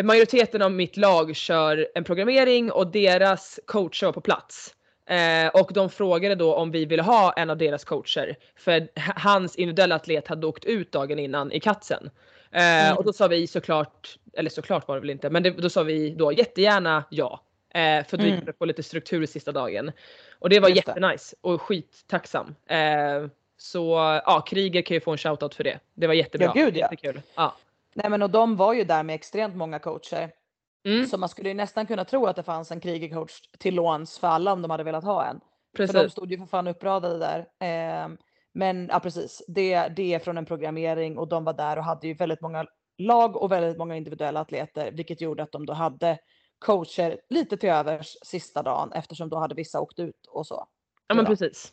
Majoriteten 0.02 0.62
av 0.62 0.72
mitt 0.72 0.96
lag 0.96 1.36
kör 1.36 1.88
en 1.94 2.04
programmering 2.04 2.72
och 2.72 2.86
deras 2.92 3.60
coacher 3.66 4.06
var 4.06 4.12
på 4.12 4.20
plats. 4.20 4.74
Eh, 5.08 5.48
och 5.48 5.70
de 5.74 5.90
frågade 5.90 6.34
då 6.34 6.54
om 6.54 6.70
vi 6.70 6.84
ville 6.84 7.02
ha 7.02 7.32
en 7.32 7.50
av 7.50 7.56
deras 7.56 7.84
coacher. 7.84 8.36
För 8.56 8.88
hans 9.16 9.56
individuella 9.56 9.94
atlet 9.94 10.28
hade 10.28 10.46
åkt 10.46 10.64
ut 10.64 10.92
dagen 10.92 11.18
innan 11.18 11.52
i 11.52 11.60
katsen. 11.60 12.10
Eh, 12.52 12.84
Mm. 12.86 12.96
Och 12.96 13.04
då 13.04 13.12
sa 13.12 13.28
vi 13.28 13.46
såklart, 13.46 14.18
eller 14.32 14.50
såklart 14.50 14.88
var 14.88 14.94
det 14.94 15.00
väl 15.00 15.10
inte, 15.10 15.30
men 15.30 15.42
det, 15.42 15.50
då 15.50 15.70
sa 15.70 15.82
vi 15.82 16.10
då 16.10 16.32
jättegärna 16.32 17.04
ja. 17.10 17.40
Eh, 17.74 18.04
för 18.06 18.16
att 18.16 18.22
vi 18.22 18.28
Mm. 18.28 18.36
kunde 18.38 18.52
få 18.52 18.64
lite 18.64 18.82
struktur 18.82 19.22
i 19.22 19.26
sista 19.26 19.52
dagen. 19.52 19.92
Och 20.38 20.48
det 20.48 20.60
var 20.60 20.68
Just 20.68 20.88
jättenice 20.88 21.36
och 21.40 21.62
skittacksam. 21.62 22.54
Eh, 22.66 23.26
så 23.56 23.90
ja, 24.26 24.40
Kriger 24.40 24.82
kan 24.82 24.94
ju 24.94 25.00
få 25.00 25.10
en 25.10 25.18
shoutout 25.18 25.54
för 25.54 25.64
det. 25.64 25.78
Det 25.94 26.06
var 26.06 26.14
jättebra. 26.14 26.52
Ja, 26.54 26.64
gud, 26.64 26.76
ja. 26.76 26.80
Jättekul. 26.80 27.20
Ja. 27.34 27.56
Nej, 27.94 28.10
men 28.10 28.22
och 28.22 28.30
de 28.30 28.56
var 28.56 28.74
ju 28.74 28.84
där 28.84 29.02
med 29.02 29.14
extremt 29.14 29.56
många 29.56 29.78
coacher. 29.78 30.30
Mm, 30.84 31.06
Så 31.06 31.18
man 31.18 31.28
skulle 31.28 31.48
ju 31.48 31.54
nästan 31.54 31.86
kunna 31.86 32.04
tro 32.04 32.26
att 32.26 32.36
det 32.36 32.42
fanns 32.42 32.70
en 32.70 32.80
krigercoach 32.80 33.40
till 33.58 33.74
låns 33.74 34.18
för 34.18 34.28
alla 34.28 34.52
om 34.52 34.62
de 34.62 34.70
hade 34.70 34.84
velat 34.84 35.04
ha 35.04 35.24
en. 35.26 35.40
precis. 35.76 35.96
För 35.96 36.02
de 36.02 36.10
stod 36.10 36.30
ju 36.32 36.38
för 36.38 36.46
fan 36.46 36.68
uppradade 36.68 37.18
där. 37.18 37.46
Ehm, 37.60 38.16
men 38.54 38.88
ja, 38.92 39.00
precis. 39.00 39.42
Det, 39.48 39.88
det 39.88 40.14
är 40.14 40.18
från 40.18 40.38
en 40.38 40.46
programmering 40.46 41.18
och 41.18 41.28
de 41.28 41.44
var 41.44 41.52
där 41.52 41.76
och 41.76 41.84
hade 41.84 42.06
ju 42.06 42.14
väldigt 42.14 42.40
många 42.40 42.66
lag 42.98 43.36
och 43.36 43.52
väldigt 43.52 43.78
många 43.78 43.96
individuella 43.96 44.40
atleter, 44.40 44.92
vilket 44.92 45.20
gjorde 45.20 45.42
att 45.42 45.52
de 45.52 45.66
då 45.66 45.72
hade 45.72 46.18
coacher 46.58 47.20
lite 47.30 47.56
till 47.56 47.68
övers 47.68 48.16
sista 48.26 48.62
dagen 48.62 48.92
eftersom 48.92 49.28
då 49.28 49.38
hade 49.38 49.54
vissa 49.54 49.80
åkt 49.80 49.98
ut 49.98 50.26
och 50.28 50.46
så. 50.46 50.66
Ja 51.08 51.14
men 51.14 51.24
precis. 51.26 51.72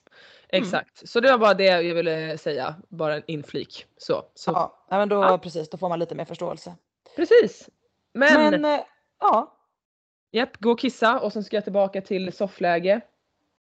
Mm. 0.50 0.64
Exakt. 0.64 1.10
Så 1.10 1.20
det 1.20 1.32
var 1.32 1.38
bara 1.38 1.54
det 1.54 1.64
jag 1.82 1.96
ville 1.96 2.38
säga. 2.38 2.76
Bara 2.90 3.16
en 3.16 3.24
inflik. 3.28 3.86
Så. 3.98 4.24
så. 4.34 4.52
Ja, 4.52 4.86
men 4.90 5.10
då 5.10 5.16
Ja. 5.16 5.38
precis, 5.38 5.70
då 5.70 5.78
får 5.78 5.90
man 5.90 6.00
lite 6.00 6.16
mer 6.16 6.26
förståelse. 6.26 6.76
Precis. 7.16 7.70
Men, 8.14 8.52
Men, 8.62 8.66
eh, 8.80 8.86
ja, 9.32 9.58
japp, 10.32 10.58
gå 10.58 10.72
och 10.72 10.80
kissa 10.80 11.20
och 11.20 11.34
sen 11.34 11.44
ska 11.44 11.58
jag 11.58 11.64
tillbaka 11.64 12.02
till 12.02 12.34
soffläge. 12.34 13.02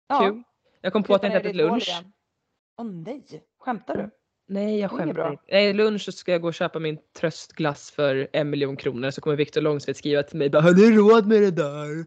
ja. 0.08 0.20
Kul. 0.20 0.44
Jag 0.82 0.94
kom 0.94 1.04
på 1.04 1.16
att 1.16 1.24
jag 1.24 1.30
inte 1.30 1.40
ätit 1.40 1.56
lunch. 1.56 2.02
Åh 2.78 2.86
nej, 2.86 3.44
skämtar 3.60 3.96
du? 3.98 4.10
Nej 4.48 4.80
jag 4.80 4.92
skämtar 4.92 5.32
inte. 5.32 5.44
Nej 5.52 5.74
lunch 5.74 6.02
så 6.02 6.12
ska 6.12 6.32
jag 6.32 6.42
gå 6.42 6.48
och 6.48 6.54
köpa 6.54 6.80
min 6.80 6.98
tröstglass 7.20 7.92
för 7.92 8.28
en 8.34 8.50
miljon 8.50 8.78
kronor 8.78 9.12
så 9.12 9.22
kommer 9.22 9.36
Viktor 9.36 9.62
Långsved 9.62 9.98
skriva 9.98 10.24
till 10.24 10.38
mig 10.38 10.50
bara 10.50 10.62
har 10.62 10.72
du 10.72 10.98
råd 10.98 11.28
med 11.28 11.42
det 11.42 11.52
där? 11.52 12.06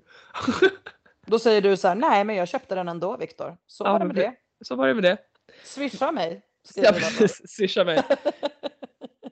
Då 1.26 1.38
säger 1.38 1.62
du 1.62 1.76
så 1.76 1.88
här, 1.88 1.94
nej 1.94 2.24
men 2.24 2.36
jag 2.36 2.48
köpte 2.48 2.74
den 2.74 2.88
ändå 2.88 3.16
Viktor. 3.16 3.56
Så 3.66 3.84
Ja, 3.84 3.92
var 3.92 3.98
det 3.98 4.04
med 4.04 4.16
det. 4.16 4.34
Så 4.64 4.76
var 4.76 4.88
det 4.88 4.94
med 4.94 5.02
det. 5.02 5.18
Swisha 5.64 6.12
mig. 6.12 6.42
Ja 6.74 6.92
precis, 6.92 7.42
swisha 7.50 7.84
mig. 7.84 8.02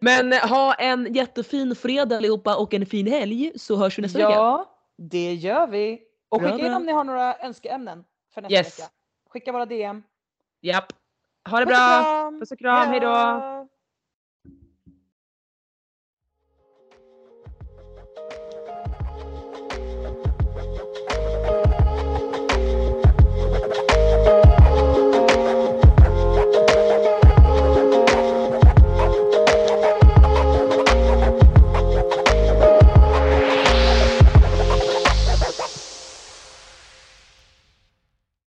Men 0.01 0.33
eh, 0.33 0.49
ha 0.49 0.75
en 0.75 1.15
jättefin 1.15 1.75
fredag 1.77 2.17
allihopa 2.17 2.57
och 2.57 2.75
en 2.75 2.87
fin 2.87 3.07
helg 3.07 3.53
så 3.57 3.77
hörs 3.77 3.99
vi 3.99 4.03
nästa 4.03 4.19
vecka. 4.19 4.31
Ja, 4.31 4.75
det 4.99 5.35
gör 5.35 5.67
vi. 5.67 6.01
Och 6.29 6.39
Bra, 6.41 6.51
skicka 6.53 6.65
in 6.65 6.71
bra. 6.71 6.77
om 6.77 6.83
ni 6.87 6.93
har 6.93 7.05
några 7.05 7.37
önskeämnen 7.39 8.05
för 8.35 8.43
nästa 8.43 8.55
Yes. 8.55 8.79
vecka. 8.79 8.91
Skicka 9.31 9.53
våra 9.53 9.67
DM. 9.67 10.03
Japp. 10.63 10.93
Ha 11.51 11.61
det 11.61 11.67
Puss 11.67 11.73
och 11.75 11.79
bra. 11.79 12.03
kram. 12.03 12.41
Puss 12.41 12.51
och 12.53 12.59
kram. 12.59 12.89
Hejdå. 12.89 13.58